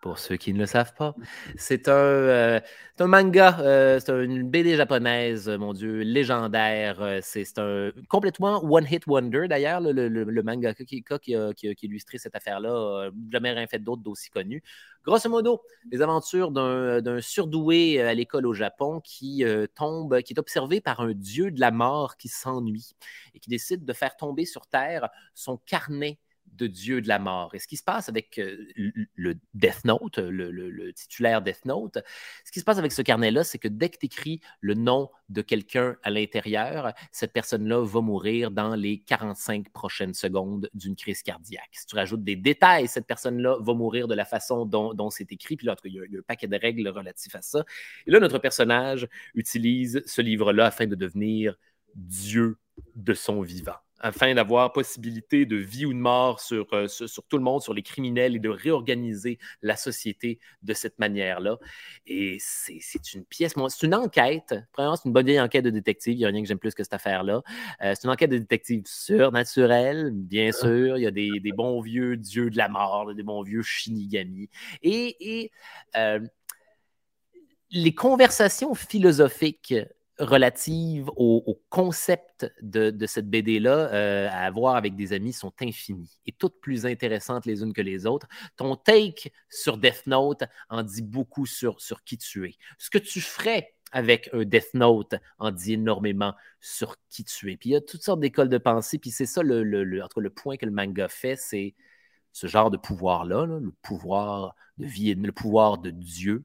pour 0.07 0.21
ceux 0.21 0.37
qui 0.37 0.53
ne 0.53 0.59
le 0.61 0.67
savent 0.67 0.95
pas. 0.95 1.17
C'est 1.57 1.89
un, 1.89 1.93
euh, 1.93 2.61
un, 3.01 3.07
manga, 3.09 3.59
euh, 3.59 3.99
c'est 3.99 4.13
une 4.13 4.49
BD 4.49 4.77
japonaise, 4.77 5.49
mon 5.49 5.73
Dieu, 5.73 6.03
légendaire. 6.03 7.03
Euh, 7.03 7.19
c'est 7.23 7.59
un 7.59 7.91
complètement 8.09 8.63
one-hit 8.63 9.05
wonder, 9.09 9.49
d'ailleurs, 9.49 9.81
le, 9.81 10.43
manga 10.45 10.75
qui, 10.75 11.03
qui, 11.03 11.35
a, 11.35 11.53
qui, 11.53 11.69
a, 11.69 11.73
illustré 11.83 12.19
cette 12.19 12.37
affaire-là. 12.37 13.11
jamais 13.33 13.51
rien 13.51 13.67
fait 13.67 13.81
d'autre 13.81 14.03
d'aussi 14.03 14.31
connu. 14.31 14.63
Grosso 15.05 15.29
modo, 15.29 15.61
les 15.91 16.01
aventures 16.03 16.53
d'un 16.53 17.21
surdoué 17.21 18.01
à 18.01 18.15
l'école 18.15 18.47
au 18.47 18.55
Japon 18.55 19.01
qui 19.03 19.45
tombe, 19.75 20.23
qui 20.23 20.35
est 20.35 20.39
observé 20.39 20.81
par 20.81 21.01
un 21.01 21.15
dieu 21.15 21.51
de 21.51 21.59
la 21.59 21.73
mort 21.73 22.17
qui 22.17 22.29
s'ennuie 22.29 22.95
et 23.35 23.41
qui 23.41 23.51
décide 23.51 23.85
de 23.85 23.93
faire 23.93 24.17
tomber 24.17 24.45
sur 24.45 24.69
Terre 24.69 25.09
son 25.35 25.57
carnet 25.57 26.21
de 26.57 26.67
Dieu 26.67 27.01
de 27.01 27.09
la 27.09 27.19
mort. 27.19 27.55
Et 27.55 27.59
ce 27.59 27.67
qui 27.67 27.77
se 27.77 27.83
passe 27.83 28.09
avec 28.09 28.39
euh, 28.39 28.57
le 29.15 29.35
Death 29.55 29.85
Note, 29.85 30.19
le, 30.19 30.93
titulaire 30.93 31.43
Death 31.43 31.65
Note, 31.65 31.99
ce 32.45 32.53
qui 32.53 32.61
se 32.61 32.65
passe 32.65 32.79
avec 32.79 32.93
ce 32.93 33.03
carnet-là, 33.03 33.45
c'est 33.45 33.59
que 33.59 33.69
dès 33.69 33.91
que 33.91 33.99
tu 33.99 34.07
écris 34.07 34.41
le 34.61 34.75
nom 34.75 35.11
de 35.29 35.43
quelqu'un 35.43 35.97
à 36.03 36.11
l'intérieur, 36.11 36.93
cette 37.13 37.33
personne-là 37.33 37.85
va 37.85 38.01
mourir 38.01 38.51
dans 38.51 38.75
les 38.75 39.01
45 39.01 39.71
prochaines 39.71 40.15
secondes 40.15 40.69
d'une 40.75 40.97
crise 40.97 41.23
cardiaque. 41.23 41.71
Si 41.73 41.87
tu 41.87 41.97
rajoutes 41.97 42.25
des 42.25 42.37
détails, 42.37 42.89
cette 42.89 43.07
personne-là 43.07 43.59
va 43.61 43.75
mourir 43.75 44.09
de 44.09 44.15
la 44.15 44.25
façon 44.25 44.65
dont, 44.65 45.11
c'est 45.11 45.31
écrit. 45.33 45.57
Puis 45.57 45.67
là, 45.67 45.77
il 45.85 45.95
y, 45.95 46.01
a, 46.01 46.05
il 46.05 46.13
y 46.13 46.17
a 46.17 46.21
un 46.21 46.23
paquet 46.23 46.49
de 46.49 46.57
règles 46.57 46.89
relatifs 46.89 47.35
à 47.35 47.43
ça. 47.43 47.65
Et 48.07 48.11
là, 48.11 48.21
notre 48.21 48.39
personnage 48.39 49.09
utilise 49.35 50.03
ce 50.07 50.23
livre-là 50.23 50.67
afin 50.67 50.87
de 50.87 50.95
devenir 50.95 51.57
Dieu 51.95 52.59
de 52.95 53.15
son 53.15 53.41
vivant 53.41 53.77
afin 54.01 54.35
d'avoir 54.35 54.73
possibilité 54.73 55.47
de 55.47 55.57
vie 55.57 55.87
ou 55.87 55.93
de 55.93 55.99
mort 55.99 56.41
euh, 56.53 56.89
sur, 56.89 57.09
sur, 57.09 57.23
tout 57.25 57.39
le 57.39 57.43
monde, 57.43 57.63
sur 57.63 57.75
les 57.75 57.83
criminels 57.83 58.37
et 58.37 58.39
de 58.39 58.49
réorganiser 58.49 59.39
la 59.63 59.77
société 59.77 60.39
de 60.63 60.75
cette 60.75 60.99
manière-là. 60.99 61.59
Et 62.07 62.37
c'est 62.41 63.15
une 63.15 63.25
pièce, 63.25 63.55
c'est 63.69 63.87
une 63.87 63.95
enquête. 63.95 64.55
Premièrement, 64.73 64.97
c'est 64.97 65.07
une 65.07 65.13
bonne 65.13 65.27
vieille 65.27 65.41
enquête 65.41 65.65
de 65.65 65.71
détective. 65.71 66.15
Il 66.15 66.19
n'y 66.19 66.25
a 66.25 66.29
rien 66.29 66.43
que 66.43 66.49
j'aime 66.49 66.59
plus 66.59 66.75
que 66.75 66.83
cette 66.83 66.95
affaire-là. 66.95 67.43
Euh, 67.83 67.95
c'est 67.95 68.05
une 68.05 68.11
enquête 68.11 68.31
de 68.31 68.39
détective 68.39 68.83
surnaturelle, 68.87 70.11
bien 70.13 70.53
sûr. 70.53 70.99
Il 70.99 71.03
y 71.03 71.07
a 71.07 71.11
des, 71.11 71.41
des, 71.41 71.53
bons 71.53 71.81
vieux 71.81 72.17
dieux 72.17 72.51
de 72.51 72.57
la 72.57 72.69
mort, 72.69 73.15
des 73.15 73.23
bons 73.23 73.43
vieux 73.43 73.63
shinigami. 73.63 74.51
Et, 74.83 75.17
et 75.21 75.51
euh, 75.97 76.21
les 77.71 77.95
conversations 77.95 78.75
philosophiques 78.75 79.75
relatives 80.19 81.11
au, 81.17 81.61
concept 81.69 82.51
de, 82.63 83.07
cette 83.07 83.29
BD-là 83.29 83.93
euh, 83.93 84.29
à 84.31 84.47
avoir 84.47 84.77
avec 84.77 84.97
des 84.97 85.13
amis 85.13 85.33
sont 85.33 85.53
infinies 85.61 86.19
et 86.27 86.33
toutes 86.33 86.61
plus 86.61 86.87
intéressantes 86.87 87.47
les 87.47 87.63
unes 87.63 87.73
que 87.73 87.83
les 87.83 88.07
autres. 88.07 88.27
Ton 88.57 88.77
take 88.77 89.33
sur 89.51 89.77
Death 89.77 90.07
Note 90.07 90.45
en 90.69 90.83
dit 90.83 91.03
beaucoup 91.03 91.47
sur, 91.47 91.81
sur 91.81 92.03
qui 92.03 92.19
tu 92.19 92.49
es. 92.49 92.55
Ce 92.79 92.91
que 92.91 92.99
tu 92.99 93.21
ferais 93.21 93.75
avec 93.93 94.31
un 94.33 94.45
Death 94.45 94.75
Note 94.75 95.15
en 95.39 95.51
dit 95.51 95.75
énormément 95.75 96.35
sur 96.61 96.97
qui 97.09 97.25
tu 97.25 97.53
es. 97.53 97.57
Puis 97.57 97.71
il 97.71 97.73
y 97.73 97.77
a 97.77 97.81
toutes 97.81 98.03
sortes 98.03 98.21
d'écoles 98.21 98.49
de 98.49 98.59
pensée, 98.59 98.99
puis 98.99 99.11
c'est 99.11 99.27
ça 99.27 99.43
le, 99.43 99.63
le, 99.63 99.85
le 99.85 100.31
point 100.31 100.57
que 100.57 100.67
le 100.67 100.73
manga 100.73 101.09
fait, 101.09 101.37
c'est 101.37 101.75
ce 102.33 102.47
genre 102.47 102.71
de 102.71 102.77
pouvoir-là, 102.77 103.47
le 103.47 103.73
pouvoir 103.83 104.55
de 104.79 104.87
vie, 104.87 105.15
le 105.15 105.33
pouvoir 105.33 105.79
de 105.79 105.91
Dieu 105.91 106.45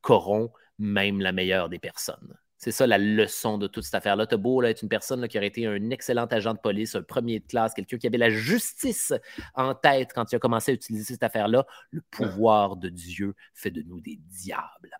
corrompt 0.00 0.52
même 0.78 1.20
la 1.20 1.32
meilleure 1.32 1.68
des 1.68 1.78
personnes 1.78 2.36
C'est 2.62 2.70
ça 2.70 2.86
la 2.86 2.96
leçon 2.96 3.58
de 3.58 3.66
toute 3.66 3.82
cette 3.82 3.96
affaire-là. 3.96 4.24
T'as 4.24 4.36
beau 4.36 4.62
être 4.62 4.82
une 4.82 4.88
personne 4.88 5.26
qui 5.26 5.36
aurait 5.36 5.48
été 5.48 5.66
un 5.66 5.90
excellent 5.90 6.26
agent 6.26 6.54
de 6.54 6.60
police, 6.60 6.94
un 6.94 7.02
premier 7.02 7.40
de 7.40 7.44
classe, 7.44 7.74
quelqu'un 7.74 7.98
qui 7.98 8.06
avait 8.06 8.18
la 8.18 8.30
justice 8.30 9.12
en 9.56 9.74
tête 9.74 10.12
quand 10.14 10.30
il 10.30 10.36
a 10.36 10.38
commencé 10.38 10.70
à 10.70 10.74
utiliser 10.74 11.14
cette 11.14 11.24
affaire-là. 11.24 11.66
Le 11.90 12.02
pouvoir 12.02 12.76
de 12.76 12.88
Dieu 12.88 13.34
fait 13.52 13.72
de 13.72 13.82
nous 13.82 14.00
des 14.00 14.16
diables. 14.28 14.96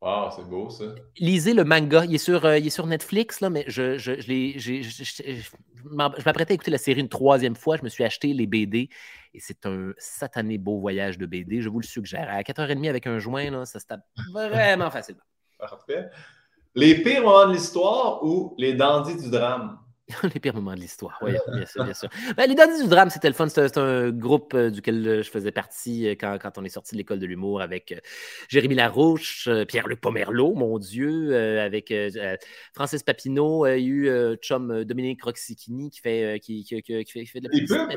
Wow, 0.00 0.32
c'est 0.34 0.42
beau 0.42 0.68
ça. 0.68 0.86
Lisez 1.18 1.54
le 1.54 1.62
manga. 1.62 2.04
Il 2.04 2.16
est 2.16 2.18
sur, 2.18 2.44
euh, 2.44 2.58
il 2.58 2.66
est 2.66 2.70
sur 2.70 2.88
Netflix, 2.88 3.40
là, 3.40 3.48
mais 3.48 3.64
je, 3.68 3.96
je, 3.96 4.20
je, 4.20 4.82
je 4.82 5.50
m'apprêtais 5.84 6.50
à 6.50 6.54
écouter 6.54 6.72
la 6.72 6.78
série 6.78 7.00
une 7.00 7.08
troisième 7.08 7.54
fois. 7.54 7.76
Je 7.76 7.84
me 7.84 7.88
suis 7.88 8.02
acheté 8.02 8.32
les 8.34 8.48
BD 8.48 8.90
et 9.34 9.38
c'est 9.38 9.66
un 9.66 9.92
satané 9.98 10.58
beau 10.58 10.80
voyage 10.80 11.16
de 11.16 11.26
BD. 11.26 11.60
Je 11.60 11.68
vous 11.68 11.78
le 11.78 11.86
suggère. 11.86 12.28
À 12.28 12.42
4h30 12.42 12.88
avec 12.88 13.06
un 13.06 13.20
joint, 13.20 13.52
là, 13.52 13.64
ça 13.66 13.78
se 13.78 13.86
tape 13.86 14.04
vraiment 14.32 14.90
facilement. 14.90 15.22
Parfait. 15.58 16.10
Les 16.76 17.02
pires 17.02 17.22
moments 17.22 17.48
de 17.48 17.54
l'histoire 17.54 18.22
ou 18.22 18.54
les 18.58 18.74
dandys 18.74 19.16
du 19.16 19.30
drame? 19.30 19.78
les 20.34 20.40
pires 20.40 20.54
moments 20.54 20.74
de 20.74 20.80
l'histoire, 20.80 21.18
oui, 21.22 21.32
bien 21.54 21.64
sûr, 21.64 21.84
bien 21.84 21.94
sûr. 21.94 22.10
Ben, 22.36 22.46
les 22.46 22.54
dandys 22.54 22.82
du 22.82 22.88
drame, 22.88 23.08
c'était 23.08 23.28
le 23.28 23.34
fun. 23.34 23.48
C'était 23.48 23.78
un 23.78 24.10
groupe 24.10 24.52
euh, 24.54 24.70
duquel 24.70 25.08
euh, 25.08 25.22
je 25.22 25.30
faisais 25.30 25.50
partie 25.50 26.06
euh, 26.06 26.10
quand, 26.12 26.38
quand 26.40 26.58
on 26.58 26.64
est 26.64 26.68
sorti 26.68 26.94
de 26.94 26.98
l'école 26.98 27.18
de 27.18 27.24
l'humour 27.24 27.62
avec 27.62 27.98
Jérémy 28.48 28.74
Larouche, 28.74 29.48
Pierre-Luc 29.66 30.02
Pomerleau, 30.02 30.54
mon 30.54 30.78
Dieu, 30.78 31.34
avec 31.34 31.92
Francis 32.74 33.02
Papineau, 33.02 33.66
il 33.66 33.70
y 33.70 33.72
a 33.72 33.78
eu 33.78 34.36
chum 34.42 34.84
Dominique 34.84 35.24
Roxicini 35.24 35.90
qui 35.90 36.00
fait, 36.00 36.40
qui, 36.40 36.62
qui, 36.62 36.82
qui, 36.82 36.92
fait, 36.92 37.04
qui 37.04 37.26
fait 37.26 37.40
de 37.40 37.48
la 37.48 37.50
publicité. 37.50 37.96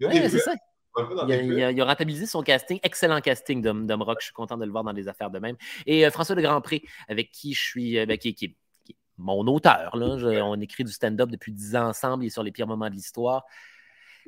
Oui, 0.00 0.30
c'est 0.30 0.38
ça. 0.38 0.54
Il 0.96 1.62
a, 1.62 1.70
il, 1.70 1.80
a, 1.80 1.84
rentabilisé 1.84 2.26
son 2.26 2.42
casting. 2.42 2.78
Excellent 2.82 3.20
casting 3.20 3.62
d'Homme 3.62 4.02
Rock. 4.02 4.18
Je 4.20 4.26
suis 4.26 4.34
content 4.34 4.56
de 4.56 4.64
le 4.64 4.70
voir 4.70 4.84
dans 4.84 4.92
les 4.92 5.08
affaires 5.08 5.30
de 5.30 5.38
même. 5.38 5.56
Et 5.86 6.08
François 6.10 6.34
de 6.34 6.40
Grandpré, 6.40 6.82
avec 7.08 7.30
qui 7.32 7.52
je 7.52 7.62
suis, 7.62 8.06
ben, 8.06 8.16
qui, 8.16 8.34
qui, 8.34 8.56
qui, 8.84 8.96
mon 9.18 9.46
auteur. 9.46 9.96
Là. 9.96 10.44
on 10.44 10.60
écrit 10.60 10.84
du 10.84 10.92
stand-up 10.92 11.30
depuis 11.30 11.52
dix 11.52 11.76
ans 11.76 11.88
ensemble. 11.88 12.24
Il 12.24 12.28
est 12.28 12.30
sur 12.30 12.42
les 12.42 12.52
pires 12.52 12.66
moments 12.66 12.88
de 12.88 12.94
l'histoire. 12.94 13.44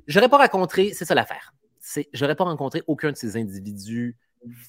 Je 0.07 0.19
n'aurais 0.19 0.29
pas 0.29 0.39
rencontré, 0.39 0.93
c'est 0.93 1.05
ça 1.05 1.15
l'affaire. 1.15 1.55
Je 1.95 2.03
n'aurais 2.21 2.35
pas 2.35 2.45
rencontré 2.45 2.83
aucun 2.87 3.13
de 3.13 3.17
ces 3.17 3.37
individus 3.37 4.17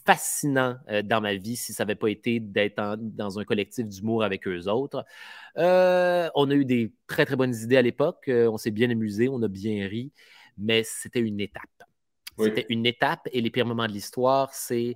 fascinants 0.06 0.78
dans 1.04 1.22
ma 1.22 1.36
vie 1.36 1.56
si 1.56 1.74
ça 1.74 1.84
n'avait 1.84 1.96
pas 1.96 2.10
été 2.10 2.40
d'être 2.40 2.96
dans 2.98 3.40
un 3.40 3.44
collectif 3.44 3.88
d'humour 3.88 4.24
avec 4.24 4.48
eux 4.48 4.68
autres. 4.68 5.06
Euh, 5.58 6.30
on 6.36 6.50
a 6.50 6.54
eu 6.54 6.66
des 6.66 6.94
très, 7.08 7.26
très 7.26 7.36
bonnes 7.36 7.56
idées 7.56 7.78
à 7.78 7.82
l'époque. 7.82 8.26
on 8.30 8.58
s'est 8.58 8.72
bien 8.72 8.90
amusé, 8.90 9.30
on 9.30 9.42
a 9.42 9.48
bien 9.48 9.88
ri, 9.88 10.12
mais 10.58 10.84
c'était 10.84 11.20
une 11.20 11.40
étape. 11.40 11.64
C'était 12.38 12.66
une 12.70 12.86
étape 12.86 13.28
et 13.32 13.42
les 13.42 13.50
pires 13.50 13.66
moments 13.66 13.88
de 13.88 13.92
l'histoire, 13.92 14.54
c'est 14.54 14.96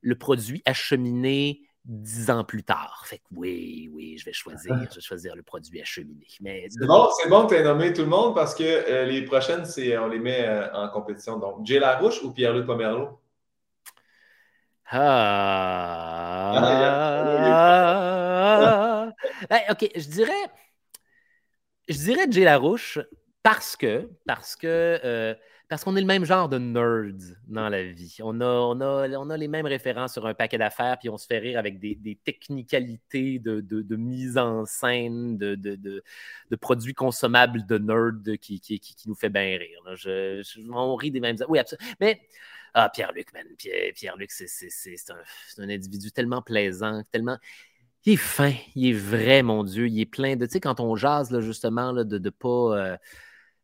le 0.00 0.16
produit 0.16 0.62
acheminé 0.64 1.62
dix 1.84 2.30
ans 2.30 2.44
plus 2.44 2.62
tard. 2.62 3.04
Fait 3.06 3.18
que 3.18 3.24
oui, 3.34 3.90
oui, 3.92 4.16
je 4.18 4.24
vais 4.24 4.32
choisir, 4.32 4.74
je 4.90 4.94
vais 4.96 5.00
choisir 5.00 5.34
le 5.34 5.42
produit 5.42 5.80
acheminé. 5.80 6.26
Mais 6.40 6.66
c'est 6.70 6.86
bon, 6.86 7.08
c'est 7.20 7.28
bon 7.28 7.46
que 7.46 7.54
tu 7.54 7.60
aies 7.60 7.64
nommé 7.64 7.92
tout 7.92 8.02
le 8.02 8.08
monde 8.08 8.34
parce 8.34 8.54
que 8.54 8.62
euh, 8.62 9.04
les 9.04 9.22
prochaines, 9.22 9.64
c'est, 9.64 9.96
on 9.98 10.08
les 10.08 10.18
met 10.18 10.46
euh, 10.46 10.72
en 10.72 10.88
compétition. 10.88 11.38
Donc, 11.38 11.66
Jay 11.66 11.78
Larouche 11.78 12.22
ou 12.22 12.32
Pierre-Luc 12.32 12.66
Pomerleau? 12.66 13.18
Ah, 14.94 16.52
ok, 19.70 19.90
je 19.96 20.08
dirais, 20.08 20.32
je 21.88 21.96
dirais 21.96 22.26
Jay 22.30 22.44
Larouche 22.44 22.98
parce 23.42 23.74
que, 23.74 24.10
parce 24.26 24.54
que 24.54 25.00
euh, 25.04 25.34
parce 25.68 25.84
qu'on 25.84 25.96
est 25.96 26.00
le 26.00 26.06
même 26.06 26.24
genre 26.24 26.48
de 26.48 26.58
nerds 26.58 27.34
dans 27.48 27.68
la 27.68 27.82
vie. 27.82 28.18
On 28.22 28.40
a, 28.40 28.44
on 28.44 28.80
a, 28.80 29.08
on 29.18 29.30
a 29.30 29.36
les 29.36 29.48
mêmes 29.48 29.66
références 29.66 30.12
sur 30.12 30.26
un 30.26 30.34
paquet 30.34 30.58
d'affaires, 30.58 30.98
puis 30.98 31.08
on 31.08 31.16
se 31.16 31.26
fait 31.26 31.38
rire 31.38 31.58
avec 31.58 31.78
des, 31.78 31.94
des 31.94 32.16
technicalités 32.16 33.38
de, 33.38 33.60
de, 33.60 33.82
de, 33.82 33.96
mise 33.96 34.36
en 34.38 34.66
scène, 34.66 35.38
de, 35.38 35.54
de, 35.54 36.02
produits 36.60 36.94
consommables 36.94 37.64
de 37.66 37.78
nerds 37.78 38.38
qui, 38.40 38.60
qui, 38.60 38.78
qui, 38.78 39.08
nous 39.08 39.14
fait 39.14 39.30
bien 39.30 39.58
rire. 39.58 39.80
Je, 39.94 40.42
on 40.72 40.94
rit 40.94 41.10
des 41.10 41.20
mêmes. 41.20 41.36
Oui, 41.48 41.58
absolument. 41.58 41.90
Mais 42.00 42.20
ah, 42.74 42.88
Pierre-Luc, 42.88 43.32
man. 43.32 43.46
Pierre-Luc, 43.58 44.30
c'est 44.30 45.10
un, 45.10 45.62
un 45.62 45.68
individu 45.68 46.10
tellement 46.10 46.42
plaisant, 46.42 47.02
tellement. 47.10 47.38
Il 48.04 48.14
est 48.14 48.16
fin, 48.16 48.52
il 48.74 48.90
est 48.90 48.92
vrai, 48.92 49.42
mon 49.42 49.62
Dieu. 49.62 49.86
Il 49.88 50.00
est 50.00 50.06
plein 50.06 50.36
de. 50.36 50.46
Tu 50.46 50.52
sais, 50.52 50.60
quand 50.60 50.80
on 50.80 50.96
jase, 50.96 51.30
là, 51.30 51.40
justement, 51.40 51.92
là, 51.92 52.04
de 52.04 52.18
ne 52.18 52.30
pas. 52.30 52.48
Euh, 52.48 52.96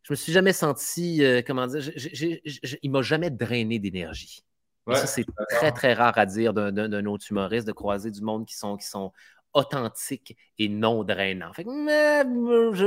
je 0.02 0.12
me 0.12 0.16
suis 0.16 0.32
jamais 0.32 0.52
senti, 0.52 1.24
euh, 1.24 1.42
comment 1.46 1.66
dire, 1.66 1.82
il 1.96 2.30
ne 2.30 2.76
il 2.82 2.90
m'a 2.90 3.02
jamais 3.02 3.30
drainé 3.30 3.78
d'énergie. 3.78 4.42
ça, 4.86 5.06
c'est 5.06 5.26
très, 5.50 5.72
très 5.72 5.92
rare 5.92 6.16
à 6.16 6.26
dire 6.26 6.54
d'un 6.54 7.04
autre 7.06 7.26
humoriste, 7.30 7.66
de 7.66 7.72
croiser 7.72 8.10
du 8.10 8.22
monde 8.22 8.46
qui 8.46 8.56
sont, 8.56 8.76
qui 8.76 8.86
sont 8.86 9.12
authentiques 9.52 10.36
et 10.58 10.68
non 10.68 11.04
drainants. 11.04 11.52
Fait 11.52 11.64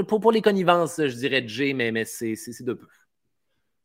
pour, 0.07 0.31
les 0.31 0.41
connivences, 0.41 0.97
je 0.97 1.15
dirais 1.15 1.43
Jay, 1.47 1.73
mais, 1.73 1.91
mais 1.91 2.05
c'est 2.05 2.35
de 2.61 2.73
peu. 2.73 2.87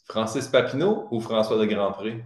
Francis 0.05 0.47
Papineau 0.47 1.09
ou 1.11 1.21
François 1.21 1.59
de 1.59 1.65
Grandpré? 1.67 2.25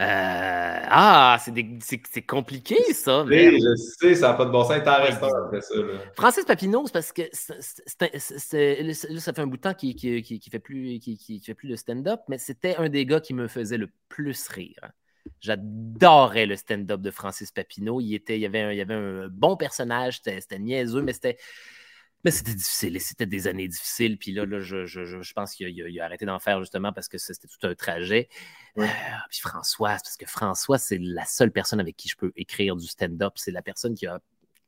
Euh, 0.00 0.78
ah, 0.90 1.38
c'est 1.40 2.22
compliqué 2.22 2.76
ça. 2.92 3.26
Je 3.28 3.74
sais, 3.98 4.14
ça 4.14 4.28
n'a 4.28 4.34
pas 4.34 4.44
de 4.44 4.50
bon 4.50 4.62
sens. 4.62 4.80
T'en 4.84 5.02
restes 5.02 5.22
après 5.22 5.60
ça. 5.60 5.74
Francis 6.14 6.44
Papineau, 6.44 6.86
c'est 6.86 6.92
parce 6.92 7.12
que 7.12 7.22
ça 7.32 9.32
fait 9.32 9.40
un 9.40 9.46
bout 9.48 9.56
de 9.56 9.62
temps 9.62 9.74
qu'il 9.74 9.96
ne 9.96 10.22
fait, 10.22 10.58
plus, 10.60 11.00
fait 11.44 11.54
plus 11.54 11.68
de 11.68 11.76
stand-up, 11.76 12.20
mais 12.28 12.38
c'était 12.38 12.76
un 12.76 12.88
des 12.88 13.06
gars 13.06 13.20
qui 13.20 13.34
me 13.34 13.48
faisait 13.48 13.78
le 13.78 13.90
plus 14.08 14.46
rire. 14.48 14.92
J'adorais 15.40 16.46
le 16.46 16.54
stand-up 16.54 17.00
de 17.00 17.10
Francis 17.10 17.50
Papineau. 17.50 18.00
Il, 18.00 18.14
était, 18.14 18.38
il, 18.38 18.40
y 18.40 18.46
avait 18.46 18.60
un, 18.60 18.70
il 18.70 18.78
y 18.78 18.80
avait 18.80 18.94
un 18.94 19.26
bon 19.28 19.56
personnage, 19.56 20.20
c'était 20.22 20.60
niaiseux, 20.60 21.02
mais 21.02 21.12
c'était 21.12 21.38
mais 22.24 22.30
c'était 22.30 22.54
difficile, 22.54 23.00
c'était 23.00 23.26
des 23.26 23.46
années 23.46 23.68
difficiles. 23.68 24.18
Puis 24.18 24.32
là, 24.32 24.44
là 24.44 24.60
je, 24.60 24.86
je, 24.86 25.04
je 25.04 25.32
pense 25.32 25.54
qu'il 25.54 26.00
a, 26.00 26.04
arrêté 26.04 26.26
d'en 26.26 26.38
faire 26.38 26.58
justement 26.60 26.92
parce 26.92 27.08
que 27.08 27.18
c'était 27.18 27.46
tout 27.46 27.66
un 27.66 27.74
trajet. 27.74 28.28
Euh, 28.78 28.86
puis 29.30 29.40
François, 29.40 29.90
parce 29.90 30.16
que 30.16 30.26
François, 30.26 30.78
c'est 30.78 30.98
la 30.98 31.24
seule 31.24 31.52
personne 31.52 31.80
avec 31.80 31.96
qui 31.96 32.08
je 32.08 32.16
peux 32.16 32.32
écrire 32.36 32.76
du 32.76 32.86
stand-up. 32.86 33.34
C'est 33.36 33.52
la 33.52 33.62
personne 33.62 33.94
qui 33.94 34.06
a 34.06 34.20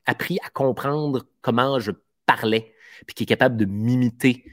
appris 0.07 0.39
à 0.45 0.51
comprendre 0.51 1.27
comment 1.41 1.79
je 1.81 1.93
parlais, 2.25 2.75
puis 3.07 3.15
qui 3.15 3.23
est 3.25 3.27
capable 3.27 3.57
de 3.57 3.65
m'imiter. 3.65 4.45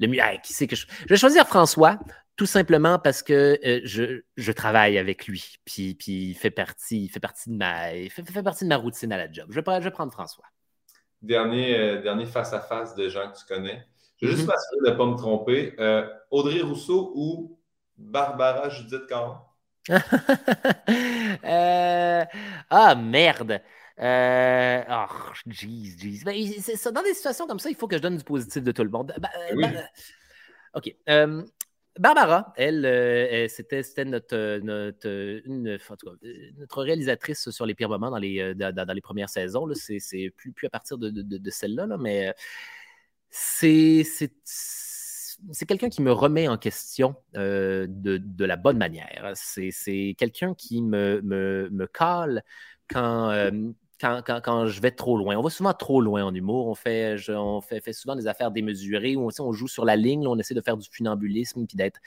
Le 0.00 0.08
mieux, 0.08 0.22
qui 0.42 0.52
sait 0.52 0.66
que 0.66 0.76
je... 0.76 0.86
je 1.02 1.08
vais 1.08 1.16
choisir 1.16 1.46
François, 1.46 2.00
tout 2.36 2.46
simplement 2.46 2.98
parce 2.98 3.22
que 3.22 3.58
euh, 3.64 3.80
je, 3.84 4.22
je, 4.36 4.52
travaille 4.52 4.96
avec 4.96 5.26
lui, 5.26 5.58
puis, 5.66 5.94
puis 5.94 6.30
il 6.30 6.34
fait 6.34 6.50
partie, 6.50 7.04
il 7.04 7.08
fait 7.10 7.20
partie 7.20 7.50
de 7.50 7.54
ma, 7.54 7.94
il 7.94 8.10
fait, 8.10 8.28
fait 8.28 8.42
partie 8.42 8.64
de 8.64 8.70
ma 8.70 8.76
routine 8.76 9.12
à 9.12 9.18
la 9.18 9.30
job. 9.30 9.48
Je 9.50 9.60
vais, 9.60 9.80
je 9.80 9.84
vais 9.84 9.90
prendre 9.90 10.10
François 10.10 10.46
dernier, 11.22 11.78
euh, 11.78 12.02
dernier 12.02 12.26
face-à-face 12.26 12.94
de 12.94 13.08
gens 13.08 13.30
que 13.30 13.38
tu 13.38 13.44
connais. 13.46 13.84
Je 14.20 14.26
veux 14.26 14.32
juste 14.32 14.44
mhm. 14.44 14.48
m'assurer 14.48 14.80
de 14.84 14.90
ne 14.90 14.96
pas 14.96 15.06
me 15.06 15.16
tromper. 15.16 15.74
Euh, 15.78 16.06
Audrey 16.30 16.60
Rousseau 16.60 17.12
ou 17.14 17.58
Barbara 17.96 18.68
Judith 18.68 19.06
Caron? 19.08 19.36
Euh, 21.44 22.24
ah, 22.68 22.94
merde! 22.94 23.62
oh, 23.98 25.32
jeez, 25.46 25.96
jeez. 25.98 26.24
Ben, 26.24 26.34
dans 26.92 27.02
des 27.02 27.14
situations 27.14 27.46
comme 27.46 27.58
ça, 27.58 27.70
il 27.70 27.76
faut 27.76 27.88
que 27.88 27.96
je 27.96 28.02
donne 28.02 28.16
du 28.16 28.24
positif 28.24 28.62
de 28.62 28.72
tout 28.72 28.84
le 28.84 28.90
monde. 28.90 29.14
Ben, 29.18 29.30
ben, 29.56 29.88
OK. 30.74 30.94
Barbara, 31.98 32.52
elle, 32.56 32.86
euh, 32.86 33.48
c'était 33.48 33.82
notre, 34.04 34.36
euh, 34.36 34.92
euh, 35.04 35.40
notre 36.58 36.82
réalisatrice 36.82 37.50
sur 37.50 37.66
les 37.66 37.74
pires 37.74 37.88
moments 37.88 38.10
dans 38.10 38.18
les, 38.18 39.00
premières 39.02 39.28
saisons. 39.28 39.68
C'est 39.74 40.32
plus, 40.36 40.54
à 40.66 40.70
partir 40.70 40.98
de, 40.98 41.50
celle-là, 41.50 41.86
là, 41.86 41.98
mais 41.98 42.32
c'est 43.30 44.06
quelqu'un 45.66 45.88
qui 45.88 46.02
me 46.02 46.12
remet 46.12 46.48
en 46.48 46.58
question 46.58 47.16
de, 47.34 48.44
la 48.44 48.56
bonne 48.56 48.78
manière. 48.78 49.32
C'est 49.34 50.14
quelqu'un 50.16 50.54
qui 50.54 50.82
me, 50.82 51.20
me, 51.22 51.86
cale 51.86 52.44
quand, 52.88 53.50
quand, 54.00 54.66
je 54.66 54.80
vais 54.80 54.90
trop 54.90 55.16
loin. 55.16 55.36
On 55.36 55.42
va 55.42 55.50
souvent 55.50 55.72
trop 55.72 56.00
loin 56.00 56.24
en 56.24 56.34
humour. 56.34 56.66
On 56.66 56.74
fait, 56.74 57.16
on 57.28 57.60
fait, 57.60 57.92
souvent 57.92 58.16
des 58.16 58.26
affaires 58.26 58.50
démesurées 58.50 59.16
où 59.16 59.30
on, 59.38 59.52
joue 59.52 59.68
sur 59.68 59.84
la 59.84 59.96
ligne, 59.96 60.26
on 60.26 60.38
essaie 60.38 60.54
de 60.54 60.60
faire 60.60 60.76
du 60.76 60.88
funambulisme 60.90 61.66
puis 61.66 61.76
d'être, 61.76 62.00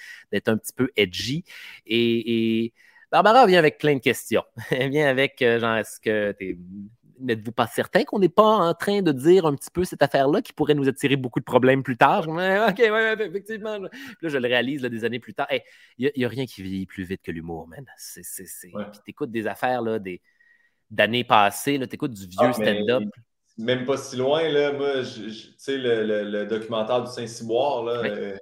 un 0.47 0.57
petit 0.57 0.73
peu 0.73 0.89
edgy. 0.95 1.43
Et, 1.85 2.73
Barbara 3.11 3.45
vient 3.45 3.59
avec 3.59 3.77
plein 3.77 3.93
de 3.93 3.99
questions. 3.99 4.43
Elle 4.71 4.89
vient 4.89 5.07
avec, 5.07 5.39
euh, 5.43 5.59
genre, 5.59 5.75
est-ce 5.75 5.99
que 5.99 6.35
N'êtes-vous 7.19 7.51
pas 7.51 7.67
certain 7.67 8.03
qu'on 8.03 8.17
n'est 8.17 8.27
pas 8.27 8.43
en 8.43 8.73
train 8.73 9.03
de 9.03 9.11
dire 9.11 9.45
un 9.45 9.53
petit 9.53 9.69
peu 9.71 9.85
cette 9.85 10.01
affaire-là 10.01 10.41
qui 10.41 10.51
pourrait 10.51 10.73
nous 10.73 10.89
attirer 10.89 11.15
beaucoup 11.15 11.39
de 11.39 11.45
problèmes 11.45 11.83
plus 11.83 11.95
tard? 11.95 12.27
OK, 12.27 12.79
oui, 12.79 13.23
effectivement. 13.25 13.77
là, 13.77 13.89
je 14.23 14.37
le 14.37 14.47
réalise 14.47 14.81
des 14.81 15.05
années 15.05 15.19
plus 15.19 15.35
tard. 15.35 15.47
Il 15.99 16.11
n'y 16.17 16.25
a, 16.25 16.27
rien 16.27 16.45
qui 16.45 16.63
vieillit 16.63 16.87
plus 16.87 17.03
vite 17.03 17.21
que 17.21 17.31
l'humour, 17.31 17.67
man. 17.67 17.85
C'est, 17.97 18.23
Puis 18.71 19.01
t'écoutes 19.05 19.31
des 19.31 19.45
affaires, 19.45 19.83
là, 19.83 19.99
des, 19.99 20.21
d'années 20.89 21.23
passées. 21.23 21.79
Tu 21.79 21.95
écoutes 21.95 22.13
du 22.13 22.27
vieux 22.27 22.39
ah, 22.39 22.53
stand-up. 22.53 23.03
Même 23.57 23.85
pas 23.85 23.97
si 23.97 24.15
loin, 24.15 24.47
là. 24.49 24.73
Moi, 24.73 25.03
tu 25.03 25.31
sais, 25.57 25.77
le, 25.77 26.23
le, 26.23 26.45
documentaire 26.45 27.03
du 27.03 27.11
Saint-Cyboire, 27.11 27.83
là. 27.83 27.91
Euh, 28.05 28.37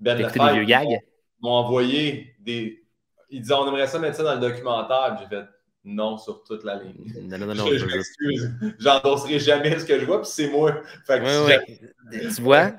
ben 0.00 0.16
vieux 0.16 0.64
gags? 0.64 1.00
m'ont 1.40 1.50
envoyé 1.50 2.34
des. 2.40 2.82
Ils 3.30 3.42
disaient, 3.42 3.54
on 3.54 3.68
aimerait 3.68 3.86
ça 3.86 3.98
mettre 3.98 4.16
ça 4.16 4.22
dans 4.22 4.34
le 4.34 4.40
documentaire. 4.40 5.18
J'ai 5.20 5.26
fait, 5.26 5.44
non 5.84 6.18
sur 6.18 6.42
toute 6.44 6.64
la 6.64 6.76
ligne. 6.82 6.94
Non, 7.22 7.38
non, 7.38 7.46
non, 7.46 7.54
non. 7.54 7.66
je, 7.72 7.84
m'excuse. 7.84 8.52
J'endosserai 8.78 9.38
jamais 9.38 9.78
ce 9.78 9.84
que 9.84 9.98
je 9.98 10.04
vois, 10.04 10.20
puis 10.22 10.30
c'est 10.30 10.50
moi. 10.50 10.82
Tu 11.06 12.42
vois? 12.42 12.72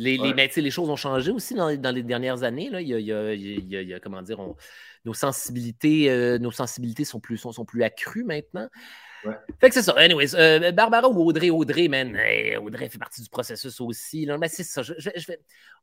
Les, 0.00 0.16
les, 0.56 0.70
choses 0.70 0.88
ont 0.88 0.96
changé 0.96 1.30
aussi 1.30 1.54
dans, 1.54 1.68
les 1.68 2.02
dernières 2.02 2.42
années. 2.42 2.70
Là. 2.70 2.80
Il, 2.80 2.88
y 2.88 3.94
a, 3.94 4.00
comment 4.00 4.22
dire, 4.22 4.38
nos, 5.04 5.14
sensibilités, 5.14 6.10
euh, 6.10 6.38
nos 6.38 6.50
sensibilités 6.50 7.04
sont 7.04 7.20
plus, 7.20 7.36
sont, 7.36 7.52
sont 7.52 7.66
plus 7.66 7.82
accrues 7.82 8.24
maintenant. 8.24 8.68
Fait 9.60 9.68
que 9.68 9.74
c'est 9.74 9.82
ça. 9.82 9.92
Anyways, 9.98 10.34
euh, 10.34 10.72
Barbara 10.72 11.06
ou 11.06 11.28
Audrey, 11.28 11.50
Audrey, 11.50 11.88
man. 11.88 12.18
Audrey 12.62 12.88
fait 12.88 12.98
partie 12.98 13.22
du 13.22 13.28
processus 13.28 13.78
aussi. 13.82 14.24
Là. 14.24 14.38
Mais 14.38 14.48
c'est 14.48 14.62
ça. 14.62 14.82
Je, 14.82 14.94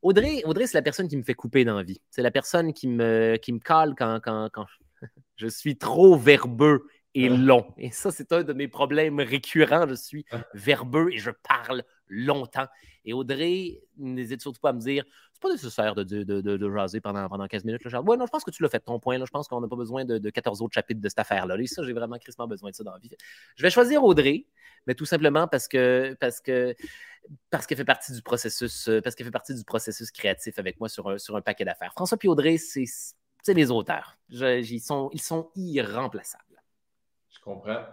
Audrey, 0.02 0.42
Audrey 0.44 0.66
c'est 0.66 0.76
la 0.76 0.82
personne 0.82 1.06
qui 1.06 1.16
me 1.16 1.22
fait 1.22 1.34
couper 1.34 1.64
dans 1.64 1.76
la 1.76 1.84
vie. 1.84 2.00
C'est 2.10 2.22
la 2.22 2.32
personne 2.32 2.72
qui 2.72 2.88
me, 2.88 3.36
qui 3.36 3.52
me 3.52 3.60
cale 3.60 3.94
quand, 3.96 4.18
quand, 4.20 4.48
quand 4.52 4.66
je 5.36 5.46
suis 5.46 5.78
trop 5.78 6.16
verbeux 6.16 6.88
et 7.14 7.28
long. 7.28 7.72
Et 7.78 7.92
ça, 7.92 8.10
c'est 8.10 8.32
un 8.32 8.42
de 8.42 8.52
mes 8.52 8.66
problèmes 8.66 9.20
récurrents. 9.20 9.86
Je 9.88 9.94
suis 9.94 10.26
verbeux 10.54 11.10
et 11.12 11.18
je 11.18 11.30
parle 11.30 11.84
longtemps. 12.08 12.66
Et 13.04 13.12
Audrey 13.12 13.80
n'hésite 13.96 14.42
surtout 14.42 14.60
pas 14.60 14.70
à 14.70 14.72
me 14.72 14.80
dire 14.80 15.04
c'est 15.32 15.42
pas 15.42 15.50
nécessaire 15.50 15.94
de, 15.94 16.02
de, 16.02 16.22
de, 16.24 16.56
de 16.56 16.74
jaser 16.74 17.00
pendant, 17.00 17.28
pendant 17.28 17.46
15 17.46 17.64
minutes. 17.64 17.84
Là, 17.84 18.02
ouais, 18.02 18.16
non, 18.16 18.26
je 18.26 18.30
pense 18.30 18.44
que 18.44 18.50
tu 18.50 18.62
l'as 18.62 18.68
fait 18.68 18.80
ton 18.80 18.98
point. 18.98 19.18
Là. 19.18 19.24
Je 19.24 19.30
pense 19.30 19.46
qu'on 19.46 19.60
n'a 19.60 19.68
pas 19.68 19.76
besoin 19.76 20.04
de, 20.04 20.30
14 20.30 20.62
autres 20.62 20.74
chapitres 20.74 21.00
de 21.00 21.08
cette 21.08 21.18
affaire-là. 21.18 21.56
Et 21.58 21.66
ça, 21.66 21.82
j'ai 21.84 21.92
vraiment 21.92 22.18
crissement 22.18 22.48
besoin 22.48 22.70
de 22.70 22.74
ça 22.74 22.82
dans 22.82 22.92
la 22.92 22.98
vie. 22.98 23.10
Je 23.56 23.62
vais 23.62 23.70
choisir 23.70 24.02
Audrey, 24.02 24.46
mais 24.86 24.94
tout 24.94 25.06
simplement 25.06 25.46
parce 25.46 25.68
que 25.68 26.16
parce 26.20 26.40
que 26.40 26.74
parce 27.50 27.66
qu'elle 27.66 27.78
fait 27.78 27.84
partie 27.84 28.12
du 28.12 28.22
processus, 28.22 28.90
parce 29.02 29.14
qu'elle 29.14 29.26
fait 29.26 29.30
partie 29.30 29.54
du 29.54 29.64
processus 29.64 30.10
créatif 30.10 30.58
avec 30.58 30.80
moi 30.80 30.88
sur 30.88 31.08
un, 31.08 31.18
sur 31.18 31.36
un 31.36 31.40
paquet 31.40 31.64
d'affaires. 31.64 31.92
François 31.92 32.16
puis 32.16 32.28
Audrey, 32.28 32.56
c'est 32.58 32.84
les 33.54 33.70
auteurs. 33.70 34.18
ils, 34.30 34.80
sont, 34.80 35.10
ils 35.12 35.20
sont 35.20 35.50
irremplaçables. 35.56 36.62
Je 37.30 37.38
comprends. 37.40 37.84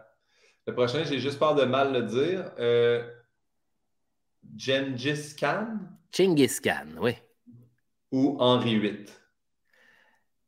Le 0.67 0.73
prochain, 0.73 1.03
j'ai 1.03 1.19
juste 1.19 1.39
peur 1.39 1.55
de 1.55 1.63
mal 1.63 1.93
le 1.93 2.03
dire. 2.03 2.51
Euh, 2.59 3.07
Gengis 4.55 5.35
Khan? 5.37 5.79
Genghis 6.11 6.59
Khan, 6.61 6.87
oui. 6.99 7.13
Ou 8.11 8.37
Henri 8.39 8.79
VIII? 8.79 9.05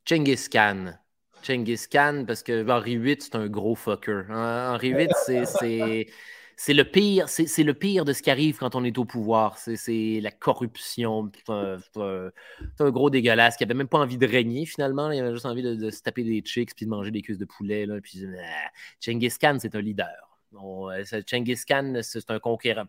Genghis 0.04 0.48
Khan. 0.50 0.94
Genghis 1.42 1.86
Khan, 1.90 2.24
parce 2.26 2.42
que 2.42 2.68
Henri 2.68 2.96
VIII, 2.96 3.20
c'est 3.20 3.36
un 3.36 3.48
gros 3.48 3.74
fucker. 3.74 4.22
Henri 4.30 4.94
VIII, 4.94 5.44
c'est 5.44 6.06
c'est 6.60 6.74
le 6.74 6.84
pire, 6.84 7.28
c'est 7.28 7.62
le 7.62 7.72
pire 7.72 8.04
de 8.04 8.12
ce 8.12 8.20
qui 8.20 8.32
arrive 8.32 8.58
quand 8.58 8.74
on 8.74 8.82
est 8.82 8.98
au 8.98 9.04
pouvoir. 9.04 9.58
C'est 9.58 10.18
la 10.20 10.32
corruption. 10.32 11.30
C'est 11.46 11.52
un, 12.80 12.90
gros 12.90 13.10
dégueulasse 13.10 13.56
qui 13.56 13.62
avait 13.62 13.74
même 13.74 13.86
pas 13.86 13.98
envie 13.98 14.18
de 14.18 14.26
régner 14.26 14.66
finalement. 14.66 15.12
Il 15.12 15.20
avait 15.20 15.32
juste 15.32 15.46
envie 15.46 15.62
de, 15.62 15.90
se 15.90 16.02
taper 16.02 16.24
des 16.24 16.42
chicks 16.44 16.74
puis 16.74 16.84
de 16.84 16.90
manger 16.90 17.12
des 17.12 17.22
cuisses 17.22 17.38
de 17.38 17.44
poulet. 17.44 17.86
Là, 17.86 18.00
puis, 18.00 18.24
euh, 18.24 19.28
Khan, 19.40 19.58
c'est 19.60 19.76
un 19.76 19.80
leader. 19.80 20.40
Bon, 20.50 20.90
euh, 20.90 21.04
Khan, 21.24 21.92
c'est 22.02 22.30
un 22.32 22.40
conquérant. 22.40 22.86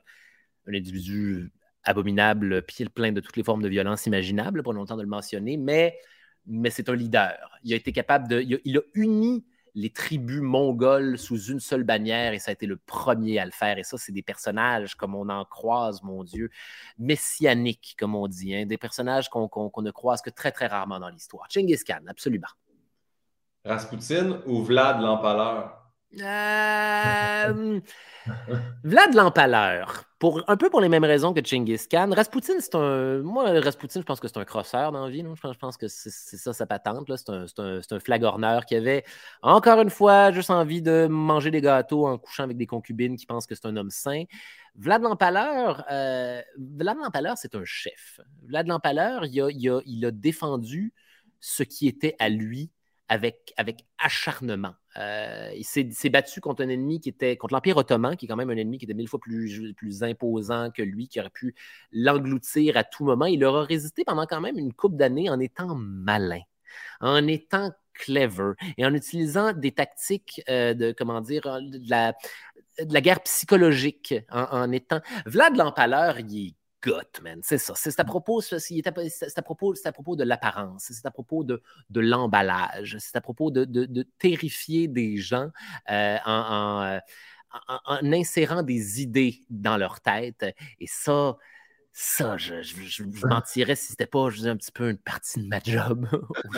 Un 0.68 0.74
individu 0.74 1.52
abominable, 1.84 2.62
pied 2.64 2.88
plein 2.90 3.12
de 3.12 3.22
toutes 3.22 3.38
les 3.38 3.44
formes 3.44 3.62
de 3.62 3.70
violence 3.70 4.06
imaginables, 4.06 4.64
pas 4.64 4.74
longtemps 4.74 4.98
de 4.98 5.02
le 5.02 5.08
mentionner, 5.08 5.58
mais, 5.58 5.98
mais 6.46 6.70
c'est 6.70 6.90
un 6.90 6.96
leader. 6.96 7.60
Il 7.64 7.74
a 7.74 7.76
été 7.76 7.92
capable 7.92 8.28
de. 8.28 8.42
il 8.42 8.78
a 8.78 8.82
uni 8.94 9.46
les 9.76 9.90
tribus 9.90 10.42
mongoles 10.42 11.18
sous 11.18 11.42
une 11.46 11.60
seule 11.60 11.84
bannière 11.84 12.34
et 12.34 12.40
ça 12.40 12.52
a 12.52 12.54
été 12.54 12.66
le 12.66 12.78
premier 12.78 13.40
à 13.40 13.46
le 13.46 13.52
faire. 13.52 13.78
Et 13.78 13.84
ça, 13.84 13.98
c'est 13.98 14.12
des 14.12 14.22
personnages 14.22 14.96
comme 14.96 15.16
on 15.16 15.30
en 15.30 15.46
croise, 15.46 16.04
mon 16.04 16.24
Dieu, 16.24 16.50
messianiques, 16.98 17.96
comme 17.98 18.16
on 18.16 18.28
dit, 18.28 18.56
hein, 18.56 18.66
des 18.66 18.78
personnages 18.78 19.30
qu'on 19.30 19.50
ne 19.82 19.92
croise 19.92 20.22
que 20.22 20.30
très, 20.30 20.52
très 20.52 20.68
rarement 20.68 21.00
dans 21.00 21.10
l'histoire. 21.10 21.48
Genghis 21.50 21.84
Khan, 21.86 22.02
absolument. 22.08 22.48
Rasputin 23.66 24.42
ou 24.46 24.64
Vlad 24.64 25.02
l'Empaleur? 25.02 25.76
Euh, 26.20 27.80
Vlad 28.84 29.14
l'Empaleur, 29.14 30.04
pour, 30.20 30.44
un 30.48 30.58
peu 30.58 30.70
pour 30.70 30.82
les 30.82 30.90
mêmes 30.90 31.06
raisons 31.06 31.34
que 31.34 31.44
Genghis 31.44 31.88
Khan. 31.90 32.10
Rasputin, 32.14 32.60
c'est 32.60 32.76
un. 32.76 33.20
Moi, 33.20 33.58
Rasputin, 33.62 34.02
je 34.02 34.06
pense 34.06 34.20
que 34.20 34.28
c'est 34.28 34.38
un 34.38 34.44
crosseur 34.44 34.92
dans 34.92 35.06
la 35.06 35.10
vie. 35.10 35.24
Je, 35.24 35.58
pense, 35.58 35.78
que 35.78 35.88
c'est 35.88 36.10
ça 36.10 36.52
sa 36.52 36.66
patente. 36.66 37.10
C'est 37.16 37.60
un, 37.60 38.00
flagorneur 38.00 38.66
qui 38.66 38.76
avait, 38.76 39.06
encore 39.42 39.80
une 39.80 39.90
fois, 39.90 40.34
juste 40.34 40.50
envie 40.50 40.82
de 40.82 41.08
manger 41.10 41.52
des 41.52 41.62
gâteaux 41.62 42.06
en 42.06 42.18
couchant 42.18 42.44
avec 42.44 42.58
des 42.58 42.68
concubines 42.68 43.16
qui 43.16 43.26
pensent 43.26 43.48
que 43.48 43.56
c'est 43.56 43.66
un 43.66 43.78
homme 43.78 43.90
sain. 43.90 44.26
Vlad 44.76 45.02
l'Empaleur, 45.02 45.86
euh, 45.90 46.42
Vlad 46.58 46.98
c'est 47.38 47.56
un 47.56 47.64
chef. 47.64 48.20
Vlad 48.44 48.68
l'Empaleur, 48.68 49.24
il 49.26 50.06
a, 50.06 50.12
défendu 50.12 50.94
ce 51.40 51.64
qui 51.64 51.88
était 51.88 52.18
à 52.20 52.28
lui 52.28 52.72
avec 53.08 53.56
acharnement. 53.98 54.76
Euh, 55.00 55.52
il 55.56 55.64
s'est 55.64 56.10
battu 56.10 56.42
contre 56.42 56.64
un 56.64 56.70
ennemi 56.70 57.00
qui 57.00 57.10
était 57.10 57.38
contre 57.38 57.54
l'Empire 57.54 57.78
ottoman, 57.78 58.18
qui 58.18 58.26
est 58.26 58.28
quand 58.28 58.36
même 58.36 58.50
un 58.50 58.58
ennemi 58.58 58.78
qui 58.78 58.86
était 58.86 58.94
mille 58.94 59.08
fois 59.08 59.20
plus, 59.20 59.74
plus 59.74 60.04
imposant 60.04 60.72
que 60.72 60.82
lui, 60.82 61.08
qui 61.08 61.20
aurait 61.20 61.30
pu 61.30 61.56
l'engloutir 61.92 62.76
à 62.76 62.84
tout 62.84 63.06
moment. 63.06 63.26
Il 63.26 63.44
aura 63.46 63.64
résisté 63.64 64.04
pendant 64.04 64.26
quand 64.26 64.42
même 64.42 64.58
une 64.58 64.74
couple 64.74 64.98
d'années 64.98 65.30
en 65.30 65.40
étant 65.40 65.76
malin, 65.76 66.42
en 67.00 67.26
étant 67.28 67.72
clever 67.94 68.54
et 68.78 68.86
en 68.86 68.94
utilisant 68.94 69.54
des 69.54 69.72
tactiques 69.72 70.42
euh, 70.50 70.74
de, 70.74 70.94
comment 70.98 71.22
dire, 71.22 71.60
la, 71.88 72.14
la 72.78 73.02
guerre 73.02 73.22
psychologique, 73.24 74.16
en, 74.32 74.44
en 74.52 74.72
étant... 74.72 75.02
Vlad 75.26 75.56
l'Empaleur, 75.56 76.20
il 76.20 76.48
est 76.48 76.54
goth, 76.82 77.22
man. 77.22 77.40
C'est 77.44 77.58
ça. 77.58 77.74
C'est 77.76 78.00
à 78.00 78.04
propos, 78.04 78.42
c'est 78.42 78.56
à 78.88 79.42
propos, 79.42 79.74
à 79.84 79.92
propos 79.92 80.16
de 80.16 80.24
l'apparence, 80.24 80.88
c'est 80.90 81.06
à 81.06 81.12
propos 81.12 81.44
de, 81.44 81.62
de 81.90 82.00
l'emballage, 82.00 82.98
c'est 83.00 83.16
à 83.16 83.22
propos 83.22 83.52
de, 83.52 83.66
de, 83.66 84.04
terrifier 84.18 84.88
des 84.88 85.18
gens 85.18 85.50
euh, 85.90 86.18
en, 86.26 87.00
en, 87.68 88.14
insérant 88.14 88.64
des 88.64 89.02
idées 89.02 89.42
dans 89.50 89.78
leur 89.78 90.02
tête. 90.02 90.46
Et 90.80 90.88
ça, 90.88 91.38
ça, 91.92 92.38
je, 92.38 92.62
je, 92.62 92.82
je, 92.84 93.04
mentirais 93.28 93.76
si 93.76 93.88
c'était 93.88 94.06
pas 94.06 94.30
je 94.30 94.48
un 94.48 94.58
petit 94.58 94.72
peu 94.72 94.90
une 94.90 94.98
partie 94.98 95.42
de 95.42 95.48
ma 95.48 95.60
job 95.60 96.08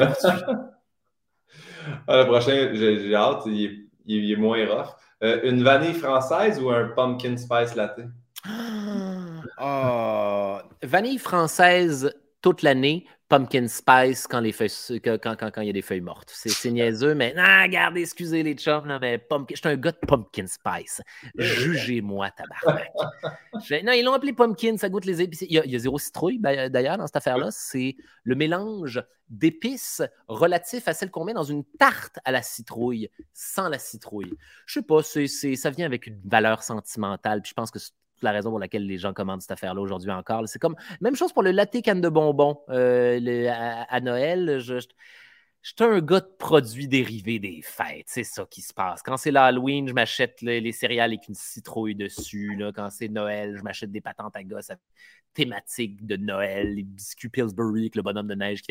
ah, 2.08 2.18
le 2.18 2.26
prochain, 2.26 2.72
j'ai 2.74 3.16
hâte, 3.16 3.44
il 3.46 4.32
est, 4.32 4.36
moins 4.36 4.66
rough. 4.68 4.96
Euh, 5.24 5.42
une 5.44 5.64
vanille 5.64 5.94
française 5.94 6.60
ou 6.60 6.70
un 6.70 6.90
pumpkin 6.90 7.38
spice 7.38 7.76
latte? 7.76 8.02
Oh, 9.64 10.58
vanille 10.82 11.20
française 11.20 12.12
toute 12.42 12.64
l'année, 12.64 13.06
pumpkin 13.30 13.68
spice 13.68 14.26
quand 14.26 14.40
les 14.40 14.52
feuilles, 14.52 15.00
quand, 15.00 15.18
quand, 15.22 15.52
quand, 15.52 15.62
il 15.62 15.68
y 15.68 15.70
a 15.70 15.74
des 15.74 15.84
feuilles 15.84 16.02
mortes. 16.02 16.32
C'est 16.34 16.72
niaiseux, 16.72 17.14
mais 17.14 17.36
ah, 17.38 17.62
regardez, 17.64 18.02
excusez 18.02 18.42
les 18.42 18.56
chums, 18.56 18.88
là, 18.88 18.98
mais 19.00 19.20
pumpkin, 19.20 19.54
je 19.56 19.60
suis 19.60 19.70
un 19.70 19.78
gars 19.78 19.92
de 19.92 20.00
pumpkin 20.08 20.48
spice. 20.48 21.02
Jugez-moi, 21.38 22.32
tabarnak. 22.32 22.92
non, 23.86 23.92
ils 23.94 24.04
l'ont 24.04 24.14
appelé 24.14 24.34
pumpkin, 24.34 24.76
ça 24.78 24.90
goûte 24.90 25.06
les 25.06 25.22
épices. 25.22 25.42
Il 25.42 25.54
y 25.54 25.76
a, 25.76 25.80
zéro 25.80 26.00
citrouille, 26.00 26.40
d'ailleurs, 26.40 26.98
dans 26.98 27.06
cette 27.06 27.18
affaire-là. 27.18 27.50
C'est 27.52 27.96
le 28.24 28.36
mélange 28.36 29.04
d'épices 29.30 30.02
relatif 30.28 30.88
à 30.88 30.94
celle 30.94 31.12
qu'on 31.12 31.24
met 31.24 31.34
dans 31.34 31.44
une 31.44 31.64
tarte 31.80 32.18
à 32.26 32.32
la 32.32 32.42
citrouille, 32.42 33.10
sans 33.34 33.70
la 33.70 33.78
citrouille. 33.78 34.34
Je 34.66 34.80
sais 34.80 34.86
pas, 34.86 35.04
ça 35.04 35.70
vient 35.70 35.86
avec 35.86 36.08
une 36.08 36.20
valeur 36.26 36.64
sentimentale, 36.64 37.44
puis 37.44 37.52
je 37.52 37.54
pense 37.54 37.70
que 37.70 37.80
la 38.24 38.32
raison 38.32 38.50
pour 38.50 38.60
laquelle 38.60 38.86
les 38.86 38.98
gens 38.98 39.14
commandent 39.14 39.42
cette 39.42 39.52
affaire-là 39.52 39.82
aujourd'hui 39.82 40.12
encore. 40.12 40.48
C'est 40.48 40.60
comme 40.60 40.76
même 41.02 41.16
chose 41.16 41.34
pour 41.34 41.44
le 41.44 41.52
latte 41.52 41.82
canne 41.82 42.02
de 42.02 42.10
bonbons 42.10 42.60
euh, 42.70 43.50
à, 43.90 44.00
Noël. 44.02 44.60
Je, 44.60 44.80
suis 45.64 45.76
un 45.80 46.00
gars 46.00 46.22
de 46.22 46.32
produits 46.40 46.88
dérivés 46.88 47.40
des 47.40 47.62
fêtes. 47.62 48.08
C'est 48.08 48.24
ça 48.24 48.46
qui 48.50 48.62
se 48.62 48.74
passe. 48.74 49.02
Quand 49.04 49.18
c'est 49.18 49.32
l'Halloween, 49.32 49.88
je 49.88 49.94
m'achète 49.94 50.42
les, 50.42 50.72
céréales 50.72 51.12
avec 51.12 51.28
une 51.28 51.36
citrouille 51.36 51.96
dessus. 51.96 52.56
Là. 52.56 52.72
Quand 52.74 52.90
c'est 52.90 53.10
Noël, 53.10 53.56
je 53.58 53.64
m'achète 53.64 53.92
des 53.92 54.02
patentes 54.02 54.36
à 54.36 54.44
gosse 54.44 54.72
thématiques 55.34 56.06
de 56.06 56.18
Noël, 56.18 56.76
les 56.76 56.84
biscuits 56.84 57.30
Pillsbury 57.30 57.82
avec 57.82 57.96
le 57.96 58.02
bonhomme 58.02 58.28
de 58.28 58.36
neige 58.36 58.64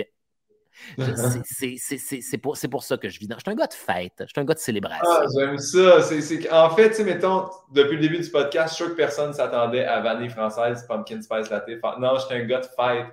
c'est 0.99 2.39
pour, 2.39 2.57
pour, 2.71 2.83
ça 2.83 2.97
que 2.97 3.09
je 3.09 3.19
vis 3.19 3.29
dans. 3.29 3.37
Je 3.37 3.43
suis 3.43 3.51
un 3.51 3.55
gars 3.55 3.67
de 3.67 3.75
fête, 3.75 4.15
je 4.21 4.27
suis 4.27 4.41
un 4.41 4.45
gars 4.45 4.55
de 4.55 4.59
célébration. 4.59 5.07
Ah, 5.07 5.25
j'aime 5.37 5.59
ça. 5.59 5.99
en 6.53 6.71
fait, 6.71 6.91
tu 6.91 7.05
mettons, 7.05 7.49
depuis 7.73 7.97
le 7.97 8.03
début 8.03 8.19
du 8.19 8.31
podcast, 8.31 8.71
je 8.71 8.75
suis 8.75 8.85
sûr 8.85 8.93
que 8.93 8.97
personne 8.97 9.29
ne 9.29 9.35
s'attendait 9.35 9.85
à 9.85 10.01
vanille 10.01 10.31
française, 10.31 10.85
pumpkin 10.87 11.21
spice 11.21 11.51
latte. 11.51 11.69
Non, 11.99 12.17
je 12.19 12.27
suis 12.27 12.35
un 12.35 12.45
gars 12.45 12.61
de 12.61 12.67
fête. 12.67 13.07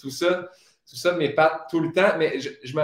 Tout 0.00 0.10
ça, 0.10 0.48
tout 0.88 0.96
ça 0.96 1.12
m'épate 1.12 1.68
tout 1.70 1.80
le 1.80 1.92
temps. 1.92 2.16
Mais 2.18 2.40
je, 2.40 2.50
je, 2.62 2.74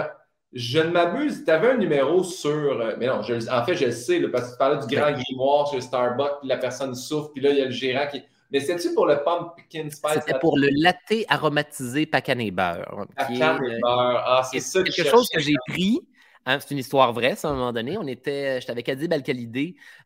je 0.53 0.79
ne 0.79 0.91
m'abuse. 0.91 1.43
Tu 1.45 1.51
avais 1.51 1.71
un 1.71 1.77
numéro 1.77 2.23
sur. 2.23 2.49
Euh, 2.51 2.95
mais 2.97 3.07
non, 3.07 3.19
en 3.19 3.65
fait, 3.65 3.75
je 3.75 3.85
le 3.85 3.91
sais, 3.91 4.19
parce 4.29 4.47
que 4.47 4.51
tu 4.53 4.57
parlais 4.57 4.85
du 4.85 4.95
grand 4.95 5.11
grimoire 5.11 5.71
chez 5.71 5.81
Starbucks, 5.81 6.39
puis 6.39 6.49
la 6.49 6.57
personne 6.57 6.95
souffre, 6.95 7.31
puis 7.33 7.41
là, 7.41 7.51
il 7.51 7.57
y 7.57 7.61
a 7.61 7.65
le 7.65 7.71
gérant 7.71 8.07
qui. 8.07 8.23
Mais 8.51 8.59
c'est-tu 8.59 8.93
pour 8.93 9.05
le 9.05 9.23
pumpkin 9.23 9.89
spice? 9.89 10.13
C'était 10.13 10.37
pour 10.39 10.57
le 10.57 10.67
latte 10.71 11.25
aromatisé 11.29 12.05
pacan 12.05 12.39
et 12.39 12.51
beurre. 12.51 13.05
Pacan 13.15 13.63
et 13.63 13.79
beurre. 13.79 14.23
Ah, 14.25 14.43
c'est 14.51 14.59
ça 14.59 14.83
quelque 14.83 15.09
chose 15.09 15.29
que 15.33 15.39
j'ai 15.39 15.55
pris 15.67 16.01
Hein, 16.47 16.59
c'est 16.59 16.71
une 16.71 16.79
histoire 16.79 17.13
vraie, 17.13 17.35
ça, 17.35 17.49
à 17.49 17.51
un 17.51 17.55
moment 17.55 17.71
donné. 17.71 17.97
On 17.99 18.07
était, 18.07 18.59
j'étais 18.59 18.71
avec 18.71 18.89
Adib 18.89 19.13
al 19.13 19.21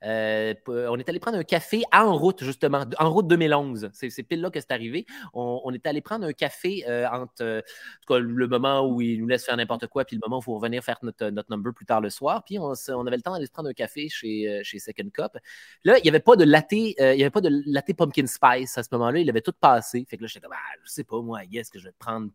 euh, 0.03 0.53
on 0.67 0.97
est 0.97 1.07
allé 1.07 1.19
prendre 1.19 1.37
un 1.37 1.43
café 1.43 1.83
en 1.93 2.17
route, 2.17 2.43
justement, 2.43 2.83
en 2.99 3.09
route 3.09 3.27
2011. 3.27 3.89
C'est, 3.93 4.23
pile 4.23 4.41
là 4.41 4.49
que 4.49 4.59
c'est 4.59 4.71
arrivé. 4.71 5.05
On, 5.33 5.71
est 5.73 5.87
allé 5.87 6.01
prendre 6.01 6.25
un 6.25 6.33
café 6.33 6.83
euh, 6.89 7.07
entre 7.09 7.41
euh, 7.41 7.61
le 8.09 8.47
moment 8.47 8.85
où 8.85 8.99
il 8.99 9.21
nous 9.21 9.27
laisse 9.27 9.45
faire 9.45 9.55
n'importe 9.55 9.87
quoi, 9.87 10.03
puis 10.03 10.17
le 10.17 10.21
moment 10.25 10.37
où 10.37 10.41
il 10.41 10.43
faut 10.43 10.55
revenir 10.55 10.83
faire 10.83 10.99
notre, 11.03 11.31
number 11.49 11.73
plus 11.73 11.85
tard 11.85 12.01
le 12.01 12.09
soir. 12.09 12.43
Puis 12.43 12.59
on, 12.59 12.73
avait 13.07 13.15
le 13.15 13.21
temps 13.21 13.31
d'aller 13.31 13.45
se 13.45 13.51
prendre 13.51 13.69
un 13.69 13.73
café 13.73 14.09
chez, 14.09 14.61
Second 14.77 15.09
Cup. 15.13 15.37
Là, 15.85 15.97
il 15.99 16.03
n'y 16.03 16.09
avait 16.09 16.19
pas 16.19 16.35
de 16.35 16.43
latte, 16.43 16.73
il 16.73 16.95
avait 16.99 17.29
pas 17.29 17.41
de 17.41 17.63
latte 17.65 17.93
pumpkin 17.95 18.27
spice 18.27 18.77
à 18.77 18.83
ce 18.83 18.89
moment-là. 18.91 19.19
Il 19.19 19.29
avait 19.29 19.41
tout 19.41 19.53
passé. 19.57 20.05
Fait 20.09 20.17
que 20.17 20.23
là, 20.23 20.27
j'étais 20.27 20.41
comme, 20.41 20.53
ah, 20.53 20.75
je 20.83 20.89
sais 20.89 21.05
pas, 21.05 21.21
moi, 21.21 21.39
est-ce 21.49 21.71
que 21.71 21.79
je 21.79 21.85
vais 21.85 21.93
prendre 21.97 22.29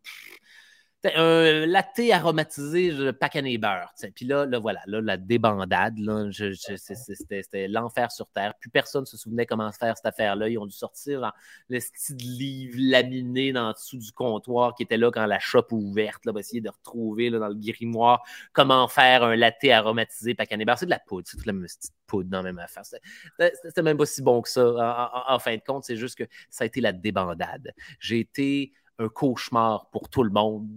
un 1.04 1.66
latte 1.66 2.00
aromatisé 2.12 2.92
de 2.92 3.10
pacané 3.10 3.58
beurre. 3.58 3.92
Puis 4.14 4.26
là, 4.26 4.44
là, 4.46 4.58
voilà, 4.58 4.80
là, 4.86 5.00
la 5.00 5.16
débandade, 5.16 5.98
là, 5.98 6.30
c'était 6.32 7.68
l'enfer 7.68 8.12
sur 8.12 8.28
Terre. 8.30 8.54
Plus 8.60 8.70
personne 8.70 9.02
ne 9.02 9.06
se 9.06 9.16
souvenait 9.16 9.46
comment 9.46 9.70
faire 9.72 9.96
cette 9.96 10.06
affaire-là. 10.06 10.48
Ils 10.48 10.58
ont 10.58 10.66
dû 10.66 10.76
sortir 10.76 11.32
le 11.68 11.80
style 11.80 12.16
livre 12.16 12.76
laminé 12.78 13.52
dans 13.52 13.72
dessous 13.72 13.98
du 13.98 14.12
comptoir 14.12 14.74
qui 14.74 14.82
était 14.82 14.96
là 14.96 15.10
quand 15.10 15.26
la 15.26 15.38
shop 15.38 15.66
ouverte, 15.70 16.24
là, 16.26 16.32
va 16.32 16.40
essayer 16.40 16.60
de 16.60 16.70
retrouver 16.70 17.30
là, 17.30 17.38
dans 17.38 17.48
le 17.48 17.54
grimoire 17.54 18.22
comment 18.52 18.86
faire 18.88 19.24
un 19.24 19.36
latte 19.36 19.64
aromatisé 19.64 20.34
pacané 20.34 20.64
beurre. 20.64 20.78
C'est 20.78 20.86
de 20.86 20.90
la 20.90 20.98
poudre, 20.98 21.26
c'est 21.28 21.36
toute 21.36 21.46
la 21.46 21.52
petite 21.52 21.92
poudre 22.06 22.28
dans 22.28 22.38
la 22.38 22.52
même 22.52 22.58
affaire. 22.58 22.84
C'était 22.84 23.82
même 23.82 23.96
pas 23.96 24.06
si 24.06 24.22
bon 24.22 24.42
que 24.42 24.48
ça. 24.48 25.10
En, 25.28 25.34
en 25.34 25.38
fin 25.38 25.54
de 25.56 25.62
compte, 25.66 25.84
c'est 25.84 25.96
juste 25.96 26.18
que 26.18 26.24
ça 26.50 26.64
a 26.64 26.66
été 26.66 26.80
la 26.80 26.92
débandade. 26.92 27.72
J'ai 28.00 28.20
été 28.20 28.72
un 29.00 29.08
cauchemar 29.08 29.88
pour 29.90 30.08
tout 30.08 30.22
le 30.22 30.30
monde 30.30 30.68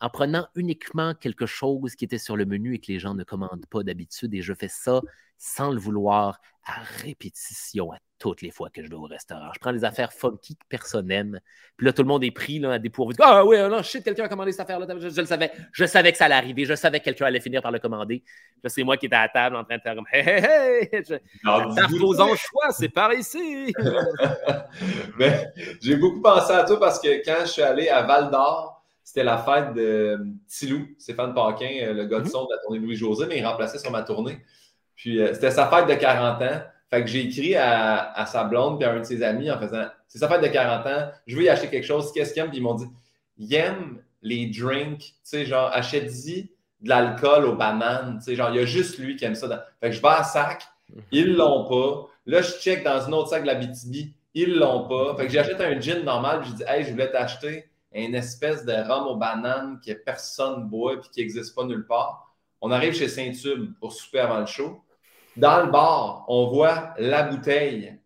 en 0.00 0.10
prenant 0.10 0.46
uniquement 0.54 1.14
quelque 1.14 1.46
chose 1.46 1.94
qui 1.94 2.04
était 2.04 2.18
sur 2.18 2.36
le 2.36 2.46
menu 2.46 2.74
et 2.74 2.78
que 2.78 2.92
les 2.92 2.98
gens 2.98 3.14
ne 3.14 3.24
commandent 3.24 3.66
pas 3.70 3.82
d'habitude. 3.82 4.34
Et 4.34 4.42
je 4.42 4.54
fais 4.54 4.68
ça 4.68 5.00
sans 5.38 5.70
le 5.70 5.78
vouloir 5.78 6.40
à 6.64 6.82
répétition 7.02 7.92
à 7.92 7.98
toutes 8.18 8.42
les 8.42 8.50
fois 8.50 8.68
que 8.68 8.82
je 8.82 8.88
vais 8.88 8.96
au 8.96 9.04
restaurant. 9.04 9.50
Je 9.54 9.60
prends 9.60 9.72
des 9.72 9.84
affaires 9.84 10.12
funky 10.12 10.56
que 10.56 10.64
personne 10.68 11.06
n'aime. 11.06 11.40
Puis 11.76 11.86
là, 11.86 11.92
tout 11.92 12.02
le 12.02 12.08
monde 12.08 12.24
est 12.24 12.30
pris 12.30 12.58
là, 12.58 12.72
à 12.72 12.78
dépourvu. 12.78 13.14
Ah 13.20 13.44
oui, 13.44 13.56
non, 13.56 13.82
shit, 13.82 14.04
quelqu'un 14.04 14.24
a 14.24 14.28
commandé 14.28 14.50
cette 14.52 14.62
affaire-là. 14.62 14.86
Je, 14.98 15.20
le 15.20 15.26
savais. 15.26 15.52
Je 15.72 15.84
savais 15.86 16.12
que 16.12 16.18
ça 16.18 16.26
allait 16.26 16.34
arriver. 16.34 16.64
Je 16.64 16.74
savais 16.74 16.98
que 16.98 17.04
quelqu'un 17.04 17.26
allait 17.26 17.40
finir 17.40 17.62
par 17.62 17.70
le 17.70 17.78
commander. 17.78 18.22
Là, 18.62 18.68
c'est 18.68 18.82
moi 18.82 18.96
qui 18.96 19.06
étais 19.06 19.16
à 19.16 19.22
la 19.22 19.28
table 19.28 19.56
en 19.56 19.64
train 19.64 19.76
de 19.76 19.82
faire 19.82 19.94
comme! 19.94 20.06
Je, 20.12 22.02
aux 22.02 22.20
anchois, 22.20 22.70
c'est 22.72 22.88
par 22.88 23.12
ici. 23.14 23.72
Mais 25.18 25.48
j'ai 25.80 25.96
beaucoup 25.96 26.20
pensé 26.20 26.52
à 26.52 26.64
toi 26.64 26.78
parce 26.78 26.98
que 27.00 27.24
quand 27.24 27.42
je 27.42 27.52
suis 27.52 27.62
allé 27.62 27.88
à 27.88 28.02
Val 28.02 28.30
d'Or, 28.30 28.77
c'était 29.08 29.24
la 29.24 29.38
fête 29.38 29.72
de 29.72 30.20
Tilou, 30.48 30.86
Stéphane 30.98 31.32
Paquin, 31.32 31.70
euh, 31.80 31.94
le 31.94 32.04
gars 32.04 32.18
de 32.18 32.24
mhm. 32.24 32.30
son 32.30 32.44
de 32.44 32.50
la 32.50 32.58
tournée 32.58 32.78
Louis-José, 32.78 33.24
mais 33.26 33.38
il 33.38 33.46
remplaçait 33.46 33.78
sur 33.78 33.90
ma 33.90 34.02
tournée. 34.02 34.38
Puis 34.96 35.18
euh, 35.18 35.32
c'était 35.32 35.50
sa 35.50 35.66
fête 35.66 35.88
de 35.88 35.94
40 35.94 36.42
ans. 36.42 36.62
Fait 36.90 37.00
que 37.02 37.06
j'ai 37.08 37.20
écrit 37.20 37.56
à, 37.56 38.26
sa 38.26 38.44
blonde 38.44 38.82
et 38.82 38.84
à 38.84 38.92
un 38.92 38.98
de 38.98 39.04
ses 39.04 39.22
amis 39.22 39.50
en 39.50 39.58
faisant 39.58 39.86
C'est 40.08 40.18
sa 40.18 40.28
fête 40.28 40.42
de 40.42 40.48
40 40.48 40.86
ans, 40.86 41.10
je 41.26 41.36
veux 41.36 41.42
y 41.42 41.48
acheter 41.48 41.68
quelque 41.68 41.86
chose, 41.86 42.12
qu'est-ce 42.12 42.34
qu'il 42.34 42.42
aime? 42.42 42.50
Puis 42.50 42.58
ils 42.58 42.62
m'ont 42.62 42.74
dit 42.74 42.84
Il 43.38 43.54
aime 43.54 43.98
les 44.20 44.44
drinks, 44.44 44.98
tu 44.98 45.14
sais, 45.22 45.46
genre, 45.46 45.70
achète-y 45.72 46.50
de 46.82 46.88
l'alcool 46.90 47.46
aux 47.46 47.56
bananes, 47.56 48.18
tu 48.18 48.24
sais, 48.24 48.36
genre, 48.36 48.50
il 48.50 48.56
y 48.56 48.60
a 48.60 48.66
juste 48.66 48.98
lui 48.98 49.16
qui 49.16 49.24
aime 49.24 49.34
ça. 49.34 49.48
Fait 49.80 49.88
que 49.88 49.96
je 49.96 50.02
vais 50.02 50.08
à 50.08 50.22
sac, 50.22 50.64
ils 51.12 51.34
l'ont 51.34 51.64
pas. 51.64 52.08
Là, 52.26 52.42
je 52.42 52.50
check 52.60 52.84
dans 52.84 53.08
un 53.08 53.12
autre 53.12 53.30
sac 53.30 53.40
de 53.40 53.46
la 53.46 53.54
BTB, 53.54 54.12
ils 54.34 54.54
l'ont 54.54 54.86
pas. 54.86 55.16
Fait 55.16 55.26
que 55.26 55.32
j'achète 55.32 55.62
un 55.62 55.80
gin 55.80 56.04
normal, 56.04 56.40
puis 56.42 56.50
je 56.50 56.56
dis 56.56 56.64
Hey, 56.66 56.84
je 56.84 56.90
voulais 56.90 57.10
t'acheter 57.10 57.70
une 57.92 58.14
espèce 58.14 58.64
de 58.64 58.72
rhum 58.72 59.06
aux 59.06 59.16
bananes 59.16 59.80
que 59.84 59.92
personne 59.92 60.68
boit 60.68 60.94
et 60.94 61.00
qui 61.00 61.20
n'existe 61.20 61.54
pas 61.54 61.64
nulle 61.64 61.86
part. 61.86 62.34
On 62.60 62.70
arrive 62.70 62.94
chez 62.94 63.08
Saint-Tube 63.08 63.72
pour 63.80 63.92
souper 63.92 64.20
avant 64.20 64.40
le 64.40 64.46
show. 64.46 64.82
Dans 65.36 65.64
le 65.64 65.70
bar, 65.70 66.24
on 66.28 66.48
voit 66.48 66.94
la 66.98 67.22
bouteille. 67.22 67.96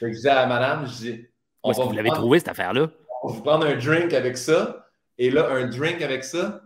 je 0.00 0.06
disais 0.06 0.30
à 0.30 0.46
madame, 0.46 0.86
je 0.86 0.92
dis, 0.92 1.26
on 1.62 1.72
vous 1.72 1.92
l'avez 1.92 2.10
trouvé 2.10 2.38
cette 2.38 2.48
affaire-là? 2.48 2.88
On 3.22 3.28
va 3.28 3.34
vous 3.34 3.42
prendre 3.42 3.66
un 3.66 3.76
drink 3.76 4.12
avec 4.12 4.36
ça. 4.36 4.86
Et 5.18 5.30
là, 5.30 5.48
un 5.50 5.66
drink 5.66 6.00
avec 6.02 6.22
ça. 6.22 6.62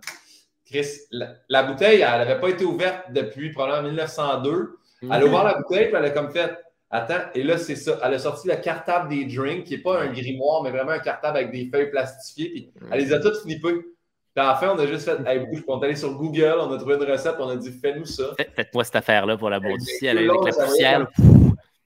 Chris, 0.66 0.86
la, 1.10 1.62
bouteille, 1.62 2.02
elle 2.02 2.18
n'avait 2.18 2.38
pas 2.38 2.50
été 2.50 2.64
ouverte 2.64 3.10
depuis 3.12 3.50
probablement 3.52 3.88
1902. 3.88 4.78
Elle 5.02 5.10
a 5.10 5.24
ouvert 5.24 5.44
la 5.44 5.54
bouteille, 5.54 5.86
puis 5.86 5.96
elle 5.96 6.04
a 6.04 6.10
comme 6.10 6.30
fait 6.30 6.56
Attends, 6.92 7.30
et 7.34 7.44
là, 7.44 7.56
c'est 7.56 7.76
ça. 7.76 7.98
Elle 8.02 8.14
a 8.14 8.18
sorti 8.18 8.48
le 8.48 8.56
cartable 8.56 9.08
des 9.08 9.24
drinks, 9.24 9.64
qui 9.64 9.76
n'est 9.76 9.82
pas 9.82 10.02
un 10.02 10.12
grimoire, 10.12 10.62
mais 10.64 10.70
vraiment 10.70 10.90
un 10.90 10.98
cartable 10.98 11.38
avec 11.38 11.52
des 11.52 11.68
feuilles 11.70 11.90
plastifiées. 11.90 12.50
Puis 12.50 12.70
elle 12.90 13.00
les 13.00 13.12
a 13.12 13.20
toutes 13.20 13.36
flippées. 13.36 13.74
Puis 14.34 14.44
à 14.44 14.48
la 14.48 14.54
fin, 14.56 14.74
on 14.74 14.78
a 14.78 14.86
juste 14.86 15.04
fait, 15.04 15.18
hey, 15.26 15.38
bouge, 15.40 15.62
on 15.68 15.80
est 15.80 15.86
allé 15.86 15.96
sur 15.96 16.14
Google, 16.14 16.56
on 16.58 16.72
a 16.72 16.78
trouvé 16.78 16.96
une 16.96 17.04
recette, 17.04 17.34
on 17.38 17.48
a 17.48 17.56
dit, 17.56 17.70
fais-nous 17.72 18.06
ça. 18.06 18.34
Faites-moi 18.56 18.84
cette 18.84 18.96
affaire-là 18.96 19.36
pour 19.36 19.50
la 19.50 19.60
du 19.60 19.80
ciel 19.80 20.18
avec 20.18 20.30
la 20.30 20.64
poussière. 20.64 21.08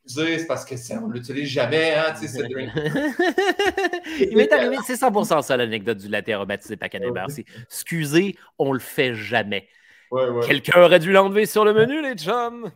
C'est 0.07 0.47
parce 0.47 0.65
que 0.67 0.75
on 1.03 1.09
ne 1.09 1.15
l'utilise 1.15 1.49
jamais, 1.49 1.95
hein, 1.95 2.13
tu 2.19 2.27
sais, 2.27 2.39
ce 2.39 2.43
drink. 2.43 2.71
Il 4.31 4.37
m'est 4.37 4.53
arrivé, 4.53 4.77
c'est 4.87 4.95
100% 4.95 5.43
ça 5.43 5.57
l'anecdote 5.57 5.97
du 5.99 6.09
latte 6.09 6.29
aromatisé 6.29 6.77
Pacanéber. 6.77 7.25
C'est 7.29 7.47
excusez, 7.63 8.37
on 8.59 8.73
le 8.73 8.81
fait 8.81 9.15
jamais. 9.15 9.69
Quelqu'un 10.47 10.83
aurait 10.83 10.99
dû 10.99 11.11
l'enlever 11.11 11.47
sur 11.47 11.65
le 11.65 11.73
menu, 11.73 12.03
les 12.03 12.15
chums. 12.15 12.71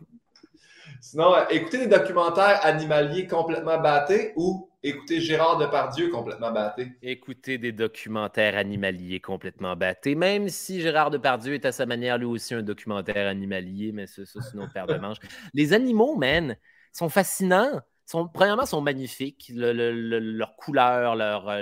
Sinon, 1.01 1.33
euh, 1.33 1.45
écoutez 1.49 1.77
des 1.77 1.87
documentaires 1.87 2.59
animaliers 2.63 3.25
complètement 3.25 3.79
battés 3.79 4.33
ou 4.35 4.69
écoutez 4.83 5.21
Gérard 5.21 5.57
Depardieu 5.57 6.09
complètement 6.09 6.51
batté. 6.51 6.91
Écoutez 7.01 7.57
des 7.57 7.71
documentaires 7.71 8.57
animaliers 8.57 9.19
complètement 9.19 9.75
battés, 9.75 10.15
même 10.15 10.49
si 10.49 10.81
Gérard 10.81 11.09
Depardieu 11.09 11.53
est 11.53 11.65
à 11.65 11.71
sa 11.71 11.85
manière 11.85 12.17
lui 12.17 12.25
aussi 12.25 12.53
un 12.53 12.63
documentaire 12.63 13.27
animalier, 13.27 13.91
mais 13.93 14.07
ça, 14.07 14.23
c'est 14.25 14.53
une 14.53 14.61
autre 14.61 14.73
paire 14.73 14.87
de 14.87 14.95
manches. 14.97 15.19
Les 15.53 15.73
animaux, 15.73 16.15
man, 16.15 16.57
sont 16.91 17.09
fascinants 17.09 17.81
sont, 18.09 18.27
premièrement, 18.27 18.65
sont 18.65 18.81
magnifiques. 18.81 19.51
leur 19.53 20.55
couleur, 20.55 21.15
leur, 21.15 21.47
euh, 21.47 21.61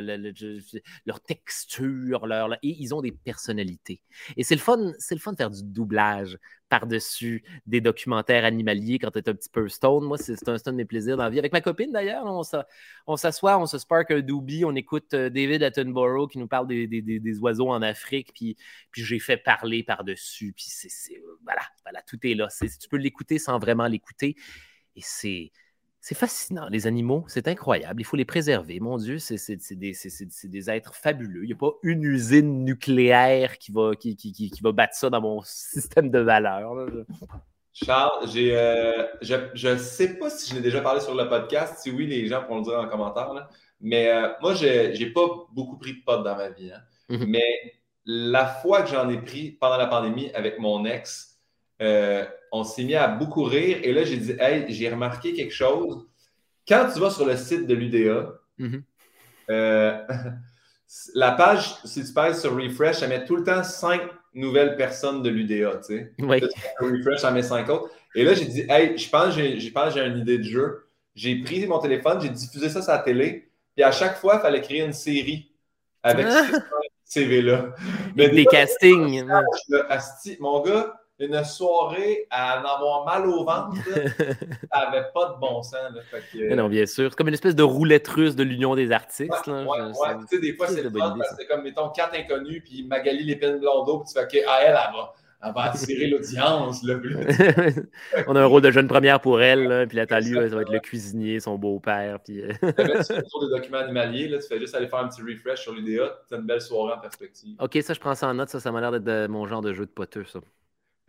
leur 1.06 1.20
texture, 1.20 2.26
leur, 2.26 2.54
et 2.54 2.58
ils 2.80 2.96
ont 2.96 3.02
des 3.02 3.12
personnalités. 3.12 4.02
Et 4.38 4.44
c'est 4.44 4.56
le 4.56 4.62
fun, 4.62 4.94
c'est 4.98 5.16
le 5.16 5.20
fun 5.20 5.34
de 5.34 5.38
faire 5.38 5.52
du 5.52 5.62
doublage 5.62 6.38
par-dessus 6.70 7.44
des 7.66 7.82
documentaires 7.82 8.46
animaliers 8.46 9.00
quand 9.00 9.12
tu 9.12 9.20
es 9.20 9.30
un 9.30 9.34
petit 9.34 9.50
peu 9.50 9.68
stone. 9.70 10.04
Moi, 10.04 10.18
c'est 10.18 10.48
un, 10.48 10.56
un, 10.56 10.72
de 10.72 10.78
mes 10.78 10.86
plaisirs 10.86 11.18
dans 11.18 11.24
la 11.24 11.30
vie. 11.30 11.40
Avec 11.40 11.54
ma 11.54 11.62
copine, 11.62 11.92
d'ailleurs, 11.92 12.26
on 12.26 13.16
s'assoit, 13.16 13.58
on 13.58 13.66
se 13.66 13.78
spark 13.78 14.12
un 14.12 14.22
doobie, 14.22 14.66
on 14.66 14.76
écoute 14.76 15.14
euh, 15.14 15.30
David 15.30 15.64
Attenborough 15.64 16.30
qui 16.30 16.40
nous 16.40 16.48
parle 16.48 16.68
des, 16.68 17.40
oiseaux 17.40 17.70
en 17.70 17.82
Afrique, 17.82 18.34
puis, 18.34 18.58
j'ai 18.94 19.20
fait 19.20 19.38
parler 19.38 19.84
par-dessus. 19.84 20.54
Puis 20.54 20.66
c'est, 20.68 21.22
voilà, 21.44 21.62
voilà, 21.84 22.02
tout 22.02 22.20
est 22.24 22.34
là. 22.34 22.48
tu 22.50 22.90
peux 22.90 22.98
l'écouter 22.98 23.40
sans 23.40 23.60
vraiment 23.60 23.88
l'écouter. 23.88 24.36
Et 24.96 25.02
c'est 25.04 25.52
c'est 26.00 26.16
fascinant, 26.16 26.68
les 26.70 26.88
animaux, 26.88 27.26
c'est 27.28 27.48
incroyable. 27.48 28.02
Il 28.02 28.06
faut 28.06 28.16
les 28.16 28.26
préserver. 28.26 28.80
Mon 28.80 28.98
Dieu, 28.98 29.18
c'est 29.20 29.76
des, 29.76 30.70
êtres 30.70 30.94
fabuleux. 30.96 31.44
Il 31.44 31.48
n'y 31.48 31.54
a 31.54 31.58
pas 31.58 31.74
une 31.84 32.04
usine 32.04 32.64
nucléaire 32.64 33.58
qui 33.58 33.72
va, 33.72 33.92
qui, 33.96 34.52
va 34.62 34.72
battre 34.72 34.96
ça 34.96 35.10
dans 35.10 35.22
mon 35.22 35.42
système 35.44 36.10
de 36.10 36.20
valeurs. 36.20 36.74
Charles, 37.74 38.28
euh, 38.36 39.08
je 39.22 39.68
ne 39.68 39.78
sais 39.78 40.18
pas 40.18 40.30
si 40.30 40.50
je 40.50 40.56
l'ai 40.56 40.62
déjà 40.62 40.82
parlé 40.82 41.02
sur 41.02 41.14
le 41.14 41.28
podcast. 41.28 41.80
Si 41.80 41.92
oui, 41.92 42.08
les 42.08 42.28
gens 42.28 42.44
pourront 42.44 42.60
le 42.60 42.64
dire 42.64 42.80
en 42.80 42.88
commentaire. 42.88 43.50
Mais 43.82 44.10
euh, 44.10 44.30
moi, 44.42 44.54
je 44.54 44.98
n'ai 44.98 45.10
pas 45.12 45.28
beaucoup 45.52 45.78
pris 45.78 45.94
de 45.94 46.04
potes 46.06 46.24
dans 46.24 46.36
ma 46.36 46.50
vie. 46.50 46.72
Hein. 46.72 46.82
Mm-hmm. 47.10 47.26
Mais 47.28 47.74
la 48.06 48.46
fois 48.46 48.82
que 48.82 48.90
j'en 48.90 49.10
ai 49.10 49.22
pris 49.22 49.52
pendant 49.52 49.78
la 49.78 49.88
pandémie 49.88 50.32
avec 50.34 50.58
mon 50.60 50.86
ex, 50.86 51.40
euh, 51.82 52.26
on 52.52 52.64
s'est 52.64 52.84
mis 52.84 52.96
à 52.96 53.08
beaucoup 53.08 53.44
rire. 53.44 53.80
Et 53.84 53.92
là, 53.94 54.04
j'ai 54.04 54.18
dit, 54.18 54.36
hey, 54.40 54.66
j'ai 54.70 54.90
remarqué 54.90 55.34
quelque 55.34 55.54
chose. 55.54 56.06
Quand 56.68 56.90
tu 56.94 57.00
vas 57.00 57.10
sur 57.10 57.26
le 57.26 57.38
site 57.38 57.68
de 57.68 57.74
l'UDA, 57.74 58.34
mhm. 58.58 58.84
euh, 59.50 60.02
la 61.16 61.32
page, 61.32 61.76
si 61.86 62.06
tu 62.06 62.14
passes 62.14 62.42
sur 62.42 62.56
Refresh, 62.56 63.02
elle 63.02 63.10
met 63.10 63.26
tout 63.26 63.36
le 63.36 63.44
temps 63.44 63.64
cinq 63.64 64.02
nouvelles 64.34 64.76
personnes 64.76 65.22
de 65.24 65.30
l'UDA. 65.30 65.78
Tu 65.78 65.84
sais. 65.84 66.14
Refresh, 66.80 67.24
elle 67.24 67.34
met 67.34 67.44
cinq 67.44 67.70
autres. 67.70 67.90
Et 68.16 68.24
là, 68.24 68.34
j'ai 68.34 68.46
dit, 68.46 68.66
hey, 68.70 68.98
je 68.98 69.10
pense 69.10 69.36
que 69.36 69.92
j'ai 69.92 70.06
une 70.06 70.18
idée 70.18 70.38
de 70.38 70.44
jeu. 70.44 70.88
J'ai 71.16 71.42
pris 71.42 71.66
mon 71.66 71.80
téléphone, 71.80 72.22
j'ai 72.22 72.30
diffusé 72.30 72.70
ça 72.70 72.82
sur 72.82 72.92
la 72.92 73.00
télé. 73.00 73.50
Puis 73.76 73.84
à 73.84 73.92
chaque 73.92 74.18
fois, 74.18 74.36
il 74.36 74.42
fallait 74.42 74.62
créer 74.62 74.84
une 74.84 74.94
série 74.94 75.52
avec 76.04 76.28
ces 77.04 77.22
CV-là. 77.22 77.74
Des 78.16 78.46
castings. 78.46 79.26
mon 80.40 80.62
gars, 80.62 81.00
une 81.20 81.44
soirée 81.44 82.28
à 82.30 82.62
en 82.62 82.66
avoir 82.66 83.06
mal 83.06 83.28
au 83.28 83.44
ventre, 83.44 83.76
ça 84.72 84.86
n'avait 84.86 85.08
pas 85.14 85.34
de 85.34 85.40
bon 85.40 85.64
sens. 85.64 85.92
non, 86.36 86.70
bien 86.70 86.86
sûr. 86.86 87.10
C'est 87.10 87.16
comme 87.16 87.28
une 87.28 87.34
espèce 87.34 87.56
de 87.56 87.64
roulette 87.64 88.08
russe 88.08 88.36
de 88.36 88.44
l'union 88.44 88.76
des 88.76 88.92
artistes. 88.92 89.32
Ouais, 89.48 89.54
ouais, 89.54 90.18
Tu 90.22 90.36
sais, 90.36 90.40
des 90.40 90.54
fois, 90.54 90.68
c'est 90.68 90.84
le 90.84 90.90
fun 90.90 91.16
parce 91.18 91.32
que 91.32 91.36
c'est 91.40 91.48
comme, 91.48 91.64
mettons, 91.64 91.90
quatre 91.90 92.16
inconnus, 92.16 92.62
puis 92.64 92.84
Magali 92.84 93.24
Lépine 93.24 93.58
Blondeau, 93.58 94.00
puis 94.00 94.14
tu 94.14 94.20
fais, 94.20 94.26
OK, 94.26 94.48
à 94.48 94.62
elle, 94.62 94.68
elle 94.68 94.94
va, 94.94 95.14
elle 95.44 95.54
va 95.54 95.62
attirer 95.64 96.08
l'audience. 96.12 96.86
On 98.28 98.36
a 98.36 98.42
un 98.42 98.46
rôle 98.46 98.62
de 98.62 98.70
jeune 98.70 98.88
première 98.88 99.20
pour 99.20 99.42
elle, 99.42 99.88
puis 99.88 99.98
là, 99.98 100.06
t'as 100.06 100.20
lui, 100.20 100.36
ça 100.36 100.56
va 100.56 100.62
être 100.62 100.72
le 100.72 100.80
cuisinier, 100.80 101.40
son 101.40 101.58
beau-père. 101.58 102.20
Puis... 102.24 102.44
Euh. 102.44 102.52
tu 102.52 102.74
fais 102.74 103.24
tour 103.24 103.44
des 103.44 103.58
documents 103.58 103.80
animaliers, 103.80 104.28
là, 104.28 104.38
tu 104.38 104.48
fais 104.48 104.60
juste 104.60 104.76
aller 104.76 104.88
faire 104.88 105.00
un 105.00 105.08
petit 105.08 105.24
refresh 105.24 105.62
sur 105.62 105.74
l'UDA, 105.74 106.20
tu 106.28 106.36
as 106.36 106.38
une 106.38 106.46
belle 106.46 106.62
soirée 106.62 106.94
en 106.94 107.00
perspective. 107.00 107.56
OK, 107.60 107.76
ça, 107.82 107.96
je 107.96 108.00
prends 108.00 108.14
ça 108.14 108.28
en 108.28 108.36
note, 108.36 108.50
ça, 108.50 108.60
ça 108.60 108.72
m'a 108.72 108.82
l'air 108.82 108.92
d'être 109.00 109.30
mon 109.32 109.48
genre 109.48 109.62
de 109.62 109.74
jeu 109.74 109.88
de 109.88 109.92
poteux, 109.92 110.26
ça. 110.26 110.40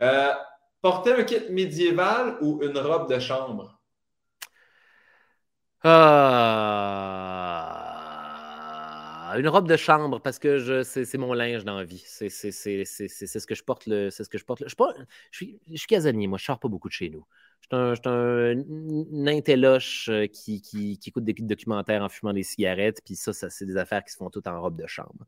Euh, 0.01 0.33
porter 0.81 1.13
un 1.13 1.23
kit 1.23 1.49
médiéval 1.49 2.37
ou 2.41 2.61
une 2.63 2.77
robe 2.77 3.09
de 3.13 3.19
chambre? 3.19 3.79
Ah, 5.83 7.58
une 9.37 9.47
robe 9.47 9.67
de 9.67 9.77
chambre 9.77 10.19
parce 10.19 10.39
que 10.39 10.57
je, 10.57 10.83
c'est, 10.83 11.17
mon 11.17 11.33
linge 11.33 11.63
dans 11.65 11.75
la 11.75 11.83
vie. 11.83 12.03
C'est, 12.05 12.29
c'est, 12.29 12.51
ce 12.51 13.45
que 13.45 13.55
je 13.55 13.63
porte. 13.63 13.85
Le, 13.85 14.09
c'est 14.09 14.23
ce 14.23 14.29
que 14.29 14.37
je 14.37 14.45
porte. 14.45 14.63
Je, 14.65 14.75
je, 15.31 15.37
suis, 15.37 15.59
je 15.69 15.77
suis 15.77 15.87
casanier, 15.87 16.27
moi. 16.27 16.37
Je 16.37 16.45
sors 16.45 16.59
pas 16.59 16.67
beaucoup 16.67 16.87
de 16.87 16.93
chez 16.93 17.09
nous. 17.09 17.25
Je 17.71 17.93
suis 17.95 18.09
un, 18.09 19.27
intelloche 19.27 20.09
euh, 20.09 20.25
qui, 20.25 20.61
qui, 20.61 20.97
qui, 20.97 21.09
écoute 21.09 21.23
des 21.23 21.33
documentaires 21.33 22.01
en 22.01 22.09
fumant 22.09 22.33
des 22.33 22.41
cigarettes, 22.41 22.99
puis 23.05 23.15
ça, 23.15 23.31
ça 23.31 23.51
c'est 23.51 23.65
des 23.65 23.77
affaires 23.77 24.03
qui 24.03 24.11
se 24.11 24.17
font 24.17 24.31
toutes 24.31 24.47
en 24.47 24.59
robe 24.59 24.75
de 24.75 24.87
chambre. 24.87 25.25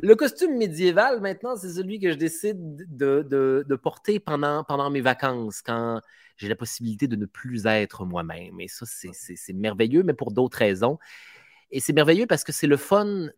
Le 0.00 0.14
costume 0.14 0.56
médiéval, 0.56 1.20
maintenant, 1.20 1.56
c'est 1.56 1.72
celui 1.72 1.98
que 1.98 2.12
je 2.12 2.16
décide 2.16 2.86
de, 2.96 3.26
de, 3.28 3.64
de 3.68 3.76
porter 3.76 4.20
pendant, 4.20 4.62
pendant 4.62 4.88
mes 4.88 5.00
vacances, 5.00 5.62
quand 5.62 6.00
j'ai 6.36 6.48
la 6.48 6.54
possibilité 6.54 7.08
de 7.08 7.16
ne 7.16 7.26
plus 7.26 7.66
être 7.66 8.04
moi-même. 8.04 8.60
Et 8.60 8.68
ça, 8.68 8.86
c'est 8.86 9.52
merveilleux, 9.52 10.04
mais 10.04 10.14
pour 10.14 10.30
d'autres 10.30 10.58
raisons. 10.58 10.98
Et 11.72 11.80
c'est 11.80 11.92
merveilleux 11.92 12.26
parce 12.26 12.44
que 12.44 12.52
c'est 12.52 12.66
le 12.66 12.76
fun, 12.76 13.28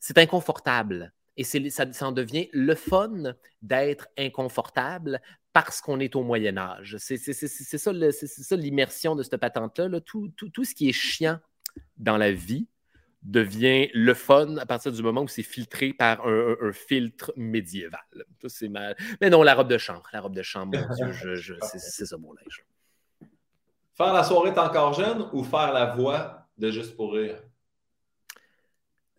c'est 0.00 0.18
inconfortable. 0.18 1.12
Et 1.36 1.44
ça, 1.44 1.58
ça 1.92 2.06
en 2.06 2.12
devient 2.12 2.48
le 2.52 2.74
fun 2.74 3.34
d'être 3.62 4.08
inconfortable 4.18 5.20
parce 5.52 5.80
qu'on 5.80 6.00
est 6.00 6.16
au 6.16 6.22
Moyen 6.22 6.56
Âge. 6.58 6.96
C'est 6.98 7.16
ça 7.18 8.56
l'immersion 8.56 9.14
de 9.14 9.22
cette 9.22 9.36
patente-là. 9.36 10.00
Tout, 10.00 10.30
tout, 10.36 10.64
ce 10.64 10.74
qui 10.74 10.88
est 10.88 10.92
chiant 10.92 11.38
dans 11.96 12.16
la 12.16 12.32
vie 12.32 12.66
devient 13.22 13.88
le 13.94 14.14
fun 14.14 14.56
à 14.56 14.66
partir 14.66 14.92
du 14.92 15.02
moment 15.02 15.22
où 15.22 15.28
c'est 15.28 15.42
filtré 15.42 15.92
par 15.92 16.26
un, 16.26 16.72
filtre 16.72 17.32
médiéval. 17.36 18.00
C'est 18.46 18.68
mal. 18.68 18.96
Mais 19.20 19.30
non, 19.30 19.42
la 19.42 19.54
robe 19.54 19.68
de 19.68 19.78
chambre. 19.78 20.08
La 20.12 20.20
robe 20.20 20.34
de 20.34 20.42
chambre, 20.42 20.78
mon 20.78 20.94
Dieu, 20.94 21.36
c'est 21.62 22.06
ça 22.06 22.16
mon 22.16 22.32
linge. 22.32 22.64
Faire 23.94 24.12
la 24.12 24.22
soirée 24.22 24.50
encore 24.50 24.92
jeune 24.92 25.28
ou 25.32 25.42
faire 25.42 25.72
la 25.72 25.86
voix 25.86 26.46
de 26.56 26.70
Juste 26.70 26.96
pour 26.96 27.14
rire? 27.14 27.42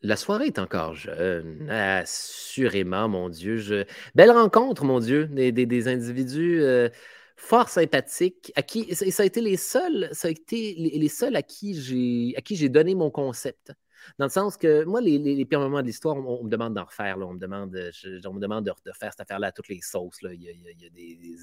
La 0.01 0.15
soirée 0.15 0.47
est 0.47 0.59
encore 0.59 0.95
jeune, 0.95 1.69
assurément, 1.69 3.09
mon 3.09 3.29
Dieu. 3.29 3.85
Belle 4.15 4.31
rencontre, 4.31 4.85
mon 4.85 4.99
Dieu, 4.99 5.25
des, 5.27 5.87
individus 5.89 6.61
euh, 6.61 6.89
fort 7.35 7.67
sympathiques, 7.67 8.51
à 8.55 8.61
qui 8.61 8.95
ça 8.95 9.23
a 9.23 9.25
été 9.25 9.41
les 9.41 9.57
seuls, 9.57 10.07
ça 10.13 10.29
a 10.29 10.31
été 10.31 10.75
les, 10.77 11.09
seuls 11.09 11.37
qui 11.43 11.81
j'ai 11.81 12.33
à 12.37 12.41
qui 12.41 12.55
j'ai 12.55 12.69
donné 12.69 12.95
mon 12.95 13.11
concept. 13.11 13.73
Dans 14.17 14.25
le 14.25 14.31
sens 14.31 14.57
que 14.57 14.83
moi, 14.83 15.01
les, 15.01 15.17
les, 15.17 15.45
pires 15.45 15.59
moments 15.59 15.81
de 15.81 15.87
l'histoire, 15.87 16.15
on, 16.17 16.43
me 16.43 16.49
demande 16.49 16.73
d'en 16.73 16.85
refaire. 16.85 17.17
on, 17.17 17.33
me 17.33 17.39
demande, 17.39 17.71
me 17.71 18.39
demande 18.39 18.65
de, 18.65 18.71
refaire 18.71 19.11
cette 19.11 19.21
affaire-là 19.21 19.47
à 19.47 19.51
toutes 19.51 19.69
les 19.69 19.81
sauces. 19.81 20.21
Là. 20.21 20.33
Il, 20.33 20.41
y 20.41 20.49
a, 20.49 20.89
des, 20.89 21.35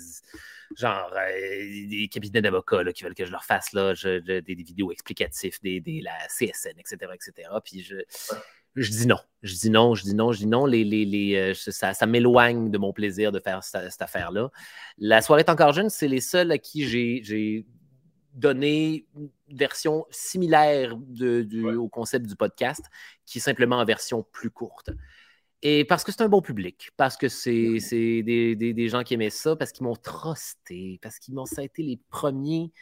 genre 0.74 1.12
euh, 1.14 1.88
des 1.88 2.08
cabinets 2.10 2.42
d'avocats 2.42 2.84
qui 2.92 3.04
veulent 3.04 3.14
que 3.14 3.24
je 3.24 3.32
leur 3.32 3.44
fasse 3.44 3.72
là, 3.72 3.94
des, 3.94 4.54
vidéos 4.54 4.90
explicatives, 4.92 5.58
des, 5.62 6.00
la 6.02 6.16
CSN, 6.28 6.78
etc. 6.78 7.12
etc. 7.14 7.48
Puis 7.64 7.82
je, 7.82 7.96
je 8.76 8.90
dis 8.90 9.06
non. 9.06 9.18
Je 9.42 9.54
dis 9.54 9.70
non, 9.70 9.94
je 9.94 10.02
dis 10.02 10.14
non, 10.14 10.32
je 10.32 10.38
dis 10.38 10.46
non. 10.46 10.66
Les, 10.66 10.84
les, 10.84 11.34
euh, 11.36 11.54
ça, 11.54 11.94
ça 11.94 12.06
m'éloigne 12.06 12.70
de 12.70 12.78
mon 12.78 12.92
plaisir 12.92 13.32
de 13.32 13.40
faire 13.40 13.64
cette, 13.64 14.02
affaire-là. 14.02 14.50
La 14.98 15.22
soirée 15.22 15.40
est 15.40 15.50
encore 15.50 15.72
jeune, 15.72 15.88
c'est 15.88 16.08
les 16.08 16.20
seuls 16.20 16.52
à 16.52 16.58
qui 16.58 16.86
j'ai 16.86 17.66
donné 18.36 19.06
une 19.16 19.30
version 19.56 20.06
similaire 20.10 20.96
de, 20.96 21.76
au 21.76 21.88
concept 21.88 22.26
du 22.26 22.36
podcast, 22.36 22.84
qui 23.24 23.38
est 23.38 23.40
simplement 23.40 23.78
en 23.78 23.84
version 23.84 24.22
plus 24.30 24.50
courte. 24.50 24.90
Et 25.62 25.84
parce 25.84 26.04
que 26.04 26.12
c'est 26.12 26.22
un 26.22 26.28
bon 26.28 26.42
public, 26.42 26.90
parce 26.96 27.16
que 27.16 27.28
c'est 27.28 27.78
des, 28.22 28.54
des, 28.54 28.72
des, 28.74 28.88
gens 28.88 29.02
qui 29.02 29.14
aimaient 29.14 29.30
ça, 29.30 29.56
parce 29.56 29.72
qu'ils 29.72 29.84
m'ont 29.84 29.96
trusté, 29.96 30.98
parce 31.02 31.18
qu'ils 31.18 31.34
m'ont, 31.34 31.46
ça 31.46 31.62
a 31.62 31.64
été 31.64 31.82
les 31.82 31.98
premiers 32.10 32.72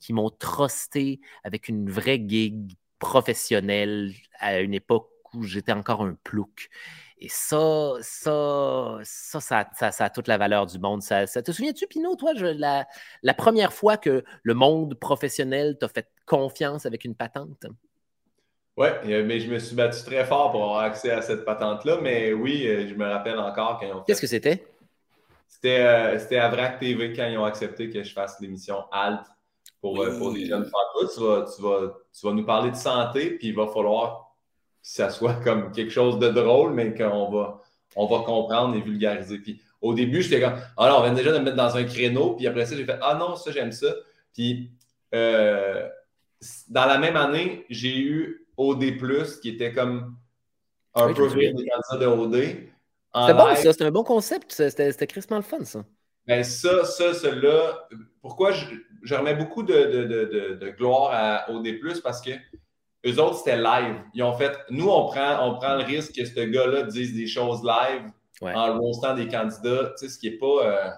qui 0.00 0.12
m'ont 0.12 0.30
trusté 0.30 1.20
avec 1.44 1.68
une 1.68 1.88
vraie 1.90 2.22
gig 2.26 2.76
professionnelle 2.98 4.12
à 4.38 4.60
une 4.60 4.74
époque 4.74 5.11
où 5.34 5.42
j'étais 5.44 5.72
encore 5.72 6.02
un 6.02 6.16
plouc. 6.24 6.68
Et 7.18 7.28
ça, 7.28 7.92
ça, 8.00 8.98
ça, 9.04 9.40
ça, 9.40 10.04
a 10.04 10.10
toute 10.10 10.26
la 10.26 10.38
valeur 10.38 10.66
du 10.66 10.80
monde. 10.80 11.02
Ça, 11.02 11.26
te 11.26 11.52
souviens-tu, 11.52 11.86
Pinot, 11.86 12.16
toi, 12.16 12.32
la, 12.34 12.86
la, 13.22 13.34
première 13.34 13.72
fois 13.72 13.96
que 13.96 14.24
le 14.42 14.54
monde 14.54 14.98
professionnel 14.98 15.78
t'a 15.78 15.86
fait 15.88 16.08
confiance 16.26 16.84
avec 16.84 17.04
une 17.04 17.14
patente? 17.14 17.66
Oui, 18.76 18.88
mais 19.04 19.38
je 19.38 19.50
me 19.50 19.58
suis 19.60 19.76
battu 19.76 20.02
très 20.04 20.24
fort 20.24 20.50
pour 20.50 20.64
avoir 20.64 20.80
accès 20.80 21.12
à 21.12 21.22
cette 21.22 21.44
patente-là. 21.44 21.98
Mais 22.02 22.32
oui, 22.32 22.66
euh, 22.66 22.88
je 22.88 22.94
me 22.94 23.06
rappelle 23.06 23.38
encore 23.38 23.78
quand 23.78 23.86
ils 23.86 23.92
ont 23.92 24.02
Qu'est-ce 24.02 24.20
que 24.20 24.26
c'était? 24.26 24.66
Euh, 25.64 26.18
c'était 26.18 26.38
à 26.38 26.48
VRAC 26.48 26.80
TV 26.80 27.12
quand 27.12 27.26
ils 27.26 27.38
ont 27.38 27.44
accepté 27.44 27.88
que 27.88 28.02
je 28.02 28.12
fasse 28.12 28.40
l'émission 28.40 28.84
Alt 28.90 29.20
pour, 29.80 30.02
euh, 30.02 30.18
pour 30.18 30.32
les 30.32 30.46
jeunes. 30.46 30.64
Tu 30.64 31.20
vas, 31.20 31.44
tu, 31.54 31.62
vas, 31.62 31.94
tu 32.12 32.26
vas 32.26 32.32
nous 32.32 32.44
parler 32.44 32.70
de 32.70 32.76
santé, 32.76 33.36
puis 33.36 33.48
il 33.48 33.54
va 33.54 33.68
falloir 33.68 34.31
ça 34.82 35.10
soit 35.10 35.34
comme 35.44 35.72
quelque 35.72 35.92
chose 35.92 36.18
de 36.18 36.28
drôle, 36.28 36.74
mais 36.74 36.94
qu'on 36.94 37.30
va, 37.30 37.60
on 37.96 38.06
va 38.06 38.24
comprendre 38.24 38.76
et 38.76 38.80
vulgariser. 38.80 39.38
Puis 39.38 39.62
au 39.80 39.94
début, 39.94 40.22
j'étais 40.22 40.40
comme, 40.40 40.58
ah 40.76 40.88
non, 40.88 40.98
on 40.98 41.02
vient 41.02 41.14
déjà 41.14 41.32
de 41.32 41.38
me 41.38 41.44
mettre 41.44 41.56
dans 41.56 41.76
un 41.76 41.84
créneau. 41.84 42.34
Puis 42.34 42.46
après 42.46 42.66
ça, 42.66 42.76
j'ai 42.76 42.84
fait, 42.84 42.98
ah 43.00 43.14
non, 43.14 43.36
ça, 43.36 43.50
j'aime 43.50 43.72
ça. 43.72 43.94
Puis 44.34 44.70
euh, 45.14 45.88
dans 46.68 46.86
la 46.86 46.98
même 46.98 47.16
année, 47.16 47.64
j'ai 47.70 47.98
eu 47.98 48.46
OD, 48.56 48.98
qui 49.40 49.48
était 49.48 49.72
comme 49.72 50.16
un 50.94 51.12
peu 51.12 51.28
des 51.28 51.52
candidats 51.52 51.96
de 51.98 52.06
OD. 52.06 52.34
C'était 52.34 53.34
bon, 53.34 53.54
ça. 53.54 53.72
C'était 53.72 53.84
un 53.84 53.90
bon 53.90 54.04
concept. 54.04 54.52
C'était 54.52 55.06
crispement 55.06 55.36
le 55.36 55.42
fun, 55.42 55.64
ça. 55.64 55.84
Ben 56.26 56.44
ça, 56.44 56.84
ça, 56.84 57.14
cela. 57.14 57.88
Pourquoi 58.20 58.52
je, 58.52 58.66
je 59.02 59.14
remets 59.14 59.34
beaucoup 59.34 59.62
de, 59.64 59.74
de, 59.74 60.04
de, 60.04 60.54
de 60.54 60.70
gloire 60.70 61.10
à 61.12 61.50
OD, 61.50 61.66
parce 62.02 62.20
que 62.20 62.30
eux 63.06 63.20
autres, 63.20 63.38
c'était 63.38 63.56
live. 63.56 63.96
Ils 64.14 64.22
ont 64.22 64.34
fait, 64.34 64.56
nous, 64.70 64.88
on 64.88 65.06
prend, 65.06 65.48
on 65.48 65.56
prend 65.56 65.76
le 65.76 65.84
risque 65.84 66.14
que 66.14 66.24
ce 66.24 66.40
gars-là 66.40 66.84
dise 66.84 67.14
des 67.14 67.26
choses 67.26 67.62
live 67.62 68.10
en 68.42 68.78
roastant 68.78 69.14
des 69.14 69.28
candidats, 69.28 69.92
tu 69.98 70.06
sais, 70.06 70.08
ce 70.08 70.18
qui 70.18 70.30
n'est 70.30 70.36
pas. 70.36 70.66
Euh, 70.66 70.90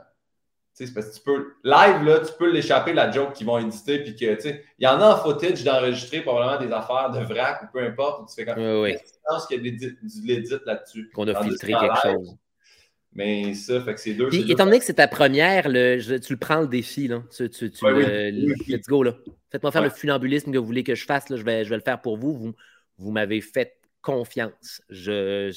tu 0.76 0.86
sais, 0.86 0.92
parce 0.92 1.08
que 1.08 1.14
tu 1.14 1.20
peux. 1.20 1.54
Live, 1.62 2.04
là, 2.04 2.20
tu 2.20 2.32
peux 2.38 2.50
l'échapper, 2.50 2.92
la 2.92 3.10
joke 3.10 3.34
qu'ils 3.34 3.46
vont 3.46 3.58
éditer, 3.58 4.00
puis 4.00 4.16
que, 4.16 4.34
tu 4.34 4.40
sais, 4.40 4.64
il 4.78 4.84
y 4.84 4.88
en 4.88 5.00
a 5.00 5.14
en 5.14 5.16
footage 5.16 5.62
d'enregistrer 5.62 6.22
probablement 6.22 6.58
des 6.58 6.72
affaires 6.72 7.10
de 7.10 7.20
vrac 7.20 7.62
ou 7.62 7.66
peu 7.72 7.84
importe, 7.84 8.22
où 8.22 8.26
tu 8.26 8.34
fais 8.34 8.44
comme. 8.44 8.62
Oui, 8.80 8.92
Je 8.92 9.18
pense 9.28 9.46
qu'il 9.46 9.64
y 9.64 9.68
a 9.68 9.72
du 9.72 9.98
l'édit 10.24 10.54
là-dessus? 10.64 11.10
Qu'on 11.14 11.28
a 11.28 11.42
filtré 11.42 11.72
quelque 11.72 12.00
chose. 12.02 12.36
Mais 13.14 13.54
ça, 13.54 13.80
fait 13.80 13.94
que 13.94 14.00
c'est 14.00 14.14
deux. 14.14 14.28
Puis, 14.28 14.50
étant 14.50 14.64
donné 14.64 14.78
que 14.78 14.84
c'est 14.84 14.94
ta 14.94 15.06
première, 15.06 15.68
le, 15.68 16.18
tu 16.18 16.32
le 16.32 16.38
prends 16.38 16.60
le 16.60 16.68
défi, 16.68 17.08
là. 17.08 17.22
Tu, 17.34 17.48
tu, 17.48 17.70
let's 18.68 18.86
go, 18.88 19.02
là. 19.02 19.14
Faites-moi 19.50 19.70
faire 19.70 19.82
le 19.82 19.90
funambulisme 19.90 20.50
que 20.52 20.58
vous 20.58 20.66
voulez 20.66 20.82
que 20.82 20.94
je 20.94 21.04
fasse, 21.04 21.28
là. 21.28 21.36
Je, 21.36 21.44
vais, 21.44 21.64
je 21.64 21.70
vais 21.70 21.76
le 21.76 21.82
faire 21.82 22.00
pour 22.00 22.16
vous. 22.16 22.34
Vous, 22.34 22.54
vous 22.98 23.10
m'avez 23.12 23.40
fait 23.40 23.78
confiance. 24.04 24.82
Je, 24.90 25.50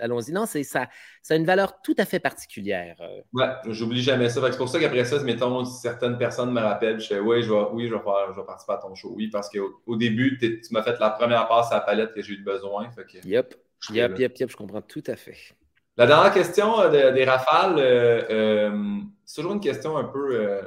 Allons-y. 0.00 0.32
Non, 0.32 0.44
c'est 0.44 0.64
ça, 0.64 0.88
ça 1.22 1.34
a 1.34 1.36
une 1.36 1.46
valeur 1.46 1.80
tout 1.82 1.94
à 1.98 2.04
fait 2.04 2.18
particulière. 2.18 2.96
Euh. 3.00 3.20
Ouais, 3.32 3.46
j'oublie 3.68 4.02
jamais 4.02 4.28
ça. 4.28 4.40
C'est 4.50 4.58
pour 4.58 4.68
ça 4.68 4.80
qu'après 4.80 5.04
ça, 5.04 5.22
mettons, 5.22 5.64
certaines 5.64 6.18
personnes 6.18 6.52
me 6.52 6.60
rappellent, 6.60 7.00
je 7.00 7.06
fais 7.06 7.20
oui, 7.20 7.42
je 7.42 7.52
vais, 7.52 7.62
oui, 7.72 7.88
je 7.88 7.94
vais, 7.94 8.00
faire, 8.02 8.32
je 8.34 8.40
vais 8.40 8.46
participer 8.46 8.72
à 8.72 8.78
ton 8.78 8.94
show. 8.94 9.14
Oui, 9.16 9.28
parce 9.28 9.48
qu'au 9.48 9.80
au 9.86 9.96
début, 9.96 10.36
tu 10.38 10.58
m'as 10.72 10.82
fait 10.82 10.98
la 10.98 11.10
première 11.10 11.46
passe 11.46 11.70
à 11.70 11.76
la 11.76 11.80
palette 11.82 12.12
que 12.12 12.22
j'ai 12.22 12.34
eu 12.34 12.42
besoin. 12.42 12.90
Fait 12.90 13.04
que, 13.04 13.26
yep, 13.26 13.54
yep, 13.90 14.18
yep, 14.18 14.38
yep, 14.38 14.50
je 14.50 14.56
comprends 14.56 14.82
tout 14.82 15.04
à 15.06 15.14
fait. 15.14 15.36
La 15.98 16.06
dernière 16.06 16.32
question 16.32 16.78
euh, 16.80 17.12
des 17.12 17.24
rafales, 17.24 17.78
euh, 17.78 18.22
euh, 18.28 19.00
c'est 19.24 19.36
toujours 19.36 19.54
une 19.54 19.60
question 19.60 19.96
un 19.96 20.04
peu 20.04 20.60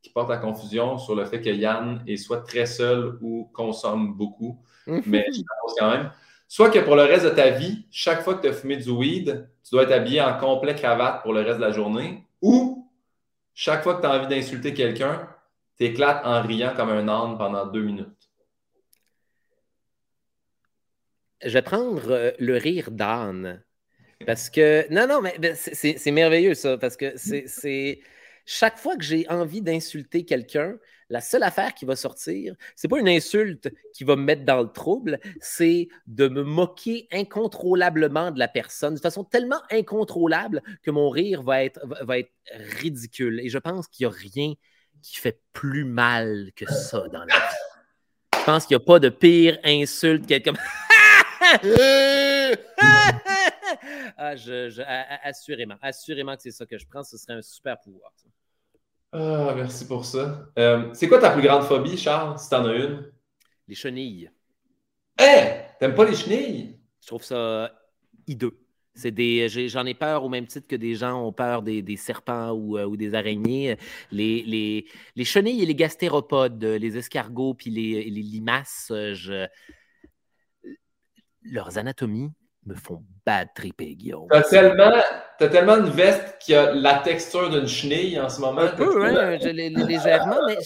qui 0.00 0.10
porte 0.10 0.30
à 0.30 0.38
confusion 0.38 0.96
sur 0.96 1.14
le 1.14 1.26
fait 1.26 1.40
que 1.40 1.50
Yann 1.50 2.02
est 2.06 2.16
soit 2.16 2.40
très 2.40 2.64
seul 2.64 3.18
ou 3.20 3.50
consomme 3.52 4.14
beaucoup, 4.14 4.58
mais 4.86 5.26
je 5.32 5.42
pense 5.42 5.74
quand 5.78 5.90
même. 5.90 6.10
Soit 6.48 6.70
que 6.70 6.78
pour 6.78 6.96
le 6.96 7.02
reste 7.02 7.24
de 7.24 7.30
ta 7.30 7.50
vie, 7.50 7.86
chaque 7.90 8.22
fois 8.22 8.34
que 8.34 8.42
tu 8.42 8.48
as 8.48 8.52
fumé 8.52 8.76
du 8.76 8.90
weed, 8.90 9.48
tu 9.62 9.70
dois 9.72 9.82
être 9.82 9.92
habillé 9.92 10.22
en 10.22 10.38
complet 10.38 10.74
cravate 10.74 11.22
pour 11.22 11.34
le 11.34 11.40
reste 11.40 11.58
de 11.58 11.64
la 11.64 11.72
journée, 11.72 12.24
ou 12.40 12.90
chaque 13.54 13.82
fois 13.82 13.96
que 13.96 14.00
tu 14.00 14.06
as 14.06 14.14
envie 14.14 14.28
d'insulter 14.28 14.72
quelqu'un, 14.72 15.28
tu 15.76 15.84
éclates 15.84 16.24
en 16.24 16.40
riant 16.40 16.72
comme 16.74 16.90
un 16.90 17.08
âne 17.08 17.36
pendant 17.36 17.66
deux 17.66 17.82
minutes. 17.82 18.08
Je 21.42 21.50
vais 21.50 21.62
prendre 21.62 22.32
le 22.38 22.56
rire 22.56 22.90
d'âne. 22.90 23.62
Parce 24.26 24.50
que, 24.50 24.86
non, 24.90 25.06
non, 25.06 25.20
mais 25.20 25.36
ben, 25.38 25.56
c'est 25.56 26.10
merveilleux 26.10 26.54
ça, 26.54 26.78
parce 26.78 26.96
que 26.96 27.12
c'est 27.16 28.00
chaque 28.46 28.78
fois 28.78 28.96
que 28.96 29.04
j'ai 29.04 29.26
envie 29.28 29.62
d'insulter 29.62 30.24
quelqu'un, 30.24 30.76
la 31.10 31.20
seule 31.20 31.42
affaire 31.42 31.74
qui 31.74 31.84
va 31.84 31.96
sortir, 31.96 32.54
c'est 32.76 32.88
pas 32.88 32.98
une 32.98 33.08
insulte 33.08 33.70
qui 33.92 34.04
va 34.04 34.16
me 34.16 34.22
mettre 34.22 34.44
dans 34.44 34.62
le 34.62 34.70
trouble, 34.70 35.18
c'est 35.40 35.88
de 36.06 36.28
me 36.28 36.42
moquer 36.42 37.08
incontrôlablement 37.12 38.30
de 38.30 38.38
la 38.38 38.48
personne, 38.48 38.94
de 38.94 39.00
façon 39.00 39.24
tellement 39.24 39.60
incontrôlable 39.70 40.62
que 40.82 40.90
mon 40.90 41.10
rire 41.10 41.42
va 41.42 41.64
être, 41.64 41.80
va 41.84 42.18
être 42.18 42.30
ridicule. 42.80 43.40
Et 43.40 43.48
je 43.48 43.58
pense 43.58 43.88
qu'il 43.88 44.06
n'y 44.06 44.12
a 44.12 44.16
rien 44.16 44.54
qui 45.02 45.16
fait 45.16 45.40
plus 45.52 45.84
mal 45.84 46.50
que 46.56 46.70
ça 46.70 47.06
dans 47.08 47.24
la 47.24 47.34
vie. 47.34 48.38
Je 48.38 48.44
pense 48.44 48.66
qu'il 48.66 48.76
n'y 48.76 48.82
a 48.82 48.86
pas 48.86 48.98
de 48.98 49.08
pire 49.08 49.58
insulte 49.64 50.26
qu'être 50.26 50.44
comme 50.44 50.56
ah, 54.16 54.36
je, 54.36 54.80
assurément, 55.22 55.76
assurément 55.82 56.36
que 56.36 56.42
c'est 56.42 56.50
ça 56.50 56.66
que 56.66 56.78
je 56.78 56.86
prends. 56.86 57.02
Ce 57.02 57.16
serait 57.16 57.34
un 57.34 57.42
super 57.42 57.80
pouvoir. 57.80 58.12
Ah, 59.12 59.52
merci 59.54 59.86
pour 59.86 60.04
ça. 60.04 60.48
Euh, 60.58 60.92
c'est 60.92 61.08
quoi 61.08 61.20
ta 61.20 61.30
plus 61.30 61.42
grande 61.42 61.62
phobie, 61.62 61.96
Charles, 61.96 62.36
si 62.36 62.50
t'en 62.50 62.64
as 62.66 62.74
une? 62.74 63.12
Les 63.68 63.76
chenilles. 63.76 64.28
Hé! 65.20 65.66
T'aimes 65.78 65.94
pas 65.94 66.04
les 66.04 66.16
chenilles? 66.16 66.80
Je 67.00 67.06
trouve 67.06 67.22
ça 67.22 67.72
hideux. 68.26 68.58
C'est 68.96 69.12
des, 69.12 69.48
j'en 69.68 69.86
ai 69.86 69.94
peur 69.94 70.24
au 70.24 70.28
même 70.28 70.46
titre 70.46 70.66
que 70.66 70.74
des 70.74 70.96
gens 70.96 71.24
ont 71.24 71.32
peur 71.32 71.62
des, 71.62 71.96
serpents 71.96 72.50
ou, 72.52 72.76
euh, 72.76 72.86
ou, 72.86 72.96
des 72.96 73.14
araignées. 73.14 73.76
Les, 74.10 74.42
les, 74.42 74.86
les, 75.14 75.24
chenilles 75.24 75.62
et 75.62 75.66
les 75.66 75.74
gastéropodes, 75.76 76.62
les 76.64 76.96
escargots 76.96 77.54
puis 77.54 77.70
les, 77.70 78.10
les 78.10 78.22
limaces, 78.22 78.88
je... 78.90 79.46
leurs 81.42 81.78
anatomies 81.78 82.30
me 82.66 82.74
font 82.74 83.02
bad 83.26 83.48
tripper, 83.54 83.94
Guillaume. 83.94 84.26
T'as 84.30 84.42
tellement, 84.42 84.92
as 85.40 85.48
tellement 85.48 85.76
une 85.76 85.90
veste 85.90 86.36
qui 86.40 86.54
a 86.54 86.72
la 86.72 86.98
texture 86.98 87.50
d'une 87.50 87.66
chenille 87.66 88.18
en 88.18 88.28
ce 88.28 88.40
moment. 88.40 88.62
Un 88.62 88.68
peu, 88.68 89.04
hein, 89.04 89.36
légèrement, 89.36 90.38
mais 90.46 90.56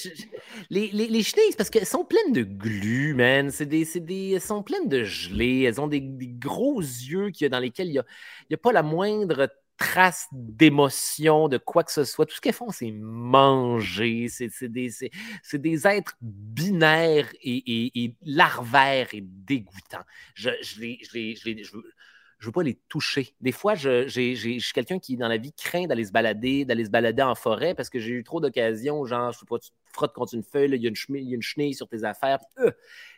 les, 0.70 0.88
les, 0.92 1.06
les, 1.06 1.22
chenilles, 1.22 1.54
parce 1.56 1.70
qu'elles 1.70 1.86
sont 1.86 2.04
pleines 2.04 2.32
de 2.32 2.42
glu, 2.42 3.14
man. 3.14 3.50
C'est 3.50 3.66
des, 3.66 3.84
des, 4.00 4.32
elles 4.34 4.40
sont 4.40 4.62
pleines 4.62 4.88
de 4.88 5.04
gelée. 5.04 5.62
Elles 5.62 5.80
ont 5.80 5.88
des, 5.88 6.02
gros 6.02 6.80
yeux 6.80 7.30
qui, 7.30 7.48
dans 7.48 7.58
lesquels 7.58 7.88
il 7.88 7.92
n'y 7.92 7.98
a, 7.98 8.04
a, 8.52 8.56
pas 8.56 8.72
la 8.72 8.82
moindre 8.82 9.48
trace 9.78 10.26
d'émotion, 10.32 11.48
de 11.48 11.56
quoi 11.56 11.84
que 11.84 11.92
ce 11.92 12.04
soit. 12.04 12.26
Tout 12.26 12.34
ce 12.34 12.40
qu'elles 12.40 12.52
font, 12.52 12.70
c'est 12.70 12.90
manger. 12.90 14.28
C'est 14.28 14.64
des, 14.64 15.86
êtres 15.86 16.16
binaires 16.20 17.28
et, 17.42 18.14
larvaires 18.22 19.08
et 19.12 19.22
dégoûtants. 19.22 20.04
Je, 20.34 20.50
je, 20.60 22.46
veux 22.46 22.52
pas 22.52 22.62
les 22.62 22.74
toucher. 22.88 23.34
Des 23.40 23.52
fois, 23.52 23.74
je, 23.74 24.08
suis 24.08 24.72
quelqu'un 24.74 24.98
qui, 24.98 25.16
dans 25.16 25.28
la 25.28 25.38
vie, 25.38 25.52
craint 25.52 25.86
d'aller 25.86 26.04
se 26.04 26.12
balader, 26.12 26.64
d'aller 26.64 26.84
se 26.84 26.90
balader 26.90 27.22
en 27.22 27.34
forêt 27.34 27.74
parce 27.74 27.88
que 27.88 28.00
j'ai 28.00 28.12
eu 28.12 28.24
trop 28.24 28.40
d'occasions, 28.40 29.04
genre, 29.06 29.32
je 29.32 29.38
sais 29.38 29.46
pas, 29.46 29.58
tu 29.58 29.70
te 29.70 29.74
frottes 29.92 30.12
contre 30.12 30.34
une 30.34 30.42
feuille, 30.42 30.70
il 30.74 30.82
y 30.82 30.86
a 30.86 31.34
une 31.34 31.42
chenille 31.42 31.74
sur 31.74 31.88
tes 31.88 32.04
affaires. 32.04 32.40
Euh, 32.58 32.72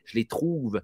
je 0.04 0.14
les 0.14 0.26
trouve 0.26 0.80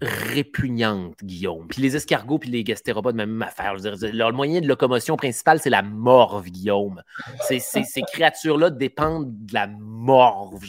répugnante, 0.00 1.24
Guillaume. 1.24 1.66
Puis 1.68 1.82
les 1.82 1.96
escargots 1.96 2.38
puis 2.38 2.50
les 2.50 2.64
gastéropodes, 2.64 3.16
même 3.16 3.42
affaire. 3.42 3.76
leur 4.12 4.32
moyen 4.32 4.60
de 4.60 4.66
locomotion 4.66 5.16
principal, 5.16 5.60
c'est 5.60 5.70
la 5.70 5.82
morve, 5.82 6.48
Guillaume. 6.50 7.02
Ces, 7.46 7.58
ces, 7.58 8.02
créatures-là 8.12 8.70
dépendent 8.70 9.46
de 9.46 9.54
la 9.54 9.66
morve. 9.66 10.64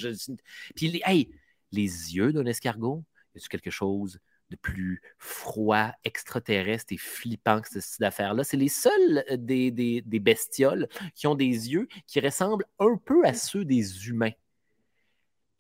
Puis 0.76 0.88
les, 0.88 1.30
les 1.72 2.16
yeux 2.16 2.34
d'un 2.34 2.46
escargot, 2.46 3.04
y 3.36 3.38
a 3.38 3.48
quelque 3.48 3.72
chose 3.72 4.20
de 4.50 4.56
plus 4.56 5.02
froid, 5.20 5.92
extraterrestre 6.04 6.92
et 6.94 6.98
flippant 6.98 7.62
que 7.62 7.68
cette 7.70 8.02
affaire-là? 8.02 8.44
C'est 8.44 8.58
les 8.58 8.68
seuls 8.70 9.24
euh, 9.30 9.38
des 9.38 10.20
bestioles 10.20 10.88
qui 11.14 11.28
ont 11.28 11.36
des 11.36 11.72
yeux 11.72 11.88
qui 12.08 12.20
ressemblent 12.20 12.66
un 12.80 12.98
peu 13.06 13.24
à 13.26 13.34
ceux 13.34 13.64
des 13.64 14.08
humains. 14.08 14.32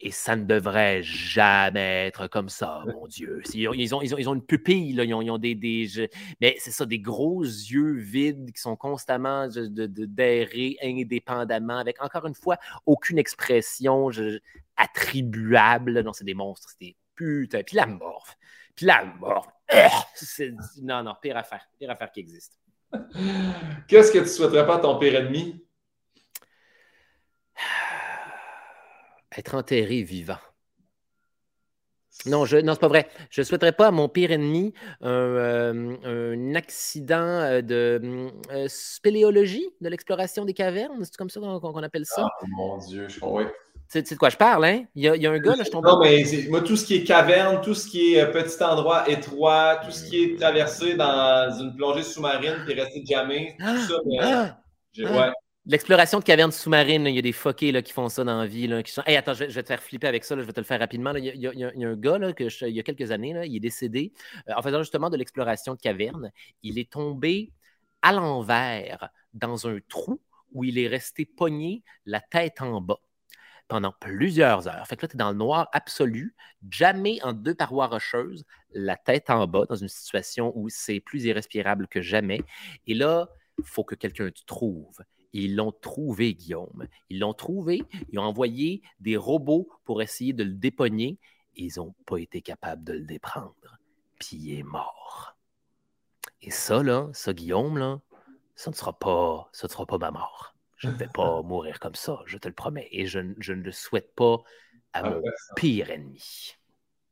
Et 0.01 0.11
ça 0.11 0.37
ne 0.37 0.45
devrait 0.45 1.03
jamais 1.03 2.07
être 2.07 2.27
comme 2.27 2.47
ça, 2.47 2.83
mon 2.87 3.05
Dieu. 3.07 3.41
Ils 3.53 3.67
ont, 3.67 3.73
ils 3.73 3.93
ont, 3.93 4.01
ils 4.01 4.29
ont 4.29 4.33
une 4.33 4.45
pupille, 4.45 4.93
là. 4.93 5.03
Ils, 5.03 5.13
ont, 5.13 5.37
des, 5.37 5.55
des 5.55 6.09
mais 6.39 6.55
c'est 6.59 6.71
ça, 6.71 6.85
des 6.85 6.99
gros 6.99 7.43
yeux 7.43 7.95
vides 7.97 8.53
qui 8.53 8.61
sont 8.61 8.77
constamment 8.77 9.47
d'aérer 9.49 10.77
indépendamment, 10.81 11.77
avec 11.77 12.01
encore 12.01 12.25
une 12.27 12.35
fois 12.35 12.57
aucune 12.85 13.17
expression 13.17 14.09
attribuable. 14.77 16.01
Non, 16.01 16.13
c'est 16.13 16.23
des 16.23 16.33
monstres, 16.33 16.69
c'est 16.69 16.85
des 16.85 16.95
putains. 17.13 17.63
Puis 17.63 17.75
la 17.75 17.85
morphe. 17.85 18.37
Puis 18.75 18.85
la 18.85 19.03
morphe. 19.03 19.51
Non, 20.81 21.03
non, 21.03 21.15
pire 21.21 21.35
affaire. 21.35 21.67
Pire 21.77 21.91
affaire 21.91 22.11
qui 22.11 22.21
existe. 22.21 22.57
Qu'est-ce 23.87 24.13
que 24.13 24.19
tu 24.19 24.27
souhaiterais 24.27 24.65
pas 24.65 24.77
à 24.77 24.79
ton 24.79 24.97
pire 24.97 25.15
ennemi? 25.15 25.61
Être 29.37 29.55
enterré 29.55 30.01
vivant. 30.03 30.37
Non, 32.25 32.45
je, 32.45 32.57
non, 32.57 32.73
c'est 32.73 32.81
pas 32.81 32.87
vrai. 32.87 33.07
Je 33.29 33.41
ne 33.41 33.45
souhaiterais 33.45 33.71
pas 33.71 33.87
à 33.87 33.91
mon 33.91 34.09
pire 34.09 34.31
ennemi 34.31 34.73
un, 35.01 35.09
euh, 35.09 36.53
accident 36.55 37.15
euh, 37.15 37.61
de 37.61 38.29
euh, 38.51 38.65
spéléologie, 38.67 39.65
de 39.79 39.89
l'exploration 39.89 40.43
des 40.43 40.53
cavernes. 40.53 40.97
C'est 41.03 41.15
comme 41.15 41.29
ça 41.29 41.39
qu'on 41.39 41.83
appelle 41.83 42.05
ça? 42.05 42.27
Oh 42.41 42.45
mon 42.57 42.77
Dieu, 42.77 43.07
je 43.07 43.19
oui. 43.23 43.45
Tu 43.91 44.03
sais 44.05 44.13
de 44.15 44.19
quoi 44.19 44.29
je 44.29 44.37
parle, 44.37 44.65
hein? 44.65 44.83
Il 44.93 45.03
y 45.03 45.07
a, 45.07 45.15
il 45.15 45.21
y 45.21 45.25
a 45.25 45.31
un 45.31 45.39
gars, 45.39 45.55
là, 45.55 45.63
je 45.63 45.71
tombe. 45.71 45.83
Non, 45.83 45.99
mais 45.99 46.23
moi, 46.49 46.61
tout 46.61 46.75
ce 46.75 46.85
qui 46.85 46.95
est 46.95 47.03
caverne, 47.03 47.61
tout 47.61 47.73
ce 47.73 47.87
qui 47.87 48.15
est 48.15 48.31
petit 48.31 48.63
endroit 48.63 49.09
étroit, 49.09 49.79
tout 49.83 49.89
ce 49.89 50.07
qui 50.07 50.23
est 50.23 50.39
traversé 50.39 50.93
dans 50.95 51.51
une 51.59 51.75
plongée 51.75 52.03
sous-marine 52.03 52.57
puis 52.65 52.79
resté 52.79 53.03
jamais, 53.09 53.55
tout 53.57 53.77
ça, 53.87 53.95
mais, 54.05 54.17
ah! 54.21 54.59
ah! 55.05 55.11
ouais. 55.11 55.31
L'exploration 55.69 56.17
de 56.17 56.23
cavernes 56.23 56.51
sous-marines, 56.51 57.05
il 57.05 57.13
y 57.13 57.19
a 57.19 57.21
des 57.21 57.31
fuckés 57.31 57.71
là, 57.71 57.83
qui 57.83 57.93
font 57.93 58.09
ça 58.09 58.23
dans 58.23 58.39
la 58.39 58.47
vie. 58.47 58.65
Là, 58.65 58.81
qui 58.81 58.91
sont... 58.91 59.03
attends, 59.05 59.35
je 59.35 59.45
vais, 59.45 59.61
te 59.61 59.67
faire 59.67 59.83
flipper 59.83 60.07
avec 60.07 60.23
ça, 60.23 60.35
je 60.35 60.41
vais 60.41 60.51
te 60.51 60.59
le 60.59 60.65
faire 60.65 60.79
rapidement. 60.79 61.13
Il, 61.13 61.25
y 61.25 61.45
a, 61.45 61.87
un 61.87 61.95
gars, 61.95 62.17
là, 62.17 62.31
il 62.39 62.69
y 62.69 62.79
a 62.79 62.83
quelques 62.83 63.11
années, 63.11 63.39
il 63.45 63.55
est 63.55 63.59
décédé 63.59 64.11
euh, 64.47 64.53
en 64.57 64.63
faisant 64.63 64.79
justement 64.79 65.11
de 65.11 65.17
l'exploration 65.17 65.75
de 65.75 65.79
cavernes. 65.79 66.31
Il 66.63 66.79
est 66.79 66.91
tombé 66.91 67.51
à 68.01 68.13
l'envers 68.13 69.09
dans 69.35 69.67
un 69.67 69.77
trou 69.87 70.19
où 70.53 70.63
il 70.63 70.79
est 70.79 70.87
resté 70.87 71.27
pogné 71.27 71.83
la 72.07 72.19
tête 72.19 72.63
en 72.63 72.81
bas 72.81 73.01
pendant 73.67 73.93
plusieurs 74.01 74.67
heures. 74.67 74.87
Fait 74.87 74.95
que 74.95 75.03
là, 75.03 75.07
tu 75.07 75.17
es 75.17 75.19
dans 75.19 75.29
le 75.29 75.37
noir 75.37 75.69
absolu, 75.71 76.35
jamais 76.71 77.21
en 77.21 77.31
deux 77.31 77.53
parois 77.53 77.85
rocheuses, 77.85 78.43
la 78.71 78.95
tête 78.95 79.29
en 79.29 79.45
bas, 79.45 79.65
dans 79.69 79.75
une 79.75 79.87
situation 79.87 80.51
où 80.55 80.67
c'est 80.69 80.99
plus 80.99 81.25
irrespirable 81.25 81.87
que 81.87 82.01
jamais. 82.01 82.41
Et 82.87 82.95
là, 82.95 83.29
il 83.59 83.65
faut 83.65 83.83
que 83.83 83.93
quelqu'un 83.93 84.31
te 84.31 84.43
trouve 84.47 84.97
ils 85.33 85.55
l'ont 85.55 85.71
trouvé, 85.71 86.33
Guillaume. 86.33 86.87
Ils 87.09 87.19
l'ont 87.19 87.33
trouvé, 87.33 87.83
ils 88.11 88.19
ont 88.19 88.23
envoyé 88.23 88.81
des 88.99 89.17
robots 89.17 89.69
pour 89.85 90.01
essayer 90.01 90.33
de 90.33 90.43
le 90.43 90.53
dépogner. 90.53 91.17
ils 91.55 91.73
n'ont 91.77 91.93
pas 92.05 92.17
été 92.17 92.41
capables 92.41 92.83
de 92.83 92.93
le 92.93 93.05
déprendre. 93.05 93.79
Puis 94.19 94.37
il 94.37 94.59
est 94.59 94.63
mort. 94.63 95.37
Et 96.41 96.51
ça, 96.51 96.83
là, 96.83 97.09
ça, 97.13 97.33
Guillaume, 97.33 97.77
là, 97.77 97.99
ça 98.55 98.71
ne 98.71 98.75
sera 98.75 98.97
pas, 98.97 99.49
ça 99.51 99.67
ne 99.67 99.71
sera 99.71 99.85
pas 99.85 99.97
ma 99.97 100.11
mort. 100.11 100.55
Je 100.77 100.87
ne 100.87 100.93
vais 100.93 101.09
pas 101.13 101.41
mourir 101.43 101.79
comme 101.79 101.95
ça, 101.95 102.21
je 102.25 102.37
te 102.37 102.47
le 102.47 102.53
promets. 102.53 102.87
Et 102.91 103.05
je, 103.05 103.19
je 103.39 103.53
ne 103.53 103.61
le 103.61 103.71
souhaite 103.71 104.15
pas 104.15 104.37
à 104.93 105.01
ah, 105.03 105.09
mon 105.09 105.21
pire 105.55 105.91
ennemi. 105.91 106.55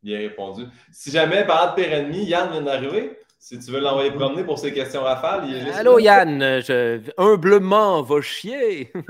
Bien 0.04 0.20
répondu. 0.20 0.66
Si 0.92 1.12
jamais, 1.12 1.46
par 1.46 1.76
de 1.76 1.82
pire 1.82 1.92
ennemi, 1.92 2.24
Yann 2.26 2.52
vient 2.52 2.62
d'arriver, 2.62 3.20
si 3.48 3.58
tu 3.60 3.72
veux 3.72 3.80
l'envoyer 3.80 4.12
promener 4.12 4.44
pour 4.44 4.60
ses 4.60 4.74
questions 4.74 5.04
rafales, 5.04 5.46
il 5.48 5.56
est 5.56 5.62
juste. 5.62 5.78
Allô 5.78 6.00
Yann, 6.00 6.60
je... 6.60 7.00
humblement, 7.18 8.02
va 8.02 8.20
chier. 8.20 8.92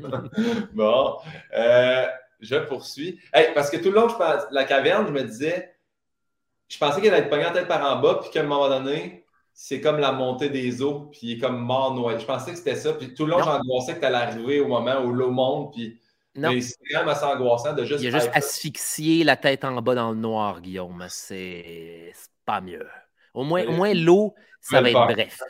bon, 0.72 1.16
euh, 1.54 2.06
je 2.40 2.56
poursuis. 2.56 3.20
parce 3.54 3.68
que 3.68 3.76
tout 3.76 3.90
le 3.90 3.96
long, 3.96 4.08
je 4.08 4.16
pense, 4.16 4.44
la 4.50 4.64
caverne, 4.64 5.06
je 5.06 5.12
me 5.12 5.24
disais, 5.24 5.76
je 6.68 6.78
pensais 6.78 7.02
qu'elle 7.02 7.12
allait 7.12 7.24
être 7.24 7.28
pognée 7.28 7.44
en 7.44 7.52
tête 7.52 7.68
par 7.68 7.84
en 7.84 8.00
bas, 8.00 8.20
puis 8.22 8.30
qu'à 8.30 8.40
un 8.40 8.44
moment 8.44 8.70
donné, 8.70 9.26
c'est 9.52 9.82
comme 9.82 9.98
la 9.98 10.12
montée 10.12 10.48
des 10.48 10.80
eaux, 10.80 11.10
puis 11.12 11.20
il 11.22 11.32
est 11.32 11.38
comme 11.38 11.58
mort 11.58 11.92
noyé. 11.94 12.18
Je 12.18 12.24
pensais 12.24 12.52
que 12.52 12.56
c'était 12.56 12.76
ça, 12.76 12.94
puis 12.94 13.12
tout 13.12 13.26
le 13.26 13.32
long, 13.32 13.42
j'angoissais 13.42 13.96
que 13.96 14.00
tu 14.00 14.06
allais 14.06 14.16
arriver 14.16 14.60
au 14.60 14.68
moment 14.68 15.02
où 15.04 15.12
l'eau 15.12 15.30
monte, 15.30 15.74
puis. 15.74 16.00
Mais 16.36 16.62
c'est 16.62 16.74
quand 16.90 17.00
même 17.00 17.08
assez 17.10 17.26
angoissant 17.26 17.74
de 17.74 17.84
juste. 17.84 18.02
Il 18.02 18.08
a 18.08 18.18
juste 18.18 18.30
asphyxié 18.32 19.22
la 19.22 19.36
tête 19.36 19.64
en 19.64 19.80
bas 19.82 19.94
dans 19.94 20.12
le 20.12 20.16
noir, 20.16 20.62
Guillaume. 20.62 21.04
C'est 21.10 22.10
pas 22.44 22.60
mieux. 22.60 22.86
Au 23.32 23.44
moins, 23.44 23.64
au 23.66 23.72
moins 23.72 23.94
l'eau, 23.94 24.34
ça 24.60 24.80
va 24.80 24.90
être 24.90 25.14
bref. 25.14 25.40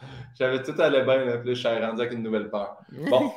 J'avais 0.38 0.62
tout 0.62 0.74
à 0.80 0.90
bien, 0.90 1.24
là, 1.24 1.42
je 1.44 1.52
suis 1.52 1.68
rendu 1.68 2.00
avec 2.00 2.12
une 2.12 2.22
nouvelle 2.22 2.50
peur. 2.50 2.78
Bon. 2.92 3.32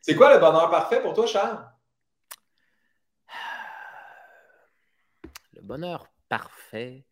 C'est 0.00 0.14
quoi 0.14 0.32
le 0.32 0.40
bonheur 0.40 0.70
parfait 0.70 1.02
pour 1.02 1.12
toi, 1.12 1.26
Charles? 1.26 1.62
Le 5.54 5.60
bonheur 5.60 6.06
parfait. 6.28 7.04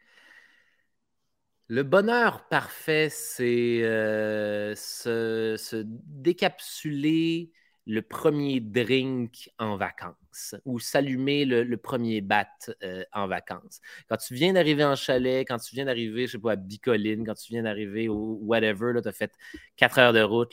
Le 1.66 1.82
bonheur 1.82 2.48
parfait, 2.48 3.10
c'est 3.10 3.82
euh, 3.82 4.74
se, 4.74 5.82
décapsuler 5.84 7.52
le 7.88 8.02
premier 8.02 8.60
drink 8.60 9.50
en 9.58 9.78
vacances 9.78 10.54
ou 10.66 10.78
s'allumer 10.78 11.46
le, 11.46 11.76
premier 11.78 12.20
bat 12.20 12.46
euh, 12.82 13.02
en 13.14 13.26
vacances. 13.26 13.80
Quand 14.10 14.18
tu 14.18 14.34
viens 14.34 14.52
d'arriver 14.52 14.84
en 14.84 14.94
chalet, 14.94 15.48
quand 15.48 15.56
tu 15.56 15.74
viens 15.74 15.86
d'arriver, 15.86 16.26
je 16.26 16.32
sais 16.32 16.38
pas, 16.38 16.52
à 16.52 16.56
Bicoline, 16.56 17.24
quand 17.24 17.34
tu 17.34 17.50
viens 17.50 17.62
d'arriver 17.62 18.10
au 18.10 18.38
whatever, 18.42 18.92
tu 19.02 19.08
as 19.08 19.12
fait 19.12 19.32
quatre 19.76 19.98
heures 19.98 20.12
de 20.12 20.20
route, 20.20 20.50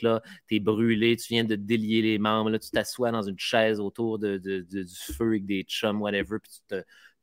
tu 0.48 0.56
es 0.56 0.60
brûlé, 0.60 1.14
tu 1.16 1.34
viens 1.34 1.44
de 1.44 1.56
délier 1.56 2.00
les 2.00 2.18
membres, 2.18 2.48
là, 2.48 2.58
tu 2.58 2.70
t'assois 2.70 3.10
dans 3.10 3.22
une 3.22 3.38
chaise 3.38 3.80
autour 3.80 4.18
de, 4.18 4.38
du 4.38 4.86
feu 4.88 5.26
avec 5.26 5.44
des 5.44 5.62
chums, 5.64 6.00
whatever, 6.00 6.38
puis 6.42 6.50
tu 6.50 6.60
te, 6.68 6.82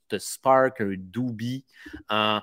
te 0.09 0.19
spark 0.19 0.79
un 0.79 0.93
doobie 0.95 1.65
en, 2.09 2.39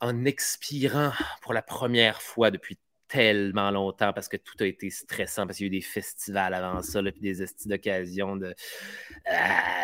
en 0.00 0.24
expirant 0.24 1.12
pour 1.40 1.54
la 1.54 1.62
première 1.62 2.20
fois 2.20 2.50
depuis 2.50 2.78
tellement 3.12 3.70
longtemps 3.70 4.14
parce 4.14 4.26
que 4.26 4.38
tout 4.38 4.54
a 4.60 4.64
été 4.64 4.88
stressant, 4.88 5.46
parce 5.46 5.58
qu'il 5.58 5.66
y 5.66 5.68
a 5.68 5.72
eu 5.72 5.78
des 5.78 5.84
festivals 5.84 6.54
avant 6.54 6.80
ça, 6.80 7.02
puis 7.02 7.20
des 7.20 7.42
estis 7.42 7.68
d'occasion 7.68 8.36
de 8.36 8.46
euh, 8.46 9.34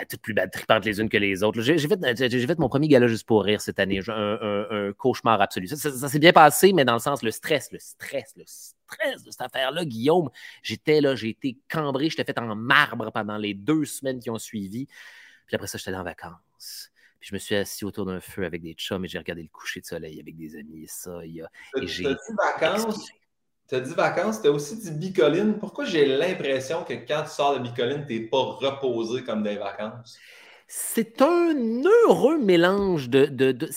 toutes 0.08 0.22
plus 0.22 0.34
tripantes 0.50 0.86
les 0.86 0.98
unes 0.98 1.10
que 1.10 1.18
les 1.18 1.42
autres. 1.42 1.60
J'ai 1.60 1.76
fait, 1.78 2.58
mon 2.58 2.70
premier 2.70 2.88
gala 2.88 3.06
juste 3.06 3.26
pour 3.26 3.44
rire 3.44 3.60
cette 3.60 3.78
année, 3.78 4.00
un, 4.08 4.92
cauchemar 4.96 5.42
absolu. 5.42 5.66
Ça, 5.66 6.08
s'est 6.08 6.18
bien 6.18 6.32
passé, 6.32 6.72
mais 6.72 6.86
dans 6.86 6.94
le 6.94 7.00
sens, 7.00 7.22
le 7.22 7.30
stress, 7.30 7.70
le 7.70 7.78
stress, 7.78 8.32
le 8.36 8.44
stress 8.46 9.22
de 9.22 9.30
cette 9.30 9.42
affaire-là, 9.42 9.84
Guillaume, 9.84 10.30
j'étais 10.62 11.02
là, 11.02 11.14
j'ai 11.14 11.28
été 11.28 11.58
cambré, 11.70 12.08
j'étais 12.08 12.24
fait 12.24 12.38
en 12.38 12.56
marbre 12.56 13.12
pendant 13.12 13.36
les 13.36 13.52
deux 13.52 13.84
semaines 13.84 14.20
qui 14.20 14.30
ont 14.30 14.38
suivi. 14.38 14.86
Puis 15.46 15.54
après 15.54 15.66
ça, 15.66 15.76
j'étais 15.76 15.94
en 15.94 16.02
vacances. 16.02 16.90
Puis 17.20 17.28
je 17.30 17.34
me 17.34 17.38
suis 17.38 17.56
assis 17.56 17.84
autour 17.84 18.06
d'un 18.06 18.20
feu 18.20 18.44
avec 18.44 18.62
des 18.62 18.72
chums 18.74 19.04
et 19.04 19.08
j'ai 19.08 19.18
regardé 19.18 19.42
le 19.42 19.48
coucher 19.48 19.80
de 19.80 19.86
soleil 19.86 20.18
avec 20.18 20.36
des 20.36 20.56
amis. 20.56 20.84
Et 20.84 20.86
ça, 20.86 21.20
il 21.26 21.34
y 21.34 21.42
a. 21.42 21.50
T'as 21.74 22.76
vacances? 23.68 23.80
T'as 23.80 23.80
dit 23.80 23.94
vacances, 23.94 24.42
t'as 24.42 24.50
aussi 24.50 24.76
dit 24.78 24.90
bicoline. 24.90 25.58
Pourquoi 25.58 25.84
j'ai 25.84 26.06
l'impression 26.06 26.84
que 26.84 26.94
quand 26.94 27.22
tu 27.24 27.30
sors 27.30 27.58
de 27.58 27.62
bicoline, 27.62 28.04
t'es 28.06 28.20
pas 28.20 28.42
reposé 28.42 29.22
comme 29.24 29.42
des 29.42 29.56
vacances? 29.56 30.18
C'est 30.66 31.22
un 31.22 31.54
heureux 31.84 32.38
mélange 32.38 33.08
de. 33.08 33.26
de, 33.26 33.52
de 33.52 33.70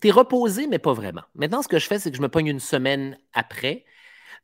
t'es 0.00 0.10
reposé, 0.10 0.66
mais 0.66 0.78
pas 0.78 0.92
vraiment. 0.92 1.22
Maintenant, 1.36 1.62
ce 1.62 1.68
que 1.68 1.78
je 1.78 1.86
fais, 1.86 1.98
c'est 1.98 2.10
que 2.10 2.16
je 2.16 2.22
me 2.22 2.28
pogne 2.28 2.48
une 2.48 2.60
semaine 2.60 3.16
après. 3.32 3.84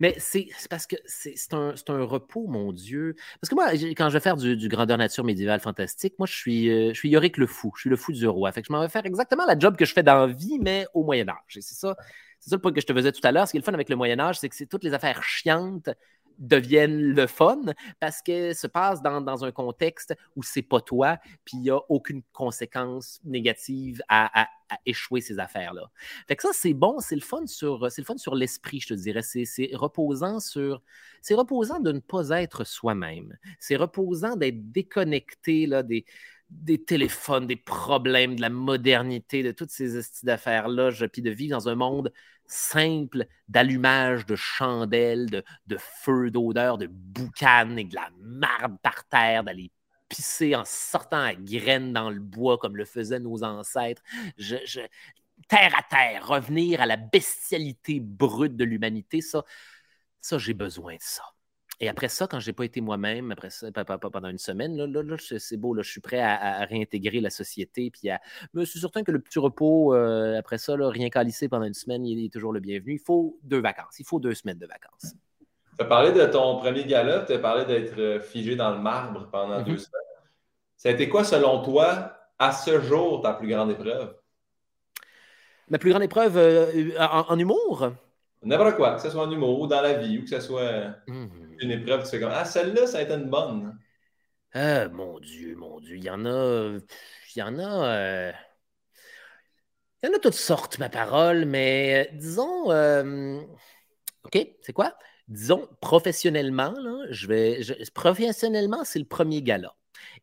Mais 0.01 0.15
c'est 0.19 0.47
parce 0.70 0.87
que 0.87 0.95
c'est 1.07 1.35
un, 1.53 1.75
un, 1.89 2.05
repos, 2.05 2.47
mon 2.47 2.73
Dieu. 2.73 3.16
Parce 3.41 3.51
que 3.51 3.57
moi, 3.57 3.73
quand 3.97 4.09
je 4.11 4.15
vais 4.15 4.20
faire 4.20 4.37
du, 4.37 4.69
grandeur 4.69 4.97
nature 4.97 5.25
médiévale 5.25 5.59
fantastique, 5.59 6.15
moi, 6.20 6.27
je 6.27 6.37
suis, 6.37 6.70
euh, 6.70 6.91
je 6.95 6.99
suis 6.99 7.09
Yorick 7.09 7.37
le 7.37 7.49
fou. 7.49 7.73
Je 7.75 7.81
suis 7.81 7.91
le 7.91 7.97
fou 7.97 8.12
du 8.12 8.29
roi. 8.29 8.53
Fait 8.53 8.62
que 8.62 8.69
je 8.69 8.73
m'en 8.73 8.81
vais 8.81 8.89
faire 8.89 9.05
exactement 9.05 9.45
la 9.45 9.59
job 9.59 9.77
que 9.77 9.85
je 9.85 9.93
fais 9.93 10.05
dans 10.05 10.27
la 10.27 10.33
vie, 10.33 10.61
mais 10.61 10.87
au 10.95 11.03
Moyen-Âge. 11.03 11.35
C'est 11.49 11.75
ça, 11.75 11.97
c'est 12.40 12.51
ça 12.51 12.56
le 12.56 12.62
point 12.62 12.73
que 12.73 12.81
je 12.81 12.86
te 12.86 12.94
faisais 12.94 13.12
tout 13.12 13.20
à 13.24 13.32
l'heure. 13.32 13.47
Ce 13.47 13.52
qui 13.52 13.56
est 13.56 13.60
le 13.60 13.65
fun 13.65 13.74
avec 13.74 13.89
le 13.89 13.97
Moyen-Âge, 13.97 14.39
c'est 14.39 14.48
que 14.48 14.65
toutes 14.65 14.85
les 14.85 14.94
affaires 14.94 15.23
chiantes 15.23 15.90
deviennent 16.39 17.01
le 17.01 17.27
fun 17.27 17.60
parce 18.01 18.23
qu'elles 18.23 18.55
se 18.55 18.66
passent 18.66 19.02
dans, 19.02 19.44
un 19.44 19.52
contexte 19.52 20.15
où 20.36 20.43
c'est 20.43 20.62
pas 20.62 20.81
toi, 20.81 21.19
puis 21.44 21.56
il 21.56 21.62
n'y 21.62 21.70
a 21.70 21.78
aucune 21.89 22.23
conséquence 22.32 23.20
négative 23.24 24.01
à, 24.09 24.48
échouer 24.85 25.23
ces 25.23 25.39
affaires-là. 25.39 25.90
Fait 26.27 26.36
que 26.36 26.43
ça, 26.43 26.51
c'est 26.52 26.74
bon, 26.74 26.98
c'est 27.01 27.15
le 27.15 27.23
fun 27.23 27.47
sur 27.47 27.90
c'est 27.90 28.02
le 28.02 28.06
fun 28.06 28.19
sur 28.19 28.35
l'esprit, 28.35 28.81
je 28.81 28.89
te 28.89 28.94
dirais. 28.94 29.23
C'est 29.23 29.70
reposant 29.73 30.40
sur. 30.40 30.82
C'est 31.23 31.35
reposant 31.35 31.81
de 31.81 31.90
ne 31.90 32.01
pas 32.01 32.28
être 32.40 32.65
soi-même. 32.65 33.36
C'est 33.59 33.77
reposant 33.77 34.36
d'être 34.36 34.70
déconnecté 34.70 35.66
là, 35.66 35.82
des 35.82 36.05
des 36.51 36.83
téléphones, 36.83 37.47
des 37.47 37.57
problèmes, 37.57 38.37
de 38.37 38.41
la 38.41 38.51
modernité, 38.51 39.43
de 39.43 39.53
toutes 39.53 39.70
ces 39.70 40.01
d'affaires-là, 40.23 40.91
puis 41.12 41.23
de 41.23 41.31
vivre 41.31 41.57
dans 41.57 41.69
un 41.69 41.75
monde 41.75 42.12
simple 42.47 43.27
d'allumage 43.49 44.25
de 44.27 44.35
chandelles, 44.35 45.29
de, 45.29 45.45
de 45.66 45.77
feu, 45.79 46.31
d'odeur, 46.31 46.79
de 46.79 46.87
boucan 46.87 47.77
et 47.77 47.85
de 47.85 47.95
la 47.95 48.09
marde 48.20 48.79
par 48.83 49.07
terre, 49.09 49.45
d'aller 49.45 49.70
pisser 50.09 50.57
en 50.57 50.65
sortant 50.65 51.20
à 51.20 51.35
graines 51.35 51.93
dans 51.93 52.11
le 52.11 52.20
bois 52.20 52.57
comme 52.59 52.77
le 52.77 52.87
faisaient 52.87 53.20
nos 53.20 53.45
ancêtres. 53.45 54.03
Je, 54.39 54.57
terre 55.49 55.75
à 55.77 55.83
terre, 55.83 56.27
revenir 56.27 56.81
à 56.81 56.87
la 56.87 56.97
bestialité 56.97 58.01
brute 58.01 58.57
de 58.57 58.65
l'humanité, 58.65 59.20
ça, 59.20 59.45
ça 60.20 60.39
j'ai 60.39 60.55
besoin 60.55 60.95
de 60.95 61.03
ça. 61.03 61.25
Et 61.80 61.88
après 61.88 62.09
ça, 62.09 62.26
quand 62.26 62.40
je 62.40 62.48
n'ai 62.48 62.52
pas 62.52 62.64
été 62.64 62.80
moi-même, 62.80 63.30
après 63.30 63.50
ça, 63.50 63.70
pendant 63.72 64.28
une 64.28 64.38
semaine, 64.38 64.76
là, 64.76 64.86
là, 64.86 65.16
c'est 65.18 65.56
beau, 65.56 65.74
là, 65.74 65.82
je 65.82 65.90
suis 65.90 66.00
prêt 66.00 66.20
à, 66.20 66.64
réintégrer 66.64 67.20
la 67.20 67.30
société. 67.30 67.90
Puis 67.90 68.10
à... 68.10 68.20
Mais 68.52 68.64
je 68.64 68.70
suis 68.70 68.80
certain 68.80 69.05
que 69.05 69.12
le 69.12 69.20
petit 69.20 69.38
repos, 69.38 69.94
euh, 69.94 70.36
après 70.36 70.59
ça, 70.59 70.76
là, 70.76 70.90
rien 70.90 71.09
qu'à 71.09 71.22
lycée 71.22 71.48
pendant 71.48 71.66
une 71.66 71.74
semaine, 71.74 72.05
il 72.05 72.24
est 72.24 72.32
toujours 72.32 72.52
le 72.52 72.60
bienvenu. 72.60 72.94
Il 72.94 72.98
faut 72.98 73.38
deux 73.44 73.60
vacances. 73.60 74.00
Il 74.00 74.05
faut 74.05 74.18
deux 74.18 74.34
semaines 74.34 74.59
de 74.59 74.66
vacances. 74.66 75.14
Tu 75.78 75.84
as 75.84 75.86
parlé 75.86 76.10
de 76.10 76.24
ton 76.26 76.56
premier 76.56 76.84
gala, 76.84 77.20
tu 77.20 77.32
as 77.34 77.38
parlé 77.38 77.64
d'être 77.64 77.96
euh, 77.98 78.20
figé 78.20 78.56
dans 78.56 78.72
le 78.72 78.80
marbre 78.80 79.28
pendant 79.30 79.62
deux 79.62 79.74
mm-hmm. 79.74 79.78
semaines. 79.78 80.02
Ça 80.76 80.88
a 80.88 80.92
été 80.92 81.09
quoi, 81.09 81.22
selon 81.22 81.62
toi, 81.62 82.18
à 82.38 82.52
ce 82.52 82.80
jour, 82.80 83.22
ta 83.22 83.34
plus 83.34 83.48
grande 83.48 83.70
épreuve? 83.70 84.14
Ma 85.70 85.78
plus 85.78 85.90
grande 85.90 86.02
épreuve 86.02 86.36
euh, 86.36 86.92
en, 86.98 87.38
humour? 87.38 87.92
N'importe 88.43 88.77
quoi, 88.77 88.94
que 88.94 89.02
ce 89.02 89.10
soit 89.10 89.27
en 89.27 89.31
humour 89.31 89.60
ou 89.60 89.66
dans 89.66 89.81
la 89.81 89.94
vie, 89.94 90.19
ou 90.19 90.23
que 90.23 90.31
ce 90.31 90.40
soit. 90.40 90.94
Mm-hmm 91.09 91.48
une 91.60 91.70
épreuve, 91.70 92.05
tu 92.05 92.10
fais 92.10 92.20
comme 92.20 92.32
Ah, 92.32 92.44
celle-là, 92.44 92.86
ça 92.86 92.98
a 92.98 93.02
été 93.02 93.12
une 93.12 93.28
bonne. 93.28 93.78
Ah, 94.52 94.89
mon 94.89 95.19
Dieu, 95.20 95.56
mon 95.56 95.81
Dieu. 95.81 95.97
Il 95.97 96.05
y 96.05 96.10
en 96.10 96.24
a. 96.24 96.78
Il 97.35 97.39
y 97.39 97.43
en 97.43 97.59
a. 97.59 97.89
Euh, 97.89 98.32
il 100.02 100.09
y 100.09 100.12
en 100.12 100.16
a 100.16 100.19
toutes 100.20 100.35
sortes, 100.35 100.78
ma 100.78 100.89
parole, 100.89 101.44
mais 101.44 102.06
euh, 102.06 102.16
disons. 102.16 102.70
Euh, 102.70 103.40
OK, 104.24 104.39
c'est 104.62 104.73
quoi? 104.73 104.97
Disons, 105.27 105.69
professionnellement, 105.81 106.73
là, 106.73 107.06
je 107.10 107.27
vais. 107.27 107.60
professionnellement, 107.94 108.85
c'est 108.85 108.98
le 108.98 109.05
premier 109.05 109.43
gala. 109.43 109.74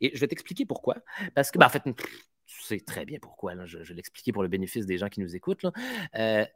Et 0.01 0.11
je 0.15 0.19
vais 0.19 0.27
t'expliquer 0.27 0.65
pourquoi. 0.65 0.97
Parce 1.35 1.51
que, 1.51 1.59
ben, 1.59 1.67
en 1.67 1.69
fait, 1.69 1.83
tu 1.83 2.61
sais 2.63 2.79
très 2.79 3.05
bien 3.05 3.19
pourquoi. 3.21 3.55
Là, 3.55 3.65
je, 3.65 3.79
vais 3.79 3.93
l'expliquer 3.93 4.31
pour 4.31 4.41
le 4.41 4.49
bénéfice 4.49 4.85
des 4.85 4.97
gens 4.97 5.09
qui 5.09 5.19
nous 5.19 5.35
écoutent. 5.35 5.63
Là 5.63 6.47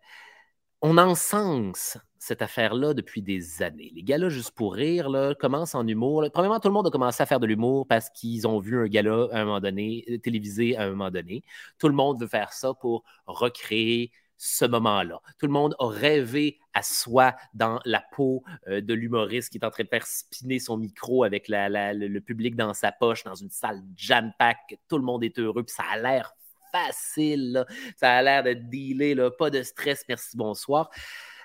on 0.82 0.98
encense 0.98 1.98
cette 2.20 2.42
affaire-là 2.42 2.94
depuis 2.94 3.22
des 3.22 3.62
années. 3.64 3.92
Les 3.96 4.04
gars-là, 4.04 4.30
juste 4.30 4.52
pour 4.52 4.76
rire, 4.76 5.10
commencent 5.40 5.76
en 5.76 5.88
humour. 5.88 6.26
Premièrement, 6.34 6.60
tout 6.60 6.68
le 6.68 6.74
monde 6.74 6.88
a 6.88 6.92
commencé 6.92 7.24
à 7.24 7.26
faire 7.26 7.40
de 7.40 7.48
l'humour 7.48 7.88
parce 7.88 8.10
qu'ils 8.10 8.48
ont 8.48 8.60
vu 8.60 8.78
un 8.78 8.88
gala 8.88 9.28
à 9.32 9.40
un 9.40 9.46
moment 9.46 9.60
donné, 9.60 10.04
euh, 10.10 10.18
télévisé 10.18 10.78
à 10.78 10.84
un 10.84 10.90
moment 10.90 11.12
donné. 11.12 11.44
Tout 11.78 11.88
le 11.88 11.96
monde 11.96 12.20
veut 12.20 12.28
faire 12.28 12.54
ça 12.54 12.74
pour 12.74 13.04
recréer 13.26 14.12
ce 14.38 14.66
moment-là. 14.66 15.22
Tout 15.38 15.48
le 15.48 15.52
monde 15.52 15.76
a 15.80 15.88
rêvé 15.88 16.60
à 16.74 16.82
soi 16.82 17.36
dans 17.54 17.80
la 17.84 18.04
peau 18.16 18.44
euh, 18.68 18.80
de 18.80 18.94
l'humoriste 18.94 19.52
qui 19.52 19.58
est 19.58 19.66
en 19.66 19.70
train 19.70 19.84
de 19.84 19.90
faire 19.90 20.06
spinner 20.08 20.60
son 20.60 20.78
micro 20.78 21.24
avec 21.24 21.48
le, 21.50 22.20
public 22.20 22.56
dans 22.56 22.74
sa 22.74 22.92
poche 22.92 23.24
dans 23.24 23.36
une 23.36 23.50
salle 23.50 23.82
jam-pack. 23.96 24.80
Tout 24.88 24.98
le 24.98 25.04
monde 25.04 25.24
est 25.24 25.38
heureux, 25.40 25.64
puis 25.64 25.76
ça 25.76 25.84
a 25.92 25.98
l'air 25.98 26.34
facile. 26.72 27.66
Ça 27.96 28.12
a 28.12 28.22
l'air 28.22 28.44
de 28.44 28.54
dealer, 28.54 29.36
pas 29.38 29.50
de 29.50 29.64
stress, 29.64 30.04
merci, 30.08 30.38
bonsoir. 30.38 30.90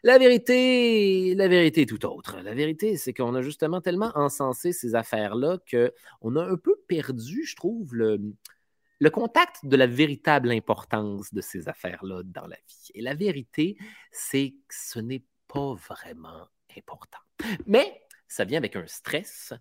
La 0.02 0.18
vérité, 0.18 1.34
la 1.34 1.48
vérité 1.48 1.82
est 1.82 1.86
tout 1.86 2.04
autre. 2.04 2.38
La 2.42 2.52
vérité, 2.52 2.96
c'est 2.96 3.14
qu'on 3.14 3.34
a 3.34 3.40
justement 3.40 3.80
tellement 3.80 4.12
encensé 4.14 4.72
ces 4.72 4.94
affaires-là 4.94 5.58
qu'on 5.70 6.36
a 6.36 6.44
un 6.44 6.56
peu 6.56 6.76
perdu, 6.86 7.44
je 7.44 7.56
trouve, 7.56 7.94
le 7.94 9.10
contact 9.10 9.64
de 9.64 9.76
la 9.76 9.86
véritable 9.86 10.50
importance 10.50 11.32
de 11.32 11.40
ces 11.40 11.68
affaires-là 11.68 12.22
dans 12.24 12.46
la 12.46 12.56
vie. 12.56 12.90
Et 12.94 13.00
la 13.00 13.14
vérité, 13.14 13.78
c'est 14.12 14.50
que 14.68 14.74
ce 14.74 14.98
n'est 14.98 15.24
pas 15.48 15.74
vraiment 15.74 16.48
important. 16.76 17.18
Mais 17.66 18.02
ça 18.28 18.44
vient 18.44 18.58
avec 18.58 18.76
un 18.76 18.86
stress, 18.86 19.54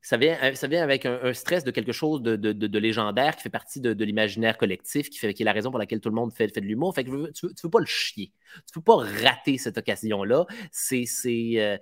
ça 0.00 0.16
vient, 0.16 0.36
euh, 0.42 0.54
ça 0.54 0.66
vient 0.68 0.82
avec 0.82 1.06
un, 1.06 1.32
stress 1.32 1.64
de 1.64 1.70
quelque 1.70 1.92
chose 1.92 2.22
de, 2.22 2.78
légendaire 2.78 3.36
qui 3.36 3.42
fait 3.42 3.50
partie 3.50 3.80
de, 3.80 4.04
l'imaginaire 4.04 4.56
collectif, 4.56 5.10
qui, 5.10 5.18
fait, 5.18 5.34
qui 5.34 5.42
est 5.42 5.44
la 5.44 5.52
raison 5.52 5.70
pour 5.70 5.78
laquelle 5.78 6.00
tout 6.00 6.08
le 6.08 6.14
monde 6.14 6.32
fait, 6.32 6.48
fait 6.48 6.60
de 6.60 6.66
l'humour. 6.66 6.94
Fait 6.94 7.04
que 7.04 7.10
tu 7.32 7.46
ne 7.46 7.50
veux, 7.62 7.70
pas 7.70 7.80
le 7.80 7.86
chier. 7.86 8.32
Tu 8.54 8.78
ne 8.78 8.80
peux 8.80 8.84
pas 8.84 8.96
rater 8.96 9.58
cette 9.58 9.78
occasion-là. 9.78 10.46
C'est. 10.72 11.04
Euh, 11.56 11.76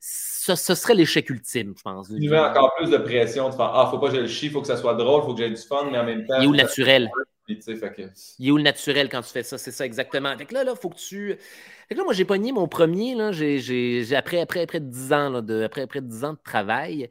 ce, 0.00 0.54
serait 0.54 0.94
l'échec 0.94 1.28
ultime, 1.28 1.74
je 1.76 1.82
pense. 1.82 2.08
Tu 2.08 2.28
mets 2.28 2.38
encore 2.38 2.72
plus 2.76 2.90
de 2.90 2.98
pression. 2.98 3.50
Tu 3.50 3.56
fais 3.56 3.62
Ah, 3.64 3.88
faut 3.90 3.98
pas 3.98 4.08
que 4.08 4.16
je 4.16 4.20
le 4.20 4.28
chie, 4.28 4.46
il 4.46 4.52
faut 4.52 4.60
que 4.60 4.68
ça 4.68 4.76
soit 4.76 4.94
drôle, 4.94 5.22
il 5.22 5.26
faut 5.26 5.34
que 5.34 5.42
j'ai 5.42 5.50
du 5.50 5.56
fun, 5.56 5.88
mais 5.90 5.98
en 5.98 6.04
même 6.04 6.24
temps. 6.24 6.38
Il 6.38 6.44
est 6.44 6.46
où 6.46 6.52
le 6.52 6.58
naturel? 6.58 7.10
Il 7.48 8.48
est 8.48 8.50
où 8.50 8.56
le 8.56 8.62
naturel 8.62 9.08
quand 9.08 9.22
tu 9.22 9.30
fais 9.30 9.42
ça? 9.42 9.58
C'est 9.58 9.72
ça 9.72 9.84
exactement. 9.84 10.36
Fait 10.36 10.44
que 10.44 10.54
là, 10.54 10.64
il 10.66 10.76
faut 10.80 10.90
que 10.90 10.96
tu. 10.96 11.36
Fait 11.88 11.94
que 11.94 11.98
là, 11.98 12.04
moi, 12.04 12.12
j'ai 12.12 12.24
pogné 12.24 12.52
mon 12.52 12.68
premier, 12.68 13.14
là, 13.14 13.32
j'ai, 13.32 14.14
après, 14.14 14.40
après, 14.40 14.62
après 14.62 14.80
10 14.80 15.12
ans, 15.12 15.42
de, 15.42 15.62
après, 15.62 15.82
après 15.82 16.00
10 16.00 16.24
ans 16.24 16.32
de 16.34 16.38
travail. 16.44 17.08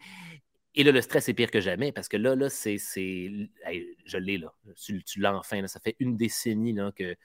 Et 0.77 0.83
là, 0.83 0.91
le 0.91 1.01
stress 1.01 1.27
est 1.27 1.33
pire 1.33 1.49
que 1.49 1.59
jamais 1.59 1.91
parce 1.91 2.07
que 2.07 2.17
là, 2.17 2.35
là 2.35 2.49
c'est. 2.49 2.77
je 2.77 4.17
l'ai 4.17 4.37
là. 4.37 4.53
Tu, 4.75 5.19
l'as 5.19 5.35
enfin. 5.35 5.65
ça 5.65 5.79
fait 5.79 5.95
une 5.99 6.15
décennie 6.15 6.71
là, 6.71 6.91
que, 6.95 7.15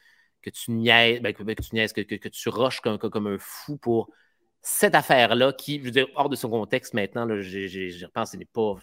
que 0.40 0.48
tu 0.48 0.70
niaises, 0.70 1.20
ben, 1.20 1.34
que, 1.34 1.42
tu 1.42 1.74
niaises, 1.74 1.92
que, 1.92 2.00
que, 2.00 2.28
tu 2.28 2.48
rushes 2.48 2.80
comme, 2.80 2.96
comme, 2.96 3.26
un 3.26 3.36
fou 3.38 3.76
pour 3.76 4.08
cette 4.62 4.94
affaire-là 4.94 5.52
qui, 5.52 5.80
je 5.80 5.84
veux 5.84 5.90
dire, 5.90 6.06
hors 6.14 6.30
de 6.30 6.36
son 6.36 6.48
contexte 6.48 6.94
maintenant, 6.94 7.28
je 7.28 8.04
repense, 8.06 8.32
ce 8.32 8.38
n'est 8.38 8.46
pas. 8.46 8.76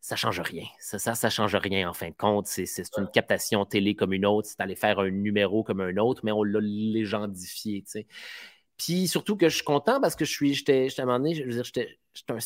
Ça, 0.00 0.16
ne 0.16 0.18
change 0.18 0.40
rien. 0.40 0.66
Ça, 0.80 0.98
ça, 0.98 1.14
ça, 1.14 1.30
change 1.30 1.54
rien 1.54 1.88
en 1.88 1.94
fin 1.94 2.08
de 2.08 2.14
compte. 2.14 2.48
C'est 2.48 2.66
une 2.98 3.08
captation 3.08 3.64
télé 3.64 3.94
comme 3.94 4.12
une 4.12 4.26
autre. 4.26 4.48
C'est 4.48 4.60
aller 4.60 4.74
faire 4.74 4.98
un 4.98 5.10
numéro 5.10 5.62
comme 5.62 5.80
un 5.80 5.96
autre, 5.98 6.22
mais 6.24 6.32
on 6.32 6.42
l'a 6.42 6.58
légendifié. 6.60 7.82
Tu 7.82 7.90
sais. 7.90 8.06
Puis 8.76 9.06
surtout 9.06 9.36
que 9.36 9.48
je 9.48 9.54
suis 9.54 9.64
content 9.64 10.00
parce 10.00 10.16
que 10.16 10.24
je 10.24 10.32
suis, 10.32 10.54
j'étais, 10.54 10.88
à 10.98 11.02
un 11.02 11.06
moment 11.06 11.18
donné, 11.18 11.36
je 11.36 11.44
veux 11.44 11.52
dire, 11.52 11.64
j'étais 11.64 11.98
un 12.28 12.38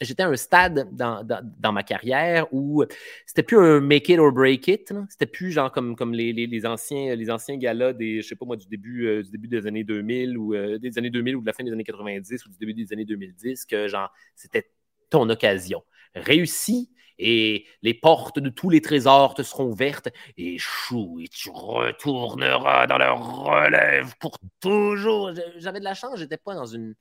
j'étais 0.00 0.22
à 0.22 0.28
un 0.28 0.36
stade 0.36 0.88
dans, 0.92 1.72
ma 1.72 1.82
carrière 1.82 2.52
où 2.52 2.84
c'était 3.26 3.42
plus 3.42 3.58
un 3.58 3.80
make 3.80 4.08
it 4.08 4.18
or 4.18 4.32
break 4.32 4.68
it. 4.68 4.92
C'était 5.08 5.26
plus 5.26 5.52
genre 5.52 5.70
comme, 5.72 5.96
comme 5.96 6.12
les, 6.12 6.32
les, 6.32 6.66
anciens, 6.66 7.14
les 7.14 7.30
anciens 7.30 7.56
galas 7.56 7.92
des, 7.92 8.22
je 8.22 8.28
sais 8.28 8.36
pas 8.36 8.46
moi, 8.46 8.56
du 8.56 8.66
début, 8.66 9.06
euh, 9.06 9.22
du 9.22 9.30
début 9.30 9.48
des 9.48 9.66
années 9.66 9.84
2000 9.84 10.36
ou 10.38 10.54
euh, 10.54 10.78
des 10.78 10.98
années 10.98 11.10
2000 11.10 11.36
ou 11.36 11.40
de 11.40 11.46
la 11.46 11.52
fin 11.52 11.64
des 11.64 11.72
années 11.72 11.84
90 11.84 12.46
ou 12.46 12.50
du 12.50 12.58
début 12.58 12.74
des 12.74 12.92
années 12.92 13.04
2010 13.04 13.66
que 13.66 13.88
genre 13.88 14.12
c'était 14.34 14.70
ton 15.10 15.28
occasion. 15.28 15.82
Réussi, 16.14 16.90
et 17.18 17.66
les 17.82 17.94
portes 17.94 18.38
de 18.38 18.50
tous 18.50 18.70
les 18.70 18.80
trésors 18.80 19.34
te 19.34 19.42
seront 19.42 19.66
ouvertes, 19.66 20.08
et 20.36 20.58
chou, 20.58 21.20
et 21.20 21.28
tu 21.28 21.50
retourneras 21.50 22.86
dans 22.86 22.98
leur 22.98 23.44
relève 23.44 24.14
pour 24.18 24.38
toujours. 24.60 25.32
J'avais 25.58 25.78
de 25.78 25.84
la 25.84 25.94
chance, 25.94 26.18
j'étais 26.18 26.36
pas 26.36 26.54
dans 26.54 26.66
une. 26.66 26.94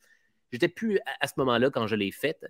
J'étais 0.51 0.67
plus 0.67 0.99
à 1.19 1.27
ce 1.27 1.33
moment-là 1.37 1.71
quand 1.71 1.87
je 1.87 1.95
l'ai 1.95 2.11
faite, 2.11 2.45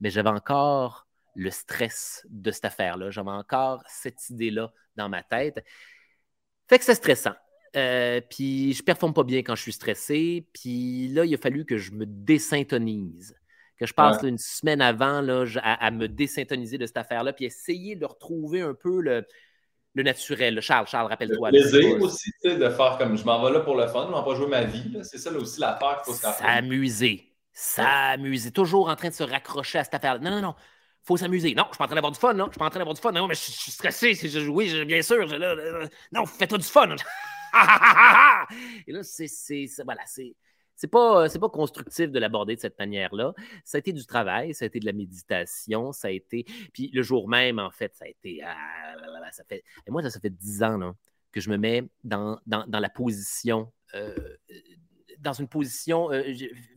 mais 0.00 0.10
j'avais 0.10 0.30
encore 0.30 1.06
le 1.34 1.50
stress 1.50 2.26
de 2.28 2.50
cette 2.50 2.64
affaire-là. 2.64 3.10
J'avais 3.10 3.30
encore 3.30 3.82
cette 3.86 4.28
idée-là 4.30 4.72
dans 4.96 5.08
ma 5.08 5.22
tête. 5.22 5.64
Fait 6.68 6.78
que 6.78 6.84
c'est 6.84 6.94
stressant. 6.94 7.34
Euh, 7.76 8.20
puis 8.28 8.72
je 8.72 8.82
performe 8.82 9.14
pas 9.14 9.24
bien 9.24 9.38
quand 9.38 9.54
je 9.54 9.62
suis 9.62 9.72
stressé. 9.72 10.46
Puis 10.52 11.08
là, 11.08 11.24
il 11.24 11.34
a 11.34 11.38
fallu 11.38 11.64
que 11.64 11.78
je 11.78 11.92
me 11.92 12.06
désyntonise. 12.06 13.34
Que 13.78 13.86
je 13.86 13.94
passe 13.94 14.22
une 14.24 14.38
semaine 14.38 14.82
avant 14.82 15.20
là, 15.20 15.44
à, 15.62 15.90
me 15.92 16.08
désyntoniser 16.08 16.78
de 16.78 16.86
cette 16.86 16.96
affaire-là, 16.96 17.32
puis 17.32 17.44
essayer 17.44 17.94
de 17.94 18.04
retrouver 18.04 18.60
un 18.60 18.74
peu 18.74 19.00
le, 19.00 19.24
naturel. 19.94 20.60
Charles, 20.60 20.88
Charles, 20.88 21.06
rappelle-toi. 21.06 21.52
Le 21.52 21.60
plaisir 21.60 22.02
aussi, 22.02 22.30
de 22.44 22.68
faire 22.70 22.98
comme 22.98 23.16
je 23.16 23.24
m'en 23.24 23.40
vais 23.44 23.52
là 23.52 23.60
pour 23.60 23.76
le 23.76 23.86
fun, 23.86 24.06
je 24.06 24.10
m'en 24.10 24.24
vais 24.24 24.30
pas 24.30 24.36
jouer 24.36 24.48
ma 24.48 24.64
vie. 24.64 24.98
C'est 25.04 25.18
ça 25.18 25.30
là, 25.30 25.38
aussi 25.38 25.60
l'affaire 25.60 26.02
qu'il 26.02 26.12
faut 26.12 26.18
se 26.18 26.26
S'amuser. 26.26 27.27
S'amuser. 27.58 28.52
Toujours 28.52 28.88
en 28.88 28.94
train 28.94 29.08
de 29.08 29.14
se 29.14 29.24
raccrocher 29.24 29.78
à 29.78 29.84
cette 29.84 29.94
affaire-là. 29.94 30.20
Non, 30.20 30.30
non, 30.30 30.40
non 30.40 30.54
faut 31.02 31.16
s'amuser. 31.16 31.54
Non, 31.54 31.64
je 31.64 31.70
suis 31.70 31.78
pas 31.78 31.84
en 31.84 31.86
train 31.86 31.94
d'avoir 31.96 32.12
du 32.12 32.18
fun, 32.18 32.34
non. 32.34 32.46
Je 32.46 32.52
suis 32.52 32.58
pas 32.58 32.66
en 32.66 32.70
train 32.70 32.80
d'avoir 32.80 32.94
du 32.94 33.00
fun. 33.00 33.12
Non, 33.12 33.26
mais 33.26 33.34
je, 33.34 33.40
suis 33.40 33.72
stressé. 33.72 34.12
oui, 34.48 34.84
bien 34.84 35.02
sûr. 35.02 35.26
non, 36.12 36.26
fais-toi 36.26 36.58
du 36.58 36.64
fun. 36.64 36.94
Et 38.86 38.92
là, 38.92 39.02
c'est. 39.02 39.26
Voilà, 39.84 40.02
c'est. 40.06 40.36
C'est 40.76 40.86
pas, 40.86 41.28
pas 41.28 41.48
constructif 41.48 42.12
de 42.12 42.20
l'aborder 42.20 42.54
de 42.54 42.60
cette 42.60 42.78
manière-là. 42.78 43.32
Ça 43.64 43.78
a 43.78 43.80
été 43.80 43.92
du 43.92 44.06
travail, 44.06 44.54
ça 44.54 44.64
a 44.64 44.66
été 44.66 44.78
de 44.78 44.86
la 44.86 44.92
méditation, 44.92 45.90
ça 45.90 46.06
a 46.06 46.10
été. 46.12 46.44
Puis 46.72 46.88
le 46.94 47.02
jour 47.02 47.28
même, 47.28 47.58
en 47.58 47.72
fait, 47.72 47.96
ça 47.96 48.04
a 48.04 48.08
été. 48.08 48.40
Ah, 48.44 49.32
ça 49.32 49.42
fait... 49.42 49.64
Et 49.88 49.90
moi, 49.90 50.08
ça, 50.08 50.20
fait 50.20 50.30
dix 50.30 50.62
ans 50.62 50.78
là, 50.78 50.94
que 51.32 51.40
je 51.40 51.50
me 51.50 51.56
mets 51.56 51.82
dans, 52.04 52.38
dans, 52.46 52.64
dans 52.68 52.78
la 52.78 52.88
position 52.90 53.72
euh, 53.94 54.14
dans 55.20 55.32
une 55.32 55.48
position 55.48 56.12
euh, 56.12 56.22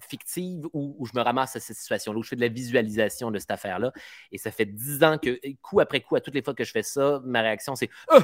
fictive 0.08 0.68
où, 0.74 1.06
je 1.06 1.18
me 1.18 1.24
ramasse 1.24 1.56
à 1.56 1.60
cette 1.60 1.78
situation-là, 1.78 2.18
où 2.18 2.24
je 2.24 2.30
fais 2.30 2.36
de 2.36 2.42
la 2.42 2.48
visualisation 2.48 3.32
de 3.32 3.40
cette 3.40 3.52
affaire-là. 3.52 3.92
Et 4.32 4.38
ça 4.38 4.52
fait 4.52 4.66
dix 4.66 5.04
ans 5.04 5.18
que, 5.18 5.40
coup 5.62 5.80
après 5.80 6.02
coup, 6.02 6.16
à 6.16 6.22
toutes 6.22 6.36
les 6.36 6.42
fois 6.42 6.54
que 6.54 6.64
je 6.64 6.72
fais 6.72 6.84
ça, 6.84 7.22
ma 7.24 7.42
réaction, 7.42 7.76
c'est 7.76 7.90
oh! 8.14 8.20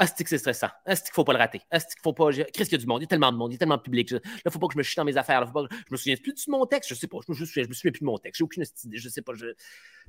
Ah, 0.00 0.06
c'est 0.06 0.26
c'est 0.28 0.38
stressant. 0.38 0.68
Qu'il 0.86 1.12
faut 1.12 1.24
pas 1.24 1.32
le 1.32 1.40
rater. 1.40 1.58
Qu'il 1.58 1.82
faut 2.04 2.12
pas. 2.12 2.30
Chris, 2.30 2.46
il 2.54 2.70
y 2.70 2.74
a 2.76 2.78
du 2.78 2.86
monde. 2.86 3.00
Il 3.00 3.02
y 3.02 3.06
a 3.06 3.08
tellement 3.08 3.32
de 3.32 3.36
monde. 3.36 3.50
Il 3.50 3.54
y 3.54 3.56
a 3.56 3.58
tellement 3.58 3.78
de 3.78 3.82
public. 3.82 4.12
Là, 4.12 4.20
faut 4.48 4.60
pas 4.60 4.68
que 4.68 4.74
je 4.74 4.78
me 4.78 4.84
chie 4.84 4.94
dans 4.94 5.04
mes 5.04 5.16
affaires. 5.16 5.40
Là, 5.40 5.48
faut 5.48 5.52
pas 5.52 5.66
que... 5.66 5.74
Je 5.74 5.90
me 5.92 5.96
souviens 5.96 6.14
plus 6.16 6.32
de 6.32 6.50
mon 6.52 6.64
texte. 6.66 6.90
Je 6.90 6.94
sais 6.94 7.08
pas. 7.08 7.18
Je 7.26 7.32
me, 7.32 7.36
souviens, 7.36 7.64
je 7.64 7.68
me 7.68 7.74
souviens 7.74 7.90
plus 7.90 8.00
de 8.00 8.04
mon 8.04 8.16
texte. 8.16 8.38
J'ai 8.38 8.44
aucune 8.44 8.62
idée. 8.62 8.96
Je 8.96 9.08
sais 9.08 9.22
pas. 9.22 9.32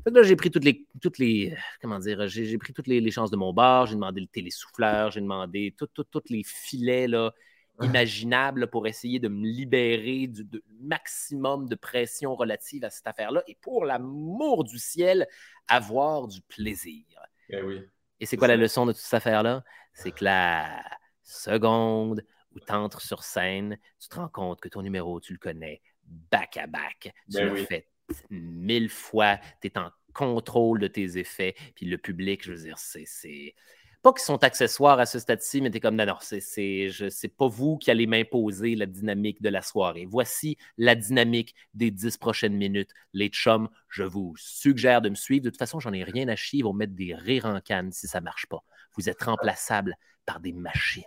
Là, 0.06 0.22
j'ai 0.22 0.36
pris 0.36 0.52
toutes 0.52 0.64
les. 0.64 0.88
Toutes 1.02 1.18
les 1.18 1.58
comment 1.82 1.98
dire 1.98 2.28
J'ai 2.28 2.58
pris 2.60 2.72
toutes 2.72 2.86
les, 2.86 3.10
chances 3.10 3.32
de 3.32 3.36
mon 3.36 3.52
bar. 3.52 3.88
J'ai 3.88 3.96
demandé 3.96 4.22
le 4.22 4.28
télésouffleur. 4.28 5.10
J'ai 5.10 5.22
demandé 5.22 5.76
tous 5.76 6.22
les 6.30 6.44
filets 6.44 7.08
là, 7.08 7.34
imaginable 7.82 8.70
pour 8.70 8.88
essayer 8.88 9.20
de 9.20 9.28
me 9.28 9.46
libérer 9.46 10.28
du 10.28 10.46
maximum 10.80 11.68
de 11.68 11.76
pression 11.76 12.36
relative 12.36 12.84
à 12.84 12.90
cette 12.90 13.08
affaire-là 13.08 13.44
et 13.48 13.56
pour 13.62 13.86
l'amour 13.86 14.64
du 14.64 14.78
ciel, 14.78 15.28
avoir 15.68 16.28
du 16.28 16.42
plaisir. 16.42 17.06
Eh 17.50 17.62
oui. 17.62 17.82
Et 18.20 18.26
c'est 18.26 18.38
quoi 18.38 18.48
la 18.48 18.58
leçon 18.58 18.86
de 18.86 18.92
toute 18.92 19.02
cette 19.02 19.14
affaire-là? 19.14 19.64
C'est 19.94 20.12
que 20.12 20.24
la 20.24 20.84
seconde 21.24 22.26
où 22.54 22.60
tu 22.60 22.74
entres 22.74 23.02
sur 23.02 23.24
scène, 23.24 23.78
tu 24.00 24.10
te 24.10 24.16
rends 24.16 24.30
compte 24.30 24.60
que 24.60 24.70
ton 24.70 24.82
numéro, 24.82 25.22
tu 25.22 25.34
le 25.34 25.40
connais 25.40 25.82
back 26.04 26.58
à 26.58 26.68
back. 26.68 27.14
Tu 27.32 27.38
ben 27.38 27.54
l'as 27.54 27.66
fait 27.66 27.88
mille 28.30 28.90
fois, 28.90 29.38
tu 29.62 29.68
es 29.68 29.78
en 29.78 29.92
contrôle 30.14 30.80
de 30.80 30.88
tes 30.88 31.18
effets, 31.18 31.56
puis 31.76 31.86
le 31.86 31.98
public, 31.98 32.44
je 32.44 32.52
veux 32.52 32.64
dire, 32.64 32.78
c'est 32.78 33.56
pas 34.02 34.14
qu'ils 34.14 34.22
sont 34.22 34.44
accessoires 34.44 35.00
à 35.00 35.06
ce 35.06 35.20
stade-ci, 35.20 35.62
mais 35.62 35.70
tu 35.72 35.78
es 35.78 35.80
comme, 35.80 35.96
non, 35.96 36.06
non, 36.06 36.18
c'est 36.20 37.34
pas 37.38 37.48
vous 37.48 37.78
qui 37.78 37.92
allez 37.92 38.08
m'imposer 38.08 38.76
la 38.76 38.86
dynamique 38.86 39.42
de 39.42 39.50
la 39.50 39.62
soirée. 39.62 40.06
Voici 40.06 40.58
la 40.78 40.96
dynamique 40.96 41.54
des 41.74 41.92
dix 41.92 42.18
prochaines 42.18 42.56
minutes. 42.56 42.92
Les 43.14 43.28
chums, 43.28 43.70
je 43.90 44.04
vous 44.04 44.34
suggère 44.38 45.02
de 45.02 45.10
me 45.10 45.16
suivre. 45.16 45.44
De 45.44 45.50
toute 45.50 45.60
façon, 45.60 45.80
j'en 45.80 45.94
ai 45.94 46.04
rien 46.04 46.28
à 46.30 46.36
chier. 46.36 46.60
Ils 46.60 46.64
vont 46.64 46.74
mettre 46.74 46.94
des 46.94 47.14
rires 47.14 47.46
en 47.46 47.60
canne 47.60 47.92
si 47.92 48.08
ça 48.08 48.22
marche 48.22 48.46
pas. 48.46 48.64
Vous 48.96 49.10
êtes 49.10 49.22
remplaçable 49.22 49.96
par 50.26 50.40
des 50.40 50.54
machines. 50.54 51.04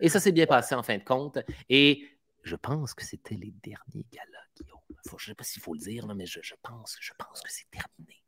Et 0.00 0.08
ça 0.08 0.18
s'est 0.18 0.32
bien 0.32 0.46
passé 0.46 0.74
en 0.74 0.82
fin 0.82 0.96
de 0.96 1.04
compte. 1.04 1.38
Et 1.68 2.08
je 2.42 2.56
pense 2.56 2.94
que 2.94 3.04
c'était 3.04 3.36
les 3.36 3.52
derniers 3.62 4.06
galas, 4.10 4.46
Guillaume. 4.56 4.80
je 5.06 5.12
ne 5.12 5.18
sais 5.18 5.34
pas 5.34 5.44
s'il 5.44 5.62
faut 5.62 5.74
le 5.74 5.80
dire, 5.80 6.06
mais 6.14 6.26
je, 6.26 6.40
je, 6.42 6.54
pense, 6.62 6.96
je 7.00 7.12
pense 7.18 7.40
que 7.40 7.50
c'est 7.50 7.70
terminé. 7.70 8.22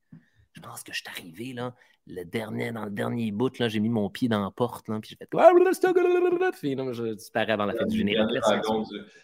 Je 0.53 0.61
pense 0.61 0.85
que 0.85 0.93
je 0.93 0.99
suis 0.99 1.09
arrivé, 1.09 1.53
là, 1.53 1.75
le 2.07 2.25
dernier, 2.25 2.73
dans 2.73 2.85
le 2.85 2.91
dernier 2.91 3.31
bout, 3.33 3.59
là, 3.59 3.69
j'ai 3.69 3.81
mis 3.81 3.89
mon 3.89 4.11
pied 4.11 4.29
dans 4.29 4.43
la 4.43 4.51
porte, 4.51 4.89
là, 4.89 4.99
puis 5.01 5.11
j'ai 5.11 5.17
fait 5.17 5.29
puis 6.53 6.75
là, 6.75 6.93
je 6.93 7.15
disparais 7.15 7.53
avant 7.53 7.65
la 7.65 7.75
fin 7.75 7.87
du 7.87 7.97
générique. 7.97 8.43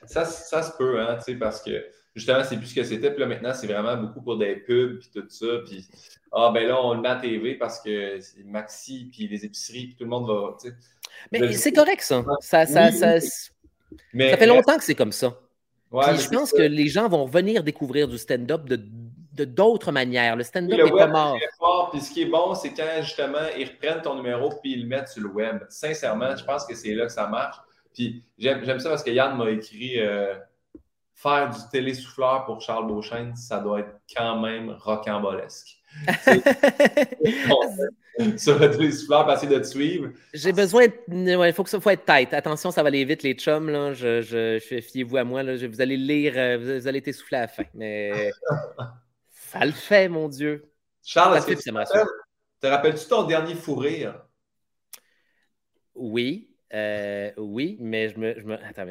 Ça, 0.06 0.24
ça 0.24 0.62
se 0.62 0.76
peut, 0.76 1.00
hein, 1.00 1.18
parce 1.38 1.62
que 1.62 1.84
justement, 2.14 2.42
c'est 2.42 2.56
plus 2.56 2.66
ce 2.66 2.74
que 2.74 2.84
c'était. 2.84 3.10
Puis 3.10 3.20
là, 3.20 3.26
maintenant, 3.26 3.52
c'est 3.54 3.66
vraiment 3.66 3.96
beaucoup 3.96 4.22
pour 4.22 4.38
des 4.38 4.56
pubs, 4.56 4.98
puis 4.98 5.10
tout 5.12 5.26
ça. 5.28 5.46
Puis, 5.66 5.86
ah, 6.32 6.50
ben 6.54 6.66
là, 6.66 6.80
on 6.82 6.94
le 6.94 7.00
met 7.00 7.08
à 7.08 7.16
TV 7.16 7.54
parce 7.54 7.80
que 7.80 8.18
c'est 8.20 8.44
Maxi, 8.44 9.10
puis 9.12 9.28
les 9.28 9.44
épiceries, 9.44 9.88
puis 9.88 9.96
tout 9.96 10.04
le 10.04 10.10
monde 10.10 10.26
va. 10.26 10.56
Mais 11.32 11.52
c'est 11.52 11.72
correct, 11.72 12.02
ça. 12.02 12.24
Ça, 12.40 12.66
ça, 12.66 12.90
ça, 12.90 13.18
mais, 14.12 14.30
ça 14.30 14.36
fait 14.36 14.46
longtemps 14.46 14.76
que 14.76 14.84
c'est 14.84 14.94
comme 14.94 15.12
ça. 15.12 15.38
Ouais, 15.90 16.16
je 16.16 16.28
pense 16.28 16.52
que 16.52 16.62
les 16.62 16.86
gens 16.86 17.08
vont 17.08 17.26
venir 17.26 17.64
découvrir 17.64 18.06
du 18.06 18.16
stand-up 18.16 18.64
de 18.64 18.80
de 19.32 19.44
d'autres 19.44 19.92
manières. 19.92 20.36
Le 20.36 20.44
stand-up 20.44 20.78
n'est 20.78 20.90
pas 20.90 21.06
mort. 21.06 21.38
Puis 21.90 22.00
ce 22.00 22.10
qui 22.12 22.22
est 22.22 22.26
bon, 22.26 22.54
c'est 22.54 22.72
quand 22.72 23.02
justement 23.02 23.46
ils 23.56 23.66
reprennent 23.66 24.02
ton 24.02 24.16
numéro 24.16 24.50
puis 24.62 24.72
ils 24.72 24.82
le 24.82 24.88
mettent 24.88 25.08
sur 25.08 25.22
le 25.22 25.28
web. 25.28 25.62
Sincèrement, 25.68 26.36
je 26.36 26.44
pense 26.44 26.64
que 26.64 26.74
c'est 26.74 26.94
là 26.94 27.06
que 27.06 27.12
ça 27.12 27.26
marche. 27.26 27.56
Puis 27.94 28.24
j'aime 28.38 28.78
ça 28.80 28.88
parce 28.88 29.02
que 29.02 29.10
Yann 29.10 29.36
m'a 29.36 29.50
écrit 29.50 30.00
euh, 30.00 30.34
faire 31.14 31.50
du 31.50 31.58
télésouffleur 31.70 32.44
pour 32.46 32.60
Charles 32.60 32.86
Beauchesne, 32.86 33.36
ça 33.36 33.58
doit 33.58 33.80
être 33.80 33.94
quand 34.16 34.40
même 34.40 34.70
rocambolesque. 34.70 35.78
sur 38.36 38.58
le 38.58 38.70
télésouffleur, 38.70 39.26
passer 39.26 39.46
de 39.46 39.58
te 39.58 39.64
suivre. 39.64 40.10
J'ai 40.32 40.52
besoin 40.52 40.86
Il 41.08 41.52
faut 41.54 41.64
que 41.64 41.70
ça 41.70 41.80
faut 41.80 41.90
être 41.90 42.04
tête. 42.04 42.32
Attention, 42.32 42.70
ça 42.70 42.82
va 42.82 42.88
aller 42.88 43.04
vite, 43.04 43.22
les 43.22 43.34
chums. 43.34 43.68
Là. 43.68 43.92
Je, 43.92 44.22
je, 44.22 44.80
fiez-vous 44.80 45.16
à 45.16 45.24
moi. 45.24 45.42
Là. 45.42 45.56
vous 45.66 45.80
allez 45.80 45.96
lire, 45.96 46.34
euh, 46.36 46.78
vous, 46.80 46.86
allez 46.86 47.02
t'essouffler 47.02 47.38
à 47.38 47.42
la 47.42 47.48
fin. 47.48 47.64
Mais 47.74 48.30
Ça 49.30 49.64
le 49.64 49.72
fait, 49.72 50.08
mon 50.08 50.28
Dieu. 50.28 50.69
Charles, 51.02 51.36
est-ce 51.38 51.46
que 51.46 51.54
tu 51.54 51.70
te 52.60 52.66
rappelles-tu 52.66 53.06
ton 53.06 53.24
dernier 53.24 53.54
fou 53.54 53.74
rire? 53.74 54.22
Oui. 55.94 56.46
Euh, 56.72 57.32
oui, 57.36 57.76
mais 57.80 58.10
je 58.10 58.18
me, 58.18 58.38
je 58.38 58.44
me 58.44 58.54
attends, 58.54 58.86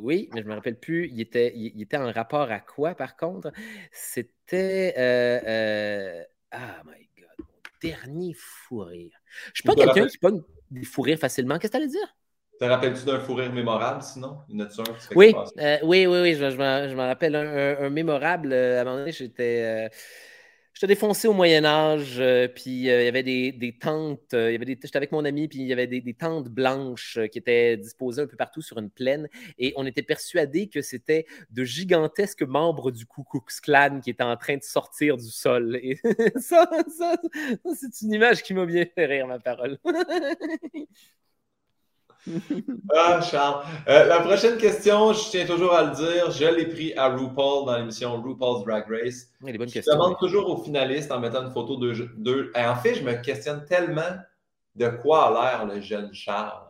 oui, 0.00 0.28
mais 0.34 0.42
je 0.42 0.46
me 0.46 0.54
rappelle 0.54 0.78
plus. 0.78 1.08
Il 1.08 1.20
était, 1.20 1.52
il, 1.54 1.80
était 1.80 1.96
en 1.96 2.12
rapport 2.12 2.50
à 2.50 2.60
quoi, 2.60 2.94
par 2.94 3.16
contre? 3.16 3.52
C'était 3.90 4.94
euh, 4.98 5.40
euh, 5.46 6.24
ah 6.50 6.82
my 6.84 7.08
God, 7.16 7.38
mon 7.38 7.46
dernier 7.80 8.34
fou 8.36 8.80
rire. 8.80 9.16
Je 9.54 9.62
suis 9.62 9.66
pas 9.66 9.74
quelqu'un 9.74 10.06
qui 10.06 10.18
pogne 10.18 10.42
des 10.70 10.84
fou 10.84 11.00
rires 11.00 11.18
facilement. 11.18 11.58
Qu'est-ce 11.58 11.72
que 11.72 11.78
tu 11.78 11.82
allais 11.82 11.90
dire? 11.90 12.16
Te 12.60 12.66
rappelles-tu 12.66 13.06
d'un 13.06 13.20
fou 13.20 13.34
rire 13.34 13.50
mémorable, 13.50 14.02
sinon? 14.02 14.40
Une 14.50 14.68
oui, 15.14 15.34
oui, 15.82 16.06
oui, 16.06 16.06
oui, 16.06 16.34
je, 16.34 16.50
je 16.50 16.56
me 16.56 17.06
rappelle 17.06 17.34
un, 17.34 17.88
mémorable. 17.88 18.52
à 18.52 18.82
un 18.82 18.84
moment 18.84 18.98
donné, 18.98 19.12
j'étais. 19.12 19.88
J'étais 20.74 20.86
défoncé 20.86 21.28
au 21.28 21.32
Moyen 21.32 21.64
Âge, 21.64 22.22
puis 22.54 22.70
il 22.70 22.82
y 22.82 22.90
avait 22.90 23.22
des, 23.22 23.52
des 23.52 23.76
tentes, 23.76 24.32
il 24.32 24.52
y 24.52 24.54
avait 24.54 24.66
j'étais 24.66 24.96
avec 24.96 25.12
mon 25.12 25.24
ami, 25.24 25.46
puis 25.46 25.60
il 25.60 25.66
y 25.66 25.72
avait 25.72 25.86
des, 25.86 26.00
des, 26.00 26.14
tentes 26.14 26.48
blanches 26.48 27.18
qui 27.30 27.38
étaient 27.38 27.76
disposées 27.76 28.22
un 28.22 28.26
peu 28.26 28.36
partout 28.36 28.62
sur 28.62 28.78
une 28.78 28.90
plaine, 28.90 29.28
et 29.58 29.74
on 29.76 29.86
était 29.86 30.02
persuadés 30.02 30.68
que 30.68 30.82
c'était 30.82 31.26
de 31.50 31.64
gigantesques 31.64 32.42
membres 32.42 32.90
du 32.90 33.06
Ku 33.06 33.22
Klux 33.22 33.60
Klan 33.62 34.00
qui 34.02 34.10
étaient 34.10 34.22
en 34.24 34.36
train 34.36 34.56
de 34.56 34.62
sortir 34.62 35.16
du 35.16 35.30
sol. 35.30 35.78
Et 35.82 35.98
ça, 36.40 36.68
ça 36.88 37.16
c'est 37.74 38.00
une 38.04 38.14
image 38.14 38.42
qui 38.42 38.54
m'a 38.54 38.66
bien 38.66 38.86
fait 38.94 39.06
rire, 39.06 39.26
ma 39.26 39.38
parole. 39.38 39.78
ah, 42.94 43.20
Charles. 43.20 43.64
Euh, 43.88 44.06
la 44.06 44.20
prochaine 44.20 44.56
question, 44.56 45.12
je 45.12 45.30
tiens 45.30 45.46
toujours 45.46 45.74
à 45.74 45.84
le 45.84 45.90
dire, 45.94 46.30
je 46.30 46.44
l'ai 46.44 46.66
pris 46.66 46.94
à 46.94 47.08
RuPaul 47.08 47.66
dans 47.66 47.76
l'émission 47.76 48.20
RuPaul's 48.20 48.64
Drag 48.64 48.84
Race. 48.88 49.28
je 49.42 49.90
demande 49.90 50.18
toujours 50.18 50.48
aux 50.48 50.62
finalistes 50.62 51.10
en 51.10 51.18
mettant 51.18 51.42
une 51.44 51.50
photo 51.50 51.76
de. 51.76 52.08
de... 52.16 52.52
en 52.56 52.76
fait, 52.76 52.94
je 52.94 53.02
me 53.02 53.14
questionne 53.14 53.64
tellement 53.64 54.16
de 54.76 54.88
quoi 54.88 55.26
a 55.26 55.58
l'air 55.58 55.66
le 55.66 55.80
jeune 55.80 56.12
Charles. 56.14 56.62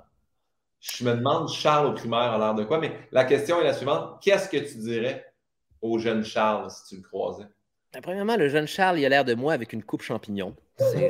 Je 0.80 1.04
me 1.04 1.14
demande, 1.14 1.48
Charles 1.48 1.86
au 1.86 1.92
primaire 1.92 2.32
a 2.32 2.38
l'air 2.38 2.54
de 2.54 2.64
quoi, 2.64 2.78
mais 2.78 2.92
la 3.12 3.24
question 3.24 3.60
est 3.60 3.64
la 3.64 3.74
suivante. 3.74 4.20
Qu'est-ce 4.20 4.48
que 4.48 4.56
tu 4.56 4.78
dirais 4.78 5.32
au 5.80 5.98
jeune 5.98 6.24
Charles 6.24 6.70
si 6.70 6.88
tu 6.88 6.96
le 6.96 7.02
croisais? 7.02 7.46
Ben, 7.92 8.00
premièrement, 8.00 8.36
le 8.36 8.48
jeune 8.48 8.66
Charles, 8.66 8.98
il 8.98 9.04
a 9.04 9.08
l'air 9.08 9.24
de 9.24 9.34
moi 9.34 9.52
avec 9.52 9.72
une 9.72 9.84
coupe 9.84 10.02
champignon. 10.02 10.56
C'est 10.78 11.08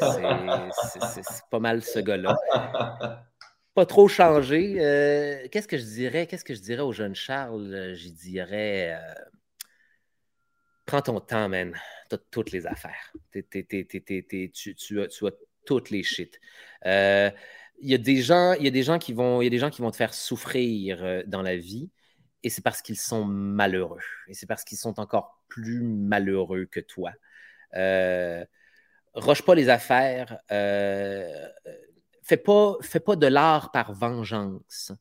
pas 1.50 1.60
mal 1.60 1.82
ce 1.82 2.00
gars-là. 2.00 2.36
pas 3.74 3.86
trop 3.86 4.08
changé. 4.08 4.76
Euh, 4.78 5.48
qu'est-ce 5.50 5.68
que 5.68 5.78
je 5.78 5.84
dirais? 5.84 6.26
Qu'est-ce 6.26 6.44
que 6.44 6.54
je 6.54 6.60
dirais 6.60 6.82
au 6.82 6.92
jeune 6.92 7.14
Charles? 7.14 7.72
Euh, 7.72 7.94
j'y 7.94 8.12
dirais. 8.12 8.94
Euh, 8.94 9.24
prends 10.86 11.02
ton 11.02 11.20
temps, 11.20 11.48
man. 11.48 11.74
Tu 12.08 12.14
as 12.14 12.18
toutes 12.30 12.52
les 12.52 12.66
affaires. 12.66 13.12
tu, 13.32 15.00
as, 15.00 15.32
toutes 15.64 15.90
les 15.90 16.02
shit. 16.02 16.40
Euh, 16.86 17.30
il 17.80 17.90
y 17.90 17.94
a 17.94 17.98
des 17.98 18.22
gens, 18.22 18.52
il 18.54 18.64
y 18.64 18.68
a 18.68 18.70
des 18.70 18.82
gens 18.82 18.98
qui 18.98 19.12
vont, 19.12 19.40
il 19.40 19.44
y 19.44 19.48
a 19.48 19.50
des 19.50 19.58
gens 19.58 19.70
qui 19.70 19.82
vont 19.82 19.90
te 19.90 19.96
faire 19.96 20.14
souffrir 20.14 21.24
dans 21.26 21.42
la 21.42 21.56
vie, 21.56 21.90
et 22.44 22.50
c'est 22.50 22.62
parce 22.62 22.80
qu'ils 22.80 22.98
sont 22.98 23.24
malheureux, 23.24 24.02
et 24.28 24.34
c'est 24.34 24.46
parce 24.46 24.62
qu'ils 24.62 24.78
sont 24.78 25.00
encore 25.00 25.42
plus 25.48 25.82
malheureux 25.82 26.66
que 26.66 26.78
toi. 26.80 27.12
Euh, 27.74 28.44
roche 29.14 29.42
pas 29.42 29.54
les 29.54 29.68
affaires. 29.68 30.38
Euh, 30.50 31.48
fais 32.32 32.38
pas, 32.38 32.76
fais 32.80 33.00
pas 33.00 33.16
de 33.16 33.26
l'art 33.26 33.70
par 33.72 33.92
vengeance. 33.92 34.92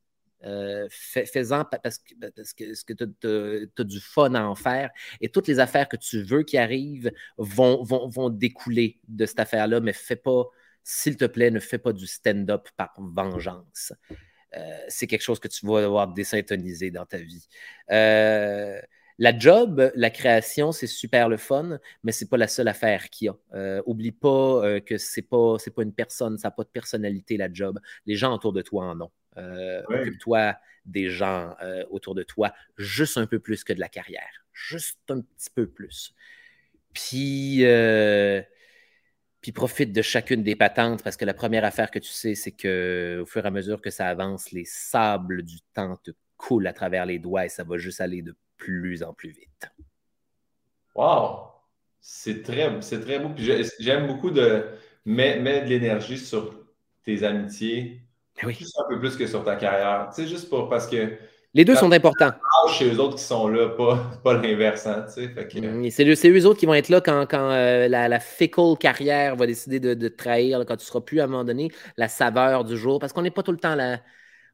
Euh, 0.43 0.87
fais-en 0.89 1.63
parce 1.65 1.99
que, 1.99 2.15
parce 2.35 2.53
que, 2.53 2.93
tu 2.93 3.81
as, 3.81 3.83
du 3.83 3.99
fun 3.99 4.33
à 4.33 4.43
en 4.43 4.55
faire 4.55 4.89
et 5.21 5.29
toutes 5.29 5.47
les 5.47 5.59
affaires 5.59 5.87
que 5.87 5.97
tu 5.97 6.23
veux 6.23 6.41
qui 6.41 6.57
arrivent 6.57 7.11
vont, 7.37 7.83
vont, 7.83 8.07
vont 8.09 8.29
découler 8.29 8.99
de 9.07 9.27
cette 9.27 9.39
affaire-là, 9.39 9.79
mais 9.81 9.93
fais 9.93 10.15
pas, 10.15 10.45
s'il 10.83 11.15
te 11.15 11.25
plaît, 11.25 11.51
ne 11.51 11.59
fais 11.59 11.77
pas 11.77 11.93
du 11.93 12.07
stand-up 12.07 12.67
par 12.75 12.91
vengeance. 12.97 13.93
Euh, 14.57 14.77
c'est 14.89 15.07
quelque 15.07 15.21
chose 15.21 15.39
que 15.39 15.47
tu 15.47 15.65
vas 15.65 15.83
devoir 15.83 16.07
désyntoniser 16.07 16.91
dans 16.91 17.05
ta 17.05 17.17
vie. 17.17 17.47
Euh, 17.91 18.81
la 19.17 19.37
job, 19.37 19.91
la 19.95 20.09
création, 20.09 20.71
c'est 20.71 20.87
super 20.87 21.29
le 21.29 21.37
fun, 21.37 21.79
mais 22.03 22.11
c'est 22.11 22.29
pas 22.29 22.37
la 22.37 22.47
seule 22.47 22.67
affaire 22.67 23.09
qu'il 23.09 23.27
y 23.27 23.29
a. 23.29 23.35
Euh, 23.53 23.81
oublie 23.85 24.11
pas 24.11 24.65
euh, 24.65 24.79
que 24.79 24.97
c'est 24.97 25.21
pas 25.21 25.57
c'est 25.59 25.71
pas 25.71 25.83
une 25.83 25.93
personne, 25.93 26.37
ça 26.37 26.47
n'a 26.47 26.51
pas 26.51 26.63
de 26.63 26.69
personnalité 26.69 27.37
la 27.37 27.51
job. 27.51 27.79
Les 28.05 28.15
gens 28.15 28.33
autour 28.33 28.53
de 28.53 28.61
toi 28.61 28.85
en 28.85 29.01
ont. 29.01 29.11
Euh, 29.37 29.81
occupe-toi 29.87 30.55
des 30.85 31.09
gens 31.09 31.55
autour 31.91 32.15
de 32.15 32.23
toi, 32.23 32.53
juste 32.77 33.17
un 33.17 33.27
peu 33.27 33.39
plus 33.39 33.63
que 33.63 33.71
de 33.71 33.79
la 33.79 33.87
carrière, 33.87 34.45
juste 34.51 34.99
un 35.09 35.21
petit 35.21 35.49
peu 35.53 35.67
plus. 35.67 36.13
Puis 36.93 37.63
puis 39.41 39.51
profite 39.51 39.91
de 39.91 40.01
chacune 40.01 40.43
des 40.43 40.55
patentes 40.55 41.03
parce 41.03 41.17
que 41.17 41.25
la 41.25 41.33
première 41.33 41.65
affaire 41.65 41.89
que 41.89 41.99
tu 41.99 42.11
sais, 42.11 42.35
c'est 42.35 42.51
que 42.51 43.19
au 43.23 43.25
fur 43.25 43.43
et 43.43 43.47
à 43.47 43.51
mesure 43.51 43.81
que 43.81 43.89
ça 43.89 44.07
avance, 44.07 44.51
les 44.51 44.65
sables 44.65 45.41
du 45.43 45.57
temps 45.73 45.97
te 46.03 46.11
coulent 46.37 46.67
à 46.67 46.73
travers 46.73 47.05
les 47.05 47.19
doigts 47.19 47.45
et 47.45 47.49
ça 47.49 47.63
va 47.63 47.77
juste 47.77 48.01
aller 48.01 48.21
de 48.21 48.35
plus 48.61 49.03
en 49.03 49.13
plus 49.13 49.29
vite. 49.29 49.71
Wow! 50.95 51.47
C'est 51.99 52.43
très, 52.43 52.69
c'est 52.81 53.01
très 53.01 53.19
beau. 53.19 53.29
j'aime 53.37 54.07
beaucoup 54.07 54.31
de 54.31 54.65
mettre, 55.05 55.65
de 55.65 55.69
l'énergie 55.69 56.17
sur 56.17 56.55
tes 57.03 57.23
amitiés. 57.23 58.01
Ben 58.41 58.47
oui. 58.47 58.57
un 58.77 58.89
peu 58.89 58.99
plus 58.99 59.15
que 59.17 59.27
sur 59.27 59.43
ta 59.43 59.55
carrière. 59.55 60.09
Tu 60.13 60.23
sais, 60.23 60.27
juste 60.27 60.49
pour 60.49 60.69
parce 60.69 60.87
que. 60.87 61.17
Les 61.53 61.65
deux 61.65 61.75
sont 61.75 61.91
importants. 61.91 62.31
Chez 62.69 62.93
eux 62.93 62.99
autres 62.99 63.17
qui 63.17 63.23
sont 63.23 63.49
là, 63.49 63.69
pas, 63.69 64.11
pas 64.23 64.33
l'inverse. 64.35 64.87
Hein, 64.87 65.05
tu 65.13 65.25
sais, 65.25 65.91
c'est, 65.91 66.15
c'est 66.15 66.29
eux 66.29 66.45
autres 66.45 66.59
qui 66.59 66.65
vont 66.65 66.73
être 66.73 66.87
là 66.87 67.01
quand, 67.01 67.25
quand 67.29 67.51
euh, 67.51 67.89
la, 67.89 68.07
la 68.07 68.19
carrière 68.79 69.35
va 69.35 69.47
décider 69.47 69.81
de, 69.81 69.93
de 69.93 70.07
trahir, 70.07 70.63
quand 70.65 70.77
tu 70.77 70.85
seras 70.85 71.01
plus 71.01 71.19
à 71.19 71.25
un 71.25 71.27
moment 71.27 71.43
donné 71.43 71.69
la 71.97 72.07
saveur 72.07 72.63
du 72.63 72.77
jour. 72.77 72.99
Parce 72.99 73.11
qu'on 73.11 73.21
n'est 73.21 73.31
pas 73.31 73.43
tout 73.43 73.51
le 73.51 73.57
temps 73.57 73.75
là 73.75 73.99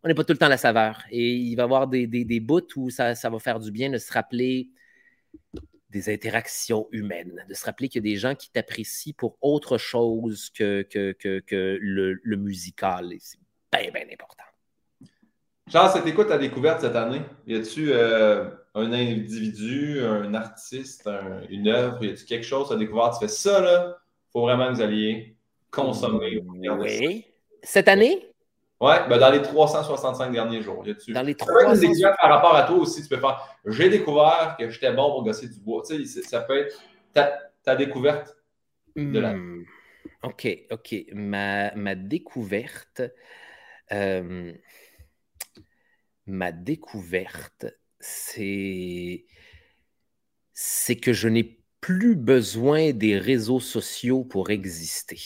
on 0.04 0.08
n'est 0.08 0.14
pas 0.14 0.24
tout 0.24 0.34
le 0.34 0.38
temps 0.38 0.48
la 0.48 0.58
saveur. 0.58 1.04
Et 1.12 1.34
il 1.34 1.56
va 1.56 1.64
y 1.64 1.66
avoir 1.66 1.88
des, 1.88 2.08
des, 2.08 2.40
bouts 2.40 2.68
où 2.76 2.90
ça, 2.90 3.14
va 3.14 3.40
faire 3.40 3.60
du 3.60 3.72
bien 3.72 3.90
de 3.90 3.98
se 3.98 4.12
rappeler 4.12 4.70
des 5.90 6.14
interactions 6.14 6.88
humaines, 6.92 7.46
de 7.48 7.54
se 7.54 7.66
rappeler 7.66 7.88
qu'il 7.88 8.06
y 8.06 8.10
a 8.10 8.14
des 8.14 8.20
gens 8.20 8.36
qui 8.36 8.52
t'apprécient 8.52 9.14
pour 9.18 9.38
autre 9.42 9.78
chose 9.78 10.50
que, 10.52 10.84
que, 10.84 11.78
le, 11.82 12.36
musical. 12.36 13.14
Et 13.14 13.20
c'est 13.20 13.40
bien, 13.72 13.92
bien 13.92 14.14
important. 14.14 14.44
Charles, 15.70 15.92
c'était 15.94 16.14
quoi 16.14 16.26
ta 16.26 16.38
découverte 16.38 16.82
cette 16.82 16.96
année? 16.96 17.22
Y 17.46 17.56
a-tu 17.56 17.92
euh, 17.92 18.50
un 18.74 18.94
individu, 18.94 20.00
un 20.02 20.34
artiste, 20.34 21.10
une 21.50 21.68
œuvre, 21.68 22.04
y 22.06 22.10
a-tu 22.10 22.26
quelque 22.26 22.46
chose 22.46 22.72
à 22.72 22.78
découvrir? 22.78 23.12
Tu 23.12 23.20
fais 23.20 23.28
ça, 23.28 23.60
là, 23.60 23.98
faut 24.32 24.42
vraiment 24.42 24.70
que 24.70 24.76
vous 24.76 24.82
alliez 24.82 25.36
consommer. 25.70 26.42
Oui. 26.48 27.26
Cette 27.64 27.90
année? 27.90 28.32
Oui, 28.80 28.94
ben 29.10 29.18
dans 29.18 29.32
les 29.32 29.42
365 29.42 30.32
derniers 30.32 30.62
jours. 30.62 30.86
Y. 30.86 31.12
Dans 31.12 31.24
les 31.24 31.34
365 31.34 32.16
par 32.22 32.30
rapport 32.30 32.56
à 32.56 32.64
toi 32.64 32.78
aussi, 32.78 33.02
tu 33.02 33.10
peux 33.10 33.20
faire 33.20 33.58
j'ai 33.66 33.90
découvert 33.90 34.56
que 34.60 34.70
j'étais 34.70 34.94
bon 34.94 35.12
pour 35.12 35.24
gosser 35.24 35.48
du 35.50 35.60
bois. 35.60 35.82
Tu 35.88 36.06
sais, 36.06 36.22
ça 36.22 36.42
peut 36.42 36.58
être 36.68 36.80
ta, 37.64 37.76
découverte 37.76 38.38
de 38.96 39.20
la. 39.20 39.34
Hmm. 39.34 39.66
OK, 40.24 40.48
OK. 40.72 40.96
Ma, 41.14 41.74
ma 41.74 41.96
découverte. 41.96 43.02
Euh, 43.92 44.54
ma 46.28 46.52
découverte, 46.52 47.66
c'est. 48.00 49.26
C'est 50.54 50.96
que 50.96 51.14
je 51.14 51.30
n'ai 51.30 51.60
plus 51.82 52.16
besoin 52.16 52.92
des 52.92 53.18
réseaux 53.18 53.60
sociaux 53.60 54.24
pour 54.24 54.50
exister 54.50 55.20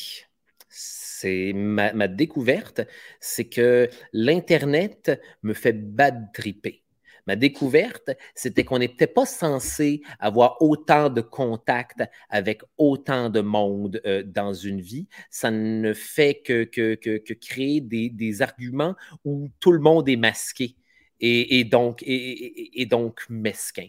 c'est 1.21 1.53
ma, 1.53 2.07
découverte, 2.07 2.81
c'est 3.19 3.45
que 3.45 3.89
l'Internet 4.11 5.19
me 5.43 5.53
fait 5.53 5.73
bad 5.73 6.31
triper. 6.33 6.83
Ma 7.27 7.35
découverte, 7.35 8.09
c'était 8.33 8.63
qu'on 8.63 8.79
n'était 8.79 9.05
pas 9.05 9.27
censé 9.27 10.01
avoir 10.19 10.59
autant 10.61 11.09
de 11.09 11.21
contacts 11.21 12.01
avec 12.29 12.63
autant 12.79 13.29
de 13.29 13.41
monde 13.41 14.01
euh, 14.07 14.23
dans 14.25 14.53
une 14.53 14.81
vie. 14.81 15.07
Ça 15.29 15.51
ne 15.51 15.93
fait 15.93 16.41
que, 16.43 16.63
que, 16.63 17.33
créer 17.33 17.79
des, 17.79 18.41
arguments 18.41 18.95
où 19.23 19.49
tout 19.59 19.71
le 19.71 19.79
monde 19.79 20.09
est 20.09 20.15
masqué. 20.15 20.75
Et, 21.19 21.63
donc, 21.65 22.01
et, 22.03 22.87
donc 22.89 23.21
mesquin. 23.29 23.85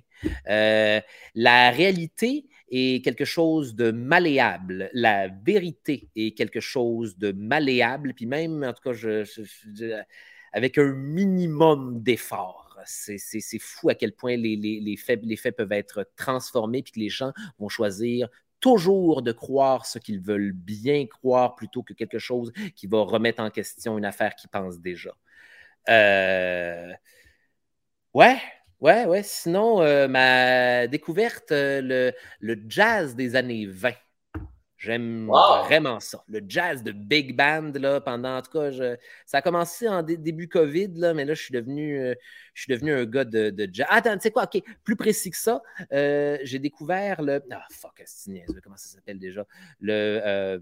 Euh, 0.51 1.01
la 1.35 1.71
réalité, 1.71 2.45
est 2.73 3.05
quelque 3.05 3.27
chose 3.27 3.77
de 3.77 3.91
malléable. 3.91 4.91
La 4.95 5.29
vérité 5.29 6.09
est 6.17 6.37
quelque 6.37 6.61
chose 6.61 7.19
de 7.19 7.31
malléable, 7.33 8.15
puis 8.15 8.27
même, 8.27 8.65
en 8.65 8.73
tout 8.73 8.83
cas, 8.83 10.05
avec 10.53 10.79
un 10.79 10.93
minimum 10.93 12.03
d'effort. 12.03 12.79
C'est 12.85 13.19
fou 13.61 13.91
à 13.91 13.95
quel 13.95 14.13
point 14.13 14.37
les, 14.37 14.57
les, 14.57 14.97
faits, 14.97 15.21
les 15.23 15.37
faits 15.37 15.57
peuvent 15.57 15.73
être 15.73 16.11
transformés, 16.17 16.83
puis 16.83 16.93
que 16.93 17.01
les 17.01 17.11
gens 17.11 17.33
vont 17.59 17.69
choisir 17.69 18.29
toujours 18.59 19.23
de 19.23 19.33
croire 19.33 19.85
ce 19.87 19.99
qu'ils 19.99 20.21
veulent 20.21 20.53
bien 20.53 21.07
croire 21.07 21.57
plutôt 21.57 21.83
que 21.83 21.93
quelque 21.93 22.19
chose 22.19 22.53
qui 22.75 22.87
va 22.87 23.03
remettre 23.03 23.43
en 23.43 23.51
question 23.51 23.99
une 23.99 24.05
affaire 24.05 24.35
qu'ils 24.35 24.51
pensent 24.51 24.81
déjà. 24.81 25.15
Euh... 25.89 26.93
Ouais, 28.15 28.39
Ouais, 28.83 29.07
ouais. 29.07 29.23
Sinon, 29.23 29.81
euh, 29.81 30.09
ma 30.09 30.89
découverte, 30.89 31.53
euh, 31.53 32.11
le, 32.41 32.57
jazz 32.67 33.15
des 33.15 33.37
années 33.37 33.65
20. 33.65 33.93
J'aime 34.77 35.29
vraiment 35.29 36.01
ça. 36.01 36.25
Le 36.27 36.41
jazz 36.49 36.83
de 36.83 36.91
big 36.91 37.37
band, 37.37 37.71
là, 37.77 38.01
pendant, 38.01 38.39
en 38.39 38.43
tout 38.43 38.51
cas, 38.51 38.73
ça 39.25 39.39
a 39.39 39.41
commencé 39.43 39.89
en 39.89 40.03
début 40.03 40.49
COVID, 40.49 40.95
là, 40.97 41.15
mais 41.15 41.25
là, 41.25 41.35
je 41.35 41.43
suis 41.43 41.53
devenu, 41.53 42.01
euh, 42.01 42.15
je 42.55 42.63
suis 42.63 42.73
devenu 42.73 42.93
un 42.93 43.05
gars 43.05 43.25
de, 43.25 43.69
jazz. 43.73 43.87
attends, 43.89 44.15
tu 44.15 44.23
sais 44.23 44.33
quoi, 44.33 44.51
OK, 44.53 44.61
plus 44.83 44.97
précis 44.97 45.31
que 45.31 45.37
ça, 45.37 45.63
j'ai 45.93 46.59
découvert 46.59 47.23
le. 47.23 47.41
Ah, 47.53 47.65
fuck, 47.71 48.03
comment 48.65 48.77
ça 48.77 48.89
s'appelle 48.89 49.21
déjà? 49.21 49.47
Le 49.79 50.61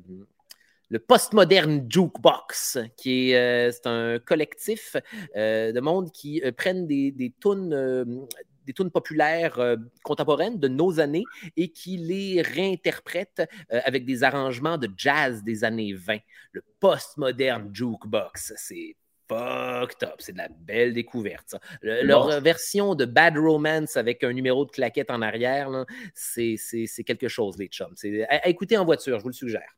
le 0.90 0.98
Postmodern 0.98 1.86
Jukebox, 1.88 2.78
qui 2.96 3.30
est, 3.30 3.36
euh, 3.36 3.70
c'est 3.72 3.86
un 3.86 4.18
collectif 4.18 4.96
euh, 5.36 5.72
de 5.72 5.80
monde 5.80 6.10
qui 6.10 6.42
euh, 6.44 6.50
prennent 6.52 6.86
des, 6.86 7.12
des 7.12 7.32
tunes 7.40 8.26
des 8.66 8.74
tunes 8.74 8.90
populaires 8.90 9.58
contemporaines 10.04 10.60
de 10.60 10.68
nos 10.68 11.00
années 11.00 11.24
et 11.56 11.72
qui 11.72 11.96
les 11.96 12.42
réinterprètent 12.42 13.42
avec 13.70 14.04
des 14.04 14.22
arrangements 14.22 14.76
de 14.76 14.88
jazz 14.96 15.42
des 15.42 15.64
années 15.64 15.94
20. 15.94 16.18
Le 16.52 16.62
postmodern 16.78 17.74
jukebox, 17.74 18.52
c'est 18.56 18.96
fucked 19.28 20.06
up. 20.06 20.16
C'est 20.18 20.32
de 20.32 20.38
la 20.38 20.48
belle 20.48 20.92
découverte. 20.92 21.56
leur 21.82 22.40
version 22.42 22.94
de 22.94 23.06
Bad 23.06 23.38
Romance 23.38 23.96
avec 23.96 24.22
un 24.22 24.32
numéro 24.32 24.66
de 24.66 24.70
claquette 24.70 25.10
en 25.10 25.22
arrière, 25.22 25.86
c'est 26.14 26.56
quelque 27.04 27.28
chose, 27.28 27.56
les 27.58 27.68
chums. 27.68 27.94
À, 28.28 28.36
à 28.36 28.48
écouter 28.48 28.76
en 28.76 28.84
voiture, 28.84 29.18
je 29.18 29.22
vous 29.22 29.30
le 29.30 29.34
suggère. 29.34 29.74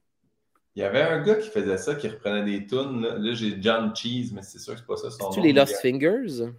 Il 0.75 0.81
y 0.81 0.85
avait 0.85 1.03
un 1.03 1.21
gars 1.23 1.35
qui 1.35 1.51
faisait 1.51 1.77
ça, 1.77 1.95
qui 1.95 2.09
reprenait 2.09 2.45
des 2.45 2.67
tunes. 2.67 3.03
Là, 3.03 3.35
j'ai 3.35 3.61
John 3.61 3.95
Cheese, 3.95 4.33
mais 4.35 4.43
c'est 4.43 4.59
sûr 4.59 4.73
que 4.75 4.81
c'est 4.81 4.87
pas 4.87 4.97
ça 4.97 5.11
son 5.11 5.25
nom. 5.25 5.31
tu 5.31 5.41
les 5.41 5.53
Lost 5.53 5.77
Fingers? 5.83 6.51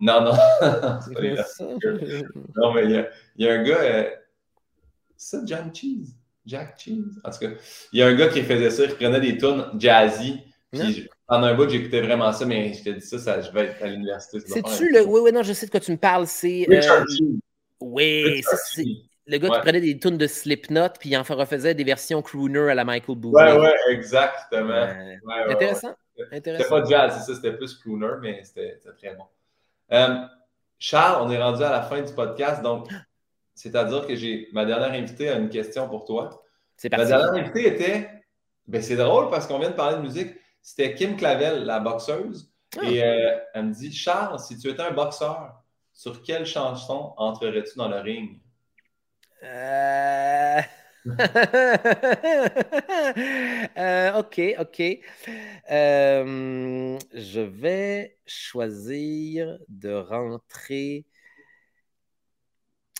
Non, 0.00 0.22
non. 0.22 0.32
c'est 1.04 1.14
pas 1.14 1.20
les 1.20 1.36
Lost 1.36 1.56
Fingers. 1.56 2.24
Non, 2.56 2.74
mais 2.74 2.84
il 2.84 3.08
y 3.36 3.48
a, 3.48 3.52
un 3.52 3.62
gars. 3.62 3.80
Euh... 3.80 4.10
C'est 5.16 5.36
ça, 5.36 5.42
John 5.46 5.72
Cheese? 5.72 6.14
Jack 6.46 6.80
Cheese? 6.80 7.20
En 7.22 7.30
tout 7.30 7.38
cas, 7.38 7.50
il 7.92 8.00
y 8.00 8.02
a 8.02 8.08
un 8.08 8.14
gars 8.14 8.28
qui 8.28 8.42
faisait 8.42 8.70
ça, 8.70 8.84
il 8.84 8.90
reprenait 8.90 9.20
des 9.20 9.38
tunes 9.38 9.64
jazzy. 9.78 10.40
Puis 10.72 11.08
pendant 11.26 11.46
un 11.46 11.54
bout, 11.54 11.68
j'écoutais 11.68 12.00
vraiment 12.00 12.32
ça, 12.32 12.44
mais 12.46 12.72
je 12.72 12.82
te 12.82 12.90
dis 12.90 13.06
ça, 13.06 13.18
ça 13.18 13.40
je 13.40 13.50
vais 13.52 13.66
être 13.66 13.82
à 13.82 13.86
l'université. 13.86 14.40
C'est-tu 14.40 14.90
le. 14.90 15.04
Oui, 15.04 15.20
oui, 15.22 15.32
non, 15.32 15.42
je 15.42 15.52
sais 15.52 15.66
de 15.66 15.70
quoi 15.70 15.80
tu 15.80 15.92
me 15.92 15.96
parles. 15.96 16.26
C'est. 16.26 16.66
Euh... 16.68 17.04
Oui, 17.80 18.42
c'est 18.42 18.84
le 19.30 19.38
gars 19.38 19.48
qui 19.48 19.60
prenait 19.60 19.80
des 19.80 19.98
tunes 19.98 20.18
de 20.18 20.26
Slipknot 20.26 20.90
puis 20.98 21.10
il 21.10 21.16
en 21.16 21.22
refaisait 21.22 21.74
des 21.74 21.84
versions 21.84 22.20
crooner 22.22 22.70
à 22.70 22.74
la 22.74 22.84
Michael 22.84 23.16
Bublé. 23.16 23.32
Ouais, 23.32 23.58
ouais, 23.58 23.74
exactement. 23.90 24.88
intéressant. 25.48 25.94
C'était 26.30 26.64
pas 26.68 26.84
jazz, 26.84 27.14
c'est 27.18 27.32
ça, 27.32 27.36
c'était 27.36 27.56
plus 27.56 27.74
crooner, 27.74 28.14
mais 28.20 28.44
c'était 28.44 28.78
très 28.98 29.14
bon. 29.14 29.24
Euh, 29.92 30.16
Charles, 30.78 31.22
on 31.26 31.30
est 31.30 31.40
rendu 31.40 31.62
à 31.62 31.70
la 31.70 31.82
fin 31.82 32.00
du 32.02 32.12
podcast, 32.12 32.62
donc 32.62 32.88
C'est-à-dire 33.54 34.06
que 34.06 34.14
j'ai 34.14 34.48
ma 34.52 34.64
dernière 34.64 34.92
invitée 34.92 35.28
a 35.28 35.36
une 35.36 35.48
question 35.48 35.88
pour 35.88 36.04
toi. 36.04 36.42
C'est 36.76 36.88
parti. 36.88 37.04
Ma 37.04 37.18
dernière 37.18 37.44
invitée 37.44 37.66
était. 37.66 38.10
Ben, 38.66 38.80
c'est 38.80 38.96
drôle 38.96 39.28
parce 39.30 39.46
qu'on 39.46 39.58
vient 39.58 39.70
de 39.70 39.74
parler 39.74 39.96
de 39.96 40.02
musique. 40.02 40.34
C'était 40.62 40.94
Kim 40.94 41.16
Clavel, 41.16 41.64
la 41.64 41.80
boxeuse. 41.80 42.50
Ah. 42.78 42.84
Et 42.84 43.02
euh, 43.02 43.36
elle 43.52 43.66
me 43.66 43.72
dit 43.72 43.92
Charles, 43.92 44.38
si 44.38 44.56
tu 44.58 44.68
étais 44.68 44.82
un 44.82 44.92
boxeur, 44.92 45.60
sur 45.92 46.22
quelle 46.22 46.46
chanson 46.46 47.12
entrerais-tu 47.16 47.76
dans 47.76 47.88
le 47.88 47.98
ring 47.98 48.40
Euh... 49.42 50.60
Euh, 53.78 54.18
ok, 54.18 54.40
ok. 54.58 54.82
Euh, 55.70 56.98
je 57.14 57.40
vais 57.40 58.18
choisir 58.26 59.58
de 59.68 59.92
rentrer. 59.92 61.06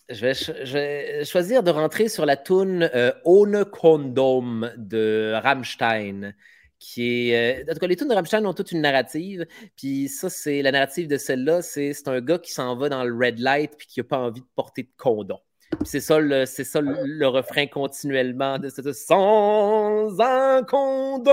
Je 0.08 0.20
vais, 0.26 1.24
choisir 1.24 1.62
de 1.62 1.70
rentrer 1.70 2.08
sur 2.08 2.26
la 2.26 2.36
tune 2.36 2.90
Ohne 3.24 3.64
Kondom 3.64 4.70
de 4.76 5.34
Rammstein. 5.42 6.34
Qui 6.78 7.30
est, 7.30 7.68
en 7.68 7.74
tout 7.74 7.78
cas, 7.78 7.86
les 7.86 7.96
tunes 7.96 8.08
de 8.08 8.14
Rammstein 8.14 8.46
ont 8.46 8.54
toute 8.54 8.72
une 8.72 8.80
narrative. 8.80 9.46
Puis 9.76 10.08
ça, 10.08 10.30
c'est 10.30 10.62
la 10.62 10.72
narrative 10.72 11.08
de 11.08 11.18
celle-là. 11.18 11.60
C'est 11.62 11.92
c'est 11.92 12.08
un 12.08 12.20
gars 12.20 12.38
qui 12.38 12.52
s'en 12.52 12.76
va 12.76 12.88
dans 12.88 13.04
le 13.04 13.14
red 13.14 13.38
light 13.38 13.72
puis 13.76 13.86
qui 13.86 14.00
n'a 14.00 14.04
pas 14.04 14.18
envie 14.18 14.40
de 14.40 14.48
porter 14.56 14.84
de 14.84 14.90
condom. 14.96 15.40
C'est 15.84 16.01
ça, 16.01 16.18
le, 16.18 16.44
c'est 16.47 16.64
ça 16.64 16.80
le, 16.80 16.94
le 17.05 17.26
refrain 17.26 17.66
continuellement 17.66 18.59
de 18.59 18.68
cette 18.68 18.92
sans 18.92 20.20
un 20.20 20.62
condom. 20.64 21.30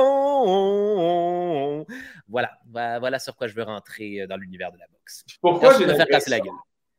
Voilà, 2.30 2.52
voilà, 2.66 3.20
sur 3.20 3.36
quoi 3.36 3.48
je 3.48 3.56
veux 3.56 3.64
rentrer 3.64 4.22
euh, 4.22 4.28
dans 4.28 4.38
l'univers 4.38 4.72
de 4.72 4.78
la 4.78 4.86
boxe. 4.88 5.26
Pourquoi 5.42 5.78
j'ai 5.78 5.86
casser 5.86 6.30
la 6.30 6.38
l'impression 6.38 6.38
gueule. 6.38 6.54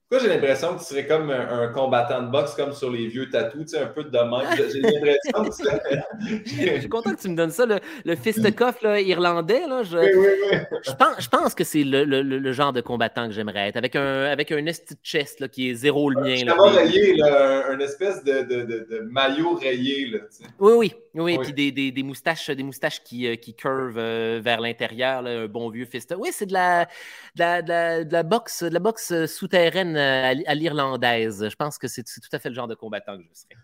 Pourquoi 0.08 0.26
j'ai 0.26 0.32
l'impression 0.34 0.74
que 0.74 0.78
tu 0.78 0.86
serais 0.86 1.06
comme 1.06 1.30
un, 1.30 1.62
un 1.64 1.68
combattant 1.68 2.22
de 2.22 2.30
boxe, 2.30 2.54
comme 2.54 2.72
sur 2.72 2.90
les 2.90 3.08
vieux 3.08 3.28
tatous, 3.28 3.62
tu 3.62 3.68
sais, 3.68 3.78
un 3.78 3.86
peu 3.88 4.04
de 4.04 4.10
même? 4.10 4.56
J'ai 4.56 4.80
l'impression 4.80 5.44
que 5.44 5.88
Je 6.46 6.54
c'est. 6.54 6.80
suis 6.80 6.88
content 6.88 7.14
que 7.14 7.20
tu 7.20 7.28
me 7.28 7.36
donnes 7.36 7.50
ça, 7.50 7.66
le, 7.66 7.78
le 8.06 8.16
fisticuff 8.16 8.80
là, 8.82 9.00
irlandais. 9.00 9.66
Là, 9.68 9.82
je, 9.82 9.98
oui, 9.98 10.08
oui, 10.16 10.26
oui. 10.50 10.58
je, 10.82 10.92
pense, 10.92 11.14
je 11.20 11.28
pense 11.28 11.54
que 11.54 11.62
c'est 11.62 11.84
le, 11.84 12.04
le- 12.04 12.22
le- 12.22 12.52
genre 12.52 12.72
de 12.72 12.80
combattant 12.80 13.26
que 13.28 13.34
j'aimerais 13.34 13.68
être, 13.68 13.76
avec 13.76 13.96
un, 13.96 14.22
avec 14.24 14.50
un 14.50 14.64
esti 14.64 14.94
de 14.94 15.00
chest 15.02 15.40
là, 15.40 15.48
qui 15.48 15.68
est 15.70 15.74
zéro 15.74 16.08
le 16.08 16.20
mien. 16.22 16.44
là. 16.44 16.52
Chameau 16.52 16.64
rayé, 16.64 17.14
là, 17.16 17.66
un, 17.68 17.74
un 17.74 17.78
espèce 17.80 18.24
de, 18.24 18.40
de, 18.42 18.62
de, 18.62 18.86
de 18.90 19.00
maillot 19.10 19.54
rayé. 19.56 20.06
Là, 20.06 20.18
tu 20.20 20.26
sais. 20.38 20.44
Oui, 20.58 20.74
oui, 20.78 20.94
oui, 21.14 21.36
Oui. 21.36 21.38
puis 21.44 21.52
des, 21.52 21.70
des, 21.70 21.92
des 21.92 22.02
moustaches, 22.02 22.48
des 22.48 22.62
moustaches 22.62 23.02
qui, 23.04 23.26
euh, 23.28 23.36
qui 23.36 23.54
curvent 23.54 23.98
euh, 23.98 24.40
vers 24.42 24.60
l'intérieur, 24.62 25.20
là, 25.22 25.30
un 25.42 25.46
bon 25.46 25.68
vieux 25.68 25.84
fist. 25.84 26.14
Oui, 26.18 26.30
c'est 26.32 26.46
de 26.46 26.54
la, 26.54 26.84
de, 26.84 27.40
la, 27.40 27.62
de, 27.62 27.68
la, 27.68 28.04
de 28.04 28.12
la 28.12 28.22
boxe, 28.22 28.62
de 28.62 28.72
la 28.72 28.80
boxe 28.80 29.12
euh, 29.12 29.26
souterraine 29.26 29.97
à, 29.98 30.32
l- 30.32 30.44
à 30.46 30.54
l'irlandaise. 30.54 31.48
Je 31.48 31.56
pense 31.56 31.78
que 31.78 31.88
c'est 31.88 32.02
tout 32.04 32.28
à 32.32 32.38
fait 32.38 32.48
le 32.48 32.54
genre 32.54 32.68
de 32.68 32.74
combattant 32.74 33.16
que 33.18 33.24
je 33.24 33.34
serais. 33.34 33.56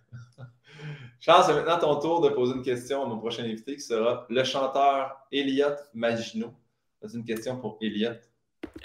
Charles, 1.20 1.44
c'est 1.46 1.54
maintenant 1.54 1.78
ton 1.78 1.98
tour 2.00 2.20
de 2.20 2.28
poser 2.28 2.54
une 2.54 2.62
question 2.62 3.02
à 3.02 3.06
mon 3.06 3.18
prochain 3.18 3.44
invité 3.44 3.76
qui 3.76 3.80
sera 3.80 4.26
le 4.28 4.44
chanteur 4.44 5.26
Elliot 5.32 5.76
Maginot. 5.94 6.52
C'est 7.06 7.16
une 7.16 7.24
question 7.24 7.58
pour 7.58 7.78
Elliot. 7.80 8.12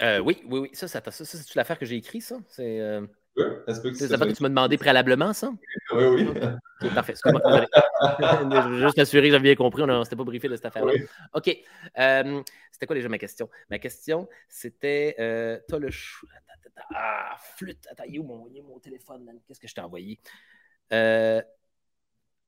Euh, 0.01 0.19
oui, 0.19 0.41
oui, 0.45 0.59
oui. 0.59 0.69
Ça, 0.73 0.87
ça, 0.87 1.01
ça, 1.03 1.11
ça, 1.11 1.25
c'est 1.25 1.55
l'affaire 1.55 1.77
que 1.79 1.85
j'ai 1.85 1.95
écrit, 1.95 2.21
ça? 2.21 2.37
C'est 2.47 2.79
euh, 2.79 3.01
Oui, 3.35 3.43
c'est 3.93 4.09
l'affaire 4.09 4.27
que 4.27 4.33
tu 4.33 4.43
m'as 4.43 4.49
demandé 4.49 4.77
préalablement, 4.77 5.33
ça? 5.33 5.51
Oui, 5.93 6.03
oui. 6.05 6.27
Ok, 6.81 6.93
parfait. 6.93 7.13
Juste 8.79 8.97
m'assurer 8.97 9.27
que 9.27 9.31
j'avais 9.31 9.43
bien 9.43 9.55
compris. 9.55 9.83
On 9.83 9.87
ne 9.87 10.03
s'était 10.03 10.15
pas 10.15 10.23
briefé 10.23 10.47
de 10.47 10.55
cette 10.55 10.65
affaire-là. 10.65 10.93
Oui. 10.93 11.05
OK. 11.33 11.57
Euh, 11.97 12.43
c'était 12.71 12.85
quoi 12.85 12.95
déjà 12.95 13.09
ma 13.09 13.17
question? 13.17 13.49
Ma 13.69 13.79
question, 13.79 14.27
c'était 14.47 15.15
euh, 15.19 15.59
le 15.77 15.91
chou. 15.91 16.27
Ah, 16.93 17.35
flûte. 17.55 17.87
Attends, 17.91 18.03
il 18.07 18.15
est 18.15 18.19
où 18.19 18.23
mon, 18.23 18.47
il 18.49 18.57
est 18.57 18.61
où 18.61 18.67
mon 18.67 18.79
téléphone, 18.79 19.23
man? 19.23 19.39
Qu'est-ce 19.47 19.59
que 19.59 19.67
je 19.67 19.73
t'ai 19.73 19.81
envoyé? 19.81 20.19
Euh, 20.93 21.41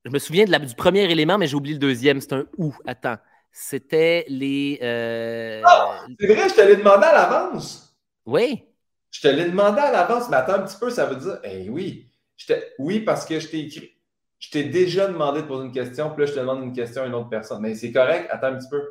je 0.05 0.09
me 0.11 0.19
souviens 0.19 0.45
de 0.45 0.51
la- 0.51 0.59
du 0.59 0.73
premier 0.75 1.09
élément, 1.11 1.37
mais 1.37 1.47
j'ai 1.47 1.55
oublié 1.55 1.75
le 1.75 1.79
deuxième. 1.79 2.21
C'est 2.21 2.33
un 2.33 2.45
ou. 2.57 2.73
Attends. 2.85 3.17
C'était 3.51 4.25
les. 4.29 4.79
euh, 4.81 5.61
C'est 6.19 6.27
vrai, 6.27 6.49
je 6.49 6.55
te 6.55 6.61
l'ai 6.61 6.77
demandé 6.77 7.05
à 7.05 7.13
l'avance. 7.13 7.97
Oui. 8.25 8.63
Je 9.11 9.21
te 9.21 9.27
l'ai 9.27 9.45
demandé 9.45 9.79
à 9.81 9.91
l'avance, 9.91 10.29
mais 10.29 10.37
attends 10.37 10.53
un 10.53 10.61
petit 10.63 10.77
peu, 10.79 10.89
ça 10.89 11.05
veut 11.05 11.17
dire, 11.17 11.39
eh 11.43 11.69
oui. 11.69 12.09
Je 12.37 12.53
oui, 12.79 13.01
parce 13.01 13.25
que 13.25 13.39
je 13.39 13.47
t'ai 13.49 13.59
écrit. 13.59 13.91
Je 14.39 14.49
t'ai 14.49 14.63
déjà 14.63 15.07
demandé 15.07 15.41
de 15.43 15.47
poser 15.47 15.65
une 15.65 15.71
question, 15.71 16.09
puis 16.11 16.21
là, 16.21 16.25
je 16.25 16.33
te 16.33 16.39
demande 16.39 16.63
une 16.63 16.73
question 16.73 17.03
à 17.03 17.07
une 17.07 17.13
autre 17.13 17.29
personne. 17.29 17.61
Mais 17.61 17.75
c'est 17.75 17.91
correct, 17.91 18.27
attends 18.31 18.47
un 18.47 18.57
petit 18.57 18.69
peu. 18.69 18.81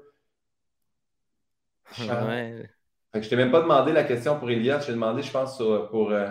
Ouais. 1.98 2.70
Fait 3.12 3.18
que 3.18 3.24
je 3.24 3.30
t'ai 3.30 3.36
même 3.36 3.50
pas 3.50 3.60
demandé 3.60 3.92
la 3.92 4.04
question 4.04 4.38
pour 4.38 4.50
Eliott, 4.50 4.80
je 4.82 4.86
t'ai 4.86 4.92
demandé, 4.92 5.22
je 5.22 5.30
pense, 5.32 5.58
pour. 5.90 6.10
euh, 6.12 6.30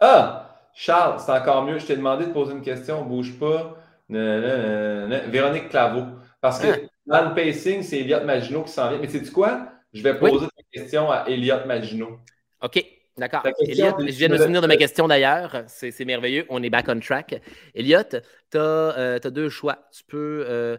Ah! 0.00 0.42
Charles, 0.74 1.18
c'est 1.24 1.32
encore 1.32 1.64
mieux. 1.64 1.78
Je 1.78 1.86
t'ai 1.86 1.96
demandé 1.96 2.26
de 2.26 2.32
poser 2.32 2.52
une 2.52 2.60
question, 2.62 3.02
bouge 3.04 3.38
pas. 3.38 3.76
Na, 4.08 4.40
na, 4.40 4.56
na, 4.58 5.06
na. 5.06 5.18
Véronique 5.20 5.70
Claveau. 5.70 6.04
Parce 6.40 6.60
que 6.60 6.66
Ah. 6.68 6.76
dans 7.06 7.28
le 7.30 7.34
pacing, 7.34 7.82
c'est 7.82 8.00
Elliott 8.00 8.24
Maginot 8.24 8.64
qui 8.64 8.72
s'en 8.72 8.90
vient. 8.90 8.98
Mais 8.98 9.08
sais-tu 9.08 9.30
quoi? 9.32 9.68
Je 9.94 10.02
vais 10.02 10.12
Oui. 10.20 10.30
poser 10.30 10.44
une 10.46 10.80
question 10.82 11.10
à 11.10 11.24
Elliott 11.28 11.64
Maginot. 11.64 12.20
OK, 12.62 12.84
d'accord. 13.16 13.42
Elliot, 13.60 13.92
tu- 13.98 14.06
je 14.12 14.18
viens 14.18 14.28
de 14.28 14.32
me 14.34 14.36
tu 14.36 14.42
souvenir 14.42 14.60
de 14.60 14.66
ma 14.66 14.76
question 14.76 15.08
d'ailleurs. 15.08 15.64
C'est 15.66 16.04
merveilleux. 16.04 16.44
On 16.50 16.62
est 16.62 16.68
back 16.70 16.86
on 16.88 17.00
track. 17.00 17.40
Elliot, 17.74 18.02
tu 18.50 18.58
as, 18.58 19.20
deux 19.30 19.48
choix. 19.48 19.78
Tu 19.92 20.04
peux 20.04 20.44
euh, 20.46 20.76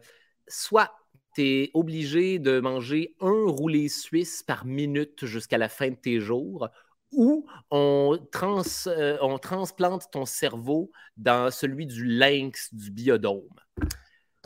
soit 0.48 0.92
tu 1.38 1.48
es 1.64 1.72
obligé 1.74 2.40
de 2.40 2.60
manger 2.60 3.16
un 3.22 3.46
roulé 3.48 3.90
suisse 3.90 4.42
par 4.44 4.66
minute 4.66 5.26
jusqu'à 5.26 5.58
la 5.58 5.70
fin 5.70 5.90
de 5.90 5.96
tes 5.96 6.20
jours, 6.20 6.68
ou 7.14 7.46
on, 7.72 8.18
trans, 8.32 8.64
euh, 8.88 9.18
on 9.22 9.38
transplante 9.38 10.10
ton 10.12 10.26
cerveau 10.26 10.92
dans 11.16 11.52
celui 11.52 11.86
du 11.86 12.06
lynx 12.06 12.74
du 12.74 12.92
biodôme. 12.92 13.48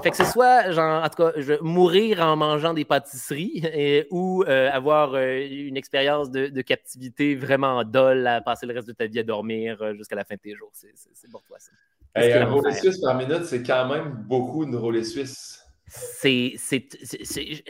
Fait 0.03 0.09
que 0.09 0.17
c'est 0.17 0.25
soit, 0.25 0.71
genre, 0.71 1.03
en 1.03 1.09
tout 1.09 1.23
cas, 1.23 1.31
je- 1.37 1.61
mourir 1.61 2.21
en 2.21 2.35
mangeant 2.35 2.73
des 2.73 2.85
pâtisseries 2.85 3.61
et- 3.73 4.07
ou 4.09 4.43
euh, 4.43 4.69
avoir 4.71 5.13
euh, 5.13 5.47
une 5.49 5.77
expérience 5.77 6.31
de, 6.31 6.47
de 6.47 6.61
captivité 6.61 7.35
vraiment 7.35 7.83
dolle 7.83 8.25
à 8.25 8.41
passer 8.41 8.65
le 8.65 8.73
reste 8.73 8.87
de 8.87 8.93
ta 8.93 9.05
vie 9.05 9.19
à 9.19 9.23
dormir 9.23 9.93
jusqu'à 9.95 10.15
la 10.15 10.23
fin 10.25 10.35
de 10.35 10.39
tes 10.39 10.55
jours. 10.55 10.71
C'est- 10.73 10.91
pour 11.31 11.43
toi, 11.43 11.57
ça. 11.59 11.71
Hey, 12.15 12.33
un 12.33 12.49
roulé 12.49 12.73
suisse 12.73 12.97
par 12.99 13.15
minute, 13.15 13.45
c'est 13.45 13.63
quand 13.63 13.87
même 13.87 14.11
beaucoup 14.27 14.65
de 14.65 14.75
roulé 14.75 15.03
suisse. 15.03 15.60
C'est. 15.93 16.53
c'est- 16.57 16.87
c'est- 17.03 17.25
c'est- 17.25 17.63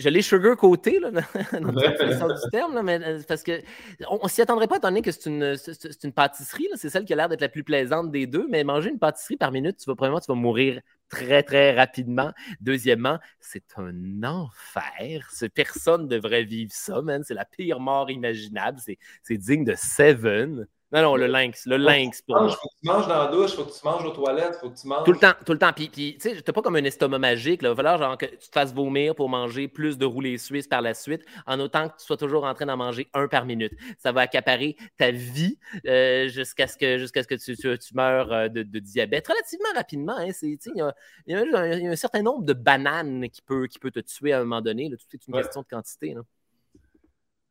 je- 0.00 0.08
l'ai 0.08 0.22
sugar-coaté, 0.22 0.98
là, 1.00 1.10
dans 1.10 1.20
dans 1.62 2.06
le 2.06 2.12
sens 2.12 2.32
du 2.44 2.50
terme, 2.50 2.74
là, 2.74 2.82
mais 2.82 3.00
euh, 3.04 3.20
parce 3.28 3.42
que 3.44 3.60
on, 4.08 4.18
on 4.22 4.28
s'y 4.28 4.42
attendrait 4.42 4.66
pas, 4.68 4.76
étant 4.78 4.88
donné 4.88 5.02
que 5.02 5.10
c'est 5.12 5.26
une, 5.26 5.56
c'est- 5.56 6.02
une 6.04 6.12
pâtisserie, 6.12 6.66
là, 6.70 6.76
c'est 6.76 6.88
celle 6.90 7.04
qui 7.04 7.12
a 7.12 7.16
l'air 7.16 7.28
d'être 7.28 7.40
la 7.40 7.48
plus 7.48 7.62
plaisante 7.64 8.10
des 8.10 8.26
deux, 8.26 8.46
mais 8.48 8.64
manger 8.64 8.90
une 8.90 8.98
pâtisserie 8.98 9.36
par 9.36 9.52
minute, 9.52 9.76
tu 9.78 9.84
vas, 9.86 9.94
premièrement, 9.96 10.20
tu 10.20 10.26
vas 10.26 10.34
mourir 10.34 10.80
très, 11.08 11.42
très 11.42 11.74
rapidement. 11.74 12.32
Deuxièmement, 12.60 13.18
c'est 13.40 13.64
un 13.76 14.22
enfer. 14.24 15.28
Personne 15.54 16.02
ne 16.02 16.08
devrait 16.08 16.44
vivre 16.44 16.72
ça, 16.74 17.02
man. 17.02 17.22
C'est 17.24 17.34
la 17.34 17.44
pire 17.44 17.80
mort 17.80 18.10
imaginable. 18.10 18.78
C'est 18.84 18.98
c'est 19.22 19.36
digne 19.38 19.64
de 19.64 19.74
Seven. 19.76 20.66
Non, 20.90 21.02
non, 21.02 21.16
le 21.16 21.26
lynx, 21.26 21.66
le 21.66 21.76
lynx 21.76 22.22
pour 22.22 22.36
moi. 22.36 22.44
Mange, 22.46 22.56
faut 22.56 22.68
que 22.68 22.74
tu 22.80 22.86
manges 22.86 23.08
dans 23.08 23.18
la 23.18 23.26
douche, 23.30 23.54
faut 23.54 23.64
que 23.64 23.72
tu 23.72 23.84
manges 23.84 24.04
aux 24.06 24.10
toilettes, 24.10 24.56
faut 24.58 24.70
que 24.70 24.78
tu 24.78 24.86
manges. 24.86 25.04
Tout 25.04 25.12
le 25.12 25.18
temps, 25.18 25.34
tout 25.44 25.52
le 25.52 25.58
temps. 25.58 25.72
Puis, 25.74 25.90
puis 25.90 26.16
tu 26.18 26.30
sais, 26.30 26.40
t'as 26.40 26.52
pas 26.54 26.62
comme 26.62 26.76
un 26.76 26.84
estomac 26.84 27.18
magique. 27.18 27.60
Là. 27.60 27.68
Il 27.68 27.72
va 27.72 27.76
falloir 27.76 27.98
genre, 27.98 28.16
que 28.16 28.24
tu 28.24 28.38
te 28.48 28.52
fasses 28.52 28.72
vomir 28.72 29.14
pour 29.14 29.28
manger 29.28 29.68
plus 29.68 29.98
de 29.98 30.06
roulés 30.06 30.38
suisses 30.38 30.66
par 30.66 30.80
la 30.80 30.94
suite, 30.94 31.22
en 31.46 31.60
autant 31.60 31.90
que 31.90 31.96
tu 31.98 32.06
sois 32.06 32.16
toujours 32.16 32.44
en 32.44 32.54
train 32.54 32.64
d'en 32.64 32.78
manger 32.78 33.10
un 33.12 33.28
par 33.28 33.44
minute. 33.44 33.72
Ça 33.98 34.12
va 34.12 34.22
accaparer 34.22 34.76
ta 34.96 35.10
vie 35.10 35.58
euh, 35.86 36.28
jusqu'à 36.28 36.66
ce 36.66 36.78
que, 36.78 36.96
jusqu'à 36.96 37.22
ce 37.22 37.28
que 37.28 37.34
tu, 37.34 37.54
tu, 37.54 37.78
tu 37.78 37.94
meurs 37.94 38.32
euh, 38.32 38.48
de, 38.48 38.62
de 38.62 38.78
diabète 38.78 39.28
relativement 39.28 39.68
rapidement. 39.74 40.16
Hein. 40.16 40.30
C'est, 40.32 40.46
Il 40.66 40.72
y, 40.76 40.80
a, 40.80 40.94
il 41.26 41.32
y 41.34 41.36
a 41.36 41.40
un, 41.40 41.72
il 41.72 41.84
y 41.84 41.86
a 41.86 41.90
un 41.90 41.96
certain 41.96 42.22
nombre 42.22 42.44
de 42.44 42.54
bananes 42.54 43.28
qui 43.28 43.42
peut, 43.42 43.66
qui 43.66 43.78
peut 43.78 43.90
te 43.90 44.00
tuer 44.00 44.32
à 44.32 44.38
un 44.38 44.44
moment 44.44 44.62
donné. 44.62 44.88
Là. 44.88 44.96
Tout 44.96 45.04
est 45.14 45.26
une 45.28 45.34
Ouais. 45.34 45.42
question 45.42 45.60
de 45.60 45.66
quantité. 45.66 46.14
Là. 46.14 46.22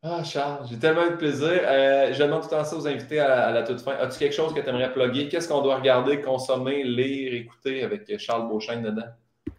Ah, 0.03 0.23
Charles, 0.23 0.65
j'ai 0.69 0.77
tellement 0.77 1.05
eu 1.07 1.11
de 1.11 1.15
plaisir. 1.15 1.49
Euh, 1.49 2.13
je 2.13 2.23
demande 2.23 2.41
tout 2.41 2.49
le 2.51 2.57
temps 2.57 2.63
ça 2.63 2.75
aux 2.77 2.87
invités 2.87 3.19
à 3.19 3.27
la, 3.27 3.47
à 3.47 3.51
la 3.51 3.63
toute 3.63 3.81
fin. 3.81 3.93
As-tu 3.93 4.19
quelque 4.19 4.35
chose 4.35 4.53
que 4.53 4.61
tu 4.61 4.69
aimerais 4.69 4.91
plugger? 4.93 5.27
Qu'est-ce 5.27 5.47
qu'on 5.47 5.61
doit 5.61 5.77
regarder, 5.77 6.21
consommer, 6.21 6.83
lire, 6.83 7.33
écouter 7.33 7.83
avec 7.83 8.17
Charles 8.19 8.47
Beauchesne 8.47 8.83
dedans? 8.83 9.07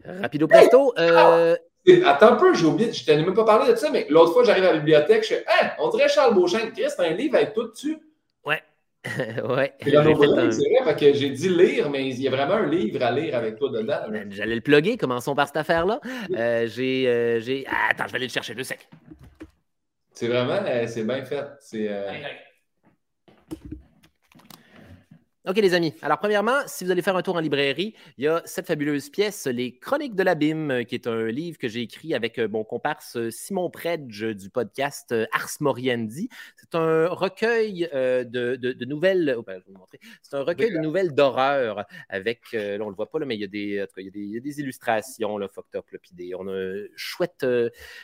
Rapido 0.05 0.47
presto. 0.47 0.95
euh, 0.99 1.57
Et 1.85 2.03
Attends 2.05 2.35
un 2.35 2.37
peu, 2.37 2.55
j'ai 2.55 2.67
oublié, 2.67 2.93
je 2.93 3.05
t'en 3.05 3.13
ai 3.15 3.25
même 3.25 3.35
pas 3.35 3.45
parlé 3.45 3.73
de 3.73 3.77
ça, 3.77 3.91
mais 3.91 4.07
l'autre 4.09 4.33
fois, 4.33 4.45
j'arrive 4.45 4.65
à 4.65 4.73
la 4.73 4.79
bibliothèque, 4.79 5.23
je 5.25 5.29
fais 5.35 5.45
Hein, 5.61 5.71
on 5.81 5.89
dirait 5.89 6.09
Charles 6.09 6.35
Beauchesne. 6.35 6.71
Chris, 6.73 6.85
c'est 6.89 7.07
un 7.07 7.11
livre 7.15 7.35
avec 7.37 7.53
tout 7.53 7.69
dessus? 7.69 7.99
ouais. 8.47 8.63
ouais. 9.49 9.73
C'est 9.85 9.91
vrai, 9.91 10.97
que 10.99 11.13
j'ai 11.15 11.31
dit 11.31 11.49
lire, 11.49 11.89
mais 11.91 12.09
il 12.09 12.21
y 12.21 12.29
a 12.29 12.31
vraiment 12.31 12.55
un 12.55 12.67
livre 12.67 13.03
à 13.03 13.11
lire 13.11 13.37
avec 13.37 13.57
toi 13.57 13.71
dedans. 13.71 14.01
J'allais 14.31 14.55
le 14.57 14.61
plugger, 14.61 14.97
commençons 14.97 15.35
par 15.35 15.47
cette 15.47 15.57
affaire-là. 15.57 16.01
Euh, 16.37 16.67
j'ai. 16.69 17.65
Ah, 17.69 17.91
attends, 17.91 18.05
je 18.07 18.13
vais 18.13 18.17
aller 18.17 18.27
le 18.27 18.33
chercher, 18.33 18.55
le 18.55 18.65
sec. 18.65 18.89
C'est 20.19 20.27
vraiment, 20.27 20.55
euh, 20.67 20.87
c'est 20.89 21.05
bien 21.05 21.25
fait. 21.25 21.47
C'est, 21.61 21.87
euh, 21.89 22.19
OK, 25.49 25.57
les 25.57 25.73
amis. 25.73 25.95
Alors, 26.03 26.19
premièrement, 26.19 26.59
si 26.67 26.85
vous 26.85 26.91
allez 26.91 27.01
faire 27.01 27.17
un 27.17 27.23
tour 27.23 27.37
en 27.37 27.41
librairie, 27.41 27.95
il 28.19 28.25
y 28.25 28.29
a 28.29 28.43
cette 28.45 28.67
fabuleuse 28.67 29.09
pièce, 29.09 29.47
Les 29.47 29.79
Chroniques 29.79 30.15
de 30.15 30.23
l'Abîme, 30.23 30.71
euh, 30.71 30.83
qui 30.83 30.95
est 30.95 31.07
un 31.07 31.25
livre 31.29 31.57
que 31.57 31.69
j'ai 31.69 31.81
écrit 31.81 32.13
avec 32.13 32.39
euh, 32.39 32.49
mon 32.49 32.65
comparse 32.65 33.17
euh, 33.17 33.31
Simon 33.31 33.71
Predge 33.71 34.37
du 34.37 34.51
podcast 34.51 35.15
Ars 35.33 35.49
Moriendi. 35.61 36.29
C'est 36.59 36.75
un 36.75 37.09
recueil 37.09 37.89
de, 37.91 38.85
nouvelles. 38.85 39.37
Oh, 39.39 39.43
ben, 39.43 39.55
je 39.55 39.65
vais 39.65 39.73
vous 39.73 39.79
montrer. 39.79 40.01
C'est 40.21 40.37
un 40.37 40.43
recueil 40.43 40.71
de 40.71 40.81
nouvelles 40.81 41.15
d'horreur 41.15 41.87
avec. 42.11 42.53
là, 42.53 42.77
on 42.83 42.91
le 42.91 42.95
voit 42.95 43.11
pas, 43.11 43.19
là, 43.19 43.25
mais 43.25 43.37
il 43.37 43.41
y 43.41 43.45
a 43.45 43.47
des, 43.47 43.87
il 43.97 44.05
y 44.05 44.09
a 44.09 44.11
des, 44.11 44.21
il 44.21 44.35
y 44.35 44.37
a 44.37 44.41
des 44.41 44.61
illustrations, 44.61 45.39
là, 45.39 45.49
fucked 45.49 45.77
up, 45.77 45.87
puis 46.03 46.11
des, 46.13 46.35
on 46.35 46.47
a 46.47 46.53
un 46.53 46.85
chouette, 46.95 47.47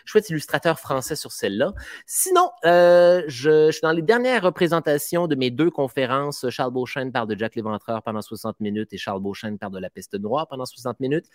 chouette 0.07 0.31
illustrateur 0.31 0.81
français 0.81 1.15
sur 1.15 1.33
celle-là. 1.33 1.75
Sinon, 2.07 2.51
je, 2.65 3.27
je, 3.29 3.71
suis 3.71 3.83
dans 3.83 3.93
les 3.93 4.01
dernières 4.01 4.45
représentations 4.45 5.27
de 5.27 5.35
mes 5.35 5.51
deux 5.51 5.71
conférences. 5.71 6.49
Charles 6.49 6.73
Beauchesne 6.73 7.13
parle 7.13 7.29
de 7.29 7.34
Jack 7.37 7.55
Léventreur 7.57 8.03
pendant 8.03 8.23
60 8.23 8.61
minutes 8.61 8.93
et 8.93 8.97
Charles 8.97 9.21
Beauchesne 9.21 9.59
perd 9.59 9.73
de 9.75 9.79
la 9.79 9.91
peste 9.91 10.15
noire 10.15 10.47
pendant 10.49 10.65
60 10.65 11.01
minutes. 11.01 11.27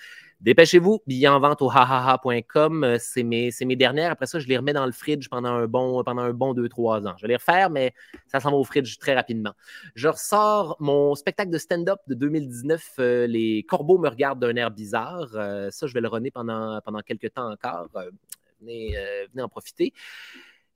Dépêchez-vous, 0.42 1.02
billets 1.08 1.28
en 1.28 1.40
vente 1.40 1.62
au 1.62 1.70
hahaha.com. 1.70 2.84
Euh, 2.84 2.98
c'est 3.00 3.24
mes, 3.24 3.50
mes, 3.62 3.76
dernières. 3.76 4.12
Après 4.12 4.26
ça, 4.26 4.40
je 4.40 4.48
les 4.48 4.58
remets 4.58 4.74
dans 4.74 4.86
le 4.86 4.92
fridge 4.92 5.28
pendant 5.30 5.50
un 5.50 5.68
bon, 5.68 6.04
pendant 6.04 6.22
un 6.22 6.34
bon 6.34 6.54
2-3 6.54 7.08
ans. 7.08 7.16
Je 7.18 7.24
vais 7.24 7.30
les 7.30 7.36
refaire, 7.36 7.70
mais 7.70 7.94
ça 8.28 8.40
s'en 8.40 8.52
va 8.52 8.58
au 8.58 8.64
fridge 8.64 8.98
très 9.00 9.14
rapidement. 9.14 9.54
Je 9.96 10.08
ressors 10.08 10.78
mon 10.80 11.16
spectacle 11.16 11.52
de 11.52 11.58
stand-up 11.58 12.00
de 12.08 12.16
2019, 12.16 12.94
euh, 13.00 13.28
Les 13.28 13.64
corbeaux 13.64 13.98
me 13.98 14.10
regardent 14.10 14.40
d'un 14.40 14.56
air 14.56 14.72
bizarre. 14.72 15.30
Euh, 15.36 15.70
ça, 15.72 15.88
je 15.88 15.94
vais 15.94 16.02
le 16.02 16.08
runner 16.08 16.32
pendant, 16.32 16.80
pendant 16.82 17.02
quelques 17.02 17.34
temps 17.34 17.52
encore. 17.52 17.90
venez, 18.62 18.96
venez 19.32 19.44
en 19.44 19.50
profiter. 19.50 19.94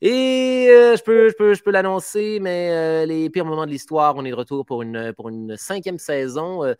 Et 0.05 0.67
euh, 0.69 0.97
je 0.97 1.01
peux, 1.01 1.29
je 1.29 1.33
peux, 1.33 1.53
je 1.53 1.63
peux 1.63 1.71
l'annoncer, 1.71 2.39
mais 2.41 2.71
euh, 2.71 3.05
les 3.05 3.29
pires 3.29 3.45
moments 3.45 3.65
de 3.65 3.71
l'histoire, 3.71 4.17
on 4.17 4.25
est 4.25 4.31
de 4.31 4.35
retour 4.35 4.65
pour 4.65 4.81
une, 4.81 5.13
pour 5.13 5.29
une 5.29 5.55
cinquième 5.55 5.97
saison. 5.97 6.65
Euh, 6.65 6.73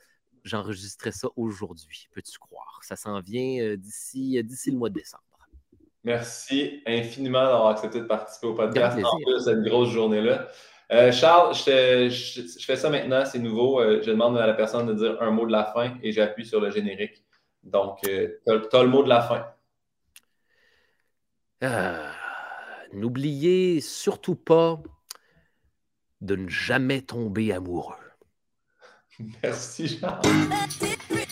j'enregistrais 0.44 1.14
ça 1.14 1.30
aujourd'hui, 1.38 2.10
peux-tu 2.12 2.38
croire? 2.38 2.82
Ça 2.82 2.98
s'en 2.98 3.22
vient 3.22 3.78
d'ici, 3.78 4.44
d'ici 4.44 4.72
le 4.72 4.78
mois 4.78 4.90
de 4.90 4.95
décembre. 4.95 5.24
Merci 6.04 6.84
infiniment 6.86 7.45
d'avoir 7.45 7.68
accepté 7.68 8.02
de 8.02 8.08
participer 8.08 8.48
au 8.48 8.56
podcast 8.56 8.98
en 9.02 9.16
plus 9.16 9.36
de 9.36 9.40
cette 9.40 9.62
grosse 9.62 9.91
journée-là. 9.91 10.50
Charles, 11.14 11.56
je, 11.56 12.10
je, 12.10 12.66
fais 12.66 12.76
ça 12.76 12.90
maintenant, 12.90 13.24
c'est 13.24 13.40
nouveau. 13.40 13.82
je 14.02 14.12
demande 14.12 14.38
à 14.38 14.45
la 14.45 14.54
personne 14.54 14.86
de 14.86 14.94
dire 14.95 15.22
un 15.22 15.32
mot 15.32 15.45
de 15.45 15.52
la 15.54 15.64
fin 15.64 15.95
et 16.04 16.12
j'appuie 16.12 16.45
sur 16.45 16.60
le 16.60 16.72
générique. 16.72 17.24
Donc, 17.64 18.00
tu 18.04 18.10
as, 18.10 18.84
le 18.84 18.90
mot 18.90 19.02
de 19.02 19.08
la 19.08 19.22
fin. 19.22 19.45
Ah. 21.62 22.14
N'oubliez 22.94 23.82
surtout 23.82 24.36
pas 24.36 24.82
de 26.22 26.36
ne 26.36 26.48
jamais 26.48 27.02
tomber 27.02 27.52
amoureux. 27.52 27.95
Merci, 29.41 29.99
Jean. 29.99 30.22